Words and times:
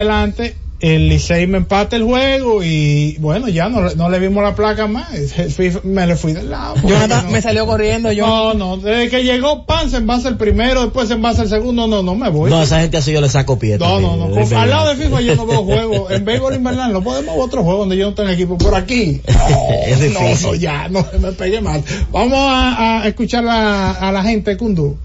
adelante 0.00 0.56
el 0.80 1.10
Licey 1.10 1.46
me 1.46 1.58
empata 1.58 1.96
el 1.96 2.04
juego 2.04 2.62
y 2.62 3.16
bueno, 3.18 3.48
ya 3.48 3.68
no, 3.68 3.82
no 3.94 4.08
le 4.08 4.18
vimos 4.18 4.42
la 4.42 4.54
placa 4.54 4.86
más. 4.86 5.10
me 5.84 6.06
le 6.06 6.16
fui 6.16 6.32
del 6.32 6.50
lado. 6.50 6.74
Jonathan 6.82 7.30
me 7.30 7.42
salió 7.42 7.66
corriendo. 7.66 8.10
Yo. 8.10 8.26
No, 8.26 8.54
no, 8.54 8.76
desde 8.78 9.10
que 9.10 9.22
llegó 9.22 9.66
Pan 9.66 9.90
se 9.90 9.98
envasa 9.98 10.28
el 10.28 10.36
primero, 10.36 10.82
después 10.82 11.08
se 11.08 11.14
envasa 11.14 11.42
el 11.42 11.48
segundo, 11.48 11.86
no, 11.86 12.02
no 12.02 12.14
me 12.14 12.30
voy. 12.30 12.50
No, 12.50 12.62
esa 12.62 12.80
gente 12.80 12.96
así 12.96 13.12
yo 13.12 13.20
le 13.20 13.28
saco 13.28 13.58
pie. 13.58 13.76
No, 13.78 14.00
no, 14.00 14.16
no. 14.16 14.58
al 14.58 14.70
lado 14.70 14.94
de 14.94 15.04
FIFA 15.04 15.20
yo 15.20 15.36
no 15.36 15.46
veo 15.46 15.64
juego. 15.64 16.10
En 16.10 16.24
béisbol 16.24 16.54
invernal 16.54 16.92
no 16.92 17.02
podemos 17.02 17.34
ver 17.34 17.44
otro 17.44 17.62
juego 17.62 17.80
donde 17.80 17.96
yo 17.96 18.06
no 18.06 18.14
tengo 18.14 18.30
equipo. 18.30 18.58
Por 18.58 18.74
aquí. 18.74 19.20
es 19.86 20.00
difícil. 20.00 20.14
No, 20.14 20.52
no, 20.52 20.54
ya, 20.54 20.88
no 20.88 21.06
me 21.20 21.32
pegue 21.32 21.60
mal. 21.60 21.82
Vamos 22.10 22.38
a, 22.40 23.02
escuchar 23.06 23.44
a, 23.46 24.10
la 24.10 24.22
gente, 24.22 24.56
Kundu. 24.56 24.96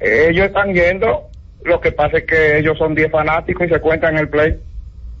ellos 0.00 0.46
están 0.46 0.72
yendo, 0.72 1.28
lo 1.64 1.80
que 1.80 1.92
pasa 1.92 2.18
es 2.18 2.24
que 2.24 2.58
ellos 2.58 2.76
son 2.78 2.94
10 2.94 3.10
fanáticos 3.10 3.66
y 3.66 3.70
se 3.70 3.80
cuentan 3.80 4.14
en 4.14 4.20
el 4.20 4.28
play. 4.28 4.58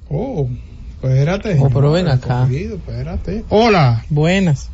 Oh, 0.08 0.48
espérate. 0.94 1.56
Oh, 1.60 1.68
pero 1.68 1.92
ven 1.92 2.08
acá. 2.08 2.48
espérate. 2.50 3.44
Hola. 3.50 4.04
Buenas. 4.08 4.70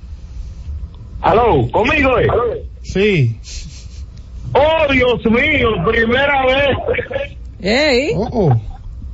¿Aló? 1.22 1.70
¿Conmigo 1.70 2.18
es? 2.18 2.28
Sí. 2.82 3.38
¡Oh, 4.54 4.92
Dios 4.92 5.24
mío! 5.26 5.68
¡Primera 5.86 6.46
vez! 6.46 6.76
¡Ey! 7.60 8.12
Oh, 8.16 8.28
oh. 8.32 8.60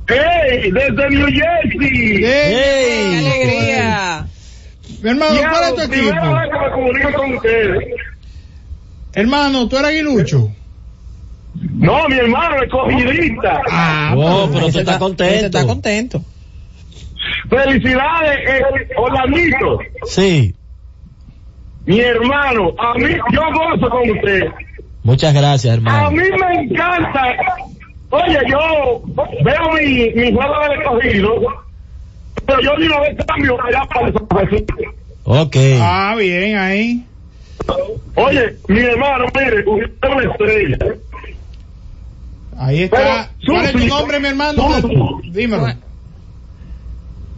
¡Ey! 0.07 0.71
¡Desde 0.71 1.09
New 1.09 1.27
Jersey! 1.27 2.23
¡Ey! 2.23 2.23
¡Qué 2.23 3.19
alegría! 3.19 4.27
Mi 5.01 5.09
hermano, 5.11 5.39
¿cuál 5.49 5.63
es 5.63 5.75
tu 5.75 5.81
equipo? 5.81 6.09
Primera 6.09 6.41
vez 6.41 6.51
que 6.51 6.59
me 6.59 6.71
comunico 6.71 7.13
con 7.13 7.33
ustedes. 7.35 7.79
Hermano, 9.13 9.69
¿tú 9.69 9.77
eres 9.77 9.89
aguilucho? 9.89 10.51
No, 11.53 12.07
mi 12.09 12.15
hermano 12.15 12.61
es 12.63 12.69
cogidista. 12.69 13.61
Ah, 13.71 14.13
oh, 14.17 14.49
pero 14.51 14.71
tú 14.71 14.79
estás 14.79 14.97
contento. 14.97 15.45
Está 15.45 15.65
contento. 15.65 16.23
Felicidades, 17.49 18.49
eh, 18.49 18.61
Orlandito. 18.97 19.79
Sí. 20.05 20.55
Mi 21.89 21.99
hermano, 22.01 22.71
a 22.77 22.93
mí, 22.99 23.15
yo 23.31 23.41
gozo 23.51 23.89
con 23.89 24.07
usted. 24.11 24.43
Muchas 25.01 25.33
gracias, 25.33 25.73
hermano. 25.73 26.05
A 26.05 26.11
mí 26.11 26.17
me 26.17 26.61
encanta. 26.61 27.35
Oye, 28.11 28.39
yo 28.47 29.01
veo 29.43 29.73
mi, 29.73 30.09
mi 30.13 30.31
juego 30.31 30.53
de 30.69 30.75
escogido, 30.75 31.63
pero 32.45 32.61
yo 32.61 32.77
ni 32.77 32.85
una 32.85 32.99
vez 32.99 33.17
cambio 33.25 33.57
allá 33.63 33.81
para 33.85 34.07
el 34.07 34.67
Ok. 35.23 35.55
Ah, 35.81 36.13
bien, 36.15 36.57
ahí. 36.59 37.03
Oye, 38.13 38.55
mi 38.67 38.81
hermano, 38.81 39.25
mire, 39.33 39.63
usted 39.67 39.97
es 40.03 40.15
una 40.15 40.31
estrella. 40.31 40.77
Ahí 42.59 42.83
está. 42.83 43.31
¿Cuál 43.47 43.65
es 43.65 43.71
tu 43.71 43.87
nombre, 43.87 44.19
mi 44.19 44.27
hermano? 44.27 44.79
Dímelo. 45.31 45.73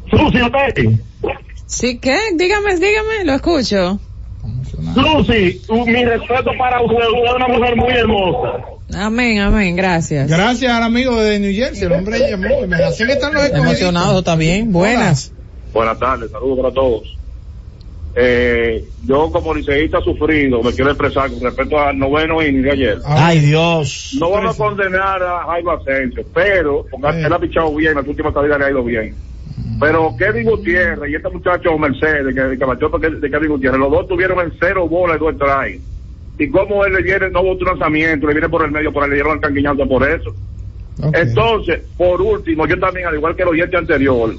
Susi, 0.10 1.00
¿Sí 1.68 2.00
qué? 2.00 2.18
Dígame, 2.36 2.76
dígame, 2.76 3.24
lo 3.24 3.36
escucho. 3.36 4.02
Lucy, 4.96 5.62
mi 5.86 6.06
respeto 6.06 6.52
para 6.58 6.82
usted, 6.82 6.96
usted 6.96 7.26
es 7.26 7.36
una 7.36 7.48
mujer 7.48 7.76
muy 7.76 7.94
hermosa. 7.94 8.66
Amén, 8.94 9.40
amén, 9.40 9.76
gracias. 9.76 10.30
Gracias 10.30 10.72
al 10.72 10.84
amigo 10.84 11.16
de 11.18 11.40
New 11.40 11.54
Jersey, 11.54 11.86
el 11.86 11.94
hombre 11.94 12.20
llamó 12.20 12.64
y 12.64 12.68
me 12.68 12.76
así 12.78 13.06
que 13.06 13.14
están 13.14 13.34
los 13.34 13.50
Emocionado 13.50 14.20
está 14.20 14.36
bien, 14.36 14.72
buenas. 14.72 15.32
Buenas 15.74 16.00
tardes, 16.00 16.32
saludos 16.32 16.60
para 16.60 16.74
todos. 16.74 17.18
Eh, 18.14 18.84
yo 19.06 19.32
como 19.32 19.54
liceísta 19.54 20.02
sufrido, 20.02 20.62
me 20.62 20.74
quiero 20.74 20.92
expresar 20.92 21.30
con 21.30 21.40
respecto 21.40 21.80
al 21.80 21.98
noveno 21.98 22.42
inning 22.42 22.64
de 22.64 22.72
ayer. 22.72 22.98
Ay 23.06 23.40
Dios. 23.40 24.18
No 24.20 24.32
vamos 24.32 24.56
a 24.56 24.58
condenar 24.58 25.24
a 25.24 25.46
Jaime 25.46 25.72
Asensio, 25.72 26.26
pero 26.34 26.86
porque 26.92 27.22
él 27.22 27.32
ha 27.32 27.40
pichado 27.40 27.74
bien, 27.74 27.96
la 27.96 28.02
última 28.02 28.34
salida 28.34 28.58
le 28.58 28.66
ha 28.66 28.72
ido 28.72 28.84
bien. 28.84 29.16
Pero 29.82 30.16
Kevin 30.16 30.48
Gutiérrez 30.48 31.10
y 31.10 31.16
este 31.16 31.30
muchacho 31.30 31.78
Mercedes, 31.78 32.36
que, 32.36 32.58
que 32.58 32.66
batió 32.66 32.88
de 32.88 33.32
Kevin 33.32 33.50
Gutiérrez, 33.50 33.80
los 33.80 33.92
dos 33.92 34.08
tuvieron 34.08 34.40
en 34.40 34.54
cero 34.60 34.88
bolas 34.88 35.18
y 35.18 35.20
dos 35.20 35.36
strikes. 35.36 35.82
Y 36.38 36.50
como 36.50 36.86
él 36.86 36.94
le 36.94 37.02
viene, 37.02 37.30
no 37.32 37.42
hubo 37.42 37.66
lanzamiento, 37.66 38.28
le 38.28 38.34
viene 38.34 38.48
por 38.48 38.64
el 38.64 38.72
medio, 38.72 38.94
por 38.94 39.08
le 39.10 39.16
dieron 39.16 39.34
el 39.34 39.42
canquiñazo 39.42 39.88
por 39.88 40.08
eso. 40.08 40.34
Entonces, 41.14 41.82
por 41.98 42.22
último, 42.22 42.68
yo 42.68 42.80
también, 42.80 43.08
al 43.08 43.16
igual 43.16 43.36
que 43.36 43.42
el 43.42 43.50
oyente 43.50 43.76
anterior, 43.76 44.36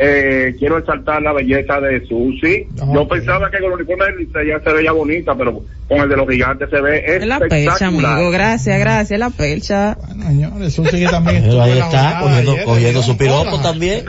eh, 0.00 0.54
quiero 0.56 0.78
exaltar 0.78 1.20
la 1.20 1.32
belleza 1.32 1.80
de 1.80 2.06
Susi. 2.06 2.68
Yo 2.94 3.08
pensaba 3.08 3.50
que 3.50 3.58
con 3.58 3.66
el 3.66 3.72
uniforme 3.72 4.04
de 4.06 4.48
ya 4.48 4.60
se 4.62 4.72
veía 4.72 4.92
bonita, 4.92 5.34
pero 5.34 5.60
con 5.88 5.98
el 5.98 6.08
de 6.08 6.16
los 6.16 6.28
gigantes 6.28 6.70
se 6.70 6.80
ve 6.80 7.02
es 7.04 7.26
la 7.26 7.40
percha, 7.40 7.88
amigo. 7.88 8.30
Gracias, 8.30 8.78
gracias, 8.78 9.18
la 9.18 9.30
percha. 9.30 9.98
Bueno, 10.06 10.24
señores, 10.24 10.72
Susi 10.74 11.04
también 11.06 11.42
pero 11.42 11.62
ahí 11.62 11.78
está, 11.78 12.20
cogiendo, 12.20 12.56
cogiendo 12.64 13.02
su 13.02 13.16
piropo 13.16 13.60
también. 13.60 14.04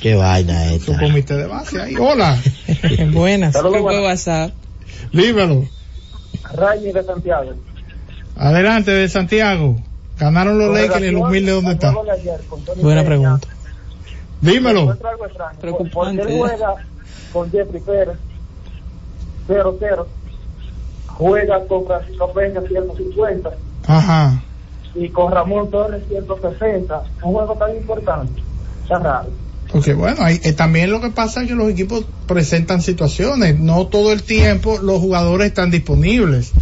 Qué 0.00 0.16
vaina 0.16 0.72
esta. 0.72 0.92
Su 0.92 0.98
comité 0.98 1.34
de 1.34 1.46
base 1.46 1.80
ahí. 1.80 1.94
Hola. 1.96 2.36
Buenas. 3.12 3.54
¿Qué 3.54 3.80
WhatsApp? 3.80 4.50
Líbelo. 5.12 5.68
De 6.82 7.04
Santiago. 7.04 7.54
Adelante, 8.36 8.90
de 8.90 9.08
Santiago. 9.08 9.76
Ganaron 10.18 10.58
los 10.58 10.74
Lakers 10.74 11.02
y 11.02 11.06
el 11.06 11.16
humilde, 11.16 11.52
¿dónde 11.52 11.72
está? 11.72 11.94
Buena 12.82 13.04
pregunta. 13.04 13.48
Dímelo. 14.44 14.96
Preocupante. 15.60 16.22
Porque 16.22 16.34
él 16.34 16.38
juega 16.38 16.74
con 17.32 17.50
Jeffrey 17.50 17.80
Pérez, 17.80 18.16
0-0. 19.48 20.06
Juega 21.06 21.66
con 21.66 21.86
Francisco 21.86 22.32
Peña, 22.32 22.60
150. 22.60 23.50
Ajá. 23.86 24.42
Y 24.94 25.08
con 25.08 25.32
Ramón 25.32 25.70
Torres, 25.70 26.02
160. 26.08 27.02
Un 27.22 27.32
juego 27.32 27.54
tan 27.54 27.76
importante. 27.76 28.42
Está 28.82 28.98
raro. 28.98 29.30
Porque 29.72 29.94
bueno, 29.94 30.22
hay, 30.22 30.40
eh, 30.44 30.52
también 30.52 30.90
lo 30.90 31.00
que 31.00 31.10
pasa 31.10 31.42
es 31.42 31.48
que 31.48 31.54
los 31.54 31.70
equipos 31.70 32.04
presentan 32.26 32.82
situaciones, 32.82 33.58
no 33.58 33.86
todo 33.86 34.12
el 34.12 34.22
tiempo 34.22 34.78
los 34.78 35.00
jugadores 35.00 35.48
están 35.48 35.70
disponibles. 35.70 36.52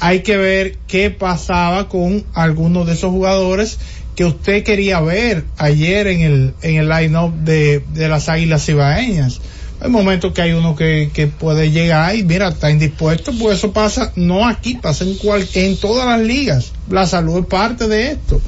Hay 0.00 0.20
que 0.22 0.36
ver 0.36 0.76
qué 0.86 1.10
pasaba 1.10 1.88
con 1.88 2.24
algunos 2.34 2.86
de 2.86 2.92
esos 2.92 3.10
jugadores 3.10 3.78
que 4.18 4.24
usted 4.24 4.64
quería 4.64 5.00
ver 5.00 5.44
ayer 5.58 6.08
en 6.08 6.22
el, 6.22 6.54
en 6.62 6.74
el 6.74 6.88
line-up 6.88 7.32
de, 7.34 7.84
de 7.92 8.08
las 8.08 8.28
Águilas 8.28 8.68
Ibaeñas. 8.68 9.40
Hay 9.80 9.90
momentos 9.90 10.32
que 10.32 10.42
hay 10.42 10.54
uno 10.54 10.74
que, 10.74 11.12
que 11.14 11.28
puede 11.28 11.70
llegar 11.70 12.16
y 12.16 12.24
mira, 12.24 12.48
está 12.48 12.68
indispuesto, 12.68 13.30
pues 13.38 13.58
eso 13.58 13.72
pasa 13.72 14.10
no 14.16 14.44
aquí, 14.44 14.74
pasa 14.74 15.04
en, 15.04 15.16
cual, 15.18 15.46
en 15.54 15.76
todas 15.76 16.04
las 16.04 16.20
ligas. 16.20 16.72
La 16.90 17.06
salud 17.06 17.38
es 17.38 17.46
parte 17.46 17.86
de 17.86 18.10
esto. 18.10 18.40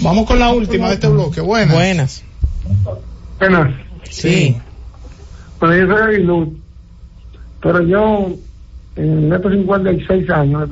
Vamos 0.00 0.28
con 0.28 0.38
la 0.38 0.52
última 0.52 0.86
de 0.90 0.94
este 0.94 1.08
bloque. 1.08 1.40
Buenas. 1.40 1.74
Buenas. 1.74 2.22
Buenas. 3.40 3.74
Sí. 4.10 4.56
Pero 5.58 5.76
yo 5.76 5.88
soy 5.88 6.56
pero 7.60 7.82
yo 7.82 8.30
en 8.94 9.32
estos 9.32 9.52
56 9.54 10.30
años 10.30 10.70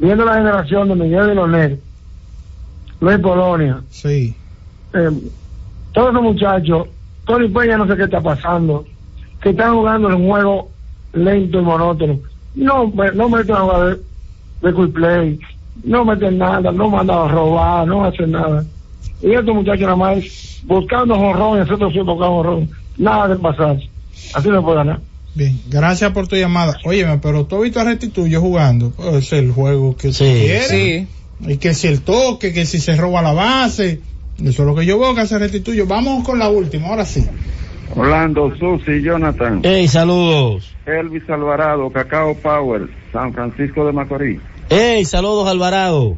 viendo 0.00 0.24
la 0.24 0.34
generación 0.34 0.88
de 0.88 0.94
Miguel 0.96 1.26
de 1.28 1.34
Leonel, 1.36 1.80
Luis 3.00 3.18
Polonia, 3.18 3.82
sí. 3.90 4.34
Eh, 4.94 5.10
todos 5.92 6.14
los 6.14 6.22
muchachos, 6.22 6.88
Tony 7.26 7.48
Peña 7.48 7.76
no 7.76 7.86
sé 7.86 7.96
qué 7.96 8.04
está 8.04 8.20
pasando, 8.20 8.84
que 9.42 9.50
están 9.50 9.74
jugando 9.74 10.08
en 10.08 10.14
un 10.14 10.28
juego 10.28 10.70
lento 11.12 11.60
y 11.60 11.62
monótono. 11.62 12.18
No, 12.54 12.92
no 13.14 13.28
meten 13.28 13.54
a 13.54 13.60
jugar 13.60 13.98
de, 14.62 14.72
de 14.72 14.88
play, 14.88 15.38
no 15.84 16.04
meten 16.04 16.38
nada, 16.38 16.72
no 16.72 16.88
mandan 16.88 17.18
a 17.18 17.28
robar, 17.28 17.86
no 17.86 18.04
hacen 18.04 18.32
nada. 18.32 18.64
Y 19.22 19.32
estos 19.32 19.54
muchachos 19.54 19.82
nada 19.82 19.96
más 19.96 20.62
buscando 20.64 21.16
jorrón, 21.16 21.58
etcétera, 21.58 21.86
buscando 21.86 22.28
jorrón, 22.28 22.70
nada 22.96 23.28
de 23.28 23.36
pasar. 23.36 23.78
Así 24.34 24.48
no 24.48 24.62
puede 24.62 24.78
ganar. 24.78 25.00
Bien, 25.34 25.60
gracias 25.68 26.12
por 26.12 26.26
tu 26.28 26.36
llamada. 26.36 26.78
Óyeme, 26.84 27.18
pero 27.18 27.44
tú 27.44 27.60
viste 27.60 27.78
a 27.78 27.84
Restituyo 27.84 28.40
jugando. 28.40 28.92
es 29.12 29.32
el 29.34 29.52
juego 29.52 29.94
que 29.94 30.12
sí, 30.12 30.24
quiere. 30.24 30.62
Sí. 30.62 31.08
Y 31.40 31.58
que 31.58 31.74
si 31.74 31.88
el 31.88 32.02
toque, 32.02 32.52
que 32.52 32.66
si 32.66 32.78
se 32.78 32.96
roba 32.96 33.22
la 33.22 33.32
base. 33.32 34.00
Eso 34.38 34.62
es 34.62 34.66
lo 34.66 34.74
que 34.74 34.84
yo 34.84 34.98
veo 34.98 35.14
que 35.14 35.22
hace 35.22 35.38
Restituyo. 35.38 35.86
Vamos 35.86 36.24
con 36.24 36.38
la 36.38 36.48
última, 36.48 36.88
ahora 36.88 37.04
sí. 37.04 37.26
Orlando, 37.94 38.54
Susi, 38.56 39.02
Jonathan. 39.02 39.60
Hey, 39.62 39.88
saludos. 39.88 40.74
Elvis 40.86 41.28
Alvarado, 41.28 41.90
Cacao 41.90 42.34
Power, 42.34 42.88
San 43.12 43.32
Francisco 43.32 43.86
de 43.86 43.92
Macorís. 43.92 44.40
Hey, 44.68 45.04
saludos 45.04 45.48
Alvarado. 45.48 46.16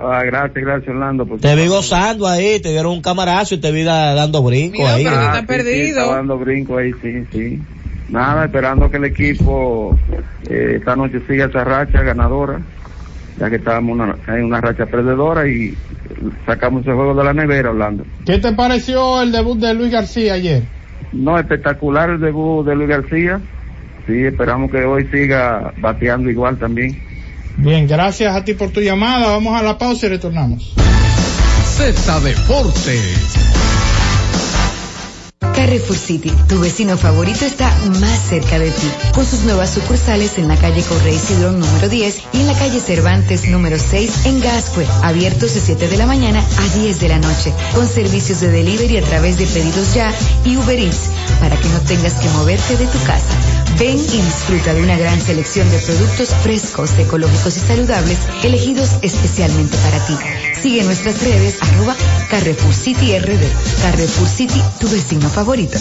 Ah, 0.00 0.22
gracias, 0.24 0.64
gracias 0.64 0.88
Orlando. 0.88 1.26
te 1.40 1.56
vi 1.56 1.66
gozando 1.66 2.28
ahí, 2.28 2.60
te 2.60 2.70
dieron 2.70 2.92
un 2.92 3.02
camarazo 3.02 3.56
y 3.56 3.58
te 3.58 3.72
vi 3.72 3.82
dando 3.82 4.42
brinco 4.42 4.86
ahí. 4.86 5.04
Pero 5.04 5.16
ah, 5.16 5.42
perdido. 5.46 6.12
dando 6.12 6.38
brinco 6.38 6.78
ahí, 6.78 6.92
sí, 7.02 7.24
sí. 7.32 7.60
Nada, 8.08 8.44
esperando 8.46 8.90
que 8.90 8.96
el 8.96 9.04
equipo 9.04 9.98
eh, 10.48 10.76
esta 10.78 10.96
noche 10.96 11.20
siga 11.28 11.46
esa 11.46 11.64
racha 11.64 12.02
ganadora, 12.02 12.60
ya 13.38 13.48
que 13.50 13.56
estábamos 13.56 13.98
en 14.26 14.44
una 14.44 14.60
racha 14.60 14.86
perdedora 14.86 15.46
y 15.48 15.74
sacamos 16.46 16.86
el 16.86 16.94
juego 16.94 17.14
de 17.14 17.24
la 17.24 17.32
nevera, 17.32 17.70
Orlando. 17.70 18.04
¿Qué 18.26 18.38
te 18.38 18.52
pareció 18.52 19.22
el 19.22 19.32
debut 19.32 19.58
de 19.58 19.74
Luis 19.74 19.92
García 19.92 20.34
ayer? 20.34 20.62
No, 21.12 21.38
espectacular 21.38 22.10
el 22.10 22.20
debut 22.20 22.66
de 22.66 22.74
Luis 22.74 22.88
García. 22.88 23.40
Sí, 24.06 24.24
esperamos 24.24 24.70
que 24.70 24.84
hoy 24.84 25.06
siga 25.12 25.72
bateando 25.78 26.30
igual 26.30 26.58
también. 26.58 27.00
Bien, 27.56 27.86
gracias 27.86 28.34
a 28.34 28.44
ti 28.44 28.54
por 28.54 28.70
tu 28.70 28.80
llamada. 28.80 29.28
Vamos 29.28 29.58
a 29.58 29.62
la 29.62 29.76
pausa 29.76 30.06
y 30.06 30.08
retornamos. 30.10 30.74
Z 31.64 32.20
Deportes. 32.20 33.77
Carrefour 35.58 35.96
City, 35.96 36.32
tu 36.46 36.60
vecino 36.60 36.96
favorito 36.96 37.44
está 37.44 37.68
más 38.00 38.28
cerca 38.28 38.60
de 38.60 38.70
ti, 38.70 38.88
con 39.12 39.26
sus 39.26 39.40
nuevas 39.40 39.70
sucursales 39.70 40.38
en 40.38 40.46
la 40.46 40.54
calle 40.54 40.84
Correy 40.84 41.18
Cidrón 41.18 41.58
número 41.58 41.88
10 41.88 42.16
y 42.32 42.40
en 42.42 42.46
la 42.46 42.54
calle 42.54 42.78
Cervantes 42.78 43.48
número 43.48 43.76
6 43.76 44.26
en 44.26 44.40
Gascue, 44.40 44.86
abiertos 45.02 45.54
de 45.54 45.60
7 45.60 45.88
de 45.88 45.96
la 45.96 46.06
mañana 46.06 46.38
a 46.58 46.78
10 46.78 47.00
de 47.00 47.08
la 47.08 47.18
noche, 47.18 47.52
con 47.74 47.88
servicios 47.88 48.40
de 48.40 48.52
delivery 48.52 48.98
a 48.98 49.02
través 49.02 49.36
de 49.36 49.48
pedidos 49.48 49.94
ya 49.94 50.14
y 50.44 50.56
Uber 50.56 50.78
Eats, 50.78 51.10
para 51.40 51.56
que 51.56 51.68
no 51.70 51.80
tengas 51.80 52.14
que 52.14 52.28
moverte 52.28 52.76
de 52.76 52.86
tu 52.86 52.98
casa. 53.02 53.34
Ven 53.80 53.98
y 53.98 54.22
disfruta 54.22 54.74
de 54.74 54.82
una 54.82 54.96
gran 54.96 55.20
selección 55.20 55.68
de 55.72 55.78
productos 55.78 56.28
frescos, 56.40 56.96
ecológicos 57.00 57.56
y 57.56 57.60
saludables, 57.60 58.18
elegidos 58.44 58.90
especialmente 59.02 59.76
para 59.78 60.06
ti. 60.06 60.14
Sigue 60.62 60.84
nuestras 60.84 61.20
redes 61.20 61.56
arroba 61.60 61.96
Carrefour 62.30 62.74
City 62.74 63.18
RD. 63.18 63.82
Carrefour 63.82 64.28
City, 64.28 64.60
tu 64.78 64.88
vecino 64.88 65.28
favorito. 65.30 65.78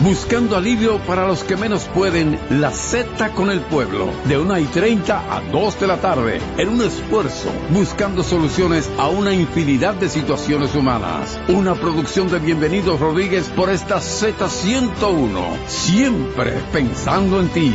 Buscando 0.00 0.56
alivio 0.56 0.98
para 1.06 1.26
los 1.26 1.42
que 1.42 1.56
menos 1.56 1.84
pueden, 1.84 2.38
la 2.50 2.70
Z 2.70 3.30
con 3.30 3.50
el 3.50 3.60
pueblo, 3.60 4.10
de 4.24 4.38
1 4.38 4.58
y 4.60 4.64
30 4.64 5.36
a 5.36 5.40
2 5.40 5.80
de 5.80 5.86
la 5.86 6.00
tarde, 6.00 6.40
en 6.56 6.68
un 6.68 6.82
esfuerzo, 6.82 7.50
buscando 7.70 8.22
soluciones 8.22 8.90
a 8.98 9.08
una 9.08 9.32
infinidad 9.32 9.94
de 9.94 10.08
situaciones 10.08 10.74
humanas. 10.74 11.38
Una 11.48 11.74
producción 11.74 12.28
de 12.30 12.38
Bienvenidos 12.38 13.00
Rodríguez 13.00 13.48
por 13.56 13.70
esta 13.70 13.96
Z101, 13.96 15.66
siempre 15.66 16.52
pensando 16.72 17.40
en 17.40 17.48
ti. 17.48 17.74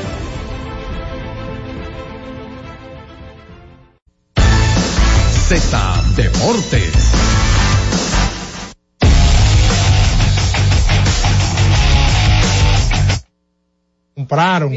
Z 5.59 5.77
Deportes. 6.15 6.93
Compraron. 14.15 14.71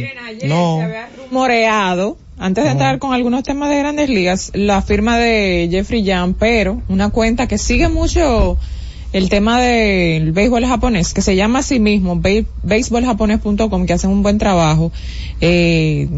no. 0.46 0.78
se 0.78 0.82
había 0.82 1.08
rumoreado, 1.16 2.18
antes 2.38 2.64
de 2.64 2.70
entrar 2.70 2.98
con 2.98 3.14
algunos 3.14 3.44
temas 3.44 3.70
de 3.70 3.78
grandes 3.78 4.08
ligas, 4.08 4.50
la 4.54 4.82
firma 4.82 5.16
de 5.16 5.68
Jeffrey 5.70 6.02
Young, 6.02 6.34
pero 6.36 6.82
una 6.88 7.10
cuenta 7.10 7.46
que 7.46 7.56
sigue 7.56 7.88
mucho 7.88 8.58
el 9.14 9.28
tema 9.28 9.60
del 9.60 10.32
béisbol 10.32 10.66
japonés, 10.66 11.14
que 11.14 11.22
se 11.22 11.36
llama 11.36 11.60
a 11.60 11.62
sí 11.62 11.78
mismo 11.78 12.20
béisboljaponés.com, 12.64 13.86
que 13.86 13.92
hacen 13.92 14.10
un 14.10 14.24
buen 14.24 14.38
trabajo, 14.38 14.90
eh, 15.40 16.08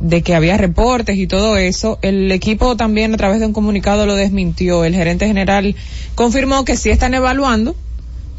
de 0.00 0.22
que 0.22 0.34
había 0.34 0.56
reportes 0.56 1.16
y 1.16 1.28
todo 1.28 1.56
eso. 1.56 2.00
El 2.02 2.32
equipo 2.32 2.76
también 2.76 3.14
a 3.14 3.16
través 3.16 3.38
de 3.38 3.46
un 3.46 3.52
comunicado 3.52 4.04
lo 4.04 4.16
desmintió. 4.16 4.84
El 4.84 4.96
gerente 4.96 5.28
general 5.28 5.76
confirmó 6.16 6.64
que 6.64 6.76
sí 6.76 6.90
están 6.90 7.14
evaluando 7.14 7.76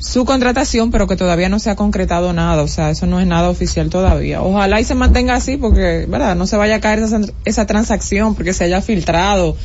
su 0.01 0.25
contratación, 0.25 0.89
pero 0.89 1.05
que 1.05 1.15
todavía 1.15 1.47
no 1.47 1.59
se 1.59 1.69
ha 1.69 1.75
concretado 1.75 2.33
nada, 2.33 2.63
o 2.63 2.67
sea, 2.67 2.89
eso 2.89 3.05
no 3.05 3.19
es 3.19 3.27
nada 3.27 3.49
oficial 3.49 3.89
todavía. 3.89 4.41
Ojalá 4.41 4.81
y 4.81 4.83
se 4.83 4.95
mantenga 4.95 5.35
así 5.35 5.57
porque, 5.57 6.07
¿verdad? 6.09 6.35
No 6.35 6.47
se 6.47 6.57
vaya 6.57 6.77
a 6.77 6.79
caer 6.81 6.99
esa, 6.99 7.21
esa 7.45 7.67
transacción 7.67 8.33
porque 8.33 8.53
se 8.53 8.63
haya 8.63 8.81
filtrado 8.81 9.55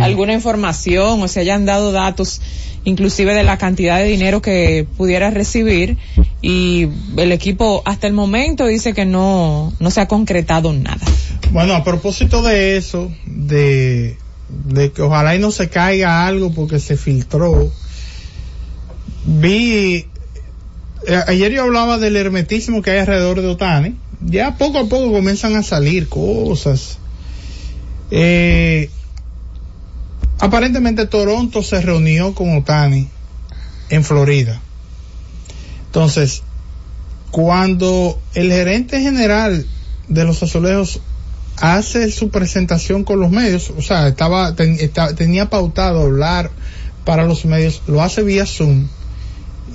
alguna 0.00 0.32
información 0.32 1.22
o 1.22 1.28
se 1.28 1.40
hayan 1.40 1.64
dado 1.64 1.92
datos 1.92 2.40
inclusive 2.84 3.34
de 3.34 3.44
la 3.44 3.56
cantidad 3.56 3.98
de 3.98 4.04
dinero 4.04 4.42
que 4.42 4.86
pudiera 4.96 5.30
recibir 5.30 5.96
y 6.42 6.88
el 7.16 7.32
equipo 7.32 7.82
hasta 7.84 8.08
el 8.08 8.12
momento 8.12 8.66
dice 8.66 8.94
que 8.94 9.04
no, 9.04 9.72
no 9.78 9.90
se 9.90 10.00
ha 10.00 10.08
concretado 10.08 10.72
nada. 10.72 11.06
Bueno, 11.52 11.74
a 11.74 11.84
propósito 11.84 12.42
de 12.42 12.76
eso, 12.76 13.12
de, 13.26 14.16
de 14.48 14.90
que 14.90 15.02
ojalá 15.02 15.36
y 15.36 15.38
no 15.38 15.52
se 15.52 15.68
caiga 15.68 16.26
algo 16.26 16.52
porque 16.52 16.80
se 16.80 16.96
filtró, 16.96 17.70
vi, 19.24 20.06
eh, 21.06 21.20
ayer 21.26 21.52
yo 21.52 21.62
hablaba 21.62 21.98
del 21.98 22.16
hermetismo 22.16 22.82
que 22.82 22.92
hay 22.92 22.98
alrededor 22.98 23.40
de 23.40 23.48
Otani, 23.48 23.96
ya 24.20 24.56
poco 24.56 24.78
a 24.78 24.88
poco 24.88 25.12
comienzan 25.12 25.56
a 25.56 25.62
salir 25.62 26.08
cosas. 26.08 26.98
Eh, 28.10 28.90
Aparentemente 30.44 31.06
Toronto 31.06 31.62
se 31.62 31.80
reunió 31.80 32.34
con 32.34 32.56
Otani 32.56 33.08
en 33.88 34.04
Florida. 34.04 34.60
Entonces, 35.86 36.42
cuando 37.30 38.20
el 38.34 38.50
gerente 38.50 39.00
general 39.00 39.66
de 40.08 40.24
los 40.24 40.42
azulejos 40.42 41.00
hace 41.56 42.10
su 42.10 42.30
presentación 42.30 43.04
con 43.04 43.20
los 43.20 43.30
medios, 43.30 43.72
o 43.76 43.80
sea, 43.80 44.08
estaba, 44.08 44.54
tenía 44.54 45.48
pautado 45.48 46.02
hablar 46.02 46.50
para 47.04 47.24
los 47.24 47.44
medios, 47.44 47.82
lo 47.86 48.02
hace 48.02 48.22
vía 48.22 48.44
Zoom. 48.44 48.88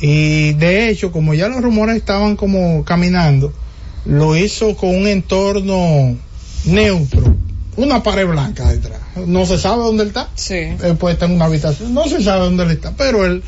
Y 0.02 0.54
de 0.54 0.90
hecho, 0.90 1.12
como 1.12 1.34
ya 1.34 1.48
los 1.50 1.62
rumores 1.62 1.96
estaban 1.98 2.36
como 2.36 2.84
caminando, 2.86 3.54
lo 4.06 4.36
hizo 4.36 4.76
con 4.76 4.96
un 4.96 5.08
entorno 5.08 6.18
neutro 6.66 7.36
una 7.80 8.04
pared 8.04 8.28
blanca 8.28 8.70
detrás. 8.70 9.00
No 9.26 9.46
se 9.46 9.58
sabe 9.58 9.84
dónde 9.84 10.04
él 10.04 10.10
está. 10.10 10.30
Sí. 10.36 10.56
Él 10.56 10.98
puede 10.98 11.14
estar 11.14 11.30
en 11.30 11.36
una 11.36 11.46
habitación, 11.46 11.94
no 11.94 12.08
se 12.08 12.22
sabe 12.22 12.46
dónde 12.46 12.64
él 12.64 12.72
está, 12.72 12.92
pero 12.96 13.26
él 13.26 13.44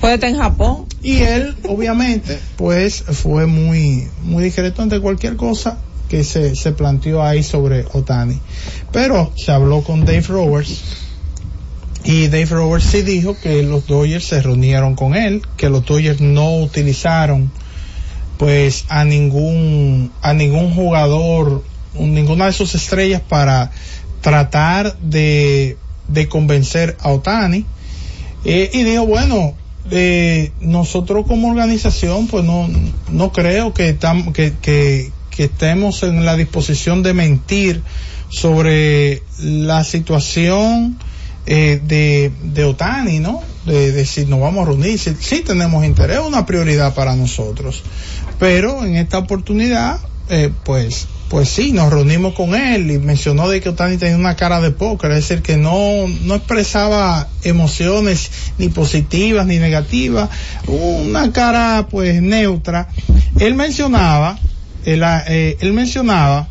puede 0.00 0.14
estar 0.14 0.30
en 0.30 0.38
Japón. 0.38 0.86
Y 1.02 1.18
él, 1.18 1.54
obviamente, 1.68 2.38
pues 2.56 3.02
fue 3.02 3.46
muy, 3.46 4.08
muy 4.22 4.44
discreto 4.44 4.82
ante 4.82 5.00
cualquier 5.00 5.36
cosa 5.36 5.78
que 6.08 6.24
se, 6.24 6.56
se 6.56 6.72
planteó 6.72 7.22
ahí 7.22 7.42
sobre 7.42 7.84
Otani. 7.92 8.40
Pero 8.92 9.32
se 9.36 9.52
habló 9.52 9.82
con 9.82 10.04
Dave 10.04 10.22
Roberts 10.22 11.03
y 12.04 12.28
Dave 12.28 12.46
Roberts 12.46 12.86
sí 12.86 13.02
dijo 13.02 13.36
que 13.40 13.62
los 13.62 13.86
Dodgers 13.86 14.26
se 14.26 14.42
reunieron 14.42 14.94
con 14.94 15.16
él, 15.16 15.42
que 15.56 15.70
los 15.70 15.84
Dodgers 15.84 16.20
no 16.20 16.58
utilizaron 16.58 17.50
pues 18.38 18.84
a 18.88 19.04
ningún 19.04 20.10
a 20.20 20.34
ningún 20.34 20.74
jugador 20.74 21.62
ninguna 21.98 22.46
de 22.46 22.52
sus 22.52 22.74
estrellas 22.74 23.22
para 23.26 23.70
tratar 24.20 24.96
de, 24.98 25.76
convencer 26.28 26.96
a 27.00 27.10
Otani. 27.10 27.64
Eh, 28.44 28.70
y 28.72 28.82
dijo, 28.82 29.06
bueno, 29.06 29.54
eh, 29.90 30.52
nosotros 30.60 31.26
como 31.26 31.50
organización, 31.50 32.26
pues 32.26 32.44
no, 32.44 32.68
no 33.10 33.32
creo 33.32 33.72
que, 33.72 33.96
estemos 35.36 36.02
en 36.04 36.24
la 36.24 36.36
disposición 36.36 37.02
de 37.02 37.12
mentir 37.12 37.82
sobre 38.28 39.22
la 39.40 39.82
situación 39.84 40.98
eh, 41.46 41.80
de, 41.82 42.32
de 42.42 42.64
Otani, 42.64 43.18
¿no? 43.20 43.42
De, 43.66 43.92
de, 43.92 44.06
si 44.06 44.26
nos 44.26 44.40
vamos 44.40 44.66
a 44.66 44.70
reunir, 44.70 44.98
si, 44.98 45.40
tenemos 45.40 45.84
interés, 45.84 46.18
es 46.18 46.24
una 46.24 46.46
prioridad 46.46 46.94
para 46.94 47.16
nosotros. 47.16 47.82
Pero 48.38 48.84
en 48.84 48.96
esta 48.96 49.18
oportunidad, 49.18 49.98
eh, 50.28 50.50
pues 50.64 51.06
pues 51.28 51.48
sí, 51.48 51.72
nos 51.72 51.92
reunimos 51.92 52.34
con 52.34 52.54
él 52.54 52.90
y 52.90 52.98
mencionó 52.98 53.48
de 53.48 53.60
que 53.60 53.70
Otani 53.70 53.96
tenía 53.96 54.16
una 54.16 54.36
cara 54.36 54.60
de 54.60 54.70
póker, 54.70 55.10
es 55.10 55.28
decir, 55.28 55.42
que 55.42 55.56
no, 55.56 56.06
no 56.22 56.34
expresaba 56.36 57.28
emociones 57.42 58.30
ni 58.58 58.68
positivas 58.68 59.44
ni 59.44 59.58
negativas, 59.58 60.30
una 60.68 61.32
cara 61.32 61.88
pues 61.90 62.22
neutra. 62.22 62.88
Él 63.40 63.54
mencionaba, 63.54 64.38
él, 64.84 65.02
eh, 65.04 65.56
él 65.60 65.72
mencionaba, 65.72 66.48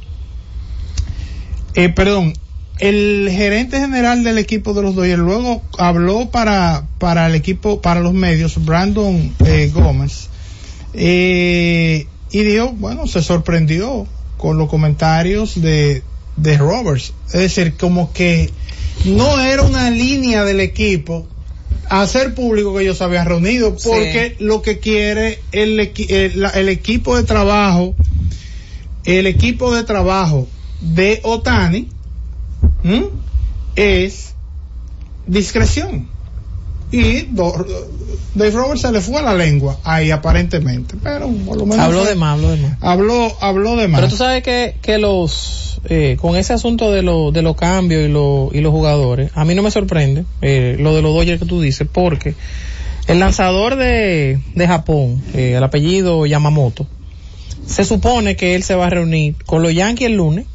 eh, 1.75 1.87
perdón, 1.87 2.33
el 2.79 3.29
gerente 3.31 3.79
general 3.79 4.23
del 4.23 4.37
equipo 4.37 4.73
de 4.73 4.81
los 4.81 4.95
Dodgers 4.95 5.19
luego 5.19 5.61
habló 5.77 6.29
para, 6.29 6.87
para 6.97 7.27
el 7.27 7.35
equipo, 7.35 7.81
para 7.81 7.99
los 7.99 8.13
medios, 8.13 8.63
Brandon 8.63 9.33
eh, 9.45 9.71
Gómez, 9.73 10.29
eh, 10.93 12.07
y 12.31 12.43
dijo, 12.43 12.73
bueno, 12.73 13.07
se 13.07 13.21
sorprendió 13.21 14.07
con 14.37 14.57
los 14.57 14.69
comentarios 14.69 15.61
de, 15.61 16.03
de 16.35 16.57
Roberts. 16.57 17.13
Es 17.27 17.33
decir, 17.33 17.75
como 17.77 18.11
que 18.11 18.49
no 19.05 19.39
era 19.39 19.63
una 19.63 19.89
línea 19.89 20.43
del 20.43 20.59
equipo 20.59 21.27
hacer 21.89 22.33
público 22.33 22.75
que 22.75 22.83
ellos 22.83 23.01
habían 23.01 23.27
reunido, 23.27 23.75
porque 23.83 24.35
lo 24.39 24.61
que 24.61 24.79
quiere 24.79 25.39
el, 25.51 25.79
el, 25.79 26.69
equipo 26.69 27.15
de 27.15 27.23
trabajo, 27.23 27.95
el 29.05 29.27
equipo 29.27 29.73
de 29.75 29.83
trabajo 29.83 30.47
de 30.81 31.19
Otani, 31.23 31.89
es 33.75 34.35
discreción. 35.27 36.07
Y 36.91 37.23
Dave 38.35 38.51
Roberts 38.51 38.81
se 38.81 38.91
le 38.91 39.01
fue 39.01 39.17
a 39.17 39.23
la 39.23 39.33
lengua 39.33 39.79
ahí 39.83 40.11
aparentemente. 40.11 40.95
Pero 41.01 41.27
por 41.27 41.57
lo 41.57 41.65
menos 41.65 41.83
habló 41.83 42.05
de 42.05 42.13
más 42.13 42.33
habló 42.35 42.49
de 42.49 42.57
más. 42.57 42.77
Habló 42.81 43.37
habló 43.41 43.75
de 43.75 43.87
más. 43.87 43.99
Pero 43.99 44.11
tú 44.11 44.17
sabes 44.17 44.43
que, 44.43 44.75
que 44.81 44.99
los 44.99 45.63
eh, 45.85 46.17
con 46.21 46.35
ese 46.37 46.53
asunto 46.53 46.91
de, 46.91 47.01
lo, 47.01 47.31
de 47.31 47.41
los 47.41 47.55
cambios 47.55 48.07
y, 48.07 48.07
lo, 48.07 48.51
y 48.53 48.61
los 48.61 48.71
jugadores 48.71 49.31
a 49.35 49.43
mí 49.43 49.53
no 49.53 49.63
me 49.63 49.69
sorprende 49.69 50.23
eh, 50.41 50.77
lo 50.79 50.95
de 50.95 51.01
los 51.01 51.13
Dodgers 51.13 51.41
que 51.41 51.45
tú 51.45 51.59
dices 51.59 51.85
porque 51.91 52.35
el 53.07 53.19
lanzador 53.19 53.75
de, 53.75 54.39
de 54.55 54.67
Japón 54.67 55.21
eh, 55.33 55.55
el 55.57 55.63
apellido 55.63 56.25
Yamamoto 56.25 56.87
se 57.65 57.83
supone 57.83 58.37
que 58.37 58.55
él 58.55 58.63
se 58.63 58.75
va 58.75 58.85
a 58.85 58.91
reunir 58.91 59.35
con 59.45 59.61
los 59.61 59.73
Yankees 59.73 60.07
el 60.07 60.15
lunes 60.15 60.45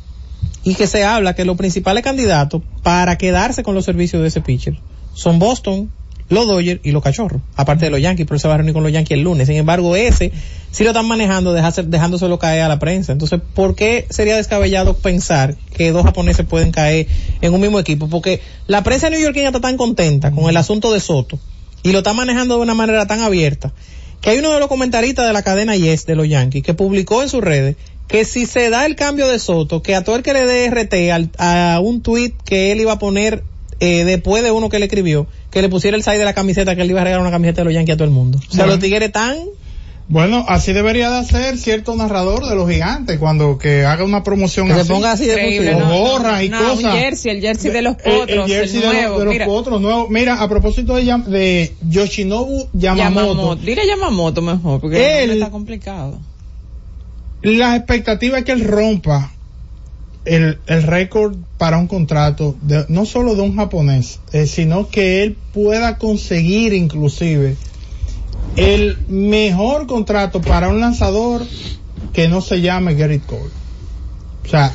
y 0.64 0.74
que 0.74 0.86
se 0.86 1.04
habla 1.04 1.34
que 1.34 1.44
los 1.44 1.56
principales 1.56 2.04
candidatos 2.04 2.62
para 2.82 3.16
quedarse 3.18 3.62
con 3.62 3.74
los 3.74 3.84
servicios 3.84 4.22
de 4.22 4.28
ese 4.28 4.40
pitcher 4.40 4.78
son 5.14 5.38
Boston, 5.38 5.90
los 6.28 6.46
Dodgers 6.46 6.80
y 6.84 6.92
los 6.92 7.02
Cachorros, 7.02 7.40
aparte 7.56 7.86
de 7.86 7.90
los 7.90 8.00
Yankees, 8.00 8.26
pero 8.26 8.38
se 8.38 8.48
va 8.48 8.54
a 8.54 8.56
reunir 8.58 8.74
con 8.74 8.82
los 8.82 8.92
Yankees 8.92 9.16
el 9.16 9.24
lunes. 9.24 9.46
Sin 9.46 9.56
embargo, 9.56 9.96
ese 9.96 10.30
sí 10.70 10.84
lo 10.84 10.90
están 10.90 11.06
manejando 11.06 11.54
dejándoselo 11.54 12.38
caer 12.38 12.62
a 12.62 12.68
la 12.68 12.78
prensa. 12.78 13.12
Entonces, 13.12 13.40
¿por 13.54 13.74
qué 13.74 14.06
sería 14.10 14.36
descabellado 14.36 14.94
pensar 14.96 15.56
que 15.74 15.90
dos 15.90 16.04
japoneses 16.04 16.44
pueden 16.46 16.70
caer 16.70 17.06
en 17.40 17.54
un 17.54 17.60
mismo 17.60 17.80
equipo? 17.80 18.08
Porque 18.08 18.40
la 18.66 18.84
prensa 18.84 19.08
neoyorquina 19.10 19.48
está 19.48 19.60
tan 19.60 19.76
contenta 19.76 20.30
con 20.30 20.50
el 20.50 20.56
asunto 20.56 20.92
de 20.92 21.00
Soto 21.00 21.38
y 21.82 21.92
lo 21.92 21.98
está 21.98 22.12
manejando 22.12 22.56
de 22.56 22.62
una 22.62 22.74
manera 22.74 23.06
tan 23.06 23.20
abierta 23.20 23.72
que 24.20 24.30
hay 24.30 24.38
uno 24.38 24.52
de 24.52 24.58
los 24.58 24.68
comentaristas 24.68 25.26
de 25.26 25.32
la 25.32 25.42
cadena 25.42 25.76
Yes 25.76 26.04
de 26.04 26.16
los 26.16 26.28
Yankees 26.28 26.62
que 26.62 26.74
publicó 26.74 27.22
en 27.22 27.28
sus 27.28 27.42
redes 27.42 27.76
que 28.08 28.24
si 28.24 28.46
se 28.46 28.70
da 28.70 28.86
el 28.86 28.96
cambio 28.96 29.28
de 29.28 29.38
Soto, 29.38 29.82
que 29.82 29.94
a 29.94 30.02
todo 30.02 30.16
el 30.16 30.22
que 30.22 30.32
le 30.32 30.44
dé 30.46 30.68
RT 30.70 31.34
a 31.38 31.80
un 31.80 32.02
tweet 32.02 32.32
que 32.44 32.72
él 32.72 32.80
iba 32.80 32.92
a 32.92 32.98
poner 32.98 33.44
eh, 33.80 34.04
después 34.04 34.42
de 34.42 34.50
uno 34.50 34.68
que 34.68 34.78
le 34.78 34.86
escribió, 34.86 35.26
que 35.50 35.62
le 35.62 35.68
pusiera 35.68 35.96
el 35.96 36.02
side 36.02 36.18
de 36.18 36.24
la 36.24 36.34
camiseta, 36.34 36.74
que 36.74 36.82
él 36.82 36.90
iba 36.90 37.00
a 37.00 37.04
regalar 37.04 37.20
una 37.22 37.30
camiseta 37.30 37.60
de 37.60 37.66
los 37.66 37.74
Yankees 37.74 37.94
a 37.94 37.96
todo 37.96 38.06
el 38.06 38.14
mundo. 38.14 38.40
O 38.50 38.52
sea, 38.52 38.66
los 38.66 38.78
tigres 38.78 39.12
tan... 39.12 39.36
Bueno, 40.10 40.46
así 40.48 40.72
debería 40.72 41.10
de 41.10 41.18
hacer 41.18 41.58
cierto 41.58 41.94
narrador 41.94 42.48
de 42.48 42.56
los 42.56 42.68
gigantes 42.68 43.18
cuando 43.18 43.58
que 43.58 43.84
haga 43.84 44.04
una 44.04 44.24
promoción 44.24 44.66
que 44.66 44.72
así. 44.72 44.84
Se 44.84 44.92
ponga 44.94 45.12
así 45.12 45.26
de 45.26 45.76
no, 45.78 45.86
gorras 45.86 46.42
y 46.42 46.48
cosas. 46.48 46.78
El 46.78 46.90
jersey, 46.92 47.30
el 47.32 47.40
jersey 47.42 47.70
de 47.70 47.82
los 47.82 47.96
potros. 47.96 48.26
El, 48.26 48.46
jersey 48.46 48.80
de, 48.80 49.02
los, 49.02 49.18
de 49.18 49.38
los 49.38 49.46
potros 49.46 49.82
nuevos. 49.82 50.08
Mira, 50.08 50.40
a 50.40 50.48
propósito 50.48 50.94
de, 50.94 51.04
de 51.26 51.74
Yoshinobu 51.90 52.68
Yamamoto. 52.72 53.26
Yamamoto. 53.26 53.56
Dile 53.56 53.86
Yamamoto 53.86 54.40
mejor, 54.40 54.80
porque 54.80 55.24
él, 55.24 55.32
está 55.32 55.50
complicado. 55.50 56.18
La 57.42 57.76
expectativa 57.76 58.38
es 58.38 58.44
que 58.44 58.52
él 58.52 58.64
rompa 58.64 59.32
el, 60.24 60.58
el 60.66 60.82
récord 60.82 61.36
para 61.56 61.78
un 61.78 61.86
contrato, 61.86 62.56
de, 62.62 62.84
no 62.88 63.06
solo 63.06 63.34
de 63.34 63.42
un 63.42 63.56
japonés, 63.56 64.20
eh, 64.32 64.46
sino 64.46 64.88
que 64.88 65.22
él 65.22 65.36
pueda 65.52 65.98
conseguir 65.98 66.72
inclusive 66.72 67.56
el 68.56 68.98
mejor 69.08 69.86
contrato 69.86 70.40
para 70.40 70.68
un 70.68 70.80
lanzador 70.80 71.46
que 72.12 72.28
no 72.28 72.40
se 72.40 72.60
llame 72.60 72.94
Gerrit 72.96 73.24
Cole. 73.26 73.50
O 74.44 74.48
sea, 74.48 74.72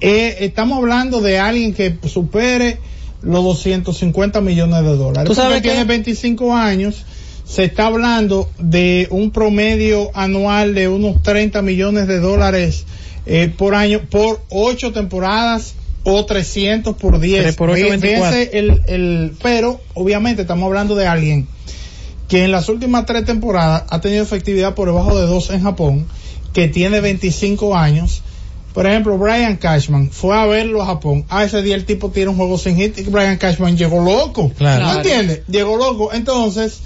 eh, 0.00 0.36
estamos 0.40 0.78
hablando 0.78 1.20
de 1.20 1.38
alguien 1.38 1.74
que 1.74 1.96
supere 2.06 2.78
los 3.22 3.42
250 3.42 4.40
millones 4.40 4.82
de 4.82 4.96
dólares. 4.96 5.28
¿Tú 5.28 5.34
sabes 5.34 5.62
que 5.62 5.68
tiene 5.68 5.84
25 5.84 6.54
años. 6.54 7.04
Se 7.46 7.64
está 7.64 7.86
hablando 7.86 8.48
de 8.58 9.06
un 9.10 9.30
promedio 9.30 10.10
anual 10.14 10.74
de 10.74 10.88
unos 10.88 11.22
30 11.22 11.62
millones 11.62 12.08
de 12.08 12.18
dólares 12.18 12.86
eh, 13.24 13.52
por 13.56 13.74
año 13.74 14.02
por 14.10 14.40
ocho 14.50 14.92
temporadas 14.92 15.74
o 16.02 16.24
300 16.24 16.96
por 16.96 17.18
10. 17.18 17.56
Por 17.56 17.70
8, 17.70 17.84
el, 18.52 18.82
el, 18.86 19.32
pero 19.42 19.80
obviamente 19.94 20.42
estamos 20.42 20.66
hablando 20.66 20.94
de 20.94 21.06
alguien 21.06 21.48
que 22.28 22.44
en 22.44 22.52
las 22.52 22.68
últimas 22.68 23.06
tres 23.06 23.24
temporadas 23.24 23.84
ha 23.88 24.00
tenido 24.00 24.22
efectividad 24.22 24.74
por 24.74 24.88
debajo 24.88 25.18
de 25.18 25.26
dos 25.26 25.50
en 25.50 25.62
Japón, 25.62 26.06
que 26.52 26.68
tiene 26.68 27.00
25 27.00 27.76
años. 27.76 28.22
Por 28.72 28.86
ejemplo, 28.86 29.16
Brian 29.16 29.56
Cashman 29.56 30.10
fue 30.10 30.36
a 30.36 30.44
verlo 30.44 30.82
a 30.82 30.86
Japón. 30.86 31.24
Ah, 31.28 31.44
ese 31.44 31.62
día 31.62 31.76
el 31.76 31.86
tipo 31.86 32.10
tiene 32.10 32.30
un 32.30 32.36
juego 32.36 32.58
sin 32.58 32.76
hit 32.76 32.98
y 32.98 33.02
Brian 33.04 33.38
Cashman 33.38 33.76
llegó 33.76 34.02
loco. 34.02 34.52
Claro. 34.56 34.86
¿No 34.86 34.96
entiendes? 34.96 35.42
Llegó 35.48 35.76
loco. 35.76 36.12
Entonces, 36.12 36.80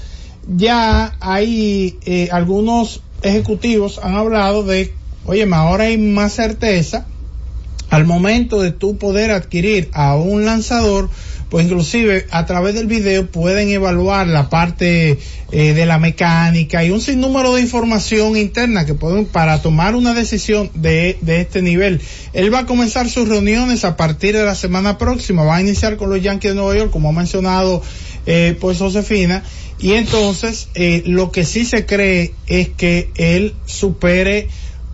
ya 0.49 1.17
hay 1.21 1.99
eh, 2.05 2.29
algunos 2.33 3.03
ejecutivos 3.23 4.01
han 4.03 4.15
hablado 4.15 4.63
de, 4.63 4.93
oye, 5.25 5.47
ahora 5.53 5.85
hay 5.85 5.99
más 5.99 6.33
certeza 6.33 7.07
al 7.91 8.05
momento 8.05 8.63
de 8.63 8.71
tú 8.71 8.97
poder 8.97 9.33
adquirir 9.33 9.91
a 9.93 10.15
un 10.15 10.45
lanzador, 10.45 11.11
pues 11.49 11.67
inclusive 11.67 12.27
a 12.31 12.47
través 12.47 12.77
del 12.77 12.87
video 12.87 13.27
pueden 13.27 13.69
evaluar 13.71 14.29
la 14.29 14.49
parte 14.49 15.19
eh, 15.51 15.75
de 15.75 15.87
la 15.87 15.99
mecánica 15.99 16.85
y 16.85 16.91
un 16.91 17.01
sinnúmero 17.01 17.53
de 17.53 17.63
información 17.63 18.37
interna 18.37 18.87
que 18.87 18.95
pueden 18.95 19.27
para 19.27 19.61
tomar 19.61 19.97
una 19.97 20.15
decisión 20.15 20.71
de, 20.75 21.19
de 21.21 21.41
este 21.41 21.63
nivel. 21.63 22.01
Él 22.33 22.55
va 22.55 22.61
a 22.61 22.67
comenzar 22.67 23.09
sus 23.09 23.29
reuniones 23.29 23.85
a 23.85 23.97
partir 23.97 24.37
de 24.37 24.45
la 24.45 24.55
semana 24.55 24.97
próxima, 24.97 25.43
va 25.43 25.57
a 25.57 25.61
iniciar 25.61 25.97
con 25.97 26.11
los 26.11 26.23
Yankees 26.23 26.53
de 26.53 26.55
Nueva 26.55 26.77
York, 26.77 26.93
como 26.93 27.09
ha 27.09 27.13
mencionado 27.13 27.83
eh, 28.33 28.57
pues 28.61 28.79
Josefina, 28.79 29.43
y 29.81 29.95
entonces 29.95 30.69
eh, 30.75 31.03
lo 31.05 31.33
que 31.33 31.45
sí 31.45 31.65
se 31.65 31.85
cree 31.85 32.33
es 32.47 32.69
que 32.69 33.11
él 33.17 33.55
supere 33.67 34.47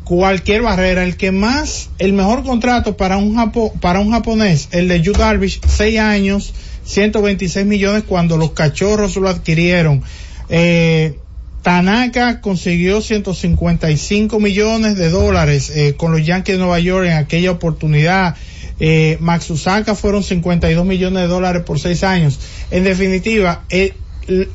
cualquier 0.05 0.63
barrera. 0.63 1.05
El 1.05 1.19
que 1.19 1.33
más, 1.33 1.91
el 1.99 2.15
mejor 2.15 2.45
contrato 2.45 2.97
para 2.97 3.19
un 3.19 3.35
Japo, 3.35 3.75
para 3.79 4.01
un 4.01 4.11
japonés, 4.11 4.69
el 4.71 4.89
de 4.89 5.03
Yu 5.03 5.13
Darvish, 5.13 5.61
6 5.67 5.99
años, 5.99 6.55
126 6.85 7.67
millones 7.67 8.05
cuando 8.09 8.39
los 8.39 8.53
cachorros 8.53 9.17
lo 9.17 9.29
adquirieron. 9.29 10.03
Eh, 10.49 11.19
Tanaka 11.61 12.41
consiguió 12.41 13.03
155 13.03 14.41
millones 14.41 14.97
de 14.97 15.11
dólares 15.11 15.71
eh, 15.75 15.95
con 15.95 16.13
los 16.13 16.25
Yankees 16.25 16.55
de 16.55 16.59
Nueva 16.59 16.79
York 16.79 17.07
en 17.07 17.19
aquella 17.19 17.51
oportunidad. 17.51 18.35
Eh, 18.79 19.17
Max 19.21 19.49
Usaka 19.51 19.95
fueron 19.95 20.23
52 20.23 20.85
millones 20.85 21.23
de 21.23 21.29
dólares 21.29 21.63
por 21.65 21.81
6 21.81 22.03
años. 22.05 22.39
En 22.71 22.85
definitiva, 22.85 23.65
él, 23.69 23.95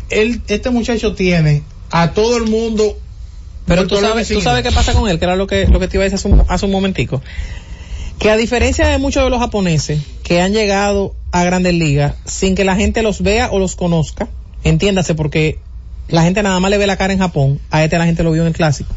él, 0.09 0.41
este 0.47 0.69
muchacho 0.69 1.15
tiene 1.15 1.63
a 1.89 2.11
todo 2.11 2.37
el 2.37 2.43
mundo 2.43 2.97
pero 3.65 3.87
tú 3.87 3.95
sabes, 3.97 4.27
tú 4.27 4.41
sabes 4.41 4.63
qué 4.63 4.71
pasa 4.71 4.93
con 4.93 5.09
él, 5.09 5.19
que 5.19 5.25
era 5.25 5.35
lo 5.35 5.47
que, 5.47 5.67
lo 5.67 5.79
que 5.79 5.87
te 5.87 5.97
iba 5.97 6.03
a 6.03 6.09
decir 6.09 6.15
hace 6.15 6.27
un, 6.27 6.43
hace 6.47 6.65
un 6.65 6.71
momentico. 6.71 7.21
Que 8.19 8.29
a 8.29 8.37
diferencia 8.37 8.87
de 8.87 8.97
muchos 8.97 9.23
de 9.23 9.29
los 9.29 9.39
japoneses 9.39 10.01
que 10.23 10.41
han 10.41 10.53
llegado 10.53 11.15
a 11.31 11.43
grandes 11.43 11.73
ligas 11.73 12.15
sin 12.25 12.55
que 12.55 12.65
la 12.65 12.75
gente 12.75 13.01
los 13.01 13.21
vea 13.21 13.49
o 13.51 13.59
los 13.59 13.75
conozca, 13.75 14.27
entiéndase 14.63 15.15
porque 15.15 15.59
la 16.07 16.23
gente 16.23 16.43
nada 16.43 16.59
más 16.59 16.69
le 16.69 16.77
ve 16.77 16.87
la 16.87 16.97
cara 16.97 17.13
en 17.13 17.19
Japón, 17.19 17.59
a 17.71 17.83
este 17.83 17.97
la 17.97 18.05
gente 18.05 18.23
lo 18.23 18.31
vio 18.31 18.41
en 18.41 18.49
el 18.49 18.53
clásico. 18.53 18.93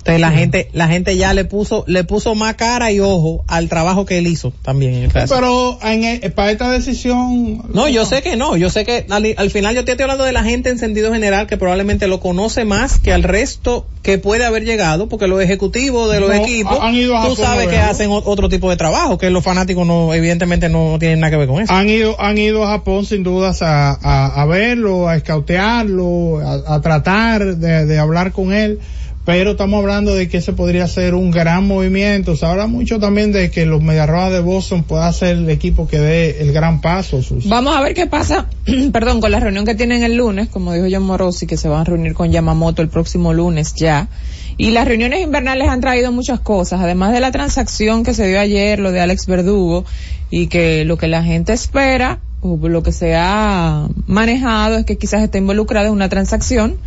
Entonces 0.00 0.20
la 0.22 0.30
gente, 0.30 0.68
la 0.72 0.88
gente 0.88 1.16
ya 1.18 1.34
le 1.34 1.44
puso, 1.44 1.84
le 1.86 2.04
puso 2.04 2.34
más 2.34 2.54
cara 2.54 2.90
y 2.90 3.00
ojo 3.00 3.44
al 3.46 3.68
trabajo 3.68 4.06
que 4.06 4.16
él 4.18 4.26
hizo 4.28 4.50
también 4.62 4.94
en 4.94 5.02
el 5.04 5.12
clásico. 5.12 5.34
Pero 5.38 5.78
en 5.82 6.04
el- 6.04 6.32
para 6.32 6.50
esta 6.50 6.70
decisión. 6.70 7.64
No, 7.74 7.86
yo 7.88 8.06
sé 8.06 8.22
que 8.22 8.36
no, 8.36 8.56
yo 8.56 8.70
sé 8.70 8.84
que 8.86 9.04
al, 9.10 9.34
al 9.36 9.50
final 9.50 9.74
yo 9.74 9.84
te 9.84 9.92
estoy 9.92 10.04
hablando 10.04 10.24
de 10.24 10.32
la 10.32 10.42
gente 10.42 10.70
en 10.70 10.78
sentido 10.78 11.12
general 11.12 11.46
que 11.46 11.58
probablemente 11.58 12.06
lo 12.08 12.18
conoce 12.18 12.64
más 12.64 12.98
que 12.98 13.12
al 13.12 13.22
resto 13.22 13.86
que 14.02 14.16
puede 14.16 14.46
haber 14.46 14.64
llegado, 14.64 15.08
porque 15.10 15.26
los 15.26 15.42
ejecutivos 15.42 16.10
de 16.10 16.20
los 16.20 16.30
No, 16.30 16.36
equipos, 16.36 16.78
han 16.80 16.94
ido 16.94 17.18
a 17.18 17.28
tú 17.28 17.36
sabes 17.36 17.68
que 17.68 17.76
hacen 17.76 18.08
otro 18.10 18.48
tipo 18.48 18.70
de 18.70 18.78
trabajo, 18.78 19.18
que 19.18 19.28
los 19.28 19.44
fanáticos 19.44 19.86
no, 19.86 20.14
evidentemente 20.14 20.70
no 20.70 20.96
tienen 20.98 21.20
nada 21.20 21.30
que 21.32 21.36
ver 21.36 21.46
con 21.48 21.60
eso. 21.62 21.70
Han 21.74 21.88
ido, 21.90 22.18
han 22.18 22.38
ido 22.38 22.64
a 22.64 22.68
Japón 22.70 23.04
sin 23.04 23.22
dudas 23.22 23.60
a, 23.60 23.90
a, 23.90 24.40
a 24.42 24.46
verlo, 24.46 25.08
a 25.08 25.16
escautearlo, 25.16 26.38
a, 26.40 26.74
a 26.76 26.80
tratar 26.80 27.56
de, 27.56 27.84
de 27.86 27.98
hablar 27.98 28.32
con 28.32 28.52
él, 28.54 28.80
pero 29.24 29.52
estamos 29.52 29.80
hablando 29.80 30.14
de 30.14 30.28
que 30.28 30.38
ese 30.38 30.54
podría 30.54 30.88
ser 30.88 31.14
un 31.14 31.30
gran 31.30 31.66
movimiento. 31.66 32.36
Se 32.36 32.46
habla 32.46 32.66
mucho 32.66 32.98
también 32.98 33.32
de 33.32 33.50
que 33.50 33.66
los 33.66 33.82
Mediarrojas 33.82 34.32
de 34.32 34.40
Boston 34.40 34.82
pueda 34.82 35.12
ser 35.12 35.36
el 35.36 35.50
equipo 35.50 35.86
que 35.86 35.98
dé 35.98 36.40
el 36.40 36.52
gran 36.52 36.80
paso. 36.80 37.20
Vamos 37.44 37.76
a 37.76 37.82
ver 37.82 37.94
qué 37.94 38.06
pasa, 38.06 38.46
perdón, 38.92 39.20
con 39.20 39.30
la 39.30 39.38
reunión 39.38 39.66
que 39.66 39.74
tienen 39.74 40.02
el 40.02 40.16
lunes, 40.16 40.48
como 40.48 40.72
dijo 40.72 40.86
John 40.90 41.02
Morosi, 41.02 41.46
que 41.46 41.58
se 41.58 41.68
van 41.68 41.80
a 41.82 41.84
reunir 41.84 42.14
con 42.14 42.32
Yamamoto 42.32 42.80
el 42.80 42.88
próximo 42.88 43.34
lunes 43.34 43.74
ya. 43.74 44.08
Y 44.56 44.70
las 44.70 44.88
reuniones 44.88 45.20
invernales 45.20 45.68
han 45.68 45.80
traído 45.80 46.12
muchas 46.12 46.40
cosas, 46.40 46.80
además 46.80 47.12
de 47.12 47.20
la 47.20 47.30
transacción 47.30 48.04
que 48.04 48.14
se 48.14 48.26
dio 48.26 48.40
ayer, 48.40 48.78
lo 48.78 48.90
de 48.90 49.00
Alex 49.00 49.26
Verdugo, 49.26 49.84
y 50.30 50.46
que 50.46 50.84
lo 50.84 50.96
que 50.96 51.08
la 51.08 51.22
gente 51.22 51.52
espera, 51.52 52.20
o 52.40 52.56
lo 52.56 52.82
que 52.82 52.92
se 52.92 53.14
ha 53.16 53.86
manejado 54.06 54.78
es 54.78 54.86
que 54.86 54.96
quizás 54.96 55.22
esté 55.22 55.38
involucrada 55.38 55.88
en 55.88 55.92
una 55.92 56.08
transacción 56.08 56.78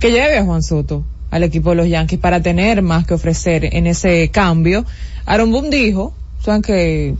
que 0.00 0.10
lleve 0.10 0.38
a 0.38 0.44
Juan 0.44 0.62
Soto 0.62 1.04
al 1.30 1.42
equipo 1.42 1.70
de 1.70 1.76
los 1.76 1.88
Yankees 1.88 2.18
para 2.18 2.40
tener 2.40 2.82
más 2.82 3.06
que 3.06 3.14
ofrecer 3.14 3.74
en 3.74 3.86
ese 3.86 4.30
cambio. 4.30 4.84
Aaron 5.24 5.50
Boone 5.50 5.70
dijo, 5.70 6.14
saben 6.44 6.62
que 6.62 7.14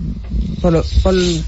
por 0.61 0.73
lo, 0.73 0.85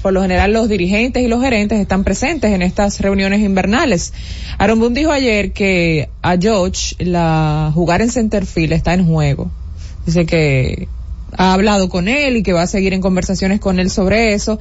por 0.01 0.13
lo 0.13 0.21
general 0.21 0.53
los 0.53 0.69
dirigentes 0.69 1.23
y 1.23 1.27
los 1.27 1.41
gerentes 1.41 1.79
están 1.79 2.03
presentes 2.03 2.51
en 2.51 2.61
estas 2.61 2.99
reuniones 2.99 3.41
invernales. 3.41 4.13
Aaron 4.57 4.79
Boone 4.79 4.99
dijo 4.99 5.11
ayer 5.11 5.53
que 5.53 6.09
a 6.21 6.37
George 6.37 6.95
la 6.99 7.71
jugar 7.73 8.01
en 8.01 8.11
centerfield 8.11 8.73
está 8.73 8.93
en 8.93 9.05
juego. 9.05 9.49
Dice 10.05 10.25
que 10.25 10.87
ha 11.37 11.53
hablado 11.53 11.89
con 11.89 12.07
él 12.07 12.37
y 12.37 12.43
que 12.43 12.53
va 12.53 12.63
a 12.63 12.67
seguir 12.67 12.93
en 12.93 13.01
conversaciones 13.01 13.59
con 13.59 13.79
él 13.79 13.89
sobre 13.89 14.33
eso 14.33 14.59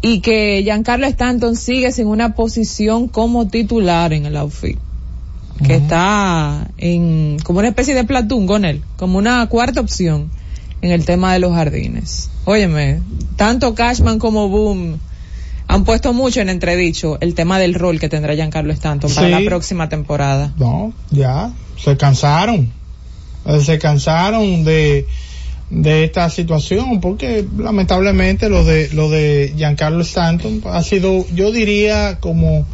y 0.00 0.20
que 0.20 0.62
Giancarlo 0.62 1.06
Stanton 1.06 1.56
sigue 1.56 1.92
sin 1.92 2.06
una 2.06 2.34
posición 2.34 3.08
como 3.08 3.48
titular 3.48 4.12
en 4.12 4.26
el 4.26 4.36
outfield 4.36 4.87
que 5.64 5.74
está 5.74 6.68
en 6.78 7.38
como 7.42 7.58
una 7.58 7.68
especie 7.68 7.94
de 7.94 8.04
platón 8.04 8.46
con 8.46 8.64
él, 8.64 8.82
como 8.96 9.18
una 9.18 9.46
cuarta 9.48 9.80
opción 9.80 10.30
en 10.82 10.92
el 10.92 11.04
tema 11.04 11.32
de 11.32 11.40
los 11.40 11.52
jardines. 11.52 12.30
Óyeme, 12.44 13.00
tanto 13.36 13.74
Cashman 13.74 14.18
como 14.18 14.48
Boom 14.48 14.98
han 15.66 15.84
puesto 15.84 16.14
mucho 16.14 16.40
en 16.40 16.48
entredicho 16.48 17.18
el 17.20 17.34
tema 17.34 17.58
del 17.58 17.74
rol 17.74 18.00
que 18.00 18.08
tendrá 18.08 18.34
Giancarlo 18.34 18.72
Stanton 18.72 19.12
para 19.14 19.28
la 19.28 19.40
próxima 19.44 19.88
temporada. 19.88 20.54
No, 20.56 20.92
ya, 21.10 21.52
se 21.76 21.96
cansaron. 21.96 22.72
Eh, 23.44 23.60
Se 23.60 23.78
cansaron 23.78 24.64
de, 24.64 25.06
de 25.70 26.04
esta 26.04 26.30
situación 26.30 27.00
porque 27.00 27.46
lamentablemente 27.58 28.48
lo 28.48 28.64
de, 28.64 28.88
lo 28.94 29.10
de 29.10 29.52
Giancarlo 29.56 30.02
Stanton 30.02 30.62
ha 30.64 30.82
sido, 30.82 31.26
yo 31.34 31.52
diría 31.52 32.18
como, 32.20 32.64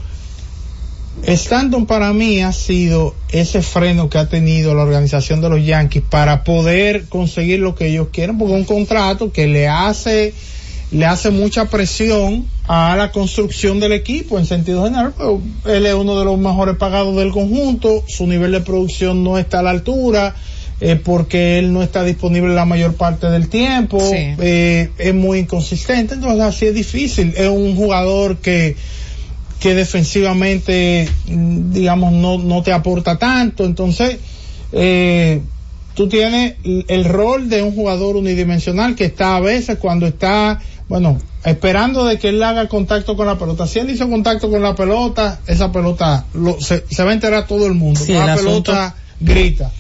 Stanton 1.22 1.86
para 1.86 2.12
mí 2.12 2.42
ha 2.42 2.52
sido 2.52 3.14
ese 3.30 3.62
freno 3.62 4.10
que 4.10 4.18
ha 4.18 4.28
tenido 4.28 4.74
la 4.74 4.82
organización 4.82 5.40
de 5.40 5.48
los 5.48 5.64
Yankees 5.64 6.02
para 6.08 6.44
poder 6.44 7.06
conseguir 7.08 7.60
lo 7.60 7.74
que 7.74 7.86
ellos 7.88 8.08
quieren, 8.12 8.36
porque 8.36 8.54
un 8.54 8.64
contrato 8.64 9.32
que 9.32 9.46
le 9.46 9.68
hace, 9.68 10.34
le 10.90 11.06
hace 11.06 11.30
mucha 11.30 11.66
presión 11.66 12.46
a 12.66 12.96
la 12.96 13.10
construcción 13.12 13.80
del 13.80 13.92
equipo 13.92 14.38
en 14.38 14.46
sentido 14.46 14.84
general, 14.84 15.14
pero 15.16 15.40
él 15.66 15.86
es 15.86 15.94
uno 15.94 16.18
de 16.18 16.24
los 16.24 16.38
mejores 16.38 16.76
pagados 16.76 17.16
del 17.16 17.30
conjunto, 17.30 18.04
su 18.08 18.26
nivel 18.26 18.52
de 18.52 18.60
producción 18.60 19.22
no 19.24 19.38
está 19.38 19.60
a 19.60 19.62
la 19.62 19.70
altura, 19.70 20.34
eh, 20.80 20.96
porque 20.96 21.58
él 21.58 21.72
no 21.72 21.82
está 21.82 22.02
disponible 22.04 22.52
la 22.54 22.64
mayor 22.64 22.94
parte 22.94 23.28
del 23.28 23.48
tiempo, 23.48 24.00
Sí. 24.00 24.16
eh, 24.38 24.90
es 24.98 25.14
muy 25.14 25.38
inconsistente, 25.40 26.14
entonces 26.14 26.40
así 26.42 26.66
es 26.66 26.74
difícil, 26.74 27.32
es 27.36 27.48
un 27.48 27.76
jugador 27.76 28.38
que 28.38 28.76
que 29.60 29.74
defensivamente, 29.74 31.08
mm, 31.26 31.72
digamos, 31.72 32.12
no, 32.12 32.38
no 32.38 32.62
te 32.62 32.72
aporta 32.72 33.18
tanto. 33.18 33.64
Entonces, 33.64 34.18
eh, 34.72 35.40
tú 35.94 36.08
tienes 36.08 36.54
el, 36.64 37.04
rol 37.04 37.48
de 37.48 37.62
un 37.62 37.74
jugador 37.74 38.16
unidimensional 38.16 38.94
que 38.94 39.06
está 39.06 39.36
a 39.36 39.40
veces 39.40 39.78
cuando 39.78 40.06
está, 40.06 40.60
bueno, 40.88 41.18
esperando 41.44 42.04
de 42.04 42.18
que 42.18 42.28
él 42.30 42.42
haga 42.42 42.68
contacto 42.68 43.16
con 43.16 43.26
la 43.26 43.38
pelota. 43.38 43.66
Si 43.66 43.78
él 43.78 43.90
hizo 43.90 44.08
contacto 44.08 44.50
con 44.50 44.62
la 44.62 44.74
pelota, 44.74 45.40
esa 45.46 45.70
pelota 45.72 46.26
lo- 46.34 46.60
se, 46.60 46.84
se 46.90 47.04
va 47.04 47.10
a 47.10 47.14
enterar 47.14 47.46
todo 47.46 47.66
el 47.66 47.74
mundo. 47.74 48.00
Sí, 48.04 48.12
la 48.12 48.34
el 48.34 48.38
pelota 48.38 48.96
grita. 49.20 49.72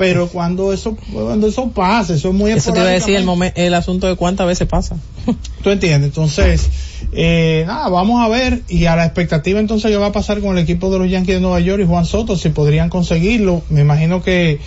Pero 0.00 0.28
cuando 0.28 0.72
eso, 0.72 0.96
cuando 1.12 1.46
eso 1.46 1.68
pasa, 1.72 2.14
eso 2.14 2.30
es 2.30 2.34
muy 2.34 2.52
Eso 2.52 2.72
te 2.72 2.78
iba 2.78 2.88
a 2.88 2.92
decir 2.92 3.22
el, 3.54 3.74
asunto 3.74 4.06
de 4.06 4.16
cuántas 4.16 4.46
veces 4.46 4.66
pasa. 4.66 4.96
¿Tú 5.62 5.68
entiendes? 5.68 6.08
Entonces, 6.08 6.70
eh, 7.12 7.64
nada, 7.66 7.90
vamos 7.90 8.24
a 8.24 8.28
ver 8.28 8.62
y 8.66 8.86
a 8.86 8.96
la 8.96 9.04
expectativa 9.04 9.60
entonces 9.60 9.90
qué 9.90 9.98
va 9.98 10.06
a 10.06 10.12
pasar 10.12 10.40
con 10.40 10.56
el 10.56 10.64
equipo 10.64 10.90
de 10.90 11.00
los 11.00 11.10
Yankees 11.10 11.34
de 11.34 11.42
Nueva 11.42 11.60
York 11.60 11.82
y 11.82 11.86
Juan 11.86 12.06
Soto, 12.06 12.38
si 12.38 12.48
podrían 12.48 12.88
conseguirlo. 12.88 13.60
Me 13.68 13.82
imagino 13.82 14.22
que 14.22 14.58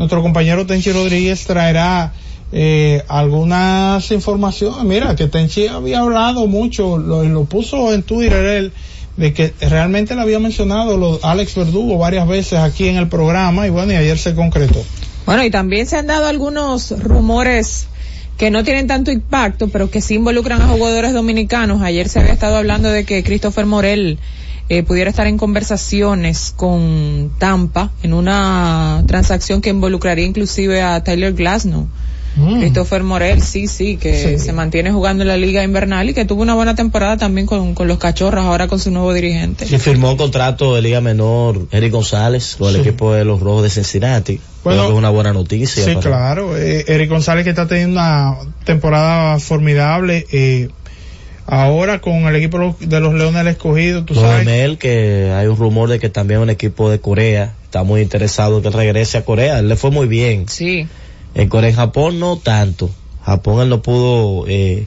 nuestro 0.00 0.22
compañero 0.22 0.64
Tenchi 0.64 0.92
Rodríguez 0.92 1.44
traerá 1.44 2.14
eh, 2.52 3.02
algunas 3.06 4.10
informaciones. 4.10 4.82
Mira, 4.84 5.14
que 5.14 5.26
Tenchi 5.26 5.66
había 5.66 6.00
hablado 6.00 6.46
mucho, 6.46 6.96
lo, 6.96 7.22
lo 7.22 7.44
puso 7.44 7.92
en 7.92 8.02
Twitter 8.02 8.42
él, 8.46 8.72
de 9.18 9.34
que 9.34 9.52
realmente 9.60 10.14
le 10.14 10.22
había 10.22 10.38
mencionado 10.38 10.96
lo, 10.96 11.20
Alex 11.22 11.54
Verdugo 11.54 11.98
varias 11.98 12.26
veces 12.26 12.60
aquí 12.60 12.88
en 12.88 12.96
el 12.96 13.08
programa 13.08 13.66
y 13.66 13.70
bueno, 13.70 13.92
y 13.92 13.96
ayer 13.96 14.16
se 14.16 14.34
concretó. 14.34 14.82
Bueno, 15.26 15.44
y 15.44 15.50
también 15.50 15.86
se 15.86 15.98
han 15.98 16.06
dado 16.06 16.28
algunos 16.28 16.98
rumores 16.98 17.86
que 18.38 18.50
no 18.50 18.64
tienen 18.64 18.86
tanto 18.86 19.10
impacto, 19.10 19.68
pero 19.68 19.90
que 19.90 20.00
sí 20.00 20.14
involucran 20.14 20.62
a 20.62 20.68
jugadores 20.68 21.12
dominicanos. 21.12 21.82
Ayer 21.82 22.08
se 22.08 22.20
había 22.20 22.32
estado 22.32 22.56
hablando 22.56 22.90
de 22.90 23.04
que 23.04 23.22
Christopher 23.22 23.66
Morel 23.66 24.18
eh, 24.70 24.84
pudiera 24.84 25.10
estar 25.10 25.26
en 25.26 25.36
conversaciones 25.36 26.54
con 26.56 27.32
Tampa 27.38 27.90
en 28.04 28.14
una 28.14 29.02
transacción 29.08 29.60
que 29.60 29.70
involucraría 29.70 30.24
inclusive 30.24 30.80
a 30.80 31.02
Tyler 31.02 31.32
Glasnow. 31.32 31.88
Mm. 32.36 32.60
Christopher 32.60 33.02
Morel, 33.02 33.42
sí, 33.42 33.66
sí, 33.66 33.96
que 33.96 34.38
se 34.38 34.52
mantiene 34.52 34.92
jugando 34.92 35.24
en 35.24 35.28
la 35.28 35.36
liga 35.36 35.64
invernal 35.64 36.10
y 36.10 36.14
que 36.14 36.24
tuvo 36.24 36.42
una 36.42 36.54
buena 36.54 36.76
temporada 36.76 37.16
también 37.16 37.48
con, 37.48 37.74
los 37.76 37.98
cachorros, 37.98 38.44
ahora 38.44 38.68
con 38.68 38.78
su 38.78 38.92
nuevo 38.92 39.12
dirigente. 39.12 39.66
Se 39.66 39.80
firmó 39.80 40.12
un 40.12 40.16
contrato 40.16 40.76
de 40.76 40.82
liga 40.82 41.00
menor 41.00 41.66
Eric 41.72 41.90
González 41.90 42.54
con 42.56 42.72
el 42.72 42.80
equipo 42.80 43.12
de 43.12 43.24
los 43.24 43.40
Rojos 43.40 43.64
de 43.64 43.70
Cincinnati. 43.70 44.40
Bueno, 44.62 44.84
es 44.84 44.92
una 44.92 45.10
buena 45.10 45.32
noticia. 45.32 45.84
Sí, 45.84 45.96
claro. 45.96 46.56
Eh, 46.56 46.84
Eric 46.86 47.10
González 47.10 47.42
que 47.42 47.50
está 47.50 47.66
teniendo 47.66 47.98
una 47.98 48.36
temporada 48.64 49.40
formidable. 49.40 50.24
Eh, 50.30 50.68
ahora 51.50 52.00
con 52.00 52.14
el 52.26 52.36
equipo 52.36 52.76
de 52.80 53.00
los 53.00 53.12
Leones 53.12 53.34
del 53.34 53.48
Escogido, 53.48 54.04
tú 54.04 54.14
sabes. 54.14 54.46
él 54.46 54.78
que 54.78 55.32
hay 55.34 55.46
un 55.48 55.56
rumor 55.56 55.88
de 55.88 55.98
que 55.98 56.08
también 56.08 56.40
un 56.40 56.50
equipo 56.50 56.88
de 56.88 57.00
Corea 57.00 57.54
está 57.64 57.82
muy 57.82 58.00
interesado 58.00 58.58
en 58.58 58.62
que 58.62 58.70
regrese 58.70 59.18
a 59.18 59.24
Corea. 59.24 59.58
Él 59.58 59.68
le 59.68 59.76
fue 59.76 59.90
muy 59.90 60.06
bien. 60.06 60.48
Sí. 60.48 60.86
En 61.34 61.48
Corea, 61.48 61.70
en 61.70 61.76
Japón 61.76 62.20
no 62.20 62.36
tanto. 62.36 62.90
Japón 63.24 63.62
él 63.62 63.68
no 63.68 63.82
pudo 63.82 64.46
eh, 64.48 64.86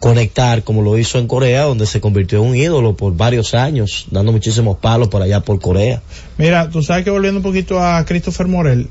conectar 0.00 0.64
como 0.64 0.82
lo 0.82 0.98
hizo 0.98 1.18
en 1.18 1.28
Corea, 1.28 1.62
donde 1.62 1.86
se 1.86 2.00
convirtió 2.00 2.42
en 2.42 2.50
un 2.50 2.56
ídolo 2.56 2.96
por 2.96 3.16
varios 3.16 3.54
años, 3.54 4.06
dando 4.10 4.32
muchísimos 4.32 4.78
palos 4.78 5.08
por 5.08 5.22
allá 5.22 5.40
por 5.40 5.60
Corea. 5.60 6.02
Mira, 6.38 6.70
tú 6.70 6.82
sabes 6.82 7.04
que 7.04 7.10
volviendo 7.10 7.38
un 7.38 7.44
poquito 7.44 7.80
a 7.80 8.04
Christopher 8.04 8.48
Morel, 8.48 8.88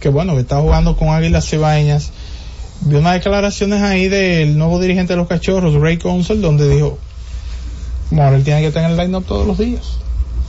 que 0.00 0.08
bueno, 0.08 0.34
que 0.34 0.40
está 0.40 0.60
jugando 0.60 0.96
con 0.96 1.08
Águilas 1.08 1.48
Cibaeñas, 1.48 2.12
vi 2.80 2.96
unas 2.96 3.14
declaraciones 3.14 3.82
ahí 3.82 4.08
del 4.08 4.56
nuevo 4.58 4.80
dirigente 4.80 5.12
de 5.12 5.16
los 5.16 5.28
cachorros, 5.28 5.74
Ray 5.74 5.98
Council, 5.98 6.40
donde 6.40 6.68
dijo, 6.68 6.98
Morel 8.10 8.44
tiene 8.44 8.62
que 8.62 8.70
tener 8.70 8.90
el 8.90 8.96
line-up 8.96 9.24
todos 9.24 9.46
los 9.46 9.58
días. 9.58 9.98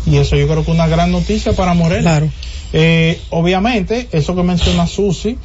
Y 0.06 0.18
eso 0.18 0.36
yo 0.36 0.48
creo 0.48 0.64
que 0.64 0.72
es 0.72 0.76
una 0.76 0.88
gran 0.88 1.12
noticia 1.12 1.54
para 1.54 1.74
Morel. 1.74 2.02
Claro. 2.02 2.30
Eh, 2.74 3.20
obviamente, 3.30 4.08
eso 4.12 4.36
que 4.36 4.44
menciona 4.44 4.88
Susi, 4.88 5.38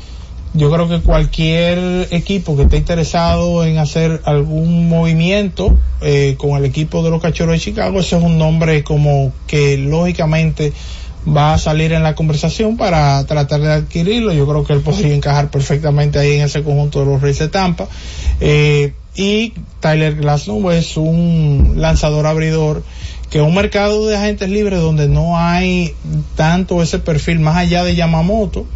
yo 0.54 0.70
creo 0.70 0.88
que 0.88 1.00
cualquier 1.00 2.08
equipo 2.10 2.56
que 2.56 2.64
esté 2.64 2.76
interesado 2.76 3.64
en 3.64 3.78
hacer 3.78 4.20
algún 4.24 4.88
movimiento 4.88 5.78
eh, 6.02 6.34
con 6.36 6.56
el 6.58 6.64
equipo 6.64 7.02
de 7.02 7.10
los 7.10 7.22
Cachorros 7.22 7.54
de 7.54 7.60
Chicago, 7.60 8.00
ese 8.00 8.18
es 8.18 8.22
un 8.22 8.36
nombre 8.38 8.84
como 8.84 9.32
que 9.46 9.78
lógicamente 9.78 10.72
va 11.26 11.54
a 11.54 11.58
salir 11.58 11.92
en 11.92 12.02
la 12.02 12.14
conversación 12.14 12.76
para 12.76 13.24
tratar 13.26 13.60
de 13.60 13.72
adquirirlo. 13.72 14.32
Yo 14.32 14.46
creo 14.46 14.64
que 14.64 14.72
él 14.72 14.80
podría 14.80 15.14
encajar 15.14 15.50
perfectamente 15.50 16.18
ahí 16.18 16.34
en 16.34 16.42
ese 16.42 16.62
conjunto 16.62 17.00
de 17.00 17.06
los 17.06 17.20
Reyes 17.20 17.38
de 17.38 17.48
Tampa. 17.48 17.88
Eh, 18.40 18.94
y 19.14 19.52
Tyler 19.80 20.16
Glasnow 20.16 20.70
es 20.70 20.96
un 20.96 21.74
lanzador 21.76 22.26
abridor 22.26 22.82
que 23.30 23.40
un 23.40 23.54
mercado 23.54 24.06
de 24.06 24.16
agentes 24.16 24.48
libres 24.48 24.80
donde 24.80 25.08
no 25.08 25.38
hay 25.38 25.94
tanto 26.34 26.82
ese 26.82 26.98
perfil 26.98 27.40
más 27.40 27.56
allá 27.56 27.84
de 27.84 27.94
Yamamoto 27.94 28.66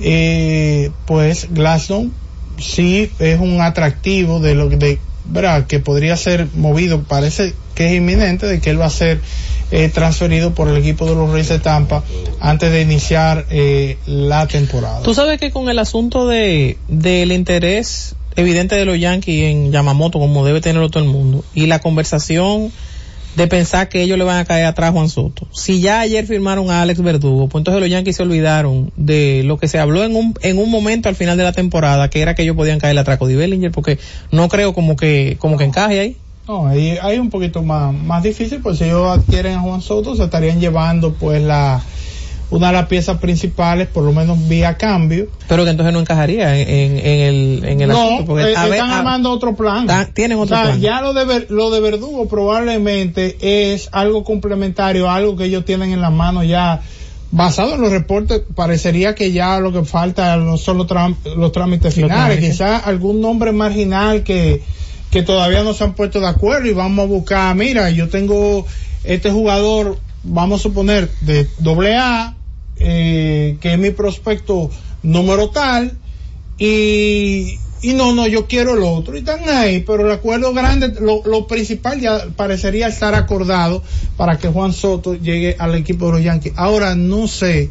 eh, 0.00 0.90
pues 1.06 1.48
Glasgow 1.50 2.10
sí 2.58 3.10
es 3.18 3.40
un 3.40 3.60
atractivo 3.60 4.40
de 4.40 4.54
lo 4.54 4.68
de 4.68 4.98
¿verdad? 5.28 5.66
que 5.66 5.78
podría 5.78 6.16
ser 6.16 6.48
movido, 6.54 7.02
parece 7.02 7.54
que 7.74 7.88
es 7.88 7.94
inminente 7.96 8.46
de 8.46 8.60
que 8.60 8.70
él 8.70 8.80
va 8.80 8.86
a 8.86 8.90
ser 8.90 9.20
eh, 9.70 9.88
transferido 9.88 10.54
por 10.54 10.68
el 10.68 10.76
equipo 10.76 11.06
de 11.06 11.14
los 11.14 11.30
Reyes 11.30 11.48
de 11.48 11.58
Tampa 11.58 12.02
antes 12.40 12.72
de 12.72 12.80
iniciar 12.80 13.46
eh, 13.50 13.98
la 14.06 14.46
temporada. 14.46 15.02
Tú 15.02 15.14
sabes 15.14 15.38
que 15.38 15.50
con 15.50 15.68
el 15.68 15.78
asunto 15.78 16.26
de 16.26 16.78
del 16.88 17.32
interés 17.32 18.14
evidente 18.36 18.76
de 18.76 18.84
los 18.84 18.98
Yankees 18.98 19.50
en 19.50 19.72
Yamamoto, 19.72 20.18
como 20.18 20.46
debe 20.46 20.60
tenerlo 20.60 20.88
todo 20.90 21.02
el 21.02 21.08
mundo, 21.08 21.44
y 21.54 21.66
la 21.66 21.80
conversación 21.80 22.72
de 23.36 23.46
pensar 23.46 23.88
que 23.88 24.02
ellos 24.02 24.18
le 24.18 24.24
van 24.24 24.38
a 24.38 24.44
caer 24.44 24.66
atrás 24.66 24.90
a 24.90 24.92
Juan 24.92 25.08
Soto. 25.08 25.46
Si 25.52 25.80
ya 25.80 26.00
ayer 26.00 26.26
firmaron 26.26 26.70
a 26.70 26.82
Alex 26.82 27.00
Verdugo, 27.02 27.48
pues 27.48 27.60
entonces 27.60 27.80
los 27.80 27.90
Yankees 27.90 28.16
se 28.16 28.22
olvidaron 28.22 28.90
de 28.96 29.42
lo 29.44 29.58
que 29.58 29.68
se 29.68 29.78
habló 29.78 30.02
en 30.04 30.16
un, 30.16 30.34
en 30.42 30.58
un 30.58 30.70
momento 30.70 31.08
al 31.08 31.14
final 31.14 31.36
de 31.36 31.44
la 31.44 31.52
temporada, 31.52 32.10
que 32.10 32.20
era 32.20 32.34
que 32.34 32.42
ellos 32.42 32.56
podían 32.56 32.78
caer 32.78 32.98
atrás 32.98 33.16
a 33.16 33.18
Cody 33.18 33.36
Bellinger, 33.36 33.70
porque 33.70 33.98
no 34.32 34.48
creo 34.48 34.74
como 34.74 34.96
que, 34.96 35.36
como 35.38 35.56
que 35.56 35.64
encaje 35.64 36.00
ahí. 36.00 36.16
No, 36.48 36.66
ahí 36.66 36.96
hay 37.02 37.18
un 37.18 37.28
poquito 37.28 37.62
más, 37.62 37.92
más 37.92 38.22
difícil, 38.22 38.60
pues 38.60 38.78
si 38.78 38.84
ellos 38.84 39.18
adquieren 39.18 39.56
a 39.56 39.60
Juan 39.60 39.82
Soto, 39.82 40.16
se 40.16 40.24
estarían 40.24 40.60
llevando 40.60 41.12
pues 41.12 41.42
la, 41.42 41.82
una 42.50 42.68
de 42.68 42.72
las 42.72 42.86
piezas 42.86 43.18
principales, 43.18 43.88
por 43.88 44.04
lo 44.04 44.12
menos 44.12 44.48
vía 44.48 44.76
cambio. 44.76 45.28
Pero 45.48 45.64
que 45.64 45.70
entonces 45.70 45.92
no 45.92 46.00
encajaría 46.00 46.56
en, 46.58 46.98
en 46.98 47.20
el, 47.20 47.64
en 47.64 47.80
el 47.82 47.88
no, 47.88 48.02
asunto, 48.02 48.24
porque 48.24 48.44
eh, 48.44 48.52
están 48.52 48.90
armando 48.90 49.30
otro 49.30 49.54
plan. 49.54 49.86
tienen 50.14 50.38
otro 50.38 50.60
plan. 50.60 50.80
Ya 50.80 51.02
lo 51.02 51.12
de, 51.12 51.46
lo 51.50 51.70
de 51.70 51.80
Verdugo 51.80 52.26
probablemente 52.26 53.36
es 53.40 53.88
algo 53.92 54.24
complementario, 54.24 55.10
algo 55.10 55.36
que 55.36 55.44
ellos 55.44 55.64
tienen 55.64 55.92
en 55.92 56.00
las 56.00 56.12
manos 56.12 56.46
ya. 56.46 56.80
Basado 57.30 57.74
en 57.74 57.82
los 57.82 57.90
reportes, 57.90 58.40
parecería 58.54 59.14
que 59.14 59.32
ya 59.32 59.60
lo 59.60 59.70
que 59.70 59.84
falta 59.84 60.34
no 60.38 60.56
son 60.56 60.78
los, 60.78 60.86
los 61.36 61.52
trámites 61.52 61.94
finales, 61.94 62.40
quizás 62.40 62.86
algún 62.86 63.20
nombre 63.20 63.52
marginal 63.52 64.22
que, 64.22 64.62
que 65.10 65.22
todavía 65.22 65.62
no 65.62 65.74
se 65.74 65.84
han 65.84 65.92
puesto 65.92 66.20
de 66.20 66.28
acuerdo 66.28 66.68
y 66.68 66.72
vamos 66.72 67.04
a 67.04 67.06
buscar, 67.06 67.54
mira, 67.54 67.90
yo 67.90 68.08
tengo 68.08 68.64
este 69.04 69.30
jugador, 69.30 69.98
vamos 70.22 70.60
a 70.60 70.62
suponer, 70.62 71.10
de 71.20 71.46
doble 71.58 71.96
A, 71.98 72.34
eh, 72.80 73.56
que 73.60 73.72
es 73.72 73.78
mi 73.78 73.90
prospecto 73.90 74.70
número 75.02 75.50
tal, 75.50 75.96
y, 76.58 77.58
y 77.82 77.92
no, 77.94 78.12
no, 78.12 78.26
yo 78.26 78.46
quiero 78.46 78.74
el 78.74 78.82
otro, 78.82 79.14
y 79.14 79.18
están 79.18 79.48
ahí, 79.48 79.80
pero 79.80 80.06
el 80.06 80.12
acuerdo 80.12 80.52
grande, 80.52 80.94
lo, 81.00 81.22
lo 81.24 81.46
principal 81.46 82.00
ya 82.00 82.26
parecería 82.36 82.88
estar 82.88 83.14
acordado 83.14 83.82
para 84.16 84.38
que 84.38 84.48
Juan 84.48 84.72
Soto 84.72 85.14
llegue 85.14 85.56
al 85.58 85.74
equipo 85.74 86.06
de 86.06 86.12
los 86.12 86.22
Yankees. 86.22 86.54
Ahora, 86.56 86.94
no 86.94 87.28
sé, 87.28 87.70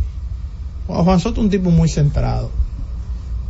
Juan 0.87 1.19
Soto 1.19 1.41
es 1.41 1.45
un 1.45 1.49
tipo 1.49 1.71
muy 1.71 1.89
centrado. 1.89 2.51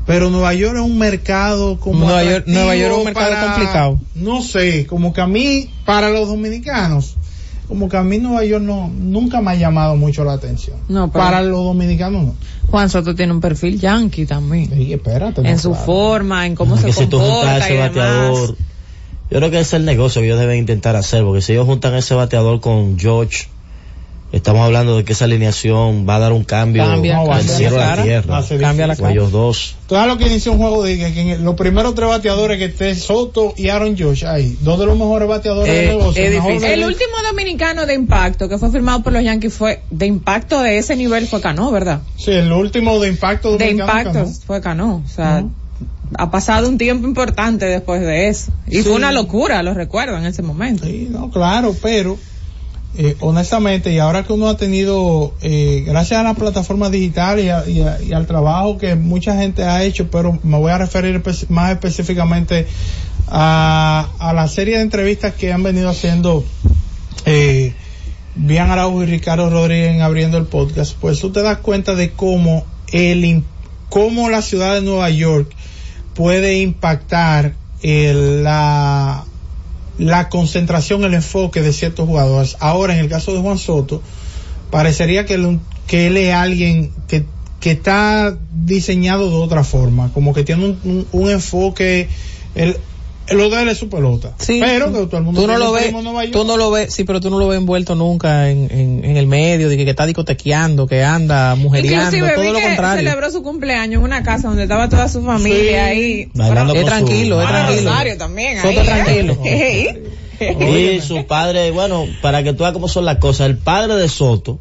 Pero 0.07 0.29
Nueva 0.29 0.53
York 0.53 0.77
es 0.77 0.81
un 0.81 0.97
mercado 0.97 1.81
como 1.81 2.05
Nueva 2.05 2.23
York, 2.23 2.45
Nueva 2.47 2.77
York 2.77 2.93
es 2.93 2.97
un 2.97 3.03
mercado 3.03 3.45
complicado. 3.45 3.99
No 4.15 4.41
sé, 4.41 4.87
como 4.87 5.11
que 5.11 5.19
a 5.19 5.27
mí, 5.27 5.69
para 5.83 6.09
los 6.09 6.29
dominicanos, 6.29 7.16
como 7.67 7.89
que 7.89 7.97
a 7.97 8.03
mí 8.03 8.17
Nueva 8.17 8.45
York 8.45 8.63
no, 8.63 8.87
nunca 8.87 9.41
me 9.41 9.51
ha 9.51 9.55
llamado 9.55 9.95
mucho 9.95 10.23
la 10.23 10.33
atención. 10.33 10.77
No, 10.87 11.11
Para 11.11 11.41
los 11.41 11.63
dominicanos 11.63 12.25
no. 12.25 12.35
Juan 12.69 12.89
Soto 12.89 13.13
tiene 13.15 13.33
un 13.33 13.41
perfil 13.41 13.79
yankee 13.79 14.25
también. 14.25 14.69
Sí, 14.73 14.93
espérate. 14.93 15.41
En 15.47 15.59
su 15.59 15.73
forma, 15.73 16.45
en 16.45 16.55
cómo 16.55 16.77
se 16.77 16.91
comporta 16.91 17.57
ese 17.57 17.77
bateador, 17.77 18.55
yo 19.29 19.37
creo 19.37 19.51
que 19.51 19.59
es 19.59 19.73
el 19.73 19.85
negocio 19.85 20.21
que 20.21 20.27
ellos 20.27 20.39
deben 20.39 20.57
intentar 20.57 20.95
hacer, 20.95 21.23
porque 21.23 21.41
si 21.41 21.53
ellos 21.53 21.65
juntan 21.65 21.95
ese 21.95 22.13
bateador 22.13 22.61
con 22.61 22.97
George, 22.97 23.47
Estamos 24.31 24.61
hablando 24.65 24.97
de 24.97 25.05
que 25.05 25.13
esa 25.13 25.23
alineación 25.23 26.05
va 26.07 26.17
a 26.17 26.19
dar 26.19 26.33
un 26.33 26.43
cambio 26.43 26.83
cambia, 26.83 27.19
al 27.19 27.43
cielo 27.43 27.81
a 27.81 27.95
la 27.95 28.03
tierra. 28.03 28.43
Cambia 28.59 28.85
la 28.85 28.95
cara. 28.97 29.11
Ellos 29.11 29.31
dos. 29.31 29.75
Todo 29.87 30.05
lo 30.05 30.17
que 30.17 30.27
inició 30.27 30.51
un 30.51 30.57
juego 30.57 30.83
de 30.83 30.97
que, 30.97 31.37
los 31.39 31.55
primeros 31.55 31.95
tres 31.95 32.09
bateadores 32.09 32.57
que 32.57 32.65
esté 32.65 32.93
Soto 32.95 33.53
y 33.55 33.69
Aaron 33.69 33.97
Josh 33.97 34.25
ahí, 34.25 34.57
dos 34.59 34.79
de 34.79 34.85
los 34.85 34.97
mejores 34.97 35.29
bateadores 35.29 35.73
del 35.73 35.85
eh, 35.85 36.29
negocio. 36.29 36.67
el 36.67 36.83
último 36.83 37.13
dominicano 37.25 37.85
de 37.85 37.93
impacto 37.93 38.49
que 38.49 38.57
fue 38.57 38.69
firmado 38.69 39.01
por 39.01 39.13
los 39.13 39.23
Yankees 39.23 39.53
fue 39.53 39.81
de 39.91 40.05
impacto 40.07 40.61
de 40.61 40.77
ese 40.77 40.97
nivel 40.97 41.25
fue 41.27 41.39
Cano, 41.39 41.71
¿verdad? 41.71 42.01
Sí, 42.17 42.31
el 42.31 42.51
último 42.51 42.99
de 42.99 43.07
impacto 43.07 43.57
de 43.57 43.69
impacto 43.69 44.25
fue 44.45 44.59
Cano, 44.59 45.03
o 45.05 45.09
sea, 45.09 45.45
ha 46.17 46.31
pasado 46.31 46.67
un 46.67 46.77
tiempo 46.77 47.07
importante 47.07 47.65
después 47.65 48.01
de 48.01 48.27
eso 48.27 48.51
y 48.67 48.81
fue 48.81 48.93
una 48.93 49.13
locura, 49.13 49.63
lo 49.63 49.73
recuerdo 49.73 50.17
en 50.17 50.25
ese 50.25 50.41
momento. 50.41 50.85
Sí, 50.85 51.07
no, 51.09 51.31
claro, 51.31 51.73
pero 51.81 52.17
eh, 52.95 53.15
honestamente, 53.19 53.93
y 53.93 53.99
ahora 53.99 54.23
que 54.23 54.33
uno 54.33 54.47
ha 54.47 54.57
tenido, 54.57 55.35
eh, 55.41 55.83
gracias 55.85 56.19
a 56.19 56.23
la 56.23 56.33
plataforma 56.33 56.89
digital 56.89 57.39
y, 57.39 58.11
al 58.11 58.25
trabajo 58.25 58.79
que 58.79 58.95
mucha 58.95 59.35
gente 59.35 59.63
ha 59.63 59.83
hecho, 59.83 60.09
pero 60.09 60.39
me 60.41 60.57
voy 60.57 60.71
a 60.71 60.79
referir 60.79 61.21
más 61.49 61.71
específicamente 61.71 62.65
a, 63.27 64.31
la 64.33 64.47
serie 64.47 64.77
de 64.77 64.81
entrevistas 64.81 65.35
que 65.35 65.53
han 65.53 65.61
venido 65.61 65.89
haciendo 65.89 66.43
eh, 67.25 67.75
Bian 68.35 68.71
Araujo 68.71 69.03
y 69.03 69.05
Ricardo 69.05 69.49
Rodríguez 69.49 70.01
abriendo 70.01 70.37
el 70.39 70.45
podcast, 70.45 70.95
pues 70.99 71.19
tú 71.19 71.31
te 71.31 71.43
das 71.43 71.59
cuenta 71.59 71.93
de 71.93 72.11
cómo 72.11 72.65
el 72.91 73.43
cómo 73.89 74.29
la 74.29 74.41
ciudad 74.41 74.73
de 74.73 74.81
Nueva 74.81 75.09
York 75.11 75.51
puede 76.15 76.61
impactar 76.61 77.53
la 77.83 79.26
la 79.97 80.29
concentración, 80.29 81.03
el 81.03 81.13
enfoque 81.13 81.61
de 81.61 81.73
ciertos 81.73 82.07
jugadores. 82.07 82.57
Ahora, 82.59 82.93
en 82.93 82.99
el 82.99 83.09
caso 83.09 83.33
de 83.33 83.39
Juan 83.39 83.57
Soto, 83.57 84.01
parecería 84.69 85.25
que 85.25 85.35
él, 85.35 85.59
que 85.87 86.07
él 86.07 86.17
es 86.17 86.33
alguien 86.33 86.91
que, 87.07 87.25
que 87.59 87.71
está 87.71 88.37
diseñado 88.53 89.29
de 89.29 89.35
otra 89.35 89.63
forma, 89.63 90.11
como 90.13 90.33
que 90.33 90.43
tiene 90.43 90.77
un, 90.83 91.07
un, 91.11 91.29
enfoque, 91.29 92.09
lo 93.31 93.49
de 93.49 93.61
él 93.61 93.69
es 93.69 93.77
su 93.77 93.89
pelota. 93.89 94.33
Sí, 94.39 94.59
pero 94.61 94.87
que 94.87 95.05
todo 95.05 95.17
el 95.17 95.23
mundo 95.23 95.41
tú 95.41 95.47
no 95.47 95.57
lo 95.57 95.71
ves, 95.71 95.91
tú 96.31 96.43
no 96.43 96.57
lo 96.57 96.71
ves, 96.71 96.93
sí, 96.93 97.03
pero 97.03 97.19
tú 97.19 97.29
no 97.29 97.39
lo 97.39 97.47
ves 97.47 97.57
envuelto 97.57 97.95
nunca 97.95 98.49
en, 98.49 98.69
en, 98.71 99.03
en 99.03 99.17
el 99.17 99.27
medio, 99.27 99.69
de 99.69 99.77
que, 99.77 99.89
está 99.89 100.05
discotequeando, 100.05 100.87
que 100.87 101.03
anda 101.03 101.55
mujeriando, 101.55 102.17
todo 102.35 102.53
lo 102.53 102.61
contrario. 102.61 103.03
celebró 103.03 103.31
su 103.31 103.43
cumpleaños 103.43 103.99
en 103.99 104.03
una 104.03 104.23
casa 104.23 104.47
donde 104.47 104.63
estaba 104.63 104.89
toda 104.89 105.09
su 105.09 105.23
familia 105.23 105.85
ahí. 105.85 106.29
es 106.33 106.85
tranquilo, 106.85 107.41
es 107.41 107.47
tranquilo. 107.47 107.91
también. 108.17 108.61
tranquilo. 108.61 109.37
Y 110.39 111.01
su 111.01 111.25
padre, 111.25 111.71
bueno, 111.71 112.05
para 112.21 112.43
que 112.43 112.53
tú 112.53 112.59
veas 112.59 112.71
cómo 112.71 112.87
son 112.87 113.05
las 113.05 113.17
cosas, 113.17 113.47
el 113.47 113.57
padre 113.57 113.95
de 113.95 114.07
Soto 114.07 114.59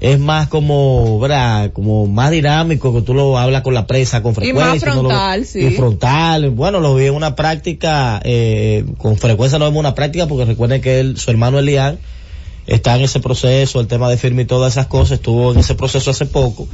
es 0.00 0.18
más 0.18 0.48
como, 0.48 1.20
¿verdad? 1.20 1.72
Como 1.72 2.06
más 2.06 2.30
dinámico, 2.30 2.94
que 2.94 3.02
tú 3.02 3.12
lo 3.12 3.36
hablas 3.38 3.62
con 3.62 3.74
la 3.74 3.86
prensa 3.86 4.22
con 4.22 4.34
frecuencia. 4.34 4.76
Y 4.76 4.80
más 4.80 4.94
frontal, 4.94 5.46
sí. 5.46 5.60
Y 5.60 5.70
frontal. 5.72 6.50
Bueno, 6.50 6.80
lo 6.80 6.94
vi 6.94 7.06
en 7.06 7.14
una 7.14 7.36
práctica, 7.36 8.20
eh, 8.24 8.84
con 8.96 9.18
frecuencia 9.18 9.58
lo 9.58 9.66
vemos 9.66 9.76
en 9.76 9.80
una 9.80 9.94
práctica 9.94 10.26
porque 10.26 10.46
recuerden 10.46 10.80
que 10.80 11.00
él, 11.00 11.18
su 11.18 11.30
hermano 11.30 11.58
Elian, 11.58 11.98
está 12.66 12.96
en 12.96 13.02
ese 13.02 13.20
proceso, 13.20 13.80
el 13.80 13.88
tema 13.88 14.08
de 14.08 14.16
firme 14.16 14.42
y 14.42 14.44
todas 14.46 14.72
esas 14.72 14.86
cosas, 14.86 15.18
estuvo 15.18 15.52
en 15.52 15.58
ese 15.58 15.74
proceso 15.74 16.10
hace 16.10 16.24
poco, 16.24 16.66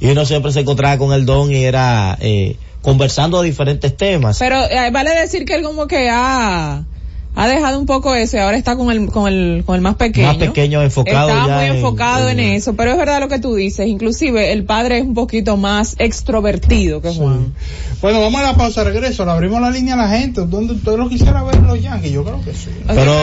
y 0.00 0.08
uno 0.08 0.26
siempre 0.26 0.52
se 0.52 0.60
encontraba 0.60 0.98
con 0.98 1.12
el 1.12 1.24
don 1.24 1.52
y 1.52 1.64
era 1.64 2.18
eh, 2.20 2.56
conversando 2.82 3.40
de 3.40 3.48
diferentes 3.48 3.96
temas. 3.96 4.38
Pero 4.38 4.62
eh, 4.64 4.90
vale 4.90 5.10
decir 5.14 5.44
que 5.44 5.54
él 5.54 5.62
como 5.62 5.86
que 5.86 6.10
ha, 6.10 6.84
ha 7.36 7.48
dejado 7.48 7.78
un 7.80 7.86
poco 7.86 8.14
eso 8.14 8.36
y 8.36 8.40
ahora 8.40 8.56
está 8.56 8.76
con 8.76 8.90
el, 8.92 9.06
con 9.10 9.26
el, 9.32 9.62
con 9.66 9.74
el 9.74 9.80
más 9.80 9.96
pequeño. 9.96 10.28
Más 10.28 10.36
pequeño 10.36 10.82
enfocado 10.82 11.28
Está 11.30 11.46
ya 11.48 11.54
muy 11.56 11.64
en- 11.66 11.74
enfocado 11.76 12.28
en, 12.28 12.38
en- 12.40 12.52
eso, 12.54 12.74
pero 12.74 12.92
es 12.92 12.96
verdad 12.96 13.20
lo 13.20 13.28
que 13.28 13.38
tú 13.40 13.54
dices, 13.54 13.86
inclusive 13.88 14.52
el 14.52 14.64
padre 14.64 14.98
es 14.98 15.04
un 15.04 15.14
poquito 15.14 15.56
más 15.56 15.96
extrovertido 15.98 17.00
que 17.02 17.10
Juan. 17.12 17.52
Bueno, 18.00 18.20
vamos 18.20 18.40
a 18.40 18.44
la 18.44 18.54
pausa, 18.54 18.84
regreso, 18.84 19.24
le 19.24 19.32
abrimos 19.32 19.60
la 19.60 19.70
línea 19.70 19.94
a 19.94 19.96
la 19.96 20.08
gente. 20.08 20.42
¿Dónde 20.46 20.74
usted 20.74 20.96
lo 20.96 21.08
quisiera 21.08 21.42
ver 21.42 21.56
en 21.56 21.66
los 21.66 21.82
Yankees? 21.82 22.12
Yo 22.12 22.22
creo 22.24 22.40
que 22.44 22.52
sí. 22.52 22.68
Pero, 22.86 23.14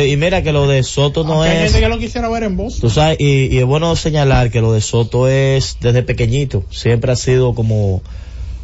y, 0.00 0.12
y 0.12 0.16
mira 0.16 0.42
que 0.42 0.52
lo 0.52 0.66
de 0.66 0.82
Soto 0.82 1.24
no 1.24 1.34
Aunque 1.34 1.50
hay 1.50 1.56
es... 1.58 1.62
gente 1.72 1.80
que 1.80 1.88
lo 1.88 1.98
quisiera 1.98 2.28
ver 2.28 2.44
en 2.44 2.56
Boston. 2.56 2.80
Tú 2.80 2.90
sabes, 2.90 3.18
y, 3.20 3.46
y 3.54 3.58
es 3.58 3.64
bueno 3.64 3.94
señalar 3.96 4.50
que 4.50 4.60
lo 4.60 4.72
de 4.72 4.80
Soto 4.80 5.28
es 5.28 5.76
desde 5.80 6.02
pequeñito. 6.02 6.64
Siempre 6.70 7.12
ha 7.12 7.16
sido 7.16 7.54
como 7.54 8.02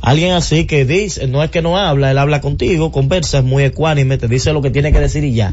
alguien 0.06 0.34
así 0.34 0.66
que 0.66 0.84
dice, 0.84 1.26
no 1.26 1.42
es 1.42 1.50
que 1.50 1.62
no 1.62 1.76
habla, 1.76 2.12
él 2.12 2.18
habla 2.18 2.40
contigo, 2.40 2.92
conversa, 2.92 3.38
es 3.38 3.44
muy 3.44 3.64
ecuánime, 3.64 4.18
te 4.18 4.28
dice 4.28 4.52
lo 4.52 4.62
que 4.62 4.70
tiene 4.70 4.92
que 4.92 5.00
decir 5.00 5.24
y 5.24 5.34
ya. 5.34 5.52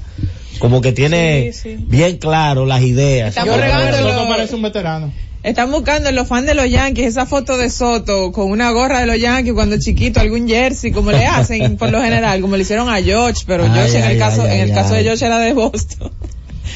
Como 0.60 0.80
que 0.80 0.92
tiene 0.92 1.52
bien 1.88 2.18
claro 2.18 2.68
las 2.68 2.84
ideas. 2.84 3.36
Regándolo. 3.36 4.12
Soto 4.12 4.28
parece 4.28 4.54
un 4.54 4.62
veterano. 4.62 5.12
Están 5.42 5.72
buscando 5.72 6.10
en 6.10 6.16
los 6.16 6.28
fans 6.28 6.46
de 6.46 6.54
los 6.54 6.70
Yankees 6.70 7.08
esa 7.08 7.26
foto 7.26 7.58
de 7.58 7.72
Soto 7.72 8.32
con 8.32 8.52
una 8.52 8.70
gorra 8.70 9.00
de 9.00 9.08
los 9.08 9.20
Yankees 9.20 9.54
cuando 9.54 9.80
chiquito, 9.80 10.20
algún 10.20 10.48
jersey, 10.48 10.92
como 10.92 11.12
le 11.12 11.26
hacen 11.26 11.76
por 11.76 11.90
lo 11.90 12.00
general, 12.00 12.40
como 12.40 12.56
le 12.56 12.62
hicieron 12.62 12.90
a 12.90 13.02
George, 13.02 13.44
pero 13.48 13.64
Ay, 13.64 13.72
George 13.74 13.98
en 13.98 14.04
ay, 14.04 14.14
el 14.14 14.20
caso, 14.20 14.44
ay, 14.44 14.52
en 14.52 14.60
el 14.62 14.70
ay, 14.70 14.76
caso 14.76 14.94
de. 14.94 15.04
George 15.04 15.26
era 15.26 15.40
de 15.40 15.54
Boston. 15.54 16.12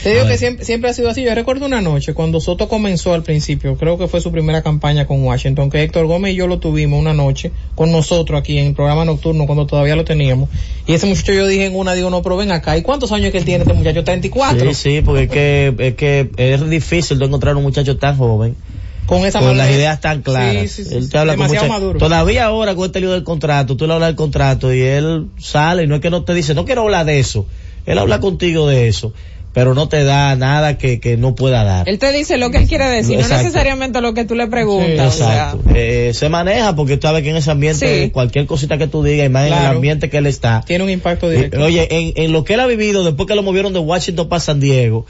Te 0.03 0.13
digo 0.13 0.27
que 0.27 0.38
siempre, 0.38 0.63
siempre 0.63 0.89
ha 0.89 0.93
sido 0.93 1.10
así. 1.10 1.23
Yo 1.23 1.33
recuerdo 1.36 1.65
una 1.65 1.81
noche 1.81 2.13
cuando 2.13 2.39
Soto 2.39 2.67
comenzó 2.69 3.13
al 3.13 3.23
principio, 3.23 3.75
creo 3.77 3.97
que 3.97 4.07
fue 4.07 4.21
su 4.21 4.31
primera 4.31 4.62
campaña 4.62 5.05
con 5.05 5.23
Washington, 5.23 5.69
que 5.69 5.83
Héctor 5.83 6.05
Gómez 6.05 6.33
y 6.33 6.38
yo 6.38 6.47
lo 6.47 6.60
tuvimos 6.60 6.99
una 6.99 7.13
noche 7.13 7.51
con 7.75 7.91
nosotros 7.91 8.39
aquí 8.39 8.57
en 8.57 8.67
el 8.67 8.73
programa 8.73 9.05
nocturno 9.05 9.45
cuando 9.45 9.65
todavía 9.65 9.95
lo 9.95 10.05
teníamos. 10.05 10.49
Y 10.86 10.93
ese 10.93 11.07
muchacho 11.07 11.33
yo 11.33 11.47
dije 11.47 11.65
en 11.65 11.75
una, 11.75 11.93
digo, 11.93 12.10
no, 12.10 12.21
pero 12.21 12.38
ven 12.38 12.51
acá. 12.51 12.77
¿Y 12.77 12.83
cuántos 12.83 13.12
años 13.12 13.31
que 13.31 13.39
él 13.39 13.45
tiene 13.45 13.63
este 13.63 13.73
muchacho? 13.73 14.03
34. 14.03 14.73
Sí, 14.73 14.73
sí, 14.73 15.01
porque 15.01 15.23
es 15.23 15.29
que, 15.29 15.75
es 15.79 15.95
que 15.95 16.29
es 16.38 16.69
difícil 16.69 17.19
de 17.19 17.25
encontrar 17.25 17.55
un 17.55 17.63
muchacho 17.63 17.97
tan 17.97 18.15
joven. 18.17 18.55
Con 19.07 19.25
esa 19.25 19.39
con 19.39 19.57
las 19.57 19.71
ideas 19.71 20.01
tan 20.01 20.21
claras. 20.21 20.69
Sí, 20.69 20.83
sí, 20.83 20.89
sí, 20.89 20.95
él 20.95 21.10
te 21.10 21.17
habla 21.17 21.33
con 21.33 21.43
Demasiado 21.43 21.67
mucha- 21.67 21.79
maduro. 21.79 21.97
Todavía 21.99 22.45
ahora 22.45 22.75
con 22.75 22.86
este 22.88 22.99
lío 22.99 23.12
del 23.13 23.23
contrato, 23.23 23.77
tú 23.77 23.88
le 23.88 23.93
hablas 23.93 24.10
del 24.10 24.15
contrato 24.17 24.73
y 24.73 24.81
él 24.81 25.27
sale 25.39 25.83
y 25.83 25.88
no 25.88 25.95
es 25.95 26.01
que 26.01 26.10
no 26.10 26.23
te 26.25 26.33
dice, 26.33 26.53
no 26.53 26.65
quiero 26.65 26.81
hablar 26.81 27.05
de 27.05 27.19
eso. 27.19 27.45
Él 27.86 27.97
habla 27.99 28.19
contigo 28.19 28.67
de 28.67 28.89
eso, 28.89 29.13
pero 29.57 29.73
no 29.73 29.89
te 29.89 30.03
da 30.03 30.35
nada 30.35 30.77
que, 30.77 30.99
que 30.99 31.17
no 31.17 31.33
pueda 31.33 31.63
dar. 31.63 31.89
Él 31.89 31.97
te 31.97 32.11
dice 32.13 32.37
lo 32.37 32.51
que 32.51 32.59
él 32.59 32.67
quiere 32.67 32.87
decir, 32.89 33.17
no 33.17 33.27
necesariamente 33.27 34.01
lo 34.01 34.13
que 34.13 34.23
tú 34.23 34.35
le 34.35 34.45
preguntas. 34.45 35.15
o 35.15 35.17
sea. 35.17 35.33
Exacto. 35.53 35.69
Eh, 35.73 36.11
se 36.13 36.29
maneja 36.29 36.75
porque 36.75 36.95
tú 36.97 37.07
sabes 37.07 37.23
que 37.23 37.31
en 37.31 37.37
ese 37.37 37.49
ambiente 37.49 38.03
Sí. 38.03 38.11
cualquier 38.11 38.45
cosita 38.45 38.77
que 38.77 38.85
tú 38.85 39.01
digas 39.01 39.25
y 39.25 39.29
más 39.29 39.47
en 39.47 39.53
el 39.53 39.65
ambiente 39.65 40.11
que 40.11 40.17
él 40.17 40.27
está. 40.27 40.61
Tiene 40.63 40.83
un 40.83 40.91
impacto 40.91 41.31
Eh, 41.31 41.35
directo. 41.37 41.63
Oye, 41.63 41.87
en, 41.89 42.13
en 42.23 42.31
lo 42.33 42.43
que 42.43 42.53
él 42.53 42.59
ha 42.59 42.67
vivido 42.67 43.03
después 43.03 43.25
que 43.27 43.33
lo 43.33 43.41
movieron 43.41 43.73
de 43.73 43.79
Washington 43.79 44.29
para 44.29 44.41
San 44.41 44.59
Diego, 44.59 45.07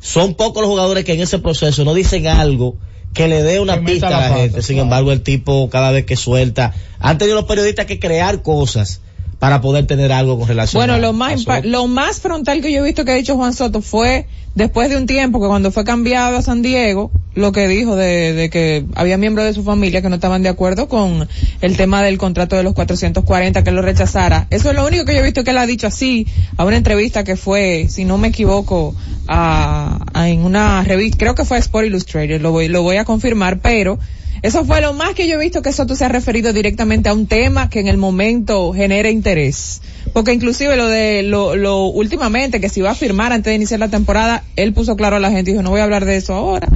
son 0.00 0.36
pocos 0.36 0.62
los 0.62 0.70
jugadores 0.70 1.04
que 1.04 1.12
en 1.12 1.20
ese 1.20 1.38
proceso 1.38 1.84
no 1.84 1.92
dicen 1.92 2.26
algo 2.28 2.76
que 3.12 3.28
le 3.28 3.42
dé 3.42 3.60
una 3.60 3.84
pista 3.84 4.06
a 4.06 4.10
la 4.30 4.36
gente. 4.36 4.62
Sin 4.62 4.76
claro. 4.76 4.84
embargo, 4.84 5.12
el 5.12 5.20
tipo 5.20 5.68
cada 5.68 5.90
vez 5.90 6.06
que 6.06 6.16
suelta, 6.16 6.72
han 6.98 7.18
tenido 7.18 7.36
los 7.36 7.44
periodistas 7.44 7.84
que 7.84 7.98
crear 7.98 8.40
cosas 8.40 9.02
para 9.42 9.60
poder 9.60 9.88
tener 9.88 10.12
algo 10.12 10.38
con 10.38 10.46
relación 10.46 10.78
Bueno, 10.78 10.94
a- 10.94 10.98
lo 10.98 11.12
más, 11.12 11.44
lo 11.64 11.88
más 11.88 12.20
frontal 12.20 12.60
que 12.60 12.70
yo 12.70 12.78
he 12.78 12.82
visto 12.84 13.04
que 13.04 13.10
ha 13.10 13.14
dicho 13.16 13.34
Juan 13.34 13.52
Soto 13.52 13.82
fue 13.82 14.28
después 14.54 14.88
de 14.88 14.96
un 14.96 15.06
tiempo 15.08 15.40
que 15.40 15.48
cuando 15.48 15.72
fue 15.72 15.82
cambiado 15.82 16.36
a 16.36 16.42
San 16.42 16.62
Diego, 16.62 17.10
lo 17.34 17.50
que 17.50 17.66
dijo 17.66 17.96
de, 17.96 18.34
de 18.34 18.50
que 18.50 18.84
había 18.94 19.16
miembros 19.18 19.44
de 19.44 19.52
su 19.52 19.64
familia 19.64 20.00
que 20.00 20.08
no 20.08 20.14
estaban 20.14 20.44
de 20.44 20.48
acuerdo 20.48 20.86
con 20.86 21.28
el 21.60 21.76
tema 21.76 22.04
del 22.04 22.18
contrato 22.18 22.54
de 22.54 22.62
los 22.62 22.72
440, 22.74 23.64
que 23.64 23.72
lo 23.72 23.82
rechazara. 23.82 24.46
Eso 24.50 24.70
es 24.70 24.76
lo 24.76 24.86
único 24.86 25.04
que 25.06 25.14
yo 25.14 25.22
he 25.22 25.24
visto 25.24 25.42
que 25.42 25.50
él 25.50 25.58
ha 25.58 25.66
dicho 25.66 25.88
así 25.88 26.24
a 26.56 26.64
una 26.64 26.76
entrevista 26.76 27.24
que 27.24 27.34
fue, 27.34 27.86
si 27.88 28.04
no 28.04 28.18
me 28.18 28.28
equivoco, 28.28 28.94
a, 29.26 30.04
a- 30.14 30.28
en 30.28 30.44
una 30.44 30.84
revista, 30.84 31.16
creo 31.18 31.34
que 31.34 31.44
fue 31.44 31.58
Sport 31.58 31.86
Illustrated, 31.88 32.40
lo 32.40 32.52
voy, 32.52 32.68
lo 32.68 32.82
voy 32.84 32.98
a 32.98 33.04
confirmar, 33.04 33.58
pero 33.58 33.98
eso 34.42 34.64
fue 34.64 34.80
lo 34.80 34.92
más 34.92 35.14
que 35.14 35.28
yo 35.28 35.36
he 35.36 35.38
visto 35.40 35.62
que 35.62 35.72
Soto 35.72 35.94
se 35.94 36.04
ha 36.04 36.08
referido 36.08 36.52
directamente 36.52 37.08
a 37.08 37.14
un 37.14 37.26
tema 37.26 37.70
que 37.70 37.80
en 37.80 37.86
el 37.88 37.96
momento 37.96 38.72
genera 38.72 39.08
interés. 39.10 39.80
Porque 40.12 40.32
inclusive 40.32 40.76
lo 40.76 40.88
de 40.88 41.22
lo, 41.22 41.54
lo 41.56 41.84
últimamente 41.86 42.60
que 42.60 42.68
se 42.68 42.80
iba 42.80 42.90
a 42.90 42.94
firmar 42.94 43.32
antes 43.32 43.50
de 43.50 43.54
iniciar 43.54 43.80
la 43.80 43.88
temporada, 43.88 44.42
él 44.56 44.72
puso 44.74 44.96
claro 44.96 45.16
a 45.16 45.20
la 45.20 45.30
gente 45.30 45.50
y 45.50 45.54
dijo, 45.54 45.62
no 45.62 45.70
voy 45.70 45.80
a 45.80 45.84
hablar 45.84 46.04
de 46.04 46.16
eso 46.16 46.34
ahora. 46.34 46.68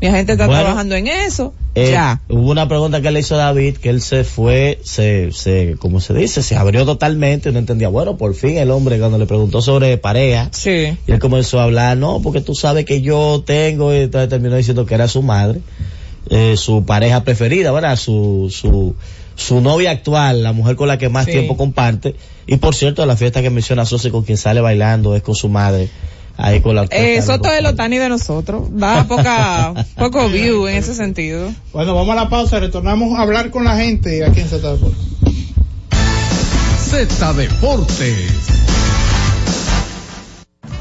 Mi 0.00 0.08
gente 0.10 0.32
está 0.32 0.46
Bueno. 0.46 0.60
trabajando 0.62 0.94
en 0.96 1.08
eso. 1.08 1.54
Eh, 1.74 1.90
ya. 1.92 2.20
Hubo 2.28 2.50
una 2.50 2.68
pregunta 2.68 3.00
que 3.00 3.10
le 3.10 3.20
hizo 3.20 3.36
David, 3.36 3.78
que 3.78 3.88
él 3.88 4.00
se 4.02 4.22
fue, 4.22 4.78
se, 4.84 5.32
se, 5.32 5.76
como 5.78 6.00
se 6.00 6.12
dice, 6.14 6.42
se 6.42 6.56
abrió 6.56 6.84
totalmente, 6.84 7.50
no 7.52 7.58
entendía. 7.58 7.88
Bueno, 7.88 8.16
por 8.18 8.34
fin 8.34 8.58
el 8.58 8.70
hombre 8.70 8.98
cuando 8.98 9.18
le 9.18 9.26
preguntó 9.26 9.62
sobre 9.62 9.96
pareja, 9.96 10.50
Sí. 10.52 10.96
y 11.06 11.10
él 11.12 11.18
comenzó 11.18 11.58
a 11.58 11.64
hablar, 11.64 11.96
no, 11.96 12.20
porque 12.22 12.42
tú 12.42 12.54
sabes 12.54 12.84
que 12.84 13.00
yo 13.00 13.42
tengo, 13.46 13.92
y 13.94 13.98
entonces 14.00 14.28
terminó 14.28 14.56
diciendo 14.56 14.84
que 14.86 14.94
era 14.94 15.08
su 15.08 15.22
madre, 15.22 15.60
eh, 16.30 16.56
su 16.56 16.84
pareja 16.84 17.24
preferida, 17.24 17.72
¿verdad? 17.72 17.96
Su, 17.96 18.48
su, 18.50 18.94
su 19.36 19.60
novia 19.60 19.90
actual, 19.90 20.42
la 20.42 20.52
mujer 20.52 20.76
con 20.76 20.88
la 20.88 20.98
que 20.98 21.08
más 21.08 21.24
Sí. 21.26 21.32
tiempo 21.32 21.56
comparte. 21.56 22.14
Y 22.46 22.56
por 22.56 22.74
cierto, 22.74 23.04
la 23.06 23.16
fiesta 23.16 23.42
que 23.42 23.50
menciona 23.50 23.84
Sosi 23.86 24.10
con 24.10 24.22
quien 24.24 24.38
sale 24.38 24.60
bailando 24.60 25.14
es 25.16 25.22
con 25.22 25.34
su 25.34 25.48
madre, 25.48 25.88
ahí 26.36 26.60
con 26.60 26.74
la 26.76 26.86
Eh. 26.90 27.22
Soto 27.22 27.48
es 27.48 27.58
el 27.58 27.66
Otani 27.66 27.98
de 27.98 28.08
nosotros. 28.08 28.68
Da 28.72 29.04
poca, 29.08 29.72
poco 29.96 30.28
view 30.28 30.66
en 30.68 30.76
ese 30.76 30.94
sentido. 30.94 31.50
Bueno, 31.72 31.94
vamos 31.94 32.12
a 32.12 32.22
la 32.22 32.28
pausa, 32.28 32.60
retornamos 32.60 33.18
a 33.18 33.22
hablar 33.22 33.50
con 33.50 33.64
la 33.64 33.76
gente 33.76 34.24
aquí 34.24 34.40
en 34.40 34.48
Z 34.48 34.72
Deportes. 34.72 34.98
Z 36.90 37.32
Deportes. 37.34 38.63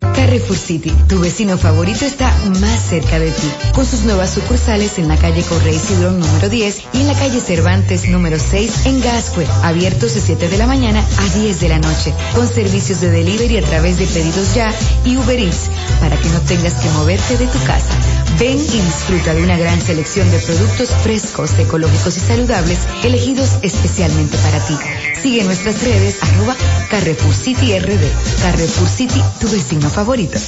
Carrefour 0.00 0.56
City, 0.56 0.90
tu 1.08 1.20
vecino 1.20 1.58
favorito 1.58 2.04
está 2.04 2.34
más 2.60 2.88
cerca 2.88 3.18
de 3.18 3.30
ti, 3.30 3.50
con 3.74 3.84
sus 3.84 4.02
nuevas 4.04 4.30
sucursales 4.30 4.98
en 4.98 5.08
la 5.08 5.16
calle 5.16 5.42
Correy 5.42 5.78
Cidrón 5.78 6.20
número 6.20 6.48
10 6.48 6.82
y 6.94 7.00
en 7.00 7.06
la 7.06 7.14
calle 7.14 7.40
Cervantes 7.40 8.08
número 8.08 8.38
6 8.38 8.86
en 8.86 9.00
Gascue, 9.00 9.46
abiertos 9.62 10.14
de 10.14 10.20
7 10.20 10.48
de 10.48 10.58
la 10.58 10.66
mañana 10.66 11.04
a 11.18 11.38
10 11.38 11.60
de 11.60 11.68
la 11.68 11.78
noche, 11.78 12.14
con 12.34 12.48
servicios 12.48 13.00
de 13.00 13.10
delivery 13.10 13.58
a 13.58 13.62
través 13.62 13.98
de 13.98 14.06
pedidos 14.06 14.54
ya 14.54 14.72
y 15.04 15.16
Uber 15.16 15.38
Eats, 15.38 15.70
para 16.00 16.16
que 16.16 16.28
no 16.30 16.40
tengas 16.40 16.74
que 16.74 16.88
moverte 16.90 17.36
de 17.36 17.46
tu 17.46 17.58
casa. 17.64 17.94
Ven 18.38 18.58
y 18.58 18.80
disfruta 18.80 19.34
de 19.34 19.42
una 19.42 19.58
gran 19.58 19.80
selección 19.80 20.30
de 20.30 20.38
productos 20.38 20.90
frescos, 21.02 21.58
ecológicos 21.58 22.16
y 22.16 22.20
saludables, 22.20 22.78
elegidos 23.04 23.50
especialmente 23.62 24.38
para 24.38 24.64
ti. 24.66 24.74
Sigue 25.22 25.44
nuestras 25.44 25.82
redes, 25.82 26.16
arroba 26.22 26.56
Carrefour 26.88 27.34
City 27.34 27.78
RD. 27.78 28.40
Carrefour 28.40 28.88
City, 28.88 29.22
tu 29.38 29.48
vecino 29.48 29.90
favorito. 29.90 30.38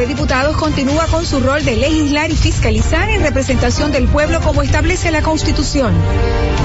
De 0.00 0.06
Diputados 0.06 0.56
continúa 0.56 1.04
con 1.08 1.26
su 1.26 1.40
rol 1.40 1.62
de 1.62 1.76
legislar 1.76 2.30
y 2.30 2.34
fiscalizar 2.34 3.10
en 3.10 3.22
representación 3.22 3.92
del 3.92 4.08
pueblo 4.08 4.40
como 4.40 4.62
establece 4.62 5.10
la 5.10 5.20
Constitución. 5.20 5.92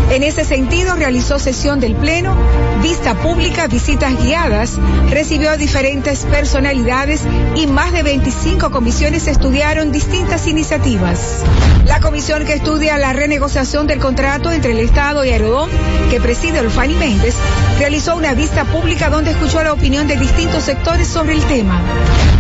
En 0.10 0.24
ese 0.24 0.46
sentido, 0.46 0.96
realizó 0.96 1.38
sesión 1.38 1.82
del 1.82 1.96
Pleno, 1.96 2.34
vista 2.82 3.14
pública, 3.16 3.68
visitas 3.68 4.18
guiadas, 4.24 4.78
recibió 5.10 5.50
a 5.52 5.58
diferentes 5.58 6.20
personalidades 6.26 7.24
y 7.56 7.68
más 7.68 7.92
de 7.92 8.04
25 8.04 8.72
comisiones 8.72 9.28
estudiaron 9.28 9.92
distintas 9.92 10.48
iniciativas. 10.48 11.44
La 11.86 12.00
comisión 12.00 12.46
que 12.46 12.54
estudia 12.54 12.98
la 12.98 13.12
renegociación 13.12 13.86
del 13.86 14.00
contrato 14.00 14.50
entre 14.54 14.72
el 14.72 14.80
Estado 14.80 15.26
y 15.26 15.32
Aerodón, 15.32 15.70
que 16.10 16.22
preside 16.22 16.62
Olfani 16.62 16.96
Méndez, 16.96 17.36
realizó 17.80 18.16
una 18.16 18.34
vista 18.34 18.64
pública 18.64 19.10
donde 19.10 19.32
escuchó 19.32 19.62
la 19.62 19.74
opinión 19.74 20.08
de 20.08 20.16
distintos 20.16 20.64
sectores 20.64 21.10
sobre 21.10 21.34
el 21.34 21.44
tema. 21.44 21.82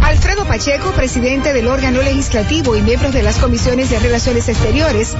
Alfredo 0.03 0.45
Pacheco, 0.45 0.91
presidente 0.91 1.53
del 1.53 1.67
órgano 1.67 2.01
legislativo 2.01 2.75
y 2.75 2.81
miembros 2.81 3.13
de 3.13 3.23
las 3.23 3.37
comisiones 3.37 3.89
de 3.89 3.99
Relaciones 3.99 4.47
Exteriores, 4.49 5.13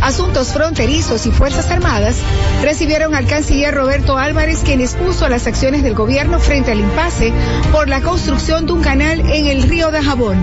Asuntos 0.00 0.52
Fronterizos 0.52 1.26
y 1.26 1.30
Fuerzas 1.30 1.70
Armadas, 1.70 2.16
recibieron 2.62 3.14
al 3.14 3.26
canciller 3.26 3.74
Roberto 3.74 4.16
Álvarez, 4.16 4.60
quien 4.64 4.80
expuso 4.80 5.28
las 5.28 5.46
acciones 5.46 5.82
del 5.82 5.94
gobierno 5.94 6.38
frente 6.38 6.72
al 6.72 6.80
impasse 6.80 7.32
por 7.72 7.88
la 7.88 8.00
construcción 8.00 8.66
de 8.66 8.72
un 8.72 8.82
canal 8.82 9.20
en 9.20 9.46
el 9.46 9.62
río 9.62 9.90
de 9.90 10.02
Jabón. 10.02 10.38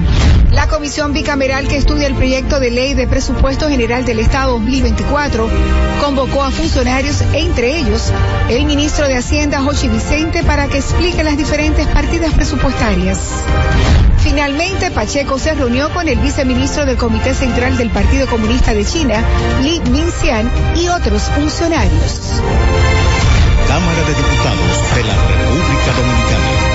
La 0.55 0.67
comisión 0.69 1.11
bicameral 1.11 1.67
que 1.67 1.75
estudia 1.75 2.07
el 2.07 2.15
proyecto 2.15 2.61
de 2.61 2.71
ley 2.71 2.93
de 2.93 3.07
presupuesto 3.07 3.67
general 3.67 4.05
del 4.05 4.19
Estado 4.19 4.53
2024 4.53 5.49
convocó 6.01 6.43
a 6.43 6.49
funcionarios, 6.49 7.21
entre 7.33 7.77
ellos 7.77 8.09
el 8.49 8.63
ministro 8.63 9.05
de 9.05 9.17
Hacienda, 9.17 9.61
Jochi 9.61 9.89
Vicente, 9.89 10.43
para 10.43 10.67
que 10.67 10.77
explique 10.77 11.25
las 11.25 11.37
diferentes 11.37 11.85
partidas 11.87 12.33
presupuestarias. 12.33 13.19
Finalmente, 14.19 14.91
Pacheco 14.91 15.37
se 15.37 15.53
reunió 15.55 15.93
con 15.93 16.07
el 16.07 16.19
viceministro 16.19 16.85
del 16.85 16.95
Comité 16.95 17.33
Central 17.33 17.75
del 17.75 17.89
Partido 17.89 18.25
Comunista 18.25 18.73
de 18.73 18.85
China, 18.85 19.21
Li 19.61 19.81
Minxian, 19.91 20.49
y 20.77 20.87
otros 20.87 21.23
funcionarios. 21.23 22.41
Cámara 23.67 24.01
de 24.07 24.13
Diputados 24.13 24.95
de 24.95 25.03
la 25.03 25.15
República 25.15 25.91
Dominicana. 25.97 26.74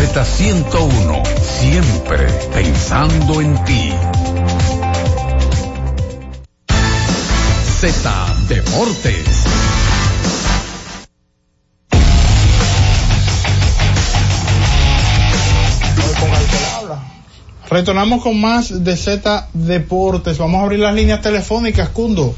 Z101, 0.01 1.23
siempre 1.39 2.25
pensando 2.51 3.39
en 3.39 3.63
ti. 3.65 3.93
Z 7.79 8.35
Deportes. 8.49 9.45
Retornamos 17.69 18.23
con 18.23 18.41
más 18.41 18.83
de 18.83 18.97
Z 18.97 19.49
Deportes. 19.53 20.39
Vamos 20.39 20.61
a 20.61 20.63
abrir 20.63 20.79
las 20.79 20.95
líneas 20.95 21.21
telefónicas, 21.21 21.89
Cundo. 21.89 22.35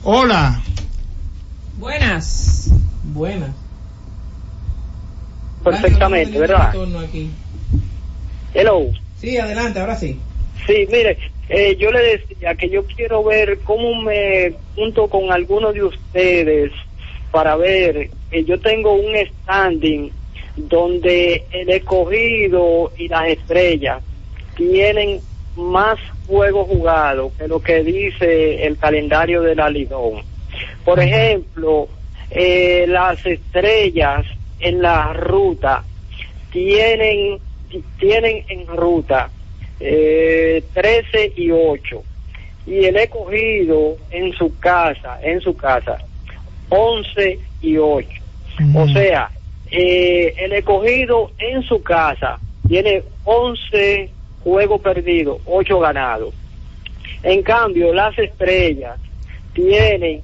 Hola. 0.03 0.63
Buenas. 1.77 2.69
Buenas. 3.03 3.51
Perfectamente, 5.63 6.39
¿verdad? 6.39 6.73
Hello. 8.53 8.91
Sí, 9.17 9.37
adelante, 9.37 9.79
ahora 9.79 9.95
sí. 9.95 10.19
Sí, 10.65 10.87
mire, 10.91 11.17
eh, 11.49 11.75
yo 11.79 11.91
le 11.91 11.99
decía 12.17 12.55
que 12.55 12.69
yo 12.69 12.85
quiero 12.85 13.23
ver 13.23 13.59
cómo 13.63 14.01
me 14.01 14.53
junto 14.75 15.07
con 15.07 15.31
algunos 15.31 15.73
de 15.73 15.83
ustedes 15.83 16.71
para 17.31 17.55
ver, 17.55 18.09
que 18.29 18.43
yo 18.43 18.59
tengo 18.59 18.93
un 18.93 19.15
standing 19.15 20.11
donde 20.55 21.45
el 21.51 21.69
escogido 21.69 22.91
y 22.97 23.07
las 23.07 23.29
estrellas 23.29 24.01
tienen 24.55 25.21
más 25.55 25.97
juegos 26.27 26.67
jugados 26.67 27.33
que 27.37 27.47
lo 27.47 27.61
que 27.61 27.83
dice 27.83 28.65
el 28.65 28.77
calendario 28.77 29.41
de 29.41 29.55
la 29.55 29.69
Lidón. 29.69 30.23
Por 30.83 30.99
ejemplo, 30.99 31.87
eh, 32.29 32.85
las 32.87 33.25
estrellas 33.25 34.25
en 34.61 34.81
la 34.81 35.13
ruta 35.13 35.83
tienen 36.51 37.39
tienen 37.99 38.43
en 38.49 38.67
ruta 38.67 39.29
eh, 39.79 40.63
13 40.73 41.33
y 41.35 41.51
8 41.51 42.03
y 42.67 42.85
el 42.85 42.97
escogido 42.97 43.97
en 44.11 44.33
su 44.33 44.57
casa 44.59 45.19
en 45.23 45.41
su 45.41 45.55
casa 45.55 45.97
11 46.69 47.39
y 47.61 47.77
8 47.77 48.09
o 48.75 48.87
sea 48.89 49.29
eh, 49.71 50.33
el 50.37 50.51
escogido 50.51 51.31
en 51.37 51.63
su 51.63 51.81
casa 51.81 52.37
tiene 52.67 53.03
11 53.23 54.09
juegos 54.43 54.81
perdidos 54.81 55.39
8 55.45 55.79
ganados. 55.79 56.33
En 57.23 57.41
cambio 57.41 57.93
las 57.93 58.17
estrellas 58.19 58.99
tienen 59.53 60.21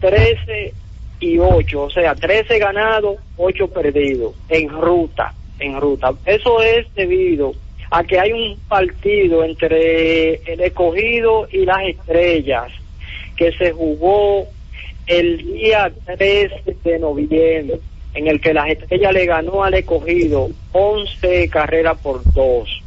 13 0.00 0.72
y 1.20 1.38
8, 1.38 1.82
o 1.82 1.90
sea, 1.90 2.14
13 2.14 2.58
ganados, 2.58 3.16
8 3.36 3.68
perdidos, 3.68 4.34
en 4.48 4.68
ruta, 4.68 5.32
en 5.58 5.80
ruta. 5.80 6.12
Eso 6.24 6.62
es 6.62 6.92
debido 6.94 7.54
a 7.90 8.04
que 8.04 8.18
hay 8.18 8.32
un 8.32 8.58
partido 8.68 9.44
entre 9.44 10.34
el 10.52 10.60
escogido 10.60 11.48
y 11.50 11.64
las 11.64 11.82
estrellas 11.84 12.72
que 13.36 13.52
se 13.52 13.72
jugó 13.72 14.46
el 15.06 15.38
día 15.38 15.92
13 16.04 16.76
de 16.84 16.98
noviembre, 16.98 17.78
en 18.14 18.26
el 18.26 18.40
que 18.40 18.54
las 18.54 18.68
estrellas 18.68 19.12
le 19.12 19.26
ganó 19.26 19.62
al 19.62 19.74
escogido 19.74 20.50
11 20.72 21.48
carreras 21.48 21.98
por 22.00 22.22
2. 22.32 22.82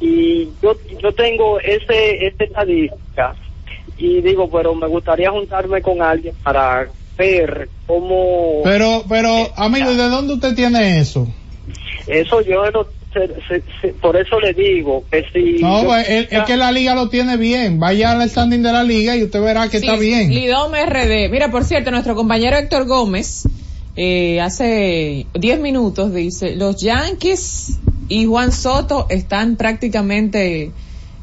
Y 0.00 0.48
yo, 0.62 0.74
yo 1.02 1.12
tengo 1.12 1.60
ese, 1.60 2.26
esa 2.26 2.44
estadística 2.44 3.34
y 3.98 4.22
digo, 4.22 4.48
pero 4.50 4.74
me 4.74 4.86
gustaría 4.86 5.30
juntarme 5.30 5.82
con 5.82 6.00
alguien 6.00 6.34
para 6.42 6.88
ver 7.16 7.68
cómo... 7.86 8.60
Pero, 8.64 9.04
pero, 9.08 9.30
amigo, 9.56 9.92
¿y 9.92 9.96
de 9.96 10.08
dónde 10.08 10.34
usted 10.34 10.54
tiene 10.54 11.00
eso? 11.00 11.26
Eso 12.06 12.40
yo 12.42 12.70
no, 12.70 12.86
se- 13.12 13.28
se- 13.48 13.62
se- 13.80 13.88
por 13.94 14.16
eso 14.16 14.38
le 14.40 14.52
digo 14.52 15.04
que 15.10 15.24
si... 15.32 15.62
No, 15.62 15.82
yo 15.82 15.88
pues, 15.88 16.08
es, 16.08 16.28
es 16.32 16.42
que 16.44 16.56
la 16.56 16.72
liga 16.72 16.94
lo 16.94 17.08
tiene 17.08 17.36
bien. 17.36 17.78
Vaya 17.78 18.12
al 18.12 18.28
standing 18.28 18.62
de 18.62 18.72
la 18.72 18.82
liga 18.84 19.16
y 19.16 19.22
usted 19.22 19.40
verá 19.40 19.68
que 19.68 19.78
está 19.78 19.96
bien. 19.96 20.30
Lidom 20.32 20.72
RD. 20.72 21.30
Mira, 21.30 21.50
por 21.50 21.64
cierto, 21.64 21.90
nuestro 21.90 22.14
compañero 22.14 22.56
Héctor 22.56 22.86
Gómez, 22.86 23.44
eh, 23.96 24.40
hace 24.40 25.26
10 25.34 25.60
minutos 25.60 26.12
dice, 26.12 26.56
los 26.56 26.76
Yankees 26.82 27.78
y 28.08 28.26
Juan 28.26 28.52
Soto 28.52 29.06
están 29.08 29.56
prácticamente 29.56 30.72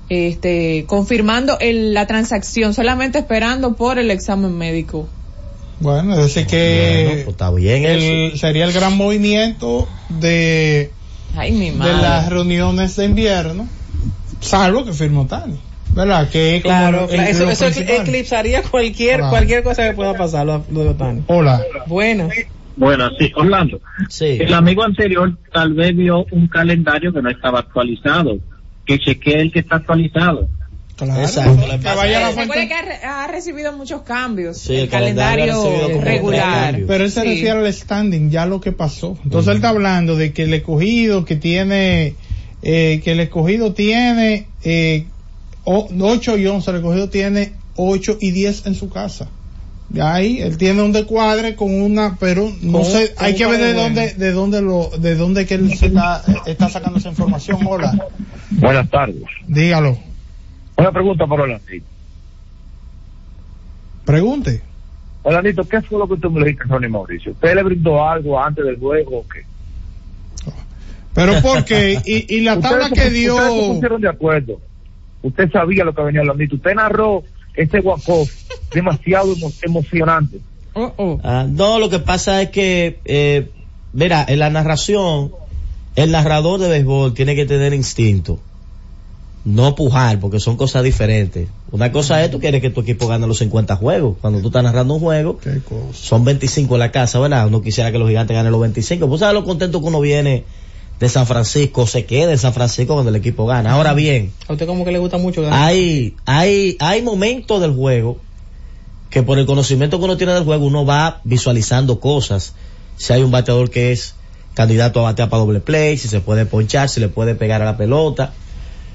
este, 0.09 0.85
confirmando 0.87 1.57
el- 1.59 1.93
la 1.93 2.05
transacción, 2.07 2.73
solamente 2.73 3.19
esperando 3.19 3.75
por 3.75 3.99
el 3.99 4.09
examen 4.11 4.57
médico. 4.57 5.07
Bueno, 5.81 6.13
es 6.13 6.19
decir 6.19 6.45
que 6.47 7.03
Bueno, 7.05 7.21
pues 7.23 7.27
está 7.33 7.51
bien 7.51 7.85
el- 7.85 8.37
sería 8.37 8.65
el 8.65 8.71
gran 8.71 8.95
movimiento 8.97 9.87
de, 10.09 10.91
Ay, 11.35 11.51
mi 11.51 11.71
de 11.71 11.75
madre. 11.75 11.93
las 12.01 12.29
reuniones 12.29 12.95
de 12.95 13.05
invierno, 13.05 13.67
salvo 14.39 14.85
que 14.85 14.93
firmó 14.93 15.25
Tani. 15.27 15.59
¿Verdad? 15.93 16.29
Que 16.29 16.55
es 16.57 16.63
como 16.63 16.73
Claro, 16.73 17.09
el- 17.09 17.19
eso, 17.19 17.65
eclipsaría 17.67 18.61
cualquier, 18.63 19.17
Claro. 19.17 19.29
cualquier 19.29 19.61
cosa 19.63 19.89
que 19.89 19.93
pueda 19.93 20.13
pasar, 20.13 20.45
lo, 20.45 20.63
lo 20.71 20.83
de 20.83 20.89
Otani. 20.89 21.23
Hola. 21.27 21.61
Bueno. 21.87 22.29
Bueno, 22.77 23.09
sí, 23.19 23.29
Orlando. 23.35 23.81
El 24.21 24.53
amigo 24.53 24.83
anterior 24.83 25.37
tal 25.51 25.73
vez 25.73 25.93
vio 25.95 26.25
un 26.31 26.47
calendario 26.47 27.11
que 27.11 27.21
no 27.21 27.29
estaba 27.29 27.59
actualizado. 27.59 28.37
que 28.85 28.97
chequee 28.99 29.39
el 29.39 29.51
que 29.51 29.59
está 29.59 29.75
actualizado. 29.75 30.49
Claro, 31.05 31.21
Exacto. 31.23 31.55
que 31.65 31.77
vaya 31.95 32.19
la 32.19 32.29
fuente. 32.31 32.67
que 32.67 32.73
ha, 32.73 32.81
re- 32.81 33.03
ha 33.03 33.27
recibido 33.27 33.71
muchos 33.73 34.01
cambios. 34.03 34.57
Sí, 34.59 34.73
el, 34.75 34.79
el 34.81 34.89
calendario 34.89 35.99
regular. 36.01 36.79
Pero 36.87 37.03
él 37.05 37.11
se 37.11 37.21
Sí. 37.21 37.27
refiere 37.27 37.51
al 37.59 37.73
standing, 37.73 38.29
ya 38.29 38.45
lo 38.45 38.61
que 38.61 38.71
pasó. 38.71 39.17
Entonces 39.23 39.49
él 39.51 39.55
está 39.57 39.69
hablando 39.69 40.15
de 40.15 40.31
que 40.33 40.43
el 40.43 40.53
escogido 40.53 41.25
que 41.25 41.35
tiene, 41.35 42.15
eh, 42.61 43.01
que 43.03 43.11
el 43.13 43.19
escogido 43.19 43.73
tiene 43.73 44.45
eh, 44.63 45.05
8 45.65 46.37
y 46.37 46.47
11, 46.47 46.69
el 46.71 46.77
escogido 46.77 47.09
tiene 47.09 47.53
8 47.75 48.17
y 48.21 48.31
10 48.31 48.65
en 48.67 48.75
su 48.75 48.89
casa. 48.89 49.27
Ahí 49.99 50.39
él 50.39 50.57
tiene 50.57 50.81
un 50.83 50.93
descuadre 50.93 51.55
con 51.55 51.69
una, 51.81 52.15
pero 52.17 52.49
no 52.61 52.79
Con- 52.79 52.85
sé, 52.85 53.13
hay 53.17 53.35
que 53.35 53.45
ver 53.45 53.59
de 53.59 53.73
dónde, 53.73 54.13
de 54.13 54.31
dónde 54.31 54.61
lo, 54.61 54.89
de 54.97 55.15
dónde 55.15 55.45
que 55.45 55.55
él 55.55 55.75
se 55.77 55.87
está, 55.87 56.23
está 56.45 56.69
sacando 56.69 56.97
esa 56.99 57.09
información. 57.09 57.59
Hola, 57.67 57.91
Buenas 58.51 58.89
tardes. 58.89 59.23
dígalo, 59.47 59.97
Una 60.81 60.91
pregunta 60.91 61.27
para 61.27 61.43
Orlandito. 61.43 61.85
pregunte. 64.05 64.61
Orlandito, 65.23 65.63
¿qué 65.63 65.81
fue 65.83 65.99
lo 65.99 66.07
que 66.07 66.15
usted 66.15 66.29
me 66.29 66.39
le 66.39 66.45
dijiste 66.47 66.63
a 66.65 66.73
Ronnie 66.73 66.89
Mauricio? 66.89 67.31
¿Usted 67.33 67.53
le 67.55 67.63
brindó 67.63 68.03
algo 68.03 68.41
antes 68.43 68.65
del 68.65 68.77
juego 68.79 69.19
o 69.19 69.25
qué? 69.27 69.45
Pero 71.13 71.33
porque, 71.43 71.99
y, 72.05 72.35
y 72.35 72.41
la 72.41 72.59
tabla 72.59 72.85
Ustedes 72.87 73.03
que 73.03 73.09
dio, 73.11 73.35
Ustedes 73.35 73.53
se 73.67 73.73
pusieron 73.73 74.01
de 74.01 74.09
acuerdo. 74.09 74.59
Usted 75.21 75.51
sabía 75.51 75.83
lo 75.83 75.93
que 75.93 76.01
venía 76.01 76.21
Orlandito. 76.21 76.55
Usted 76.55 76.73
narró 76.73 77.23
ese 77.53 77.79
walk 77.79 78.01
demasiado 78.73 79.35
emo- 79.35 79.53
emocionante. 79.61 80.39
Oh, 80.73 80.91
oh. 80.97 81.19
Ah, 81.23 81.45
no, 81.47 81.77
lo 81.79 81.89
que 81.89 81.99
pasa 81.99 82.41
es 82.41 82.49
que, 82.49 82.99
eh, 83.05 83.51
mira, 83.93 84.25
en 84.27 84.39
la 84.39 84.49
narración, 84.49 85.31
el 85.95 86.11
narrador 86.11 86.59
de 86.59 86.69
béisbol 86.69 87.13
tiene 87.13 87.35
que 87.35 87.45
tener 87.45 87.73
instinto. 87.75 88.39
No 89.43 89.73
pujar, 89.73 90.19
porque 90.19 90.39
son 90.39 90.55
cosas 90.55 90.83
diferentes. 90.83 91.47
Una 91.71 91.91
cosa 91.91 92.23
es, 92.23 92.29
tú 92.29 92.39
quieres 92.39 92.61
que 92.61 92.69
tu 92.69 92.81
equipo 92.81 93.07
gane 93.07 93.25
los 93.25 93.39
50 93.39 93.75
juegos. 93.75 94.17
Cuando 94.21 94.39
tú 94.39 94.47
estás 94.47 94.63
narrando 94.63 94.93
un 94.93 94.99
juego, 94.99 95.39
son 95.93 96.23
25 96.23 96.75
en 96.75 96.79
la 96.79 96.91
casa, 96.91 97.19
¿verdad? 97.19 97.47
Uno 97.47 97.61
quisiera 97.61 97.91
que 97.91 97.97
los 97.97 98.07
gigantes 98.07 98.35
ganen 98.35 98.51
los 98.51 98.61
25. 98.61 99.07
Pues 99.07 99.19
sabes 99.19 99.33
lo 99.33 99.43
contento 99.43 99.81
que 99.81 99.87
uno 99.87 99.99
viene 99.99 100.43
de 100.99 101.09
San 101.09 101.25
Francisco, 101.25 101.87
se 101.87 102.05
queda 102.05 102.31
en 102.31 102.37
San 102.37 102.53
Francisco 102.53 102.93
cuando 102.93 103.09
el 103.09 103.15
equipo 103.15 103.47
gana. 103.47 103.71
Ahora 103.71 103.93
bien, 103.95 104.31
A 104.47 104.53
usted 104.53 104.67
como 104.67 104.85
que 104.85 104.91
le 104.91 104.99
gusta 104.99 105.17
mucho. 105.17 105.41
ganar. 105.41 105.59
hay, 105.59 106.13
hay, 106.25 106.77
hay 106.79 107.01
momentos 107.01 107.59
del 107.59 107.73
juego 107.73 108.17
que 109.09 109.23
por 109.23 109.39
el 109.39 109.47
conocimiento 109.47 109.97
que 109.97 110.05
uno 110.05 110.17
tiene 110.17 110.33
del 110.33 110.43
juego 110.43 110.65
uno 110.67 110.85
va 110.85 111.19
visualizando 111.23 111.99
cosas. 111.99 112.53
Si 112.97 113.11
hay 113.11 113.23
un 113.23 113.31
bateador 113.31 113.71
que 113.71 113.91
es 113.91 114.13
candidato 114.53 114.99
a 114.99 115.03
batear 115.03 115.29
para 115.29 115.41
doble 115.41 115.59
play, 115.61 115.97
si 115.97 116.07
se 116.07 116.19
puede 116.21 116.45
ponchar, 116.45 116.87
si 116.89 116.99
le 116.99 117.07
puede 117.09 117.33
pegar 117.33 117.63
a 117.63 117.65
la 117.65 117.77
pelota. 117.77 118.33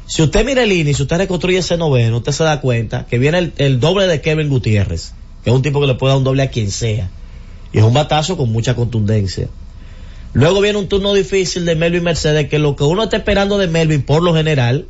Si 0.06 0.22
usted 0.22 0.44
mira 0.44 0.62
el 0.62 0.72
INI, 0.72 0.94
si 0.94 1.02
usted 1.02 1.18
reconstruye 1.18 1.58
ese 1.58 1.76
noveno, 1.76 2.18
usted 2.18 2.32
se 2.32 2.44
da 2.44 2.60
cuenta 2.60 3.06
que 3.06 3.18
viene 3.18 3.38
el, 3.38 3.52
el 3.56 3.80
doble 3.80 4.06
de 4.06 4.20
Kevin 4.20 4.48
Gutiérrez, 4.48 5.12
que 5.42 5.50
es 5.50 5.56
un 5.56 5.62
tipo 5.62 5.80
que 5.80 5.86
le 5.86 5.94
puede 5.94 6.12
dar 6.12 6.18
un 6.18 6.24
doble 6.24 6.42
a 6.42 6.50
quien 6.50 6.70
sea. 6.70 7.10
Y 7.72 7.78
es 7.78 7.84
un 7.84 7.92
batazo 7.92 8.36
con 8.36 8.52
mucha 8.52 8.74
contundencia. 8.74 9.48
Luego 10.32 10.60
viene 10.60 10.78
un 10.78 10.88
turno 10.88 11.14
difícil 11.14 11.64
de 11.64 11.74
Melvin 11.76 12.04
Mercedes, 12.04 12.48
que 12.48 12.58
lo 12.58 12.76
que 12.76 12.84
uno 12.84 13.04
está 13.04 13.16
esperando 13.16 13.58
de 13.58 13.68
Melvin 13.68 14.02
por 14.02 14.22
lo 14.22 14.34
general, 14.34 14.86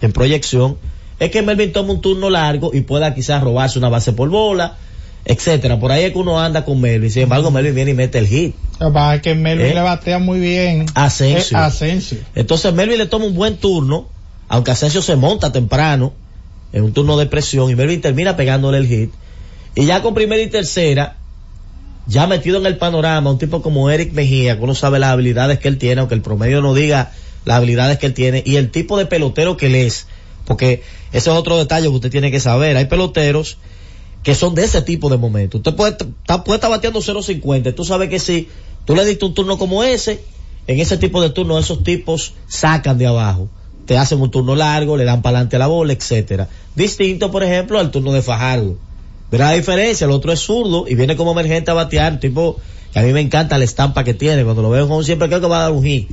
en 0.00 0.12
proyección, 0.12 0.76
es 1.18 1.30
que 1.30 1.42
Melvin 1.42 1.72
tome 1.72 1.92
un 1.92 2.00
turno 2.00 2.30
largo 2.30 2.70
y 2.72 2.82
pueda 2.82 3.14
quizás 3.14 3.42
robarse 3.42 3.78
una 3.78 3.88
base 3.88 4.12
por 4.12 4.28
bola, 4.28 4.76
etcétera. 5.24 5.80
Por 5.80 5.92
ahí 5.92 6.04
es 6.04 6.12
que 6.12 6.18
uno 6.18 6.40
anda 6.40 6.64
con 6.64 6.80
Melvin. 6.80 7.10
Sin 7.10 7.22
embargo, 7.22 7.50
Melvin 7.50 7.74
viene 7.74 7.90
y 7.92 7.94
mete 7.94 8.18
el 8.18 8.26
hit. 8.26 8.54
Lo 8.78 8.92
que 9.22 9.34
Melvin 9.34 9.66
¿Eh? 9.66 9.74
le 9.74 9.80
batea 9.80 10.18
muy 10.18 10.38
bien. 10.40 10.86
Asensio. 10.94 11.56
Eh, 11.56 11.60
Asensio. 11.60 12.18
Entonces 12.34 12.72
Melvin 12.72 12.98
le 12.98 13.06
toma 13.06 13.26
un 13.26 13.34
buen 13.34 13.56
turno, 13.56 14.08
aunque 14.50 14.72
Asensio 14.72 15.00
se 15.00 15.14
monta 15.16 15.52
temprano, 15.52 16.12
en 16.72 16.82
un 16.84 16.92
turno 16.92 17.16
de 17.16 17.26
presión, 17.26 17.70
y 17.70 17.74
Melvin 17.76 18.00
termina 18.00 18.36
pegándole 18.36 18.78
el 18.78 18.86
hit. 18.86 19.10
Y 19.76 19.86
ya 19.86 20.02
con 20.02 20.12
primera 20.12 20.42
y 20.42 20.48
tercera, 20.48 21.16
ya 22.06 22.26
metido 22.26 22.58
en 22.58 22.66
el 22.66 22.76
panorama, 22.76 23.30
un 23.30 23.38
tipo 23.38 23.62
como 23.62 23.90
Eric 23.90 24.12
Mejía, 24.12 24.56
que 24.56 24.62
uno 24.64 24.74
sabe 24.74 24.98
las 24.98 25.10
habilidades 25.12 25.60
que 25.60 25.68
él 25.68 25.78
tiene, 25.78 26.00
aunque 26.00 26.14
el 26.16 26.22
promedio 26.22 26.60
no 26.62 26.74
diga 26.74 27.12
las 27.44 27.56
habilidades 27.58 27.98
que 27.98 28.06
él 28.06 28.14
tiene, 28.14 28.42
y 28.44 28.56
el 28.56 28.70
tipo 28.70 28.98
de 28.98 29.06
pelotero 29.06 29.56
que 29.56 29.66
él 29.66 29.76
es. 29.76 30.06
Porque 30.46 30.82
ese 31.12 31.30
es 31.30 31.36
otro 31.36 31.56
detalle 31.56 31.86
que 31.88 31.94
usted 31.94 32.10
tiene 32.10 32.30
que 32.32 32.40
saber. 32.40 32.76
Hay 32.76 32.86
peloteros 32.86 33.56
que 34.24 34.34
son 34.34 34.54
de 34.56 34.64
ese 34.64 34.82
tipo 34.82 35.08
de 35.10 35.16
momento. 35.16 35.58
Usted 35.58 35.74
puede, 35.76 35.92
está- 35.92 36.42
puede 36.44 36.56
estar 36.56 36.70
bateando 36.70 37.00
0.50. 37.00 37.72
Tú 37.74 37.84
sabes 37.84 38.08
que 38.10 38.18
si 38.18 38.48
tú 38.84 38.96
le 38.96 39.04
diste 39.04 39.24
un 39.24 39.34
turno 39.34 39.58
como 39.58 39.84
ese, 39.84 40.20
en 40.66 40.80
ese 40.80 40.96
tipo 40.98 41.22
de 41.22 41.30
turno 41.30 41.56
esos 41.58 41.84
tipos 41.84 42.34
sacan 42.48 42.98
de 42.98 43.06
abajo. 43.06 43.48
Te 43.90 43.98
hacen 43.98 44.20
un 44.20 44.30
turno 44.30 44.54
largo, 44.54 44.96
le 44.96 45.04
dan 45.04 45.20
para 45.20 45.38
adelante 45.38 45.58
la 45.58 45.66
bola, 45.66 45.92
etcétera. 45.92 46.46
Distinto, 46.76 47.32
por 47.32 47.42
ejemplo, 47.42 47.76
al 47.76 47.90
turno 47.90 48.12
de 48.12 48.22
Fajardo. 48.22 48.76
Verá 49.32 49.46
la 49.46 49.54
diferencia, 49.54 50.04
el 50.04 50.12
otro 50.12 50.30
es 50.30 50.38
zurdo 50.38 50.84
y 50.86 50.94
viene 50.94 51.16
como 51.16 51.32
emergente 51.32 51.72
a 51.72 51.74
batear, 51.74 52.20
tipo 52.20 52.60
que 52.92 53.00
a 53.00 53.02
mí 53.02 53.12
me 53.12 53.20
encanta 53.20 53.58
la 53.58 53.64
estampa 53.64 54.04
que 54.04 54.14
tiene. 54.14 54.44
Cuando 54.44 54.62
lo 54.62 54.70
veo 54.70 54.86
en 54.86 54.92
home 54.92 55.02
siempre 55.02 55.26
creo 55.26 55.40
que 55.40 55.48
va 55.48 55.58
a 55.58 55.62
dar 55.62 55.72
un 55.72 55.82
hit. 55.82 56.08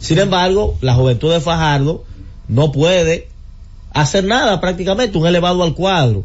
Sin 0.00 0.20
embargo, 0.20 0.78
la 0.80 0.94
juventud 0.94 1.32
de 1.32 1.40
Fajardo 1.40 2.04
no 2.46 2.70
puede 2.70 3.26
hacer 3.90 4.22
nada 4.22 4.60
prácticamente, 4.60 5.18
un 5.18 5.26
elevado 5.26 5.64
al 5.64 5.74
cuadro. 5.74 6.22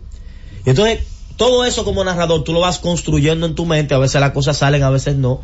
Y 0.68 0.70
entonces, 0.70 1.00
todo 1.36 1.66
eso 1.66 1.84
como 1.84 2.04
narrador 2.04 2.44
tú 2.44 2.54
lo 2.54 2.60
vas 2.60 2.78
construyendo 2.78 3.48
en 3.48 3.56
tu 3.56 3.66
mente, 3.66 3.96
a 3.96 3.98
veces 3.98 4.22
las 4.22 4.34
cosas 4.34 4.56
salen, 4.56 4.84
a 4.84 4.92
veces 4.92 5.16
no. 5.16 5.42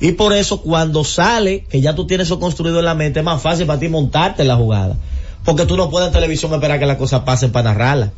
Y 0.00 0.12
por 0.12 0.32
eso 0.32 0.62
cuando 0.62 1.04
sale, 1.04 1.64
que 1.68 1.80
ya 1.80 1.94
tú 1.94 2.06
tienes 2.06 2.26
eso 2.26 2.40
construido 2.40 2.78
en 2.78 2.86
la 2.86 2.94
mente, 2.94 3.20
es 3.20 3.24
más 3.24 3.42
fácil 3.42 3.66
para 3.66 3.78
ti 3.78 3.88
montarte 3.88 4.44
la 4.44 4.56
jugada. 4.56 4.96
Porque 5.44 5.66
tú 5.66 5.76
no 5.76 5.90
puedes 5.90 6.08
en 6.08 6.14
televisión 6.14 6.52
esperar 6.54 6.78
que 6.78 6.86
las 6.86 6.96
cosas 6.96 7.20
pasen 7.20 7.52
para 7.52 7.70
narrarla. 7.70 8.12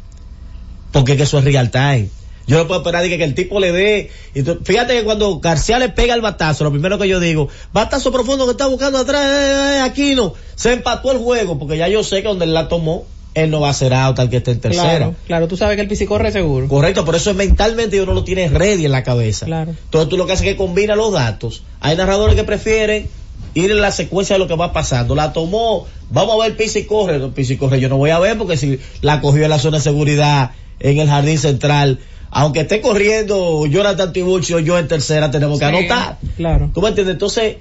Porque 0.93 1.13
es 1.13 1.19
que 1.19 1.25
eso 1.25 1.39
es 1.39 1.45
real 1.45 1.71
time. 1.71 2.09
Yo 2.47 2.59
no 2.59 2.67
puedo 2.67 2.81
esperar 2.81 3.05
que, 3.05 3.19
que 3.19 3.25
el 3.25 3.35
tipo 3.35 3.61
le 3.61 3.73
dé. 3.73 4.11
y 4.35 4.43
fíjate 4.43 4.95
que 4.95 5.05
cuando 5.05 5.39
García 5.41 5.79
le 5.79 5.89
pega 5.89 6.15
el 6.15 6.21
batazo, 6.21 6.65
lo 6.65 6.71
primero 6.71 6.99
que 6.99 7.09
yo 7.09 7.21
digo, 7.21 7.49
batazo 7.73 8.13
profundo 8.13 8.47
que 8.47 8.53
está 8.53 8.67
buscando 8.67 8.99
atrás, 8.99 9.23
eh, 9.25 9.77
eh, 9.77 9.81
aquí 9.81 10.15
no. 10.15 10.35
Se 10.55 10.73
empató 10.73 11.13
el 11.13 11.19
juego, 11.19 11.59
porque 11.59 11.77
ya 11.77 11.89
yo 11.89 12.03
sé 12.03 12.23
que 12.23 12.29
donde 12.29 12.45
él 12.45 12.55
la 12.55 12.69
tomó, 12.69 13.07
él 13.35 13.51
no 13.51 13.61
va 13.61 13.71
a 13.71 13.75
ser 13.75 13.95
out 13.95 14.19
al 14.19 14.29
que 14.29 14.39
esté 14.39 14.51
en 14.53 14.61
tercera. 14.61 14.97
Claro, 14.97 15.15
claro, 15.27 15.49
tú 15.49 15.57
sabes 15.57 15.77
que 15.77 15.83
el 15.83 15.89
PC 15.89 16.07
corre 16.07 16.33
seguro. 16.33 16.69
Correcto, 16.69 17.05
por 17.05 17.15
eso 17.15 17.31
es 17.31 17.37
mentalmente 17.37 18.01
uno 18.01 18.13
lo 18.13 18.25
tiene 18.25 18.49
ready 18.49 18.85
en 18.85 18.93
la 18.93 19.03
cabeza. 19.03 19.47
Claro. 19.47 19.71
Entonces 19.71 20.09
tú 20.09 20.17
lo 20.17 20.27
que 20.27 20.33
haces 20.33 20.47
es 20.47 20.53
que 20.53 20.57
combina 20.59 20.95
los 20.97 21.13
datos. 21.13 21.63
Hay 21.81 21.97
narradores 21.97 22.37
que 22.37 22.45
prefieren 22.45 23.09
ir 23.55 23.71
en 23.71 23.81
la 23.81 23.91
secuencia 23.91 24.35
de 24.35 24.39
lo 24.39 24.49
que 24.49 24.55
va 24.57 24.73
pasando. 24.73 25.15
La 25.15 25.33
tomó, 25.33 25.87
vamos 26.11 26.35
a 26.41 26.47
ver 26.49 26.57
Pisi 26.57 26.85
corre. 26.85 27.19
No, 27.19 27.33
Pisi 27.33 27.57
corre 27.57 27.81
yo 27.81 27.89
no 27.89 27.97
voy 27.97 28.11
a 28.11 28.19
ver 28.19 28.37
porque 28.37 28.57
si 28.57 28.79
la 29.01 29.21
cogió 29.21 29.45
en 29.45 29.51
la 29.51 29.59
zona 29.59 29.79
de 29.79 29.83
seguridad 29.85 30.53
en 30.81 30.99
el 30.99 31.09
jardín 31.09 31.39
central, 31.39 32.01
aunque 32.31 32.61
esté 32.61 32.81
corriendo 32.81 33.67
Jonathan 33.67 34.13
Tiburcio 34.13 34.59
yo 34.59 34.79
en 34.79 34.89
tercera, 34.89 35.31
tenemos 35.31 35.59
que 35.59 35.67
Sí, 35.67 35.77
anotar. 35.77 36.19
Claro. 36.37 36.71
¿Tú 36.75 36.81
me 36.83 36.89
entiendes? 36.89 37.15
Entonces, 37.15 37.57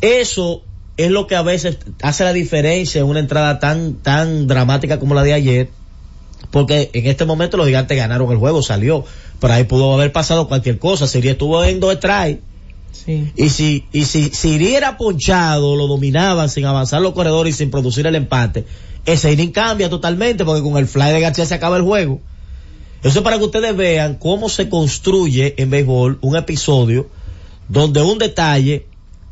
eso 0.00 0.62
es 0.98 1.10
lo 1.12 1.28
que 1.28 1.36
a 1.36 1.42
veces 1.42 1.78
hace 2.02 2.24
la 2.24 2.32
diferencia 2.32 3.00
en 3.00 3.06
una 3.06 3.20
entrada 3.20 3.60
tan, 3.60 3.94
tan 3.94 4.48
dramática 4.48 4.98
como 4.98 5.14
la 5.14 5.22
de 5.22 5.32
ayer. 5.32 5.70
Porque 6.50 6.90
en 6.92 7.06
este 7.06 7.24
momento 7.24 7.56
los 7.56 7.66
gigantes 7.66 7.96
ganaron 7.96 8.30
el 8.32 8.38
juego, 8.38 8.62
salió. 8.62 9.04
Pero 9.40 9.54
ahí 9.54 9.64
pudo 9.64 9.94
haber 9.94 10.12
pasado 10.12 10.48
cualquier 10.48 10.78
cosa. 10.78 11.06
Siri 11.06 11.28
estuvo 11.28 11.62
en 11.64 11.78
dos 11.78 11.94
strikes. 11.94 12.42
Sí. 12.90 13.32
Y 13.36 13.48
si, 13.50 13.86
y 13.92 14.06
si, 14.06 14.30
si 14.30 14.54
Iri 14.54 14.74
era 14.74 14.96
ponchado, 14.96 15.76
lo 15.76 15.86
dominaban 15.86 16.48
sin 16.48 16.64
avanzar 16.64 17.00
los 17.00 17.12
corredores 17.12 17.54
y 17.54 17.58
sin 17.58 17.70
producir 17.70 18.06
el 18.06 18.16
empate, 18.16 18.64
ese 19.06 19.32
inning 19.32 19.52
cambia 19.52 19.88
totalmente 19.88 20.44
porque 20.44 20.62
con 20.62 20.76
el 20.78 20.88
fly 20.88 21.12
de 21.12 21.20
García 21.20 21.46
se 21.46 21.54
acaba 21.54 21.76
el 21.76 21.82
juego. 21.82 22.20
Eso 23.04 23.20
es 23.20 23.24
para 23.24 23.38
que 23.38 23.44
ustedes 23.44 23.76
vean 23.76 24.16
cómo 24.16 24.48
se 24.48 24.68
construye 24.68 25.54
en 25.58 25.70
béisbol 25.70 26.18
un 26.22 26.36
episodio 26.36 27.08
donde 27.68 28.02
un 28.02 28.18
detalle 28.18 28.87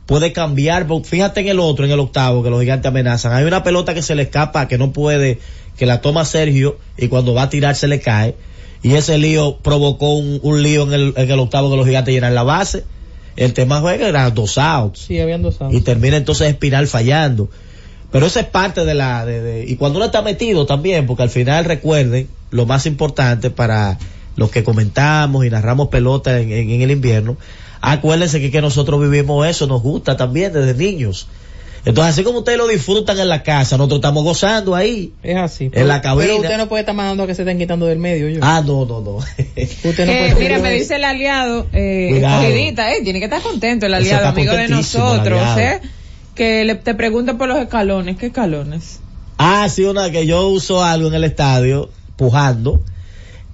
puede 0.07 0.33
cambiar. 0.33 0.87
Fíjate 1.05 1.41
en 1.41 1.49
el 1.49 1.61
otro, 1.61 1.85
en 1.85 1.91
el 1.91 2.01
octavo, 2.01 2.43
que 2.43 2.51
los 2.51 2.61
gigantes 2.61 2.89
amenazan. 2.89 3.33
Hay 3.33 3.45
una 3.45 3.63
pelota 3.63 3.93
que 3.95 4.03
se 4.03 4.15
le 4.15 4.23
escapa, 4.23 4.69
que 4.69 4.79
no 4.79 4.93
puede, 4.93 5.39
que 5.77 5.85
la 5.87 6.01
toma 6.01 6.25
Sergio 6.25 6.79
y 6.97 7.09
cuando 7.09 7.35
va 7.35 7.43
a 7.43 7.51
tirar 7.51 7.75
se 7.77 7.89
le 7.89 8.01
cae. 8.01 8.35
Y 8.83 8.95
ese 8.95 9.19
lío 9.19 9.59
provocó 9.59 10.15
un, 10.15 10.39
un 10.43 10.63
lío 10.63 10.85
en 10.85 10.93
el, 10.93 11.15
en 11.17 11.31
el 11.31 11.39
octavo 11.41 11.71
que 11.71 11.77
los 11.77 11.87
gigantes 11.87 12.15
llenan 12.15 12.35
la 12.35 12.43
base. 12.45 12.85
El 13.37 13.53
tema 13.53 13.81
juega 13.81 14.09
era 14.09 14.31
dos 14.31 14.57
outs 14.59 15.01
Sí, 15.01 15.19
habían 15.21 15.43
dos 15.43 15.61
outs. 15.61 15.75
y 15.75 15.81
termina 15.83 16.17
entonces 16.17 16.49
Espinal 16.49 16.87
fallando. 16.87 17.51
Pero 18.13 18.27
eso 18.27 18.39
es 18.41 18.47
parte 18.47 18.85
de 18.85 18.95
la, 18.95 19.27
de, 19.27 19.43
de- 19.43 19.65
y 19.67 19.77
cuando 19.77 19.99
uno 19.99 20.07
está 20.07 20.23
metido 20.23 20.65
también, 20.65 21.07
porque 21.07 21.25
al 21.25 21.31
final 21.31 21.65
recuerden, 21.65 22.29
lo 22.51 22.65
más 22.65 22.87
importante 22.87 23.51
para 23.51 23.99
los 24.37 24.51
que 24.51 24.63
comentamos 24.63 25.45
y 25.45 25.51
narramos 25.51 25.89
pelota 25.89 26.39
en, 26.41 26.53
en- 26.53 26.71
en 26.71 26.81
el 26.83 26.93
invierno, 26.93 27.37
acuérdense 27.81 28.41
que, 28.41 28.51
que 28.51 28.61
nosotros 28.61 29.01
vivimos 29.01 29.47
eso, 29.47 29.67
nos 29.67 29.83
gusta 29.83 30.17
también 30.17 30.53
desde 30.53 30.75
niños. 30.75 31.29
Entonces 31.85 32.15
así 32.15 32.25
como 32.25 32.41
ustedes 32.41 32.59
lo 32.59 32.67
disfrutan 32.67 33.17
en 33.21 33.29
la 33.29 33.45
casa, 33.45 33.77
nosotros 33.77 33.99
estamos 33.99 34.25
gozando 34.25 34.75
ahí. 34.75 35.13
Es 35.23 35.37
así. 35.37 35.71
En 35.73 35.87
la 35.87 36.01
cabina. 36.01 36.27
Pero 36.27 36.41
usted 36.41 36.59
no 36.59 36.69
puede 36.69 36.81
estar 36.81 36.97
mandando 36.97 37.23
a 37.23 37.27
que 37.29 37.35
se 37.37 37.43
estén 37.43 37.59
quitando 37.59 37.87
del 37.87 38.01
medio, 38.01 38.29
yo. 38.29 38.41
Ah, 38.43 38.61
no, 38.67 38.85
no, 38.87 39.01
no. 39.01 39.17
Usted 39.19 40.05
no 40.05 40.13
Eh, 40.13 40.31
puede 40.33 40.35
mira, 40.35 40.59
me 40.59 40.73
dice 40.73 40.97
el 40.97 41.05
aliado, 41.05 41.69
eh, 41.73 42.21
escogidita, 42.21 42.93
eh, 42.93 43.03
tiene 43.05 43.21
que 43.21 43.27
estar 43.27 43.41
contento 43.41 43.87
el 43.87 43.95
aliado, 43.95 44.27
amigo 44.27 44.53
de 44.53 44.67
nosotros, 44.67 45.41
eh, 45.59 45.81
que 46.35 46.65
le, 46.65 46.75
te 46.75 46.95
pregunta 46.95 47.39
por 47.39 47.49
los 47.49 47.59
escalones, 47.59 48.17
¿qué 48.17 48.27
escalones? 48.27 48.99
Ah, 49.39 49.69
sí, 49.69 49.85
una 49.85 50.11
que 50.11 50.27
yo 50.27 50.49
uso 50.49 50.83
algo 50.83 51.07
en 51.07 51.15
el 51.15 51.23
estadio, 51.23 51.91
pujando, 52.17 52.83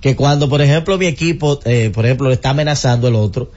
que 0.01 0.17
cuando, 0.17 0.49
por 0.49 0.63
ejemplo, 0.63 0.97
mi 0.97 1.07
equipo, 1.07 1.61
eh, 1.67 1.91
por 1.93 2.07
ejemplo, 2.07 2.29
le 2.29 2.35
está 2.35 2.51
amenazando 2.51 3.09
el 3.09 3.15
otro, 3.15 3.51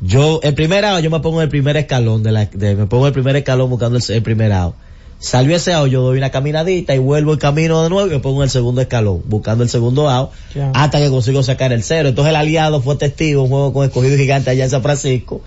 yo, 0.00 0.40
el 0.42 0.54
primer 0.54 0.84
out, 0.84 1.02
yo 1.02 1.10
me 1.10 1.20
pongo 1.20 1.40
en 1.40 1.44
el 1.44 1.48
primer 1.48 1.76
escalón 1.76 2.22
de 2.22 2.32
la, 2.32 2.46
de, 2.46 2.76
me 2.76 2.86
pongo 2.86 3.04
en 3.04 3.08
el 3.08 3.12
primer 3.14 3.36
escalón 3.36 3.70
buscando 3.70 3.98
el, 3.98 4.04
el 4.08 4.22
primer 4.22 4.52
out. 4.52 4.74
Salió 5.18 5.56
ese 5.56 5.72
out, 5.72 5.88
yo 5.88 6.02
doy 6.02 6.18
una 6.18 6.30
caminadita 6.30 6.94
y 6.94 6.98
vuelvo 6.98 7.32
el 7.32 7.38
camino 7.38 7.82
de 7.82 7.88
nuevo 7.88 8.06
y 8.06 8.10
me 8.10 8.20
pongo 8.20 8.42
en 8.42 8.44
el 8.44 8.50
segundo 8.50 8.82
escalón, 8.82 9.22
buscando 9.24 9.64
el 9.64 9.70
segundo 9.70 10.10
out, 10.10 10.30
hasta 10.74 10.98
que 10.98 11.08
consigo 11.08 11.42
sacar 11.42 11.72
el 11.72 11.82
cero. 11.82 12.10
Entonces 12.10 12.30
el 12.30 12.36
aliado 12.36 12.82
fue 12.82 12.96
testigo, 12.96 13.42
un 13.42 13.48
juego 13.48 13.72
con 13.72 13.86
escogido 13.86 14.16
gigante 14.16 14.50
allá 14.50 14.64
en 14.64 14.70
San 14.70 14.82
Francisco, 14.82 15.40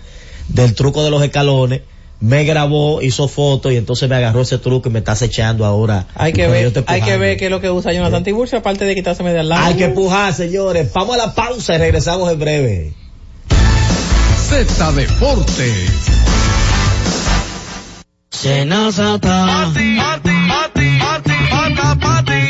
del 0.47 0.73
truco 0.73 1.03
de 1.03 1.11
los 1.11 1.21
escalones, 1.21 1.81
me 2.19 2.43
grabó, 2.43 3.01
hizo 3.01 3.27
fotos 3.27 3.71
y 3.71 3.77
entonces 3.77 4.09
me 4.09 4.15
agarró 4.15 4.41
ese 4.41 4.57
truco 4.57 4.89
y 4.89 4.91
me 4.91 4.99
está 4.99 5.13
acechando 5.13 5.65
ahora. 5.65 6.07
Hay 6.15 6.33
que 6.33 6.47
ver, 6.47 6.73
hay 6.87 7.01
que 7.01 7.17
ver 7.17 7.37
qué 7.37 7.45
es 7.45 7.51
lo 7.51 7.61
que 7.61 7.69
usa 7.69 7.93
Jonathan 7.93 8.23
Tiburcio, 8.23 8.57
aparte 8.57 8.85
de 8.85 8.95
quitárseme 8.95 9.31
de 9.31 9.39
al 9.39 9.49
lado. 9.49 9.65
Hay 9.65 9.75
que 9.75 9.89
pujar, 9.89 10.33
señores. 10.33 10.91
Vamos 10.93 11.13
a 11.13 11.17
la 11.17 11.33
pausa 11.33 11.75
y 11.75 11.77
regresamos 11.77 12.31
en 12.31 12.39
breve. 12.39 12.93
Z 14.49 14.91
Deportes. 14.93 15.91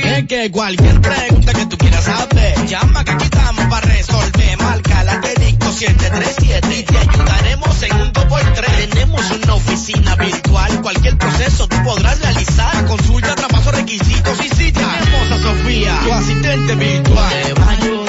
Es 0.06 0.28
que 0.28 0.50
cualquier 0.50 1.02
pregunta 1.02 1.54
que 1.54 1.66
tú 1.66 1.78
quieras 1.78 2.06
saber, 2.06 2.66
llama 2.68 3.04
que 3.04 3.12
aquí 3.12 3.26
estamos 3.26 3.66
para 3.66 3.86
resolver. 3.86 4.58
Marca 4.60 5.04
la 5.04 5.18
disco 5.18 5.72
737 5.74 6.78
y 6.78 6.84
te 6.84 6.98
ayudaremos 6.98 7.84
en 7.84 7.96
un 8.02 8.14
2x3. 8.14 8.90
Tenemos 8.90 9.32
una 9.32 9.56
oficina 9.56 10.16
virtual, 10.16 10.82
cualquier 10.82 11.18
proceso 11.18 11.68
tú 11.68 11.84
podrás 11.84 12.22
realizar. 12.22 12.86
Consulta, 12.86 13.36
traspaso, 13.36 13.72
requisitos 13.72 14.46
y 14.46 14.48
si 14.48 14.72
tenemos 14.72 15.32
a 15.32 15.38
Sofía, 15.42 16.00
tu 16.02 16.14
asistente 16.14 16.76
virtual. 16.76 17.30
Te 17.44 17.54
va 17.54 17.66
a 17.66 17.72
ayudar 17.72 18.09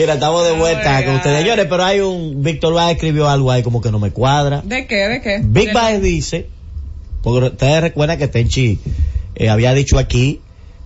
Mira, 0.00 0.14
estamos 0.14 0.46
de 0.46 0.52
vuelta 0.52 1.04
con 1.04 1.16
ustedes, 1.16 1.42
señores, 1.42 1.66
pero 1.68 1.84
hay 1.84 2.00
un, 2.00 2.42
Víctor 2.42 2.72
Báez 2.72 2.94
escribió 2.94 3.28
algo 3.28 3.50
ahí 3.50 3.62
como 3.62 3.82
que 3.82 3.90
no 3.92 3.98
me 3.98 4.10
cuadra. 4.12 4.62
¿De 4.64 4.86
qué? 4.86 4.96
¿De 5.08 5.20
qué? 5.20 5.42
Big 5.44 5.74
Báez 5.74 6.00
dice, 6.00 6.46
porque 7.22 7.48
ustedes 7.48 7.82
recuerdan 7.82 8.16
que 8.16 8.26
Tenchi 8.26 8.78
eh, 9.34 9.50
había 9.50 9.74
dicho 9.74 9.98
aquí, 9.98 10.40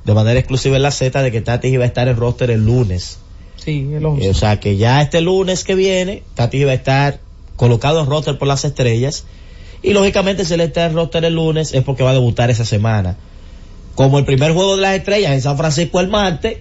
de 0.04 0.14
manera 0.14 0.36
exclusiva 0.40 0.74
en 0.74 0.82
la 0.82 0.90
Z, 0.90 1.22
de 1.22 1.30
que 1.30 1.40
Tati 1.40 1.68
iba 1.68 1.84
a 1.84 1.86
estar 1.86 2.08
en 2.08 2.16
roster 2.16 2.50
el 2.50 2.64
lunes. 2.66 3.18
Sí, 3.54 3.88
el 3.94 4.02
Eh, 4.02 4.06
11. 4.06 4.30
o 4.30 4.34
sea 4.34 4.58
que 4.58 4.76
ya 4.76 5.00
este 5.00 5.20
lunes 5.20 5.62
que 5.62 5.76
viene, 5.76 6.24
Tati 6.34 6.56
iba 6.56 6.72
a 6.72 6.74
estar 6.74 7.20
colocado 7.54 8.00
en 8.00 8.06
roster 8.06 8.36
por 8.36 8.48
las 8.48 8.64
estrellas. 8.64 9.26
Y 9.80 9.92
lógicamente 9.92 10.44
si 10.44 10.54
él 10.54 10.60
está 10.60 10.86
en 10.86 10.94
roster 10.94 11.24
el 11.24 11.34
lunes 11.36 11.72
es 11.72 11.84
porque 11.84 12.02
va 12.02 12.10
a 12.10 12.14
debutar 12.14 12.50
esa 12.50 12.64
semana. 12.64 13.16
Como 13.94 14.18
el 14.18 14.24
primer 14.24 14.52
juego 14.54 14.74
de 14.74 14.82
las 14.82 14.96
estrellas 14.96 15.30
en 15.30 15.40
San 15.40 15.56
Francisco 15.56 16.00
el 16.00 16.08
martes, 16.08 16.58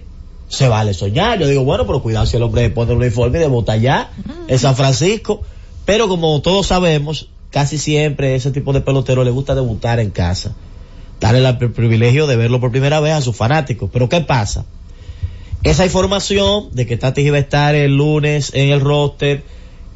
se 0.54 0.68
vale 0.68 0.94
soñar. 0.94 1.38
Yo 1.38 1.46
digo, 1.46 1.64
bueno, 1.64 1.86
pero 1.86 2.02
cuidado 2.02 2.26
si 2.26 2.36
el 2.36 2.42
hombre 2.42 2.70
pone 2.70 2.92
el 2.92 2.98
uniforme 2.98 3.38
y 3.38 3.40
debuta 3.42 3.76
ya 3.76 4.10
en 4.48 4.58
San 4.58 4.76
Francisco. 4.76 5.42
Pero 5.84 6.08
como 6.08 6.40
todos 6.40 6.66
sabemos, 6.68 7.28
casi 7.50 7.78
siempre 7.78 8.34
ese 8.34 8.50
tipo 8.50 8.72
de 8.72 8.80
pelotero 8.80 9.24
le 9.24 9.30
gusta 9.30 9.54
debutar 9.54 10.00
en 10.00 10.10
casa. 10.10 10.54
Darle 11.20 11.46
el 11.46 11.72
privilegio 11.72 12.26
de 12.26 12.36
verlo 12.36 12.60
por 12.60 12.70
primera 12.70 13.00
vez 13.00 13.12
a 13.12 13.20
sus 13.20 13.36
fanáticos. 13.36 13.90
Pero 13.92 14.08
¿qué 14.08 14.20
pasa? 14.20 14.64
Esa 15.62 15.84
información 15.84 16.68
de 16.72 16.86
que 16.86 16.96
Tatis 16.96 17.24
iba 17.24 17.36
a 17.36 17.40
estar 17.40 17.74
el 17.74 17.96
lunes 17.96 18.52
en 18.54 18.70
el 18.70 18.80
roster, 18.80 19.42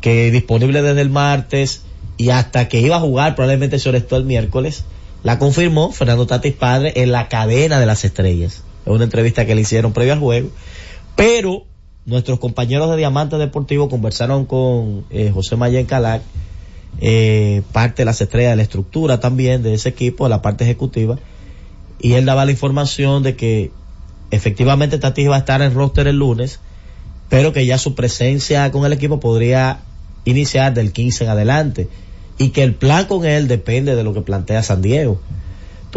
que 0.00 0.30
disponible 0.30 0.82
desde 0.82 1.00
el 1.00 1.10
martes 1.10 1.82
y 2.16 2.30
hasta 2.30 2.68
que 2.68 2.80
iba 2.80 2.96
a 2.96 3.00
jugar 3.00 3.34
probablemente 3.34 3.78
se 3.78 3.88
orestó 3.88 4.16
el 4.16 4.24
miércoles, 4.24 4.84
la 5.22 5.38
confirmó 5.38 5.92
Fernando 5.92 6.26
Tatis 6.26 6.54
padre 6.54 6.92
en 6.96 7.12
la 7.12 7.28
cadena 7.28 7.80
de 7.80 7.86
las 7.86 8.04
estrellas. 8.04 8.62
Es 8.88 8.94
una 8.94 9.04
entrevista 9.04 9.44
que 9.44 9.54
le 9.54 9.60
hicieron 9.60 9.92
previo 9.92 10.14
al 10.14 10.18
juego. 10.18 10.48
Pero 11.14 11.64
nuestros 12.06 12.38
compañeros 12.38 12.90
de 12.90 12.96
Diamante 12.96 13.36
Deportivo 13.36 13.90
conversaron 13.90 14.46
con 14.46 15.04
eh, 15.10 15.30
José 15.32 15.56
Mayen 15.56 15.84
Calac, 15.84 16.22
eh, 17.02 17.60
parte 17.72 18.00
de 18.00 18.06
las 18.06 18.20
estrellas 18.22 18.52
de 18.52 18.56
la 18.56 18.62
estructura 18.62 19.20
también 19.20 19.62
de 19.62 19.74
ese 19.74 19.90
equipo, 19.90 20.24
de 20.24 20.30
la 20.30 20.40
parte 20.40 20.64
ejecutiva, 20.64 21.18
y 22.00 22.14
él 22.14 22.24
daba 22.24 22.46
la 22.46 22.50
información 22.50 23.22
de 23.22 23.36
que 23.36 23.70
efectivamente 24.30 24.96
Tatis 24.98 25.28
va 25.28 25.36
a 25.36 25.40
estar 25.40 25.60
en 25.60 25.74
roster 25.74 26.06
el 26.06 26.16
lunes, 26.16 26.60
pero 27.28 27.52
que 27.52 27.66
ya 27.66 27.76
su 27.76 27.94
presencia 27.94 28.70
con 28.72 28.86
el 28.86 28.94
equipo 28.94 29.20
podría 29.20 29.80
iniciar 30.24 30.72
del 30.72 30.92
15 30.92 31.24
en 31.24 31.30
adelante. 31.30 31.88
y 32.40 32.50
que 32.50 32.62
el 32.62 32.72
plan 32.72 33.06
con 33.06 33.26
él 33.26 33.48
depende 33.48 33.96
de 33.96 34.04
lo 34.04 34.14
que 34.14 34.20
plantea 34.20 34.62
San 34.62 34.80
Diego. 34.80 35.20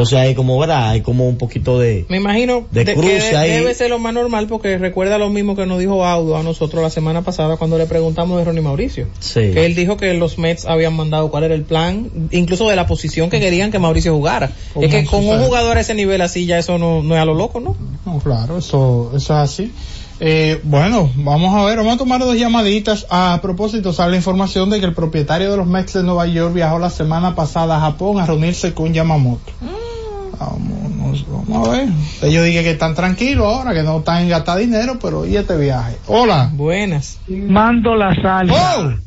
Entonces 0.01 0.17
hay 0.19 0.35
como, 0.35 0.57
¿verdad? 0.59 0.89
Hay 0.89 1.01
como 1.01 1.27
un 1.27 1.37
poquito 1.37 1.79
de... 1.79 2.05
Me 2.09 2.17
imagino 2.17 2.65
de 2.71 2.85
de- 2.85 2.93
cruce 2.93 3.09
que 3.19 3.29
de- 3.31 3.37
ahí. 3.37 3.51
debe 3.51 3.73
ser 3.73 3.89
lo 3.89 3.99
más 3.99 4.13
normal 4.13 4.47
porque 4.47 4.77
recuerda 4.77 5.17
lo 5.17 5.29
mismo 5.29 5.55
que 5.55 5.65
nos 5.65 5.79
dijo 5.79 6.03
Audo 6.05 6.37
a 6.37 6.43
nosotros 6.43 6.81
la 6.81 6.89
semana 6.89 7.21
pasada 7.21 7.57
cuando 7.57 7.77
le 7.77 7.85
preguntamos 7.85 8.37
de 8.39 8.45
Ronnie 8.45 8.61
Mauricio. 8.61 9.07
Sí. 9.19 9.51
Que 9.53 9.65
él 9.65 9.75
dijo 9.75 9.97
que 9.97 10.13
los 10.15 10.37
Mets 10.37 10.65
habían 10.65 10.95
mandado 10.95 11.29
cuál 11.29 11.43
era 11.43 11.53
el 11.53 11.63
plan, 11.63 12.09
incluso 12.31 12.67
de 12.67 12.75
la 12.75 12.87
posición 12.87 13.29
que 13.29 13.39
querían 13.39 13.71
que 13.71 13.79
Mauricio 13.79 14.13
jugara. 14.15 14.51
Es 14.79 14.89
que 14.91 15.05
con 15.05 15.23
un 15.27 15.43
jugador 15.43 15.77
a 15.77 15.81
ese 15.81 15.93
nivel 15.93 16.21
así 16.21 16.45
ya 16.45 16.57
eso 16.57 16.77
no, 16.77 17.03
no 17.03 17.15
es 17.15 17.21
a 17.21 17.25
lo 17.25 17.33
loco, 17.35 17.59
¿no? 17.59 17.75
No, 18.05 18.17
claro, 18.19 18.57
eso, 18.57 19.11
eso 19.15 19.17
es 19.17 19.29
así. 19.39 19.71
Eh, 20.24 20.59
bueno, 20.61 21.09
vamos 21.15 21.55
a 21.55 21.65
ver, 21.65 21.78
vamos 21.78 21.95
a 21.95 21.97
tomar 21.97 22.19
dos 22.19 22.38
llamaditas. 22.38 23.07
A 23.09 23.39
propósito, 23.41 23.91
sale 23.91 24.11
la 24.11 24.17
información 24.17 24.69
de 24.69 24.80
que 24.80 24.86
el 24.86 24.93
propietario 24.93 25.49
de 25.49 25.57
los 25.57 25.65
Mets 25.65 25.93
de 25.93 26.03
Nueva 26.03 26.28
York 26.28 26.53
viajó 26.53 26.78
la 26.78 26.91
semana 26.91 27.34
pasada 27.34 27.78
a 27.78 27.80
Japón 27.80 28.19
a 28.19 28.28
reunirse 28.28 28.76
con 28.76 28.93
Yamamoto. 28.93 29.51
Vámonos, 30.39 31.26
vamos 31.28 31.67
a 31.67 31.72
ver. 31.72 31.89
Ellos 32.22 32.45
dije 32.45 32.61
que 32.61 32.69
están 32.69 32.93
tranquilos 32.93 33.47
ahora, 33.47 33.74
que 33.74 33.82
no 33.82 33.97
están 33.97 34.22
en 34.22 34.30
gastar 34.30 34.59
dinero, 34.59 34.99
pero 35.01 35.26
¿y 35.26 35.38
este 35.38 35.57
viaje? 35.57 35.97
Hola. 36.05 36.51
Buenas. 36.53 37.19
Mando 37.28 37.95
la 37.95 38.13
salsa. 38.22 38.99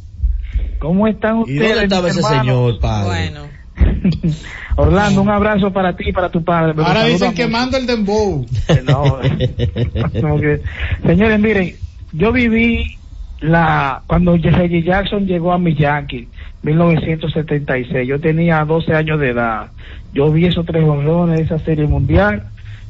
¿Cómo 0.80 1.06
están 1.06 1.44
¿Y 1.46 1.54
ustedes? 1.58 1.60
dónde 1.60 1.84
estaba 1.84 2.08
ese 2.08 2.22
señor, 2.22 2.80
padre? 2.80 3.30
Bueno. 3.30 3.63
Orlando, 4.76 5.22
un 5.22 5.30
abrazo 5.30 5.72
para 5.72 5.96
ti 5.96 6.08
y 6.08 6.12
para 6.12 6.28
tu 6.30 6.42
padre. 6.44 6.74
pero 6.74 6.86
Ahora 6.86 7.04
dicen 7.04 7.34
que 7.34 7.46
mucho. 7.46 7.56
mando 7.58 7.76
el 7.76 7.86
dembow. 7.86 8.46
No, 8.84 9.18
que- 10.40 10.60
Señores, 11.06 11.40
miren, 11.40 11.74
yo 12.12 12.32
viví 12.32 12.96
la 13.40 14.02
cuando 14.06 14.36
Reggie 14.36 14.82
Jackson 14.82 15.26
llegó 15.26 15.52
a 15.52 15.58
mi 15.58 15.74
Yankees, 15.74 16.28
1976. 16.62 18.06
Yo 18.08 18.20
tenía 18.20 18.64
12 18.64 18.94
años 18.94 19.20
de 19.20 19.30
edad. 19.30 19.70
Yo 20.12 20.30
vi 20.32 20.46
esos 20.46 20.64
tres 20.66 20.84
honrones 20.84 21.38
de 21.38 21.44
esa 21.44 21.58
serie 21.58 21.86
mundial 21.86 22.44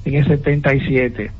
en 0.05 0.15
el 0.15 0.27
77. 0.27 1.31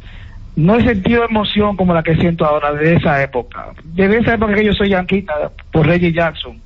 No 0.57 0.77
he 0.77 0.85
sentido 0.85 1.25
emoción 1.25 1.77
como 1.77 1.95
la 1.95 2.03
que 2.03 2.17
siento 2.17 2.45
ahora 2.45 2.73
de 2.73 2.95
esa 2.95 3.23
época. 3.23 3.67
Desde 3.85 4.19
esa 4.19 4.35
época 4.35 4.55
que 4.55 4.65
yo 4.65 4.73
soy 4.73 4.91
yanquita 4.91 5.35
por 5.73 5.87
Reggie 5.87 6.13
Jackson. 6.13 6.59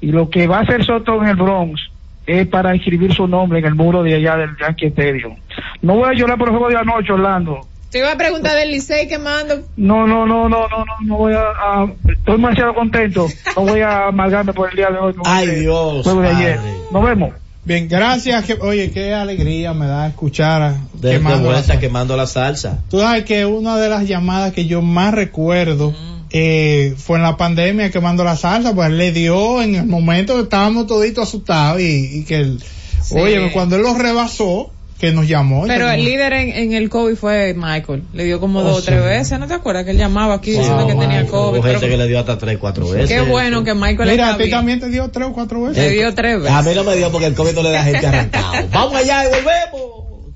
Y 0.00 0.12
lo 0.12 0.28
que 0.28 0.46
va 0.46 0.58
a 0.58 0.62
hacer 0.62 0.84
Soto 0.84 1.22
en 1.22 1.28
el 1.30 1.36
Bronx 1.36 1.80
es 2.26 2.46
para 2.48 2.74
inscribir 2.74 3.12
su 3.14 3.26
nombre 3.26 3.58
en 3.58 3.64
el 3.66 3.74
muro 3.74 4.02
de 4.02 4.14
allá 4.14 4.36
del 4.36 4.50
Yankee 4.60 4.86
Stadium. 4.86 5.36
No 5.82 5.96
voy 5.96 6.08
a 6.08 6.18
llorar 6.18 6.38
por 6.38 6.48
el 6.48 6.54
juego 6.56 6.68
de 6.70 6.76
anoche, 6.76 7.12
Orlando. 7.12 7.60
Te 7.90 7.98
iba 8.00 8.10
a 8.10 8.16
preguntar 8.16 8.56
del 8.56 8.72
Licey 8.72 9.06
que 9.06 9.18
mando. 9.18 9.60
No, 9.76 10.06
no, 10.06 10.26
no, 10.26 10.48
no, 10.48 10.66
no, 10.68 10.78
no, 10.78 10.84
no 11.06 11.16
voy 11.16 11.32
a, 11.34 11.42
a- 11.42 11.86
estoy 12.10 12.34
demasiado 12.36 12.74
contento. 12.74 13.26
No 13.54 13.62
voy 13.62 13.80
a 13.80 14.08
amargarme 14.08 14.52
por 14.52 14.68
el 14.70 14.76
día 14.76 14.88
de 14.90 14.98
hoy. 14.98 15.14
Ay, 15.24 15.46
Dios, 15.60 16.02
juego 16.02 16.20
de 16.20 16.28
ayer. 16.28 16.58
Nos 16.90 17.04
vemos. 17.04 17.30
Bien, 17.64 17.88
gracias. 17.88 18.44
Que, 18.44 18.54
oye, 18.60 18.90
qué 18.90 19.14
alegría 19.14 19.72
me 19.74 19.86
da 19.86 20.08
escuchar 20.08 20.60
a 20.60 20.72
De, 20.72 21.10
de 21.10 21.10
Quemando 21.18 21.36
la 21.38 21.44
vuelta 21.44 21.62
Salsa. 21.62 21.80
quemando 21.80 22.16
la 22.16 22.26
salsa. 22.26 22.82
Tú 22.90 22.98
sabes 22.98 23.24
que 23.24 23.46
una 23.46 23.76
de 23.76 23.88
las 23.88 24.08
llamadas 24.08 24.52
que 24.52 24.66
yo 24.66 24.82
más 24.82 25.14
recuerdo 25.14 25.94
eh, 26.36 26.94
fue 26.98 27.16
en 27.18 27.22
la 27.22 27.36
pandemia 27.36 27.90
quemando 27.92 28.24
la 28.24 28.36
salsa, 28.36 28.74
pues 28.74 28.88
él 28.90 28.98
le 28.98 29.12
dio 29.12 29.62
en 29.62 29.76
el 29.76 29.86
momento 29.86 30.34
que 30.34 30.42
estábamos 30.42 30.88
toditos 30.88 31.28
asustados 31.28 31.80
y, 31.80 32.18
y 32.18 32.24
que 32.24 32.36
él, 32.38 32.60
Sí. 33.02 33.14
oye, 33.18 33.52
cuando 33.52 33.76
él 33.76 33.82
lo 33.82 33.94
rebasó, 33.94 34.70
que 34.98 35.12
nos 35.12 35.28
llamó. 35.28 35.64
Pero 35.66 35.90
el 35.90 36.04
líder 36.04 36.32
en, 36.32 36.48
en 36.50 36.72
el 36.72 36.88
COVID 36.88 37.14
fue 37.16 37.52
Michael. 37.54 38.02
Le 38.14 38.24
dio 38.24 38.40
como 38.40 38.60
Oh, 38.60 38.62
dos 38.64 38.78
o 38.78 38.82
tres 38.82 39.00
sí. 39.02 39.06
veces. 39.06 39.38
¿No 39.38 39.46
te 39.46 39.54
acuerdas 39.54 39.84
que 39.84 39.90
él 39.90 39.98
llamaba 39.98 40.34
aquí 40.34 40.52
diciendo 40.52 40.86
que 40.86 40.94
tenía 40.94 41.22
Hubo 41.24 41.30
COVID? 41.52 41.62
gente 41.62 41.78
Pero 41.80 41.80
que 41.92 41.96
le 41.98 42.08
dio 42.08 42.18
hasta 42.18 42.38
tres, 42.38 42.56
cuatro 42.58 42.88
veces. 42.88 43.08
qué 43.10 43.20
bueno 43.20 43.62
que 43.62 43.74
Michael 43.74 44.08
Mira, 44.10 44.32
a 44.34 44.38
ti 44.38 44.48
también 44.50 44.80
te 44.80 44.88
dio 44.88 45.08
tres 45.10 45.28
o 45.28 45.32
cuatro 45.34 45.62
veces. 45.62 45.84
Le 45.84 45.90
dio 45.90 46.14
tres 46.14 46.38
veces. 46.38 46.52
A 46.56 46.62
mí 46.62 46.70
no 46.74 46.82
me 46.84 46.96
dio 46.96 47.12
porque 47.12 47.26
el 47.26 47.34
COVID 47.34 47.52
no 47.54 47.62
le 47.62 47.70
da 47.70 47.84
gente 47.84 48.06
arrancado. 48.06 48.54
Vamos 48.72 48.94
allá 48.96 49.24
y 49.24 49.28
volvemos. 49.28 50.34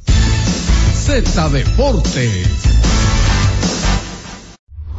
Z 0.94 1.48
Deportes. 1.48 2.77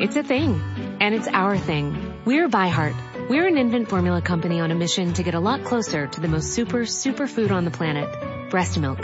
It's 0.00 0.16
a 0.16 0.22
thing. 0.22 0.58
And 0.98 1.14
it's 1.14 1.28
our 1.28 1.58
thing. 1.58 2.22
We're 2.24 2.48
ByHeart. 2.48 3.28
We're 3.28 3.46
an 3.46 3.58
infant 3.58 3.90
formula 3.90 4.22
company 4.22 4.58
on 4.58 4.70
a 4.70 4.74
mission 4.74 5.12
to 5.12 5.22
get 5.22 5.34
a 5.34 5.40
lot 5.40 5.64
closer 5.64 6.06
to 6.06 6.20
the 6.22 6.26
most 6.26 6.54
super, 6.54 6.86
super 6.86 7.26
food 7.26 7.52
on 7.52 7.66
the 7.66 7.70
planet. 7.70 8.08
Breast 8.50 8.78
milk. 8.78 8.98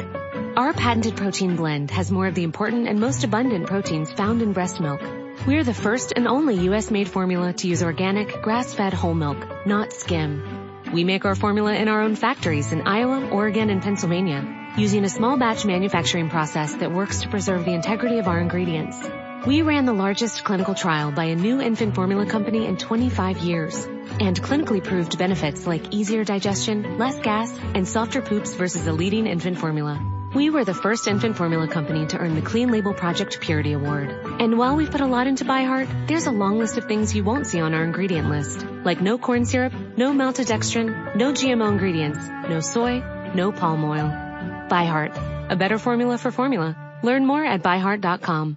Our 0.56 0.72
patented 0.72 1.14
protein 1.14 1.54
blend 1.54 1.90
has 1.90 2.10
more 2.10 2.26
of 2.26 2.34
the 2.34 2.44
important 2.44 2.88
and 2.88 2.98
most 2.98 3.24
abundant 3.24 3.66
proteins 3.66 4.10
found 4.10 4.40
in 4.40 4.54
breast 4.54 4.80
milk. 4.80 5.02
We're 5.46 5.64
the 5.64 5.74
first 5.74 6.14
and 6.16 6.26
only 6.26 6.54
US 6.70 6.90
made 6.90 7.08
formula 7.10 7.52
to 7.52 7.68
use 7.68 7.82
organic, 7.82 8.40
grass-fed 8.40 8.94
whole 8.94 9.12
milk, 9.12 9.66
not 9.66 9.92
skim. 9.92 10.80
We 10.94 11.04
make 11.04 11.26
our 11.26 11.34
formula 11.34 11.74
in 11.74 11.88
our 11.88 12.00
own 12.00 12.16
factories 12.16 12.72
in 12.72 12.88
Iowa, 12.88 13.28
Oregon, 13.28 13.68
and 13.68 13.82
Pennsylvania, 13.82 14.72
using 14.78 15.04
a 15.04 15.10
small 15.10 15.36
batch 15.36 15.66
manufacturing 15.66 16.30
process 16.30 16.74
that 16.76 16.90
works 16.90 17.20
to 17.20 17.28
preserve 17.28 17.66
the 17.66 17.74
integrity 17.74 18.18
of 18.18 18.28
our 18.28 18.40
ingredients. 18.40 18.96
We 19.46 19.62
ran 19.62 19.84
the 19.84 19.92
largest 19.92 20.42
clinical 20.42 20.74
trial 20.74 21.12
by 21.12 21.26
a 21.26 21.36
new 21.36 21.60
infant 21.60 21.94
formula 21.94 22.26
company 22.26 22.66
in 22.66 22.76
25 22.76 23.38
years 23.38 23.84
and 24.18 24.42
clinically 24.42 24.82
proved 24.82 25.16
benefits 25.18 25.68
like 25.68 25.94
easier 25.94 26.24
digestion, 26.24 26.98
less 26.98 27.20
gas, 27.20 27.56
and 27.72 27.86
softer 27.86 28.22
poops 28.22 28.54
versus 28.54 28.88
a 28.88 28.92
leading 28.92 29.28
infant 29.28 29.58
formula. 29.58 30.02
We 30.34 30.50
were 30.50 30.64
the 30.64 30.74
first 30.74 31.06
infant 31.06 31.36
formula 31.36 31.68
company 31.68 32.08
to 32.08 32.18
earn 32.18 32.34
the 32.34 32.42
Clean 32.42 32.68
Label 32.72 32.92
Project 32.92 33.40
Purity 33.40 33.72
Award. 33.72 34.10
And 34.40 34.58
while 34.58 34.74
we've 34.74 34.90
put 34.90 35.00
a 35.00 35.06
lot 35.06 35.28
into 35.28 35.44
ByHeart, 35.44 36.08
there's 36.08 36.26
a 36.26 36.32
long 36.32 36.58
list 36.58 36.76
of 36.76 36.86
things 36.86 37.14
you 37.14 37.22
won't 37.22 37.46
see 37.46 37.60
on 37.60 37.72
our 37.72 37.84
ingredient 37.84 38.28
list, 38.28 38.66
like 38.82 39.00
no 39.00 39.16
corn 39.16 39.44
syrup, 39.44 39.72
no 39.96 40.12
maltodextrin, 40.12 41.14
no 41.14 41.30
GMO 41.30 41.68
ingredients, 41.70 42.18
no 42.48 42.58
soy, 42.58 43.00
no 43.32 43.52
palm 43.52 43.84
oil. 43.84 44.10
ByHeart, 44.68 45.52
a 45.52 45.54
better 45.54 45.78
formula 45.78 46.18
for 46.18 46.32
formula. 46.32 46.76
Learn 47.04 47.24
more 47.24 47.44
at 47.44 47.62
byheart.com. 47.62 48.56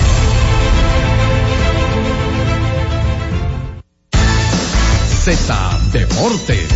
Z 5.23 5.79
Deportes. 5.91 6.71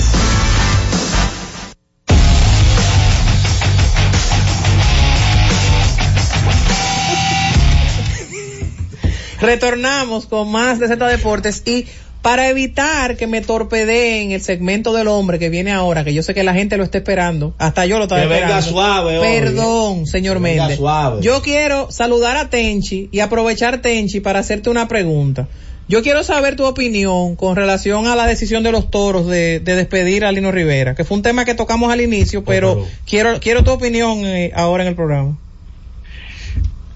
Retornamos 9.42 10.26
con 10.28 10.50
más 10.52 10.80
de 10.80 10.88
Z 10.88 11.08
Deportes 11.08 11.64
y 11.66 11.86
para 12.22 12.50
evitar 12.50 13.18
que 13.18 13.28
me 13.28 13.42
torpedeen 13.42 14.32
el 14.32 14.42
segmento 14.42 14.94
del 14.94 15.08
hombre 15.08 15.38
que 15.38 15.50
viene 15.50 15.72
ahora, 15.72 16.04
que 16.04 16.14
yo 16.14 16.24
sé 16.24 16.34
que 16.34 16.44
la 16.44 16.54
gente 16.56 16.76
lo 16.78 16.84
está 16.84 16.98
esperando, 16.98 17.54
hasta 17.60 17.86
yo 17.86 17.98
lo 18.00 18.04
estaba 18.06 18.22
Que 18.22 18.28
venga 18.28 18.60
esperando. 18.60 18.70
suave 18.72 19.20
hoy. 19.20 19.28
Perdón, 19.28 20.08
señor 20.08 20.38
Que 20.38 20.44
venga 20.44 20.62
Méndez. 20.64 20.78
suave. 20.80 21.22
Yo 21.22 21.42
quiero 21.44 21.92
saludar 21.92 22.38
a 22.38 22.50
Tenchi 22.50 23.10
y 23.12 23.20
aprovechar 23.20 23.82
Tenchi 23.82 24.22
para 24.22 24.40
hacerte 24.40 24.70
una 24.72 24.88
pregunta. 24.88 25.48
Yo 25.88 26.02
quiero 26.02 26.24
saber 26.24 26.56
tu 26.56 26.66
opinión 26.66 27.36
con 27.36 27.56
relación 27.56 28.08
a 28.08 28.16
la 28.16 28.26
decisión 28.26 28.64
de 28.64 28.72
los 28.72 28.90
toros 28.90 29.28
de, 29.28 29.60
de 29.60 29.76
despedir 29.76 30.26
a 30.26 30.32
Lino 30.32 30.52
Rivera, 30.52 30.96
que 30.96 31.04
fue 31.04 31.18
un 31.18 31.24
tema 31.24 31.46
que 31.46 31.54
tocamos 31.54 31.94
al 31.94 32.02
inicio, 32.02 32.44
pero 32.44 32.84
quiero 33.08 33.40
quiero 33.40 33.64
tu 33.64 33.72
opinión 33.72 34.26
eh, 34.26 34.52
ahora 34.56 34.84
en 34.84 34.90
el 34.90 34.96
programa. 34.96 35.38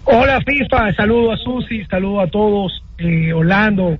Hola 0.06 0.42
FIFA, 0.42 0.94
saludo 0.96 1.32
a 1.32 1.38
Susi, 1.38 1.86
saludo 1.86 2.22
a 2.22 2.28
todos, 2.28 2.84
eh, 2.98 3.32
Orlando, 3.32 4.00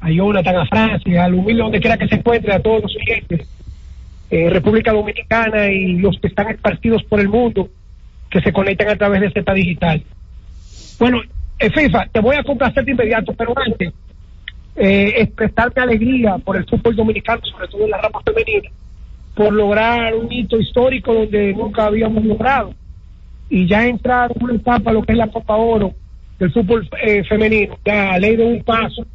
a 0.00 0.10
Jonathan, 0.10 0.56
a 0.56 0.66
Francia, 0.66 1.24
a 1.24 1.28
Lumil, 1.28 1.58
donde 1.58 1.78
quiera 1.78 1.96
que 1.96 2.08
se 2.08 2.16
encuentre, 2.16 2.52
a 2.52 2.60
todos 2.60 2.82
los 2.82 2.92
clientes, 2.92 3.46
eh, 4.30 4.50
República 4.50 4.92
Dominicana 4.92 5.68
y 5.70 5.98
los 5.98 6.18
que 6.18 6.26
están 6.26 6.48
esparcidos 6.48 7.04
por 7.04 7.20
el 7.20 7.28
mundo, 7.28 7.68
que 8.30 8.40
se 8.40 8.52
conectan 8.52 8.88
a 8.88 8.96
través 8.96 9.20
de 9.20 9.30
Z 9.30 9.54
Digital. 9.54 10.02
Bueno, 10.98 11.20
eh, 11.60 11.70
FIFA, 11.70 12.08
te 12.10 12.18
voy 12.18 12.34
a 12.34 12.42
complacer 12.42 12.84
de 12.84 12.90
inmediato, 12.90 13.32
pero 13.34 13.54
antes, 13.56 13.92
eh, 14.76 15.14
expresar 15.18 15.72
mi 15.74 15.82
alegría 15.82 16.38
por 16.38 16.56
el 16.56 16.66
fútbol 16.66 16.96
dominicano, 16.96 17.40
sobre 17.44 17.68
todo 17.68 17.84
en 17.84 17.90
la 17.90 18.00
rama 18.00 18.20
femenina, 18.24 18.70
por 19.34 19.52
lograr 19.52 20.14
un 20.14 20.30
hito 20.30 20.58
histórico 20.58 21.14
donde 21.14 21.52
nunca 21.54 21.86
habíamos 21.86 22.24
logrado 22.24 22.74
y 23.48 23.66
ya 23.66 23.86
entrar 23.86 24.32
en 24.34 24.42
una 24.42 24.54
etapa 24.54 24.92
lo 24.92 25.02
que 25.02 25.12
es 25.12 25.18
la 25.18 25.28
Copa 25.28 25.56
Oro 25.56 25.92
del 26.38 26.52
fútbol 26.52 26.88
eh, 27.02 27.22
femenino, 27.24 27.78
ya 27.84 28.18
ley 28.18 28.36
de 28.36 28.44
un 28.44 28.62
paso 28.62 29.06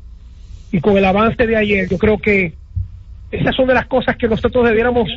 y 0.72 0.80
con 0.80 0.98
el 0.98 1.06
avance 1.06 1.46
de 1.46 1.56
ayer, 1.56 1.90
yo 1.90 1.98
creo 1.98 2.18
que 2.18 2.54
esas 3.32 3.56
son 3.56 3.68
de 3.68 3.74
las 3.74 3.88
cosas 3.88 4.16
que 4.18 4.28
nosotros 4.28 4.68
debiéramos 4.68 5.10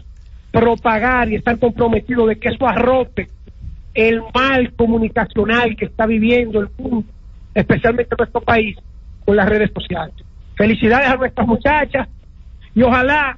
propagar 0.50 1.30
y 1.30 1.36
estar 1.36 1.58
comprometidos 1.58 2.28
de 2.28 2.36
que 2.36 2.48
eso 2.48 2.66
arrope 2.66 3.28
el 3.94 4.22
mal 4.34 4.72
comunicacional 4.74 5.76
que 5.76 5.86
está 5.86 6.06
viviendo 6.06 6.60
el 6.60 6.68
mundo, 6.78 7.06
especialmente 7.54 8.14
nuestro 8.18 8.40
país, 8.40 8.76
con 9.24 9.36
las 9.36 9.48
redes 9.48 9.70
sociales. 9.72 10.14
Felicidades 10.62 11.08
a 11.08 11.16
nuestras 11.16 11.44
muchachas 11.44 12.08
y 12.72 12.82
ojalá 12.82 13.36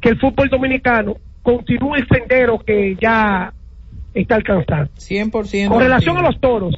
que 0.00 0.08
el 0.08 0.18
fútbol 0.18 0.48
dominicano 0.48 1.18
continúe 1.42 1.96
el 1.96 2.08
sendero 2.08 2.58
que 2.58 2.96
ya 2.98 3.52
está 4.14 4.36
alcanzando. 4.36 4.90
100%. 4.94 5.68
Con 5.68 5.78
relación 5.78 6.16
a 6.16 6.22
los 6.22 6.40
toros, 6.40 6.74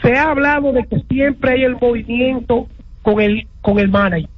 se 0.00 0.16
ha 0.16 0.30
hablado 0.30 0.72
de 0.72 0.86
que 0.86 1.00
siempre 1.10 1.52
hay 1.52 1.64
el 1.64 1.76
movimiento 1.76 2.68
con 3.02 3.20
el 3.20 3.46
con 3.60 3.78
el 3.78 3.90
manager. 3.90 4.30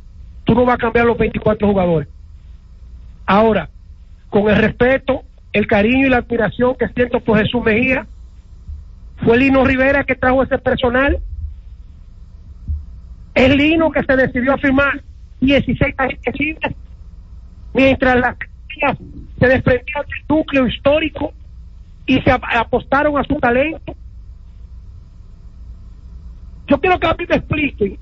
Tú 0.42 0.56
no 0.56 0.64
vas 0.64 0.74
a 0.74 0.78
cambiar 0.78 1.06
los 1.06 1.16
24 1.16 1.68
jugadores. 1.68 2.08
Ahora, 3.26 3.68
con 4.28 4.50
el 4.50 4.56
respeto, 4.56 5.22
el 5.52 5.68
cariño 5.68 6.08
y 6.08 6.10
la 6.10 6.16
admiración 6.16 6.74
que 6.74 6.88
siento 6.88 7.20
por 7.20 7.38
Jesús 7.38 7.62
Mejía, 7.62 8.08
fue 9.24 9.38
Lino 9.38 9.64
Rivera 9.64 10.02
que 10.02 10.16
trajo 10.16 10.42
ese 10.42 10.58
personal. 10.58 11.20
Es 13.34 13.54
Lino 13.56 13.90
que 13.90 14.02
se 14.04 14.16
decidió 14.16 14.54
a 14.54 14.58
firmar 14.58 15.02
16 15.40 15.94
agentes 15.98 16.72
mientras 17.72 18.16
las 18.16 18.36
crías 18.68 18.96
se 19.38 19.46
desprendían 19.48 20.04
del 20.06 20.24
núcleo 20.36 20.66
histórico 20.68 21.32
y 22.06 22.20
se 22.20 22.30
ap- 22.30 22.44
apostaron 22.54 23.18
a 23.18 23.24
su 23.24 23.34
talento. 23.36 23.94
Yo 26.66 26.80
quiero 26.80 26.98
que 26.98 27.06
a 27.06 27.14
mí 27.14 27.24
me 27.28 27.36
expliquen, 27.36 27.98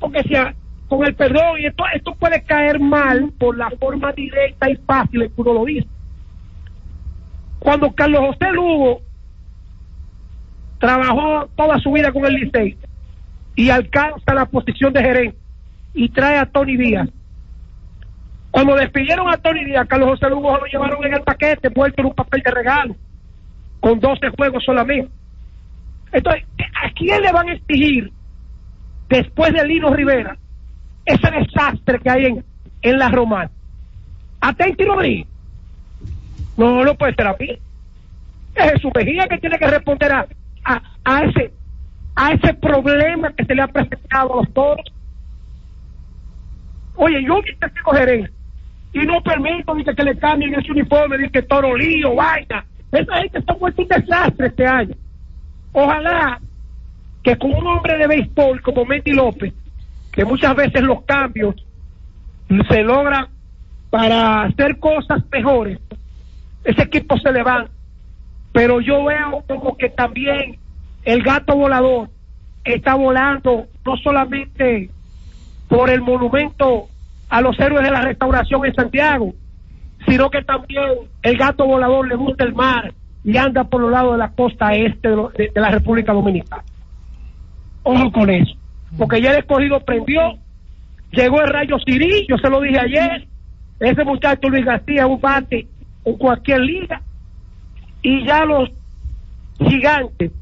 porque 0.00 0.22
si 0.24 0.34
a- 0.34 0.54
con 0.88 1.04
el 1.06 1.14
perdón, 1.14 1.60
y 1.60 1.66
esto, 1.66 1.84
esto 1.94 2.14
puede 2.14 2.42
caer 2.42 2.80
mal 2.80 3.30
por 3.38 3.56
la 3.56 3.70
forma 3.78 4.12
directa 4.12 4.70
y 4.70 4.76
fácil 4.76 5.22
en 5.22 5.28
que 5.28 5.40
uno 5.40 5.54
lo 5.54 5.64
dice. 5.64 5.86
Cuando 7.60 7.92
Carlos 7.92 8.20
José 8.34 8.52
Lugo 8.52 9.02
trabajó 10.78 11.46
toda 11.56 11.78
su 11.78 11.92
vida 11.92 12.12
con 12.12 12.24
el 12.24 12.34
Licey 12.34 12.78
y 13.58 13.70
alcanza 13.70 14.34
la 14.34 14.46
posición 14.46 14.92
de 14.92 15.02
gerente 15.02 15.36
y 15.92 16.08
trae 16.10 16.38
a 16.38 16.46
Tony 16.46 16.76
Díaz. 16.76 17.08
Cuando 18.52 18.76
despidieron 18.76 19.28
a 19.28 19.36
Tony 19.36 19.64
Díaz, 19.64 19.84
Carlos 19.88 20.10
José 20.10 20.30
Lugo 20.30 20.56
lo 20.56 20.64
llevaron 20.66 21.04
en 21.04 21.14
el 21.14 21.22
paquete, 21.22 21.68
vuelto 21.68 22.00
en 22.00 22.06
un 22.06 22.14
papel 22.14 22.40
de 22.44 22.52
regalo, 22.52 22.94
con 23.80 23.98
12 23.98 24.28
juegos 24.28 24.62
solamente. 24.64 25.10
Entonces, 26.12 26.44
¿a 26.56 26.88
quién 26.92 27.20
le 27.20 27.32
van 27.32 27.48
a 27.48 27.54
exigir 27.54 28.12
después 29.08 29.52
de 29.52 29.66
Lino 29.66 29.92
Rivera 29.92 30.36
ese 31.04 31.28
desastre 31.28 31.98
que 31.98 32.10
hay 32.10 32.26
en, 32.26 32.44
en 32.82 32.96
la 32.96 33.08
Romana? 33.08 33.50
¿A 34.40 34.52
Tenchi 34.52 34.84
Rodríguez? 34.84 35.26
No, 36.56 36.84
no 36.84 36.94
puede 36.94 37.12
ser 37.16 37.26
a 37.26 37.36
mí. 37.40 37.58
Es 38.54 38.70
Jesús 38.70 38.92
Mejía 38.94 39.26
que 39.26 39.38
tiene 39.38 39.58
que 39.58 39.66
responder 39.66 40.12
a, 40.12 40.28
a, 40.64 40.82
a 41.04 41.24
ese 41.24 41.57
a 42.20 42.32
ese 42.32 42.52
problema 42.54 43.32
que 43.32 43.44
se 43.44 43.54
le 43.54 43.62
ha 43.62 43.68
presentado 43.68 44.32
a 44.32 44.36
los 44.38 44.52
toros. 44.52 44.84
Oye, 46.96 47.24
yo 47.24 47.40
que 47.42 47.54
tengo 47.54 47.92
gerente 47.92 48.32
y 48.92 48.98
no 49.06 49.22
permito 49.22 49.72
dice, 49.76 49.94
que 49.94 50.02
le 50.02 50.18
cambien 50.18 50.52
ese 50.54 50.72
uniforme, 50.72 51.16
dice 51.16 51.42
toro 51.42 51.76
lío, 51.76 52.16
vaina. 52.16 52.64
Esa 52.90 53.18
gente 53.18 53.38
está 53.38 53.54
vuelto 53.54 53.82
un 53.82 53.88
desastre 53.88 54.48
este 54.48 54.66
año. 54.66 54.96
Ojalá 55.72 56.40
que 57.22 57.38
con 57.38 57.54
un 57.54 57.64
hombre 57.68 57.96
de 57.96 58.08
béisbol 58.08 58.62
como 58.62 58.84
Mendy 58.84 59.12
López, 59.12 59.54
que 60.10 60.24
muchas 60.24 60.56
veces 60.56 60.82
los 60.82 61.02
cambios 61.04 61.54
se 62.68 62.82
logran 62.82 63.28
para 63.90 64.42
hacer 64.42 64.80
cosas 64.80 65.22
mejores, 65.30 65.78
ese 66.64 66.82
equipo 66.82 67.16
se 67.16 67.30
levanta. 67.30 67.70
Pero 68.52 68.80
yo 68.80 69.04
veo 69.04 69.44
como 69.46 69.76
que 69.76 69.88
también 69.90 70.58
el 71.08 71.22
gato 71.22 71.56
volador 71.56 72.10
está 72.64 72.94
volando 72.94 73.66
no 73.82 73.96
solamente 73.96 74.90
por 75.66 75.88
el 75.88 76.02
monumento 76.02 76.88
a 77.30 77.40
los 77.40 77.58
héroes 77.58 77.82
de 77.82 77.90
la 77.90 78.02
restauración 78.02 78.66
en 78.66 78.74
Santiago, 78.74 79.32
sino 80.06 80.28
que 80.28 80.42
también 80.42 80.84
el 81.22 81.38
gato 81.38 81.64
volador 81.64 82.06
le 82.06 82.14
gusta 82.14 82.44
el 82.44 82.52
mar 82.52 82.92
y 83.24 83.38
anda 83.38 83.64
por 83.64 83.80
los 83.80 83.90
lados 83.90 84.12
de 84.12 84.18
la 84.18 84.32
costa 84.32 84.74
este 84.74 85.08
de, 85.08 85.50
la 85.54 85.70
República 85.70 86.12
Dominicana. 86.12 86.62
Ojo 87.84 88.12
con 88.12 88.28
eso, 88.28 88.54
porque 88.98 89.22
ya 89.22 89.30
el 89.30 89.38
escogido 89.38 89.80
prendió, 89.80 90.36
llegó 91.10 91.40
el 91.40 91.48
rayo 91.48 91.78
Sirí, 91.86 92.26
yo 92.28 92.36
se 92.36 92.50
lo 92.50 92.60
dije 92.60 92.80
ayer, 92.80 93.26
ese 93.80 94.04
muchacho 94.04 94.50
Luis 94.50 94.66
García 94.66 95.06
un 95.06 95.22
bate 95.22 95.66
en 96.04 96.18
cualquier 96.18 96.60
liga, 96.60 97.00
y 98.02 98.26
ya 98.26 98.44
los 98.44 98.68
gigantes, 99.58 100.32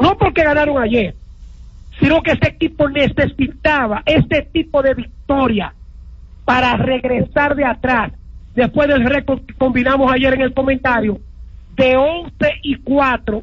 no 0.00 0.16
porque 0.16 0.44
ganaron 0.44 0.82
ayer, 0.82 1.14
sino 2.00 2.22
que 2.22 2.32
ese 2.32 2.48
equipo 2.48 2.88
necesitaba 2.88 4.02
este 4.06 4.42
tipo 4.42 4.82
de 4.82 4.94
victoria 4.94 5.74
para 6.44 6.76
regresar 6.76 7.54
de 7.56 7.64
atrás, 7.64 8.12
después 8.54 8.88
del 8.88 9.04
récord 9.04 9.44
que 9.44 9.54
combinamos 9.54 10.10
ayer 10.12 10.34
en 10.34 10.42
el 10.42 10.54
comentario, 10.54 11.18
de 11.76 11.96
11 11.96 12.32
y 12.62 12.76
4 12.76 13.42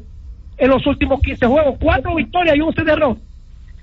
en 0.58 0.68
los 0.68 0.86
últimos 0.86 1.20
15 1.20 1.46
juegos, 1.46 1.76
4 1.80 2.14
victorias 2.14 2.56
y 2.56 2.60
11 2.60 2.84
derrotas. 2.84 3.22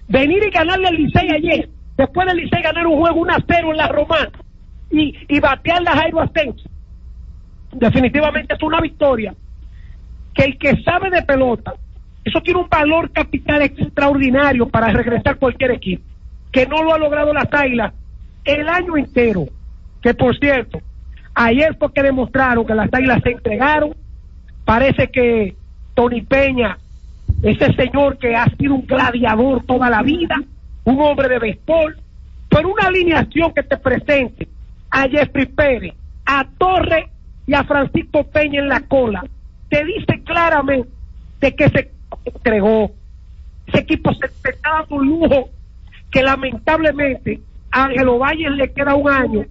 Venir 0.07 0.43
y 0.43 0.49
ganarle 0.49 0.87
al 0.87 0.95
Licey 0.95 1.29
ayer, 1.29 1.69
después 1.97 2.27
del 2.27 2.37
Licey 2.37 2.61
ganar 2.61 2.85
un 2.85 2.97
juego 2.97 3.21
1 3.21 3.33
a 3.33 3.43
0 3.47 3.71
en 3.71 3.77
la 3.77 3.87
Romana 3.87 4.31
y, 4.91 5.15
y 5.27 5.39
batear 5.39 5.81
la 5.81 5.91
Jairo 5.91 6.21
Asensio, 6.21 6.69
definitivamente 7.71 8.53
es 8.53 8.61
una 8.61 8.81
victoria 8.81 9.33
que 10.33 10.43
el 10.43 10.57
que 10.57 10.81
sabe 10.83 11.09
de 11.09 11.21
pelota, 11.21 11.73
eso 12.23 12.41
tiene 12.41 12.61
un 12.61 12.69
valor 12.69 13.11
capital 13.11 13.61
extraordinario 13.61 14.67
para 14.69 14.87
regresar 14.87 15.37
cualquier 15.37 15.71
equipo. 15.71 16.03
que 16.51 16.67
no 16.67 16.83
lo 16.83 16.93
ha 16.93 16.99
logrado 16.99 17.33
las 17.33 17.51
Águilas 17.51 17.93
el 18.45 18.69
año 18.69 18.95
entero. 18.95 19.47
Que 20.03 20.13
por 20.13 20.37
cierto, 20.37 20.79
ayer 21.33 21.75
fue 21.79 21.91
que 21.91 22.03
demostraron 22.03 22.65
que 22.65 22.75
las 22.75 22.93
Águilas 22.93 23.21
se 23.23 23.31
entregaron. 23.31 23.95
Parece 24.63 25.07
que 25.07 25.55
Tony 25.95 26.21
Peña, 26.21 26.77
ese 27.41 27.73
señor 27.73 28.19
que 28.19 28.35
ha 28.35 28.45
sido 28.55 28.75
un 28.75 28.85
gladiador 28.85 29.63
toda 29.65 29.89
la 29.89 30.03
vida, 30.03 30.35
un 30.83 31.01
hombre 31.01 31.27
de 31.27 31.39
béisbol, 31.39 31.97
por 32.49 32.65
una 32.67 32.87
alineación 32.87 33.51
que 33.51 33.63
te 33.63 33.77
presente 33.77 34.47
a 34.91 35.07
Jeffrey 35.09 35.47
Pérez, 35.47 35.95
a 36.25 36.45
Torre 36.57 37.09
y 37.47 37.55
a 37.55 37.63
Francisco 37.63 38.25
Peña 38.25 38.59
en 38.59 38.69
la 38.69 38.81
cola, 38.81 39.25
te 39.69 39.83
dice 39.83 40.21
claramente 40.23 40.89
de 41.41 41.55
que 41.55 41.69
se 41.69 41.91
entregó. 42.25 42.91
Ese 43.67 43.79
equipo 43.79 44.13
se 44.13 44.29
dando 44.61 44.95
un 44.95 45.07
lujo 45.07 45.49
que 46.11 46.21
lamentablemente 46.21 47.41
a 47.71 47.85
Ángelo 47.85 48.19
Valle 48.19 48.49
le 48.51 48.71
queda 48.71 48.95
un 48.95 49.09
año, 49.09 49.45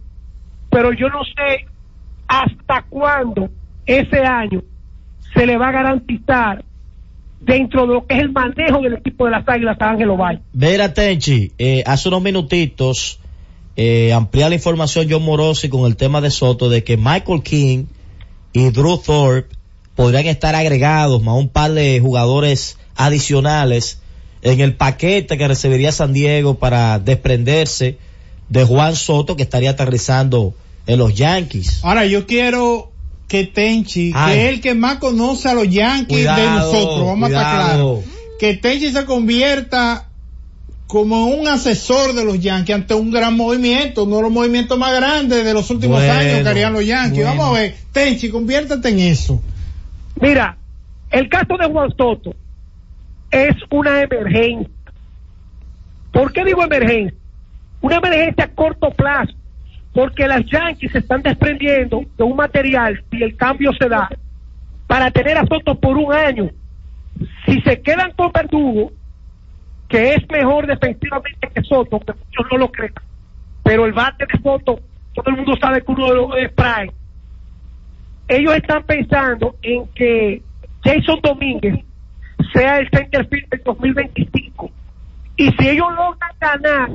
pero 0.70 0.92
yo 0.92 1.08
no 1.08 1.24
sé 1.24 1.66
hasta 2.28 2.82
cuándo 2.88 3.48
ese 3.86 4.18
año 4.18 4.62
se 5.34 5.46
le 5.46 5.56
va 5.56 5.68
a 5.68 5.72
garantizar 5.72 6.64
dentro 7.40 7.86
de 7.86 7.94
lo 7.94 8.06
que 8.06 8.14
es 8.14 8.20
el 8.20 8.30
manejo 8.30 8.80
del 8.80 8.94
equipo 8.94 9.24
de 9.24 9.32
las 9.32 9.48
Águilas 9.48 9.76
a 9.80 9.90
Ángelo 9.90 10.16
Valle. 10.16 10.40
Vera 10.52 10.94
Tenchi, 10.94 11.52
eh, 11.58 11.82
hace 11.86 12.08
unos 12.08 12.22
minutitos 12.22 13.18
eh, 13.76 14.12
amplía 14.12 14.48
la 14.48 14.54
información 14.54 15.06
John 15.10 15.24
Morosi 15.24 15.68
con 15.68 15.86
el 15.86 15.96
tema 15.96 16.20
de 16.20 16.30
Soto 16.30 16.68
de 16.68 16.84
que 16.84 16.96
Michael 16.96 17.42
King 17.42 17.86
y 18.52 18.70
Drew 18.70 18.98
Thorpe 18.98 19.56
podrían 20.03 20.26
estar 20.26 20.57
agregados 20.57 21.22
más 21.22 21.36
un 21.36 21.48
par 21.48 21.70
de 21.72 22.00
jugadores 22.00 22.76
adicionales 22.96 24.00
en 24.42 24.61
el 24.61 24.74
paquete 24.74 25.38
que 25.38 25.46
recibiría 25.46 25.92
San 25.92 26.12
Diego 26.12 26.57
para 26.59 26.98
desprenderse 26.98 27.98
de 28.48 28.64
Juan 28.64 28.96
Soto 28.96 29.36
que 29.36 29.44
estaría 29.44 29.70
aterrizando 29.70 30.55
en 30.88 30.98
los 30.98 31.14
Yankees. 31.14 31.78
Ahora 31.84 32.05
yo 32.05 32.26
quiero 32.26 32.90
que 33.28 33.44
Tenchi, 33.44 34.11
Ay. 34.12 34.34
que 34.34 34.42
es 34.42 34.55
el 34.55 34.61
que 34.61 34.74
más 34.74 34.96
conoce 34.96 35.48
a 35.48 35.55
los 35.55 35.68
Yankees 35.70 36.24
de 36.24 36.46
nosotros, 36.50 37.07
vamos 37.07 37.30
a 37.30 37.32
estar 37.32 37.64
claros, 37.66 38.00
que 38.40 38.55
Tenchi 38.57 38.90
se 38.90 39.05
convierta 39.05 40.09
como 40.88 41.26
un 41.26 41.46
asesor 41.46 42.12
de 42.12 42.24
los 42.24 42.40
Yankees 42.40 42.74
ante 42.74 42.94
un 42.94 43.12
gran 43.12 43.36
movimiento, 43.36 44.03
uno 44.03 44.16
de 44.16 44.22
los 44.22 44.32
movimientos 44.32 44.76
más 44.76 44.92
grandes 44.96 45.44
de 45.44 45.55
los 45.55 45.70
últimos 45.70 45.98
Bueno, 46.00 46.12
años 46.12 46.42
que 46.42 46.48
harían 46.48 46.72
los 46.72 46.84
Yankees. 46.84 47.24
bueno. 47.24 47.30
Vamos 47.30 47.57
a 47.57 47.61
ver, 47.61 47.76
Tenchi, 47.92 48.30
conviértete 48.30 48.88
en 48.88 48.98
eso. 48.98 49.40
Mira, 50.23 50.57
el 51.11 51.29
caso 51.29 51.57
de 51.59 51.66
Juan 51.66 51.91
Soto 51.97 52.33
es 53.33 53.57
una 53.70 54.03
emergencia. 54.03 54.73
¿Por 56.12 56.33
qué 56.33 56.45
digo 56.45 56.62
emergencia? 56.62 57.18
Una 57.81 57.97
emergencia 57.97 58.45
a 58.45 58.55
corto 58.55 58.91
plazo, 58.93 59.33
porque 59.93 60.29
las 60.29 60.45
Yankees 60.47 60.93
se 60.93 60.99
están 60.99 61.23
desprendiendo 61.23 62.05
de 62.16 62.23
un 62.23 62.37
material, 62.37 63.03
si 63.11 63.20
el 63.20 63.37
cambio 63.37 63.73
se 63.73 63.89
da, 63.89 64.09
para 64.87 65.11
tener 65.11 65.37
a 65.39 65.45
Soto 65.45 65.75
por 65.75 65.99
un 65.99 66.12
año. 66.12 66.51
Si 67.45 67.61
se 67.62 67.83
quedan 67.83 68.12
con 68.12 68.31
Verdugo, 68.31 68.93
que 69.89 70.14
es 70.14 70.31
mejor 70.31 70.68
defensivamente 70.68 71.49
que 71.53 71.62
Soto, 71.64 71.99
que 71.99 72.12
muchos 72.12 72.47
no 72.53 72.59
lo 72.59 72.70
creen, 72.70 72.95
pero 73.64 73.87
el 73.87 73.93
bate 73.93 74.25
de 74.25 74.41
Soto, 74.41 74.79
todo 75.14 75.31
el 75.31 75.37
mundo 75.37 75.57
sabe 75.61 75.83
que 75.83 75.91
uno 75.91 76.07
de 76.07 76.14
los 76.14 76.37
es 76.37 76.53
prime. 76.53 77.01
Ellos 78.33 78.55
están 78.55 78.83
pensando 78.85 79.57
en 79.61 79.87
que 79.95 80.41
Jason 80.83 81.20
Domínguez 81.22 81.85
sea 82.55 82.78
el 82.78 82.89
center 82.89 83.28
field 83.28 83.47
del 83.51 83.62
2025. 83.62 84.70
Y 85.37 85.51
si 85.51 85.68
ellos 85.68 85.89
logran 85.91 86.30
ganar 86.41 86.91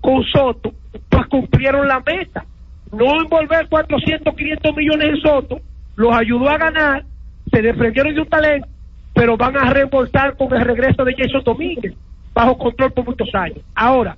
con 0.00 0.24
Soto, 0.24 0.74
pues 1.08 1.26
cumplieron 1.28 1.86
la 1.86 2.00
meta. 2.00 2.44
No 2.90 3.20
envolver 3.22 3.68
400, 3.68 4.34
500 4.34 4.76
millones 4.76 5.08
en 5.10 5.16
Soto, 5.18 5.60
los 5.94 6.12
ayudó 6.12 6.48
a 6.48 6.58
ganar, 6.58 7.04
se 7.52 7.62
desprendieron 7.62 8.12
de 8.12 8.20
un 8.22 8.28
talento, 8.28 8.66
pero 9.14 9.36
van 9.36 9.56
a 9.56 9.70
reembolsar 9.70 10.36
con 10.36 10.52
el 10.54 10.64
regreso 10.64 11.04
de 11.04 11.14
Jason 11.14 11.44
Domínguez, 11.44 11.94
bajo 12.32 12.58
control 12.58 12.92
por 12.92 13.04
muchos 13.04 13.32
años. 13.32 13.60
Ahora, 13.76 14.16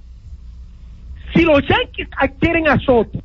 si 1.34 1.42
los 1.42 1.60
Yankees 1.68 2.08
adquieren 2.16 2.66
a 2.66 2.78
Soto, 2.78 3.18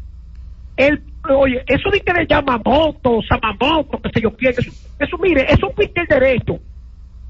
el, 0.75 1.01
oye, 1.33 1.63
eso 1.67 1.89
de 1.89 2.01
que 2.01 2.13
le 2.13 2.27
llama 2.27 2.61
moto, 2.63 3.19
Samamoto, 3.27 4.01
que 4.01 4.09
sé 4.09 4.21
yo 4.21 4.35
quién, 4.35 4.53
eso, 4.57 4.71
eso, 4.99 5.17
mire, 5.17 5.45
eso 5.49 5.71
es 5.77 5.89
un 5.89 6.05
derecho. 6.07 6.59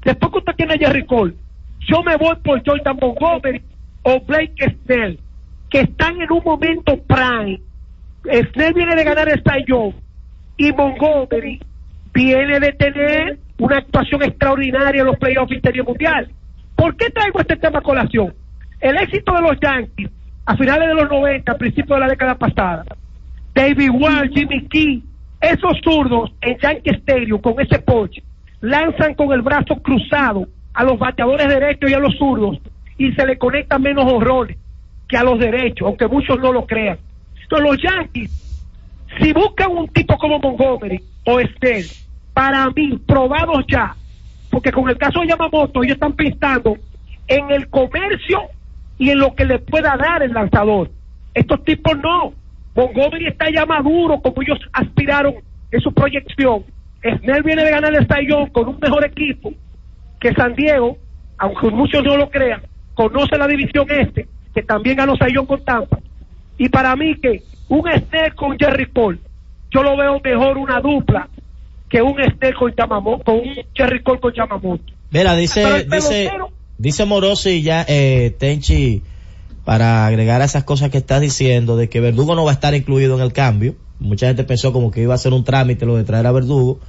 Después 0.04 0.32
que 0.32 0.38
usted 0.38 0.52
tiene 0.56 0.74
a 0.74 0.78
Jerry 0.78 1.06
Cole, 1.06 1.34
yo 1.80 2.02
me 2.02 2.16
voy 2.16 2.36
por 2.42 2.62
Jordan 2.64 2.96
Montgomery 3.00 3.62
o 4.02 4.20
Blake 4.20 4.76
Snell, 4.84 5.18
que 5.70 5.80
están 5.80 6.20
en 6.20 6.32
un 6.32 6.42
momento 6.44 6.96
prime. 7.04 7.60
Snell 8.24 8.74
viene 8.74 8.94
de 8.94 9.04
ganar 9.04 9.28
el 9.28 9.42
Young 9.66 9.94
y 10.56 10.72
Montgomery 10.72 11.60
viene 12.12 12.60
de 12.60 12.72
tener 12.72 13.38
una 13.58 13.78
actuación 13.78 14.22
extraordinaria 14.22 15.00
en 15.00 15.06
los 15.06 15.18
playoffs 15.18 15.54
Serie 15.62 15.82
Mundial. 15.82 16.30
¿Por 16.76 16.96
qué 16.96 17.10
traigo 17.10 17.40
este 17.40 17.56
tema 17.56 17.78
a 17.78 17.82
colación? 17.82 18.34
El 18.80 18.96
éxito 18.96 19.32
de 19.32 19.40
los 19.40 19.58
Yankees 19.60 20.10
a 20.44 20.56
finales 20.56 20.88
de 20.88 20.94
los 20.94 21.08
90, 21.08 21.52
a 21.52 21.56
principios 21.56 21.96
de 21.96 22.00
la 22.00 22.08
década 22.08 22.34
pasada, 22.34 22.84
David 23.54 23.90
Wall, 23.90 24.30
Jimmy 24.30 24.66
Key, 24.68 25.02
esos 25.40 25.78
zurdos 25.82 26.32
en 26.40 26.58
Yankee 26.58 26.90
Stadium 26.90 27.40
con 27.40 27.60
ese 27.60 27.78
poche, 27.80 28.22
lanzan 28.60 29.14
con 29.14 29.32
el 29.32 29.42
brazo 29.42 29.76
cruzado 29.82 30.46
a 30.74 30.84
los 30.84 30.98
bateadores 30.98 31.48
derechos 31.48 31.90
y 31.90 31.94
a 31.94 31.98
los 31.98 32.16
zurdos 32.16 32.58
y 32.96 33.12
se 33.12 33.26
le 33.26 33.36
conectan 33.38 33.82
menos 33.82 34.10
horrores 34.10 34.56
que 35.08 35.16
a 35.16 35.24
los 35.24 35.38
derechos, 35.38 35.86
aunque 35.86 36.06
muchos 36.06 36.38
no 36.38 36.52
lo 36.52 36.66
crean. 36.66 36.98
Entonces 37.42 37.68
los 37.68 37.82
Yankees, 37.82 38.30
si 39.20 39.32
buscan 39.32 39.72
un 39.72 39.88
tipo 39.88 40.16
como 40.16 40.38
Montgomery 40.38 41.02
o 41.26 41.40
Estelle, 41.40 41.88
para 42.32 42.70
mí, 42.70 42.98
probados 43.06 43.64
ya, 43.68 43.94
porque 44.50 44.72
con 44.72 44.88
el 44.88 44.96
caso 44.96 45.20
de 45.20 45.28
Yamamoto 45.28 45.82
ellos 45.82 45.94
están 45.94 46.14
pensando 46.14 46.76
en 47.28 47.50
el 47.50 47.68
comercio 47.68 48.42
y 48.98 49.10
en 49.10 49.18
lo 49.18 49.34
que 49.34 49.44
le 49.44 49.58
pueda 49.58 49.96
dar 49.96 50.22
el 50.22 50.32
lanzador. 50.32 50.90
Estos 51.34 51.64
tipos 51.64 51.98
no. 51.98 52.32
Montgomery 52.74 53.28
está 53.28 53.50
ya 53.50 53.66
maduro 53.66 54.20
como 54.20 54.42
ellos 54.42 54.58
aspiraron 54.72 55.34
en 55.70 55.80
su 55.80 55.92
proyección. 55.92 56.64
Snell 57.02 57.42
viene 57.42 57.64
de 57.64 57.70
ganar 57.70 57.94
el 57.94 58.06
Cy 58.06 58.50
con 58.52 58.68
un 58.68 58.78
mejor 58.80 59.04
equipo 59.04 59.52
que 60.20 60.32
San 60.34 60.54
Diego, 60.54 60.96
aunque 61.38 61.68
muchos 61.70 62.04
no 62.04 62.16
lo 62.16 62.30
crean, 62.30 62.62
conoce 62.94 63.36
la 63.36 63.48
división 63.48 63.86
este, 63.90 64.28
que 64.54 64.62
también 64.62 64.96
ganó 64.96 65.14
Cy 65.16 65.34
con 65.46 65.64
Tampa. 65.64 65.98
Y 66.58 66.68
para 66.68 66.94
mí 66.94 67.16
que 67.16 67.42
un 67.68 67.82
Snell 67.90 68.34
con 68.34 68.56
Jerry 68.58 68.86
Cole, 68.86 69.18
yo 69.70 69.82
lo 69.82 69.96
veo 69.96 70.20
mejor 70.22 70.58
una 70.58 70.80
dupla 70.80 71.28
que 71.88 72.00
un 72.00 72.14
Snell 72.14 72.54
con 72.54 72.74
Yamamoto, 72.74 73.24
con 73.24 73.34
un 73.36 73.54
Jerry 73.74 74.02
Cole 74.02 74.20
con 74.20 74.32
Yamamoto. 74.32 74.84
Mira, 75.10 75.34
dice, 75.34 75.84
dice, 75.84 76.30
dice 76.78 77.04
Morosi 77.04 77.62
ya, 77.62 77.84
eh, 77.88 78.34
Tenchi, 78.38 79.02
para 79.64 80.06
agregar 80.06 80.42
a 80.42 80.44
esas 80.44 80.64
cosas 80.64 80.90
que 80.90 80.98
estás 80.98 81.20
diciendo, 81.20 81.76
de 81.76 81.88
que 81.88 82.00
Verdugo 82.00 82.34
no 82.34 82.44
va 82.44 82.50
a 82.50 82.54
estar 82.54 82.74
incluido 82.74 83.16
en 83.16 83.22
el 83.22 83.32
cambio. 83.32 83.76
Mucha 84.00 84.26
gente 84.26 84.44
pensó 84.44 84.72
como 84.72 84.90
que 84.90 85.02
iba 85.02 85.14
a 85.14 85.18
ser 85.18 85.32
un 85.32 85.44
trámite 85.44 85.86
lo 85.86 85.96
de 85.96 86.04
traer 86.04 86.26
a 86.26 86.32
Verdugo. 86.32 86.80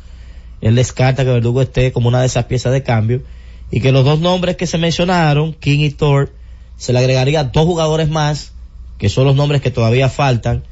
Él 0.62 0.76
descarta 0.76 1.24
que 1.24 1.32
Verdugo 1.32 1.62
esté 1.62 1.92
como 1.92 2.08
una 2.08 2.22
de 2.22 2.26
esas 2.26 2.46
piezas 2.46 2.74
de 2.74 2.82
cambio. 2.82 3.22
Y 3.70 3.82
que 3.82 3.92
los 3.92 4.06
dos 4.06 4.20
nombres 4.20 4.56
que 4.56 4.68
se 4.68 4.78
mencionaron, 4.78 5.54
King 5.54 5.80
y 5.80 5.92
Thor, 5.92 6.32
se 6.78 6.94
le 6.94 7.00
agregaría 7.00 7.44
dos 7.44 7.66
jugadores 7.66 8.10
más, 8.10 8.54
que 8.98 9.10
son 9.10 9.26
los 9.26 9.36
nombres 9.36 9.62
que 9.62 9.72
todavía 9.72 10.10
faltan, 10.10 10.64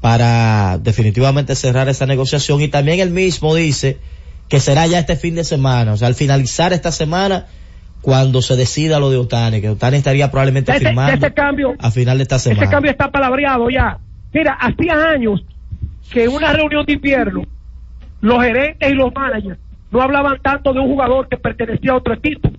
para 0.00 0.78
definitivamente 0.78 1.54
cerrar 1.56 1.88
esa 1.88 2.06
negociación. 2.06 2.60
Y 2.62 2.68
también 2.68 3.00
él 3.00 3.10
mismo 3.10 3.54
dice 3.54 3.98
que 4.48 4.60
será 4.60 4.86
ya 4.86 5.00
este 5.00 5.16
fin 5.16 5.34
de 5.34 5.44
semana, 5.44 5.92
o 5.92 5.96
sea, 5.96 6.08
al 6.08 6.14
finalizar 6.14 6.72
esta 6.72 6.90
semana, 6.90 7.46
cuando 8.02 8.40
se 8.42 8.56
decida 8.56 9.00
lo 9.00 9.10
de 9.10 9.16
Otani, 9.16 9.60
que 9.60 9.70
Otani 9.70 9.96
estaría 9.98 10.30
probablemente 10.30 10.72
Ese, 10.72 10.86
firmando 10.86 11.14
ese 11.26 11.34
cambio, 11.34 11.74
a 11.78 11.90
final 11.90 12.18
de 12.18 12.22
esta 12.22 12.38
semana. 12.38 12.62
ese 12.62 12.70
cambio 12.70 12.90
está 12.90 13.10
palabreado 13.10 13.68
ya. 13.70 13.98
Mira, 14.32 14.52
hacía 14.54 15.10
años 15.10 15.42
que 16.12 16.24
en 16.24 16.30
una 16.30 16.52
reunión 16.52 16.84
de 16.86 16.92
invierno 16.94 17.42
los 18.20 18.42
gerentes 18.42 18.90
y 18.90 18.94
los 18.94 19.12
managers 19.14 19.58
no 19.90 20.02
hablaban 20.02 20.38
tanto 20.42 20.72
de 20.72 20.80
un 20.80 20.86
jugador 20.88 21.28
que 21.28 21.36
pertenecía 21.36 21.92
a 21.92 21.96
otro 21.96 22.14
equipo. 22.14 22.50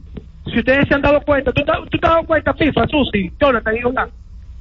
Si 0.45 0.59
ustedes 0.59 0.87
se 0.87 0.95
han 0.95 1.01
dado 1.01 1.21
cuenta, 1.21 1.51
¿tú, 1.51 1.63
te- 1.63 1.71
tú 1.91 1.97
te 1.99 2.07
has 2.07 2.13
dado 2.13 2.25
cuenta, 2.25 2.53
FIFA, 2.53 2.87
Susi, 2.87 3.31
Jonathan 3.39 3.75
y 3.75 3.81
Jonathan, 3.81 4.09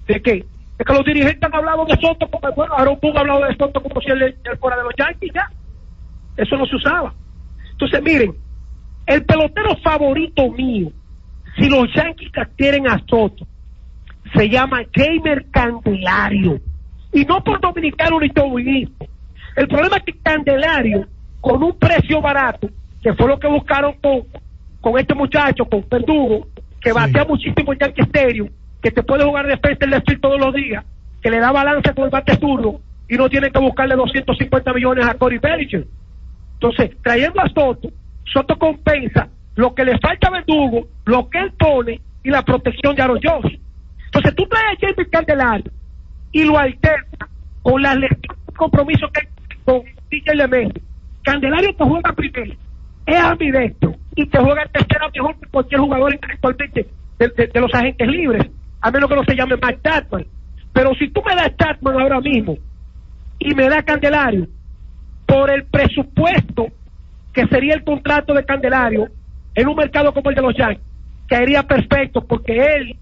de 0.07 0.22
qué? 0.22 0.45
De 0.79 0.85
que 0.85 0.93
los 0.93 1.05
dirigentes 1.05 1.43
han 1.43 1.55
hablado 1.55 1.85
de 1.87 1.97
Soto 1.97 2.29
como, 2.31 2.53
bueno, 2.55 2.74
Aaron 2.76 2.99
Boone 3.01 3.16
ha 3.16 3.20
hablado 3.22 3.45
de 3.47 3.57
Soto 3.57 3.83
como 3.83 4.01
si 4.01 4.11
él, 4.11 4.22
él 4.22 4.59
fuera 4.61 4.76
de 4.76 4.83
los 4.85 4.93
Yankees 4.99 5.33
ya. 5.35 5.51
Eso 6.37 6.57
no 6.57 6.66
se 6.66 6.76
usaba. 6.76 7.12
Entonces, 7.72 8.03
miren, 8.03 8.35
el 9.09 9.24
pelotero 9.24 9.74
favorito 9.82 10.50
mío, 10.50 10.92
si 11.56 11.68
los 11.68 11.88
Yankees 11.94 12.30
adquieren 12.36 12.86
a 12.86 12.98
Soto, 13.09 13.46
se 14.34 14.50
llama 14.50 14.82
Jamer 14.94 15.46
Candelario. 15.50 16.61
Y 17.11 17.24
no 17.24 17.42
por 17.42 17.59
dominicano 17.59 18.20
ni 18.20 18.28
dominismo. 18.28 19.09
El 19.56 19.66
problema 19.66 19.96
es 19.96 20.02
que 20.02 20.18
Candelario, 20.18 21.06
con 21.40 21.62
un 21.62 21.76
precio 21.78 22.20
barato, 22.20 22.68
que 23.02 23.14
fue 23.14 23.28
lo 23.28 23.38
que 23.40 23.48
buscaron 23.48 23.94
con, 23.94 24.24
con 24.82 24.98
este 24.98 25.14
muchacho, 25.14 25.64
con 25.64 25.86
Verdugo, 25.90 26.46
que 26.78 26.92
batea 26.92 27.24
muchísimo 27.24 27.72
en 27.72 27.78
Yankee 27.78 28.02
Stadium, 28.02 28.50
que 28.82 28.90
te 28.90 29.02
puede 29.02 29.24
jugar 29.24 29.46
defensa 29.46 29.86
el 29.86 29.90
desfile 29.92 30.18
todos 30.20 30.38
los 30.38 30.54
días, 30.54 30.84
que 31.22 31.30
le 31.30 31.38
da 31.38 31.50
balance 31.50 31.94
con 31.94 32.04
el 32.04 32.11
bate 32.11 32.36
zurdo 32.36 32.78
y 33.09 33.16
no 33.16 33.30
tiene 33.30 33.50
que 33.50 33.59
buscarle 33.59 33.96
250 33.96 34.72
millones 34.74 35.06
a 35.06 35.14
Corey 35.14 35.38
Bellinger. 35.38 35.86
Entonces, 36.61 36.90
trayendo 37.02 37.40
a 37.40 37.48
Soto, 37.48 37.88
Soto 38.33 38.59
compensa 38.59 39.29
lo 39.57 39.74
que 39.74 39.85
le 39.85 39.99
falta 39.99 40.29
a 40.29 40.31
Verdugo, 40.31 40.87
lo 41.05 41.29
que 41.29 41.39
él 41.39 41.53
pone 41.59 42.01
y 42.22 42.31
la 42.31 42.43
protección 42.43 42.95
de 42.95 43.03
Aaron 43.03 43.20
Josh. 43.22 43.59
Entonces, 44.07 44.35
tú 44.35 44.47
traes 44.47 44.76
a 44.76 44.81
James 44.81 45.09
Candelario 45.11 45.72
y 46.33 46.45
lo 46.45 46.59
alterna 46.59 47.29
con 47.62 47.83
las 47.83 47.97
lecciones 47.97 48.47
de 48.47 48.53
compromiso 48.55 49.09
que 49.12 49.20
hay 49.20 49.59
con 49.64 49.83
DJ 50.11 50.35
Lemay. 50.35 50.72
Candelario 51.22 51.74
te 51.74 51.85
juega 51.85 52.12
primero, 52.12 52.55
es 53.07 53.16
ambidextro 53.16 53.95
y 54.14 54.26
te 54.26 54.39
juega 54.39 54.62
el 54.62 54.70
tercero 54.70 55.11
mejor 55.14 55.41
que 55.41 55.49
cualquier 55.51 55.81
jugador 55.81 56.18
actualmente 56.22 56.87
de, 57.18 57.61
los 57.61 57.74
agentes 57.74 58.09
libres, 58.09 58.47
a 58.81 58.91
menos 58.91 59.11
que 59.11 59.16
no 59.16 59.24
se 59.24 59.35
llame 59.35 59.57
Mike 59.57 59.81
Chapman. 59.85 60.26
Pero 60.72 60.95
si 60.95 61.09
tú 61.11 61.22
me 61.26 61.35
das 61.35 61.57
Chapman 61.57 62.01
ahora 62.01 62.20
mismo 62.20 62.57
y 63.39 63.55
me 63.55 63.68
das 63.68 63.85
Candelario, 63.85 64.47
por 65.26 65.51
el 65.51 65.64
presupuesto 65.64 66.68
que 67.33 67.47
sería 67.47 67.74
el 67.74 67.85
contrato 67.85 68.35
de 68.35 68.45
Candelario 68.45 69.09
en 69.55 69.68
un 69.68 69.76
mercado 69.76 70.12
como 70.12 70.31
el 70.31 70.37
de 70.37 70.43
los 70.43 70.57
Yankees, 70.57 70.85
caería 71.26 71.62
perfecto 71.62 72.24
porque 72.24 72.57
él 72.76 72.97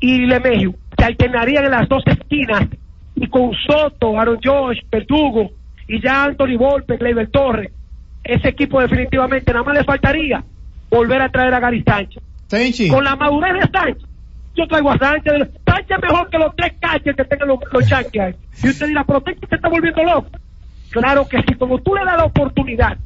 y 0.00 0.26
Lemegio 0.26 0.74
se 0.96 1.04
alternarían 1.04 1.66
en 1.66 1.70
las 1.72 1.88
dos 1.88 2.02
esquinas 2.06 2.66
y 3.14 3.26
con 3.28 3.52
Soto, 3.66 4.18
Aaron 4.18 4.38
Josh, 4.42 4.78
Verdugo 4.90 5.50
y 5.86 6.00
ya 6.00 6.24
Anthony 6.24 6.56
Volpe, 6.56 6.96
Gleyber 6.96 7.28
Torres, 7.28 7.70
ese 8.24 8.48
equipo 8.48 8.80
definitivamente 8.80 9.52
nada 9.52 9.64
más 9.64 9.76
le 9.76 9.84
faltaría 9.84 10.42
volver 10.88 11.22
a 11.22 11.28
traer 11.28 11.54
a 11.54 11.60
Gary 11.60 11.82
Sánchez. 11.82 12.22
Con 12.90 13.04
la 13.04 13.16
madurez 13.16 13.54
de 13.54 13.70
Sánchez, 13.78 14.08
yo 14.56 14.66
traigo 14.66 14.90
a 14.90 14.98
Sánchez, 14.98 15.32
Sánchez 15.66 15.98
mejor 16.02 16.30
que 16.30 16.38
los 16.38 16.56
tres 16.56 16.72
catchers 16.80 17.16
que 17.16 17.24
tengan 17.24 17.48
los, 17.48 17.58
los 17.72 17.88
Yankees. 17.88 18.36
Y 18.62 18.68
usted 18.68 18.88
dirá, 18.88 19.04
pero 19.04 19.18
usted 19.18 19.36
se 19.48 19.54
está 19.54 19.68
volviendo 19.68 20.02
loco. 20.02 20.30
Claro 20.90 21.28
que 21.28 21.38
sí, 21.38 21.54
como 21.54 21.78
tú 21.78 21.94
le 21.94 22.04
das 22.04 22.16
la 22.16 22.24
oportunidad 22.24 22.98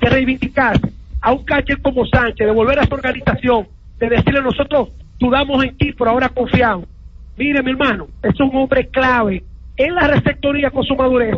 de 0.00 0.08
reivindicarse 0.08 0.92
a 1.20 1.32
un 1.32 1.44
catcher 1.44 1.80
como 1.82 2.06
Sánchez, 2.06 2.46
de 2.46 2.52
volver 2.52 2.78
a 2.78 2.86
su 2.86 2.94
organización, 2.94 3.68
de 3.98 4.08
decirle 4.08 4.42
nosotros 4.42 4.88
dudamos 5.18 5.62
en 5.64 5.76
ti, 5.76 5.92
pero 5.96 6.10
ahora 6.10 6.30
confiamos. 6.30 6.86
Mire, 7.36 7.62
mi 7.62 7.70
hermano, 7.70 8.08
es 8.22 8.38
un 8.40 8.50
hombre 8.54 8.88
clave 8.88 9.44
en 9.76 9.94
la 9.94 10.06
receptoría 10.08 10.70
con 10.70 10.84
su 10.84 10.94
madurez, 10.94 11.36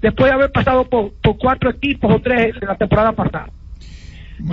después 0.00 0.30
de 0.30 0.34
haber 0.34 0.52
pasado 0.52 0.88
por, 0.88 1.12
por 1.22 1.38
cuatro 1.38 1.70
equipos 1.70 2.12
o 2.14 2.20
tres 2.20 2.54
en 2.60 2.68
la 2.68 2.76
temporada 2.76 3.12
pasada. 3.12 3.50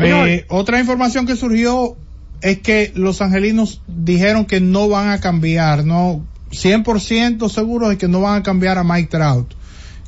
Eh, 0.02 0.46
otra 0.50 0.80
información 0.80 1.28
que 1.28 1.36
surgió 1.36 1.96
es 2.41 2.60
que 2.60 2.91
los 2.96 3.22
angelinos 3.22 3.82
dijeron 3.88 4.46
que 4.46 4.60
no 4.60 4.89
van 4.89 5.10
a 5.10 5.20
cambiar, 5.20 5.86
no 5.86 6.26
100% 6.52 7.50
seguros 7.50 7.89
de 7.89 7.98
que 7.98 8.08
no 8.08 8.22
van 8.22 8.39
a 8.39 8.43
cambiar 8.43 8.78
a 8.78 8.84
Mike 8.84 9.10
Trout, 9.10 9.54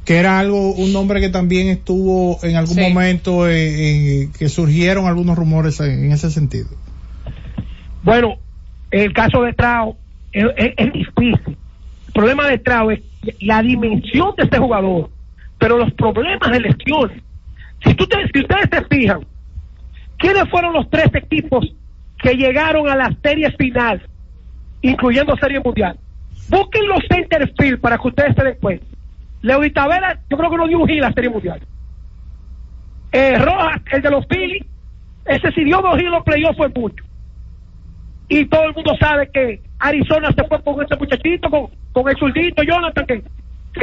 que 0.08 0.16
era 0.18 0.39
algo 0.39 0.72
un 0.72 0.93
nombre 0.93 1.20
que 1.20 1.28
también 1.28 1.68
estuvo 1.68 2.39
en 2.41 2.55
algún 2.55 2.76
Sí. 2.76 2.82
momento 2.82 3.47
eh, 3.49 4.24
eh, 4.24 4.30
que 4.39 4.47
surgieron 4.47 5.05
algunos 5.05 5.38
rumores 5.38 5.82
en, 5.82 6.05
en 6.05 6.12
ese 6.14 6.32
sentido. 6.32 6.70
Bueno, 8.03 8.36
el 8.89 9.12
caso 9.12 9.41
de 9.43 9.51
Trao 9.51 9.97
es, 10.32 10.45
es- 10.55 10.74
es 10.78 10.93
difícil. 10.93 11.58
El 12.08 12.14
problema 12.14 12.47
de 12.47 12.58
Trao 12.58 12.89
es 12.91 13.01
la 13.41 13.62
dimensión 13.62 14.34
de 14.38 14.43
este 14.45 14.58
jugador, 14.58 15.10
pero 15.60 15.78
los 15.78 15.91
problemas 15.93 16.51
de 16.51 16.62
lesiones. 16.62 17.22
Si, 17.86 17.93
tú 17.93 18.08
te- 18.08 18.28
si 18.34 18.39
ustedes 18.39 18.70
se 18.72 18.86
fijan, 18.86 19.26
¿quiénes 20.18 20.49
fueron 20.49 20.72
los 20.74 20.89
tres 20.89 21.10
equipos 21.14 21.66
que 22.24 22.34
llegaron 22.36 22.88
a 22.88 22.95
la 22.95 23.14
serie 23.22 23.51
final, 23.60 24.01
incluyendo 24.82 25.36
serie 25.36 25.60
mundial? 25.60 25.97
Busquen 26.49 26.88
los 26.88 26.99
center 27.10 27.53
field 27.60 27.82
para 27.82 27.97
que 27.97 28.08
ustedes 28.08 28.34
se 28.38 28.43
den 28.45 28.55
cuenta. 28.62 28.86
Leo 29.42 29.64
y 29.64 29.72
Tavera, 29.72 30.20
yo 30.30 30.38
creo 30.38 30.50
que 30.50 30.58
no 30.58 30.68
dio 30.68 30.80
un 30.80 30.90
a 30.90 30.94
la 30.96 31.14
serie 31.14 31.30
mundial. 31.30 31.62
Eh, 33.12 33.38
Rojas, 33.38 33.82
el 33.92 34.02
de 34.02 34.12
los 34.12 34.26
Phillies, 34.28 34.66
ese 35.26 35.52
si 35.52 35.64
dio 35.64 35.82
dos 35.82 35.98
giros 35.98 36.14
los 36.14 36.24
playoffs 36.24 36.58
fue 36.58 36.70
mucho 36.70 37.04
y 38.30 38.46
todo 38.46 38.64
el 38.66 38.74
mundo 38.74 38.96
sabe 39.00 39.30
que 39.34 39.62
Arizona 39.80 40.32
se 40.34 40.44
fue 40.44 40.62
con 40.62 40.84
ese 40.84 40.96
muchachito, 40.98 41.50
con, 41.50 41.68
con 41.94 42.10
el 42.10 42.18
zurdito 42.18 42.64
Jonathan, 42.64 43.06
que, 43.06 43.24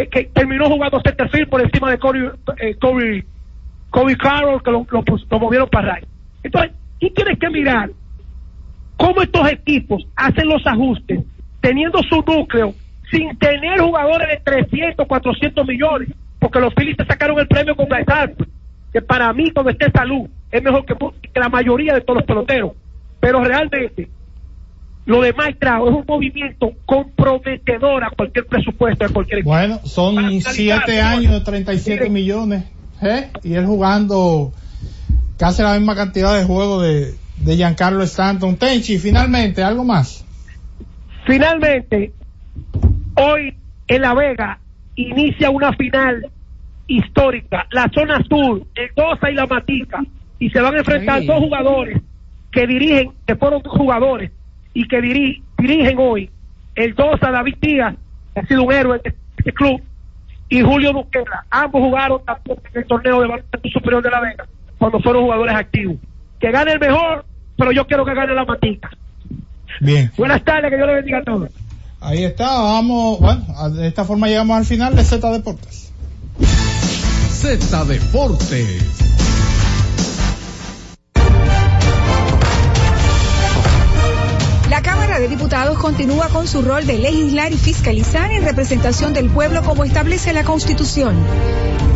que, 0.09 0.25
terminó 0.35 0.67
jugando 0.67 1.01
center 1.01 1.49
por 1.49 1.61
encima 1.61 1.91
de 1.91 1.99
Corey, 1.99 2.29
eh, 2.59 2.75
Corey, 2.81 3.25
Corey 3.91 4.17
Carroll, 4.17 4.63
que 4.63 4.71
lo, 4.71 4.87
lo, 4.91 5.05
lo 5.31 5.39
movieron 5.39 5.69
para 5.71 5.95
right. 5.95 6.09
Entonces, 6.43 6.73
tú 7.01 7.09
tienes 7.11 7.39
que 7.39 7.49
mirar 7.49 7.91
cómo 8.97 9.23
estos 9.23 9.51
equipos 9.51 10.07
hacen 10.17 10.49
los 10.49 10.67
ajustes, 10.67 11.21
teniendo 11.61 12.03
su 12.03 12.17
núcleo, 12.17 12.75
sin 13.15 13.37
tener 13.39 13.81
jugadores 13.81 14.29
de 14.29 14.41
300, 14.45 15.07
400 15.07 15.67
millones, 15.67 16.09
porque 16.41 16.59
los 16.59 16.75
Phillies 16.75 16.97
te 16.97 17.07
sacaron 17.07 17.39
el 17.39 17.47
premio 17.47 17.77
con 17.77 17.87
Harper, 17.93 18.49
que 18.93 19.01
para 19.01 19.33
mí, 19.33 19.51
cuando 19.53 19.71
esté 19.71 19.91
salud, 19.93 20.29
es 20.51 20.62
mejor 20.62 20.85
que, 20.85 20.95
la 21.39 21.49
mayoría 21.49 21.95
de 21.95 22.01
todos 22.01 22.19
los 22.19 22.27
peloteros. 22.27 22.73
Pero 23.21 23.43
realmente, 23.45 24.09
lo 25.07 25.23
de 25.23 25.33
Mike 25.33 25.59
Trout 25.61 25.89
es 25.89 25.95
un 25.95 26.05
movimiento 26.07 26.73
comprometedor 26.85 28.03
a 28.03 28.11
cualquier 28.11 28.47
presupuesto, 28.47 29.05
a 29.05 29.09
cualquier 29.09 29.39
equipo. 29.39 29.51
Bueno, 29.51 29.81
son 29.85 30.41
siete 30.41 31.01
años 31.01 31.33
de 31.33 31.41
37 31.41 32.11
millones, 32.11 32.65
¿eh? 33.01 33.31
y 33.45 33.55
él 33.55 33.65
jugando 33.65 34.53
casi 35.39 35.62
la 35.62 35.75
misma 35.75 35.95
cantidad 35.95 36.37
de 36.37 36.45
juegos 36.45 36.83
de, 36.83 37.15
de 37.39 37.57
Giancarlo 37.57 38.03
Stanton. 38.03 38.57
Tenchi, 38.57 38.99
finalmente, 38.99 39.62
algo 39.62 39.85
más. 39.85 40.25
Finalmente, 41.27 42.12
hoy 43.17 43.55
en 43.89 44.03
La 44.03 44.15
Vega 44.15 44.59
inicia 44.97 45.51
una 45.51 45.73
final 45.73 46.27
histórica, 46.87 47.67
la 47.71 47.89
zona 47.95 48.23
sur, 48.29 48.62
el 48.75 48.91
Dosa 48.95 49.31
y 49.31 49.35
la 49.35 49.47
Matica, 49.47 50.03
y 50.39 50.51
se 50.51 50.61
van 50.61 50.75
a 50.75 50.79
enfrentar 50.79 51.21
Sí. 51.21 51.27
dos 51.27 51.39
jugadores 51.39 52.01
que 52.53 52.67
dirigen, 52.67 53.12
que 53.27 53.37
fueron 53.37 53.61
jugadores 53.62 54.31
y 54.75 54.87
que 54.87 55.01
diri- 55.01 55.43
dirigen 55.59 55.97
hoy, 55.99 56.31
el 56.75 56.95
Dosa 56.95 57.31
David 57.31 57.57
Díaz, 57.61 57.95
que 58.35 58.41
ha 58.41 58.47
sido 58.47 58.62
un 58.65 58.73
héroe 58.73 59.01
de 59.03 59.15
este 59.39 59.53
club, 59.53 59.81
y 60.49 60.61
Julio 60.61 60.93
Duquela, 60.93 61.45
ambos 61.51 61.81
jugaron 61.83 62.21
también 62.25 62.59
en 62.73 62.81
el 62.83 62.87
torneo 62.87 63.21
de 63.23 63.29
baloncesto 63.29 63.69
superior 63.71 64.03
de 64.03 64.11
La 64.11 64.21
Vega, 64.21 64.47
cuando 64.79 65.01
fueron 65.01 65.23
jugadores 65.23 65.55
activos. 65.55 65.97
Que 66.39 66.51
gane 66.51 66.73
el 66.73 66.81
mejor, 66.81 67.25
pero 67.57 67.73
yo 67.73 67.87
quiero 67.87 68.05
que 68.05 68.15
gane 68.15 68.35
la 68.35 68.45
Matica. 68.45 68.91
Bien. 69.81 70.11
Buenas 70.17 70.45
tardes, 70.45 70.71
que 70.71 70.77
Dios 70.77 70.87
le 70.87 70.95
bendiga 70.95 71.19
a 71.19 71.23
todos. 71.25 71.51
Ahí 72.05 72.23
está, 72.23 72.61
vamos, 72.61 73.19
bueno, 73.19 73.71
de 73.71 73.89
esta 73.89 74.05
forma 74.05 74.29
llegamos 74.29 74.59
al 74.59 74.67
final 74.67 74.95
de 74.95 75.03
Z 75.03 75.33
Deportes. 75.33 75.91
Z 77.41 77.85
Deportes. 77.87 78.83
Cámara 85.15 85.29
de 85.31 85.37
Diputados 85.37 85.79
continúa 85.79 86.29
con 86.29 86.49
su 86.49 86.61
rol 86.62 86.89
de 86.89 86.99
legislar 86.99 87.53
y 87.53 87.57
fiscalizar 87.57 88.33
en 88.33 88.43
representación 88.43 89.12
del 89.15 89.31
pueblo 89.31 89.62
como 89.62 89.85
establece 89.85 90.33
la 90.33 90.43
Constitución. 90.43 91.15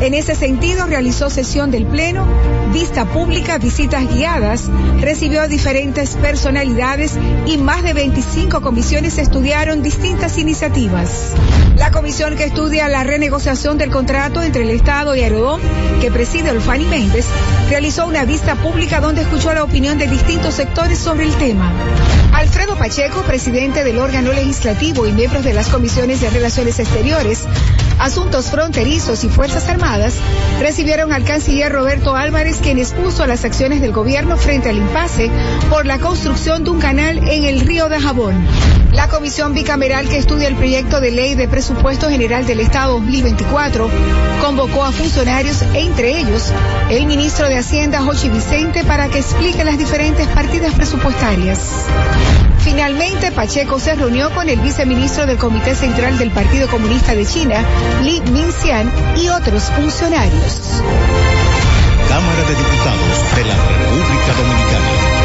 En 0.00 0.14
ese 0.14 0.36
sentido, 0.36 0.86
realizó 0.86 1.28
sesión 1.28 1.72
del 1.72 1.84
Pleno, 1.84 2.24
vista 2.72 3.06
pública, 3.06 3.58
visitas 3.58 4.06
guiadas, 4.14 4.70
recibió 5.00 5.40
a 5.40 5.48
diferentes 5.48 6.14
personalidades 6.14 7.18
y 7.44 7.58
más 7.58 7.82
de 7.82 7.92
25 7.92 8.60
comisiones 8.60 9.18
estudiaron 9.18 9.82
distintas 9.82 10.38
iniciativas. 10.38 11.32
La 11.74 11.90
comisión 11.90 12.36
que 12.36 12.44
estudia 12.44 12.88
la 12.88 13.02
renegociación 13.02 13.78
del 13.78 13.90
contrato 13.90 14.44
entre 14.44 14.62
el 14.62 14.70
Estado 14.70 15.16
y 15.16 15.22
Aerodón, 15.22 15.60
que 16.00 16.12
preside 16.12 16.52
Olfani 16.52 16.84
Méndez, 16.84 17.26
realizó 17.68 18.06
una 18.06 18.24
vista 18.24 18.54
pública 18.54 19.00
donde 19.00 19.22
escuchó 19.22 19.52
la 19.52 19.64
opinión 19.64 19.98
de 19.98 20.06
distintos 20.06 20.54
sectores 20.54 21.00
sobre 21.00 21.24
el 21.24 21.34
tema. 21.34 21.72
Alfredo 22.32 22.76
Pacheco, 22.76 23.22
presidente 23.22 23.84
del 23.84 23.98
órgano 23.98 24.32
legislativo 24.32 25.06
y 25.06 25.12
miembros 25.12 25.44
de 25.44 25.54
las 25.54 25.68
comisiones 25.68 26.20
de 26.20 26.30
Relaciones 26.30 26.78
Exteriores, 26.78 27.44
Asuntos 27.98 28.50
Fronterizos 28.50 29.24
y 29.24 29.28
Fuerzas 29.28 29.68
Armadas, 29.68 30.14
recibieron 30.60 31.12
al 31.12 31.24
canciller 31.24 31.72
Roberto 31.72 32.14
Álvarez, 32.14 32.58
quien 32.62 32.78
expuso 32.78 33.26
las 33.26 33.44
acciones 33.44 33.80
del 33.80 33.92
gobierno 33.92 34.36
frente 34.36 34.68
al 34.68 34.76
impasse 34.76 35.30
por 35.68 35.84
la 35.84 35.98
construcción 35.98 36.64
de 36.64 36.70
un 36.70 36.80
canal 36.80 37.18
en 37.28 37.44
el 37.44 37.60
río 37.60 37.88
de 37.88 37.98
Jabón. 37.98 38.46
La 38.92 39.08
comisión 39.08 39.52
bicameral 39.52 40.08
que 40.08 40.16
estudia 40.16 40.48
el 40.48 40.56
proyecto 40.56 41.00
de 41.00 41.10
ley 41.10 41.34
de 41.34 41.46
presupuesto 41.46 42.08
general 42.08 42.46
del 42.46 42.60
Estado 42.60 42.94
2024 42.94 43.90
convocó 44.40 44.84
a 44.84 44.92
funcionarios, 44.92 45.62
entre 45.74 46.18
ellos 46.18 46.52
el 46.88 47.06
ministro 47.06 47.48
de 47.48 47.58
Hacienda, 47.58 48.00
Jochi 48.00 48.28
Vicente, 48.28 48.84
para 48.84 49.08
que 49.08 49.18
explique 49.18 49.62
las 49.64 49.76
diferentes 49.76 50.26
partidas 50.28 50.74
presupuestarias. 50.74 51.58
Finalmente, 52.60 53.32
Pacheco 53.32 53.80
se 53.80 53.94
reunió 53.94 54.30
con 54.34 54.48
el 54.48 54.60
viceministro 54.60 55.26
del 55.26 55.38
Comité 55.38 55.74
Central 55.74 56.18
del 56.18 56.30
Partido 56.30 56.68
Comunista 56.68 57.14
de 57.14 57.24
China, 57.24 57.64
Li 58.02 58.20
Minxian, 58.20 58.92
y 59.16 59.28
otros 59.28 59.64
funcionarios. 59.64 60.60
Cámara 62.08 62.42
de 62.42 62.54
Diputados 62.54 63.36
de 63.36 63.44
la 63.44 63.56
República 63.56 64.34
Dominicana. 64.36 65.18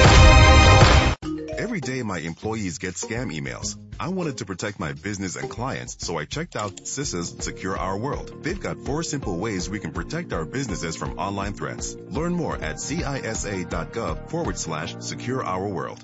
Every 1.57 1.81
day 1.81 2.03
my 2.03 2.19
employees 2.19 2.77
get 2.77 2.95
scam 2.95 3.31
emails. 3.31 3.77
I 3.99 4.09
wanted 4.09 4.37
to 4.37 4.45
protect 4.45 4.79
my 4.79 4.93
business 4.93 5.35
and 5.35 5.49
clients, 5.49 5.97
so 5.99 6.17
I 6.17 6.25
checked 6.25 6.55
out 6.55 6.85
CISA's 6.85 7.35
Secure 7.39 7.77
Our 7.77 7.97
World. 7.97 8.43
They've 8.43 8.59
got 8.59 8.77
four 8.85 9.03
simple 9.03 9.37
ways 9.37 9.69
we 9.69 9.79
can 9.79 9.91
protect 9.91 10.33
our 10.33 10.45
businesses 10.45 10.95
from 10.95 11.17
online 11.17 11.53
threats. 11.53 11.95
Learn 12.09 12.33
more 12.33 12.55
at 12.55 12.77
cisa.gov 12.77 14.29
forward 14.29 14.57
slash 14.57 14.95
secure 14.99 15.43
our 15.43 15.67
world. 15.67 16.03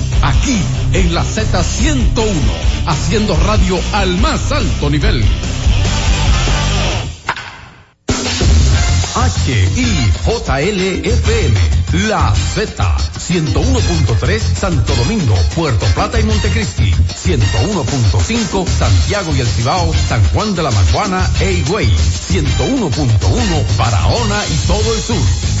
Aquí 0.21 0.61
en 0.93 1.13
la 1.13 1.23
Z101, 1.23 2.31
haciendo 2.85 3.35
radio 3.35 3.79
al 3.93 4.17
más 4.17 4.51
alto 4.51 4.89
nivel. 4.89 5.23
HIJLFM, 10.55 11.53
La 12.07 12.33
Z, 12.33 12.97
101.3 13.19 14.39
Santo 14.39 14.95
Domingo, 14.95 15.35
Puerto 15.55 15.85
Plata 15.87 16.19
y 16.19 16.23
Montecristi, 16.23 16.91
101.5 16.91 18.67
Santiago 18.67 19.35
y 19.35 19.41
El 19.41 19.47
Cibao, 19.47 19.93
San 20.07 20.23
Juan 20.29 20.55
de 20.55 20.63
la 20.63 20.71
Maguana 20.71 21.29
e 21.39 21.51
Higüey, 21.51 21.87
101.1 21.87 23.77
Barahona 23.77 24.45
y 24.45 24.55
todo 24.67 24.93
el 24.93 25.01
sur. 25.01 25.60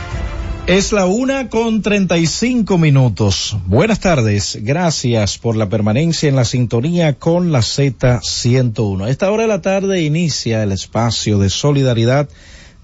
Es 0.67 0.91
la 0.91 1.07
una 1.07 1.49
con 1.49 1.81
treinta 1.81 2.19
y 2.19 2.27
cinco 2.27 2.77
minutos. 2.77 3.57
Buenas 3.65 3.99
tardes. 3.99 4.59
Gracias 4.61 5.39
por 5.39 5.55
la 5.55 5.69
permanencia 5.69 6.29
en 6.29 6.35
la 6.35 6.45
sintonía 6.45 7.15
con 7.15 7.51
la 7.51 7.59
Z101. 7.59 9.03
A 9.03 9.09
esta 9.09 9.31
hora 9.31 9.43
de 9.43 9.47
la 9.49 9.61
tarde 9.61 10.03
inicia 10.03 10.61
el 10.61 10.71
espacio 10.71 11.39
de 11.39 11.49
solidaridad 11.49 12.29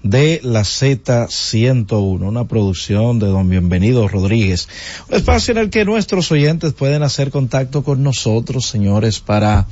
de 0.02 0.40
la 0.42 0.62
Z101, 0.62 2.20
una 2.20 2.48
producción 2.48 3.20
de 3.20 3.28
don 3.28 3.48
Bienvenido 3.48 4.08
Rodríguez. 4.08 4.68
Un 5.08 5.14
espacio 5.14 5.52
en 5.52 5.58
el 5.58 5.70
que 5.70 5.84
nuestros 5.84 6.32
oyentes 6.32 6.72
pueden 6.72 7.04
hacer 7.04 7.30
contacto 7.30 7.84
con 7.84 8.02
nosotros, 8.02 8.66
señores, 8.66 9.20
para 9.20 9.68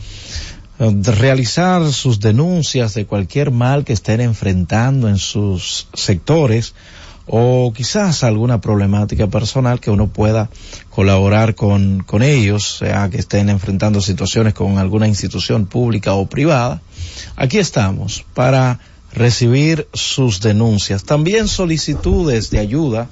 eh, 0.79 0.95
realizar 1.03 1.93
sus 1.93 2.21
denuncias 2.21 2.95
de 2.95 3.05
cualquier 3.05 3.51
mal 3.51 3.85
que 3.85 3.93
estén 3.93 4.21
enfrentando 4.21 5.09
en 5.09 5.19
sus 5.19 5.89
sectores 5.93 6.73
o 7.27 7.73
quizás 7.73 8.23
alguna 8.23 8.61
problemática 8.61 9.27
personal 9.27 9.81
que 9.81 9.91
uno 9.91 10.07
pueda 10.07 10.49
colaborar 10.91 11.55
con, 11.55 12.03
con 12.07 12.23
ellos, 12.23 12.79
sea 12.79 13.11
que 13.11 13.19
estén 13.19 13.49
enfrentando 13.49 14.01
situaciones 14.01 14.55
con 14.55 14.79
alguna 14.79 15.09
institución 15.09 15.67
pública 15.67 16.15
o 16.15 16.27
privada. 16.27 16.81
Aquí 17.35 17.59
estamos 17.59 18.25
para 18.35 18.79
recibir 19.13 19.89
sus 19.93 20.41
denuncias. 20.41 21.05
También 21.05 21.49
solicitudes 21.49 22.51
de 22.51 22.61
ayuda 22.61 23.09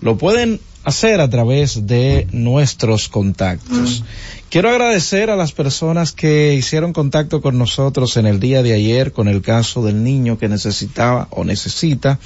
lo 0.00 0.18
pueden 0.18 0.60
hacer 0.84 1.20
a 1.20 1.28
través 1.28 1.86
de 1.86 2.26
nuestros 2.32 3.08
contactos. 3.08 4.04
Quiero 4.48 4.70
agradecer 4.70 5.30
a 5.30 5.36
las 5.36 5.52
personas 5.52 6.12
que 6.12 6.54
hicieron 6.54 6.92
contacto 6.92 7.40
con 7.40 7.58
nosotros 7.58 8.16
en 8.16 8.26
el 8.26 8.40
día 8.40 8.62
de 8.62 8.72
ayer 8.72 9.12
con 9.12 9.28
el 9.28 9.42
caso 9.42 9.84
del 9.84 10.02
niño 10.02 10.38
que 10.38 10.48
necesitaba 10.48 11.28
o 11.30 11.44
necesita 11.44 12.18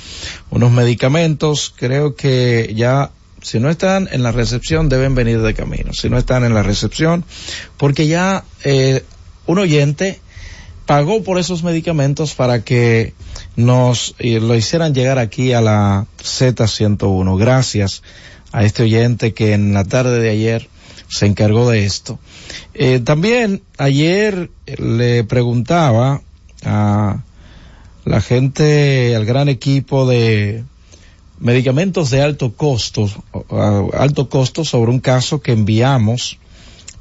unos 0.51 0.71
medicamentos. 0.71 1.75
Creo 1.77 2.15
que 2.15 2.73
ya 2.75 3.11
si 3.43 3.61
no 3.61 3.69
están 3.69 4.09
en 4.11 4.23
la 4.23 4.33
recepción 4.33 4.89
deben 4.89 5.15
venir 5.15 5.43
de 5.43 5.53
camino. 5.53 5.93
Si 5.93 6.09
no 6.09 6.17
están 6.17 6.45
en 6.45 6.55
la 6.55 6.63
recepción, 6.63 7.25
porque 7.77 8.07
ya 8.07 8.45
eh, 8.65 9.05
un 9.47 9.59
oyente 9.59 10.21
pagó 10.87 11.23
por 11.23 11.39
esos 11.39 11.63
medicamentos 11.63 12.35
para 12.35 12.63
que 12.63 13.13
nos 13.57 14.15
eh, 14.19 14.41
lo 14.41 14.55
hicieran 14.55 14.95
llegar 14.95 15.19
aquí 15.19 15.53
a 15.53 15.61
la 15.61 16.07
Z101. 16.23 17.39
Gracias 17.39 18.03
a 18.55 18.63
este 18.63 18.85
oyente 18.85 19.35
que 19.35 19.53
en 19.53 19.75
la 19.75 19.83
tarde 19.83 20.21
de 20.21 20.31
ayer 20.31 20.69
se 21.09 21.27
encargó 21.27 21.69
de 21.69 21.85
esto. 21.85 22.21
Eh, 22.73 23.01
también 23.01 23.63
ayer 23.79 24.49
le 24.79 25.25
preguntaba 25.25 26.23
a 26.65 27.25
la 28.05 28.21
gente, 28.21 29.17
al 29.17 29.25
gran 29.25 29.49
equipo 29.49 30.07
de 30.07 30.63
medicamentos 31.41 32.11
de 32.11 32.23
alto 32.23 32.55
costo, 32.55 33.11
alto 33.93 34.29
costo 34.29 34.65
sobre 34.65 34.93
un 34.93 35.01
caso 35.01 35.41
que 35.41 35.51
enviamos. 35.51 36.39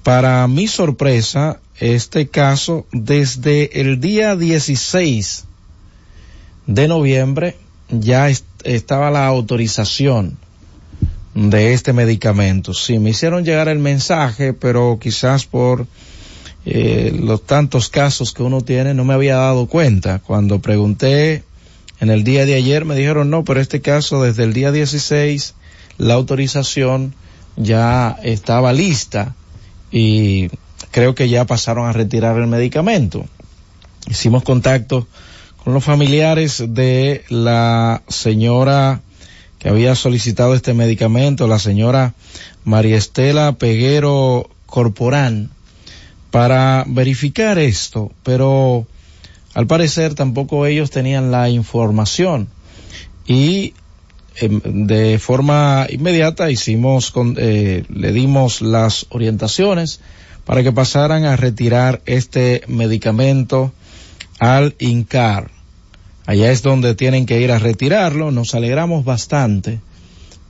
Para 0.01 0.47
mi 0.47 0.67
sorpresa, 0.67 1.59
este 1.79 2.29
caso 2.29 2.87
desde 2.91 3.79
el 3.79 4.01
día 4.01 4.35
16 4.35 5.45
de 6.65 6.87
noviembre 6.87 7.57
ya 7.89 8.27
estaba 8.63 9.11
la 9.11 9.27
autorización 9.27 10.39
de 11.33 11.73
este 11.73 11.93
medicamento. 11.93 12.73
Sí, 12.73 12.99
me 12.99 13.11
hicieron 13.11 13.43
llegar 13.43 13.67
el 13.67 13.79
mensaje, 13.79 14.53
pero 14.53 14.97
quizás 15.01 15.45
por 15.45 15.87
eh, 16.65 17.17
los 17.19 17.45
tantos 17.45 17.89
casos 17.89 18.33
que 18.33 18.43
uno 18.43 18.61
tiene 18.61 18.93
no 18.93 19.03
me 19.03 19.13
había 19.13 19.35
dado 19.35 19.67
cuenta. 19.67 20.19
Cuando 20.19 20.59
pregunté 20.59 21.43
en 21.99 22.09
el 22.09 22.23
día 22.23 22.45
de 22.45 22.55
ayer 22.55 22.85
me 22.85 22.95
dijeron 22.95 23.29
no, 23.29 23.43
pero 23.43 23.59
este 23.59 23.81
caso 23.81 24.23
desde 24.23 24.43
el 24.43 24.53
día 24.53 24.71
16 24.71 25.55
la 25.97 26.13
autorización 26.15 27.13
ya 27.55 28.17
estaba 28.23 28.73
lista 28.73 29.35
y 29.91 30.49
creo 30.91 31.15
que 31.15 31.29
ya 31.29 31.45
pasaron 31.45 31.87
a 31.87 31.93
retirar 31.93 32.37
el 32.37 32.47
medicamento. 32.47 33.25
Hicimos 34.09 34.43
contacto 34.43 35.07
con 35.63 35.73
los 35.73 35.83
familiares 35.83 36.63
de 36.67 37.23
la 37.29 38.01
señora 38.07 39.01
que 39.63 39.69
había 39.69 39.95
solicitado 39.95 40.55
este 40.55 40.73
medicamento, 40.73 41.47
la 41.47 41.57
señora 41.57 42.13
María 42.65 42.97
Estela 42.97 43.53
Peguero 43.53 44.49
Corporán, 44.65 45.51
para 46.31 46.83
verificar 46.85 47.57
esto, 47.57 48.11
pero 48.23 48.85
al 49.53 49.65
parecer 49.65 50.15
tampoco 50.15 50.65
ellos 50.65 50.91
tenían 50.91 51.31
la 51.31 51.49
información 51.49 52.49
y 53.25 53.73
em, 54.35 54.59
de 54.85 55.17
forma 55.17 55.87
inmediata 55.89 56.51
hicimos 56.51 57.11
con, 57.11 57.35
eh, 57.39 57.85
le 57.87 58.11
dimos 58.11 58.61
las 58.61 59.05
orientaciones 59.11 60.01
para 60.43 60.61
que 60.61 60.73
pasaran 60.73 61.23
a 61.23 61.37
retirar 61.37 62.01
este 62.05 62.63
medicamento 62.67 63.71
al 64.39 64.75
INCAR. 64.79 65.52
Allá 66.25 66.51
es 66.51 66.61
donde 66.61 66.95
tienen 66.95 67.25
que 67.25 67.41
ir 67.41 67.51
a 67.51 67.59
retirarlo. 67.59 68.31
Nos 68.31 68.55
alegramos 68.55 69.03
bastante 69.03 69.79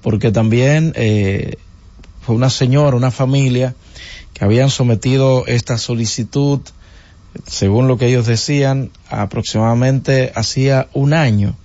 porque 0.04 0.32
también 0.32 0.94
eh, 0.95 1.56
fue 2.22 2.36
una 2.36 2.50
señora, 2.50 2.95
una 2.95 3.10
familia 3.10 3.74
que 4.34 4.44
habían 4.44 4.70
sometido 4.70 5.45
esta 5.48 5.78
solicitud, 5.78 6.60
según 7.48 7.88
lo 7.88 7.98
que 7.98 8.08
ellos 8.08 8.28
decían, 8.28 8.91
aproximadamente 9.10 10.32
hacía 10.36 10.90
un 10.94 11.14
año. 11.14 11.56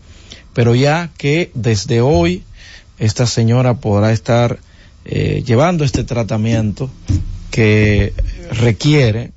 Pero 0.55 0.75
ya 0.75 1.11
que 1.19 1.51
desde 1.55 2.01
hoy 2.01 2.45
esta 2.99 3.27
señora 3.27 3.75
podrá 3.75 4.13
estar 4.13 4.61
eh, 5.05 5.43
llevando 5.45 5.85
este 5.85 6.05
tratamiento 6.05 6.91
que 7.51 8.13
requiere, 8.53 9.33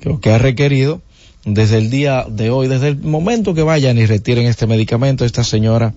que, 0.00 0.18
que 0.18 0.30
ha 0.30 0.38
requerido, 0.38 1.02
desde 1.44 1.78
el 1.78 1.90
día 1.90 2.24
de 2.28 2.50
hoy, 2.50 2.68
desde 2.68 2.88
el 2.88 2.98
momento 2.98 3.54
que 3.54 3.62
vayan 3.62 3.98
y 3.98 4.06
retiren 4.06 4.46
este 4.46 4.66
medicamento, 4.66 5.24
esta 5.24 5.42
señora 5.42 5.92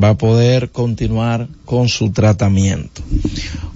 va 0.00 0.10
a 0.10 0.18
poder 0.18 0.70
continuar 0.70 1.48
con 1.64 1.88
su 1.88 2.12
tratamiento. 2.12 3.02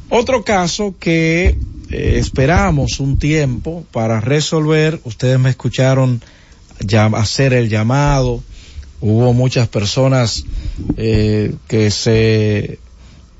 Otro 0.08 0.44
caso 0.44 0.94
que 0.98 1.58
eh, 1.90 2.16
esperamos 2.16 3.00
un 3.00 3.18
tiempo 3.18 3.84
para 3.90 4.20
resolver, 4.20 5.00
ustedes 5.04 5.38
me 5.40 5.50
escucharon 5.50 6.22
ya 6.78 7.06
hacer 7.06 7.52
el 7.54 7.68
llamado, 7.68 8.42
hubo 9.00 9.32
muchas 9.32 9.66
personas 9.68 10.44
eh, 10.96 11.54
que 11.66 11.90
se 11.90 12.78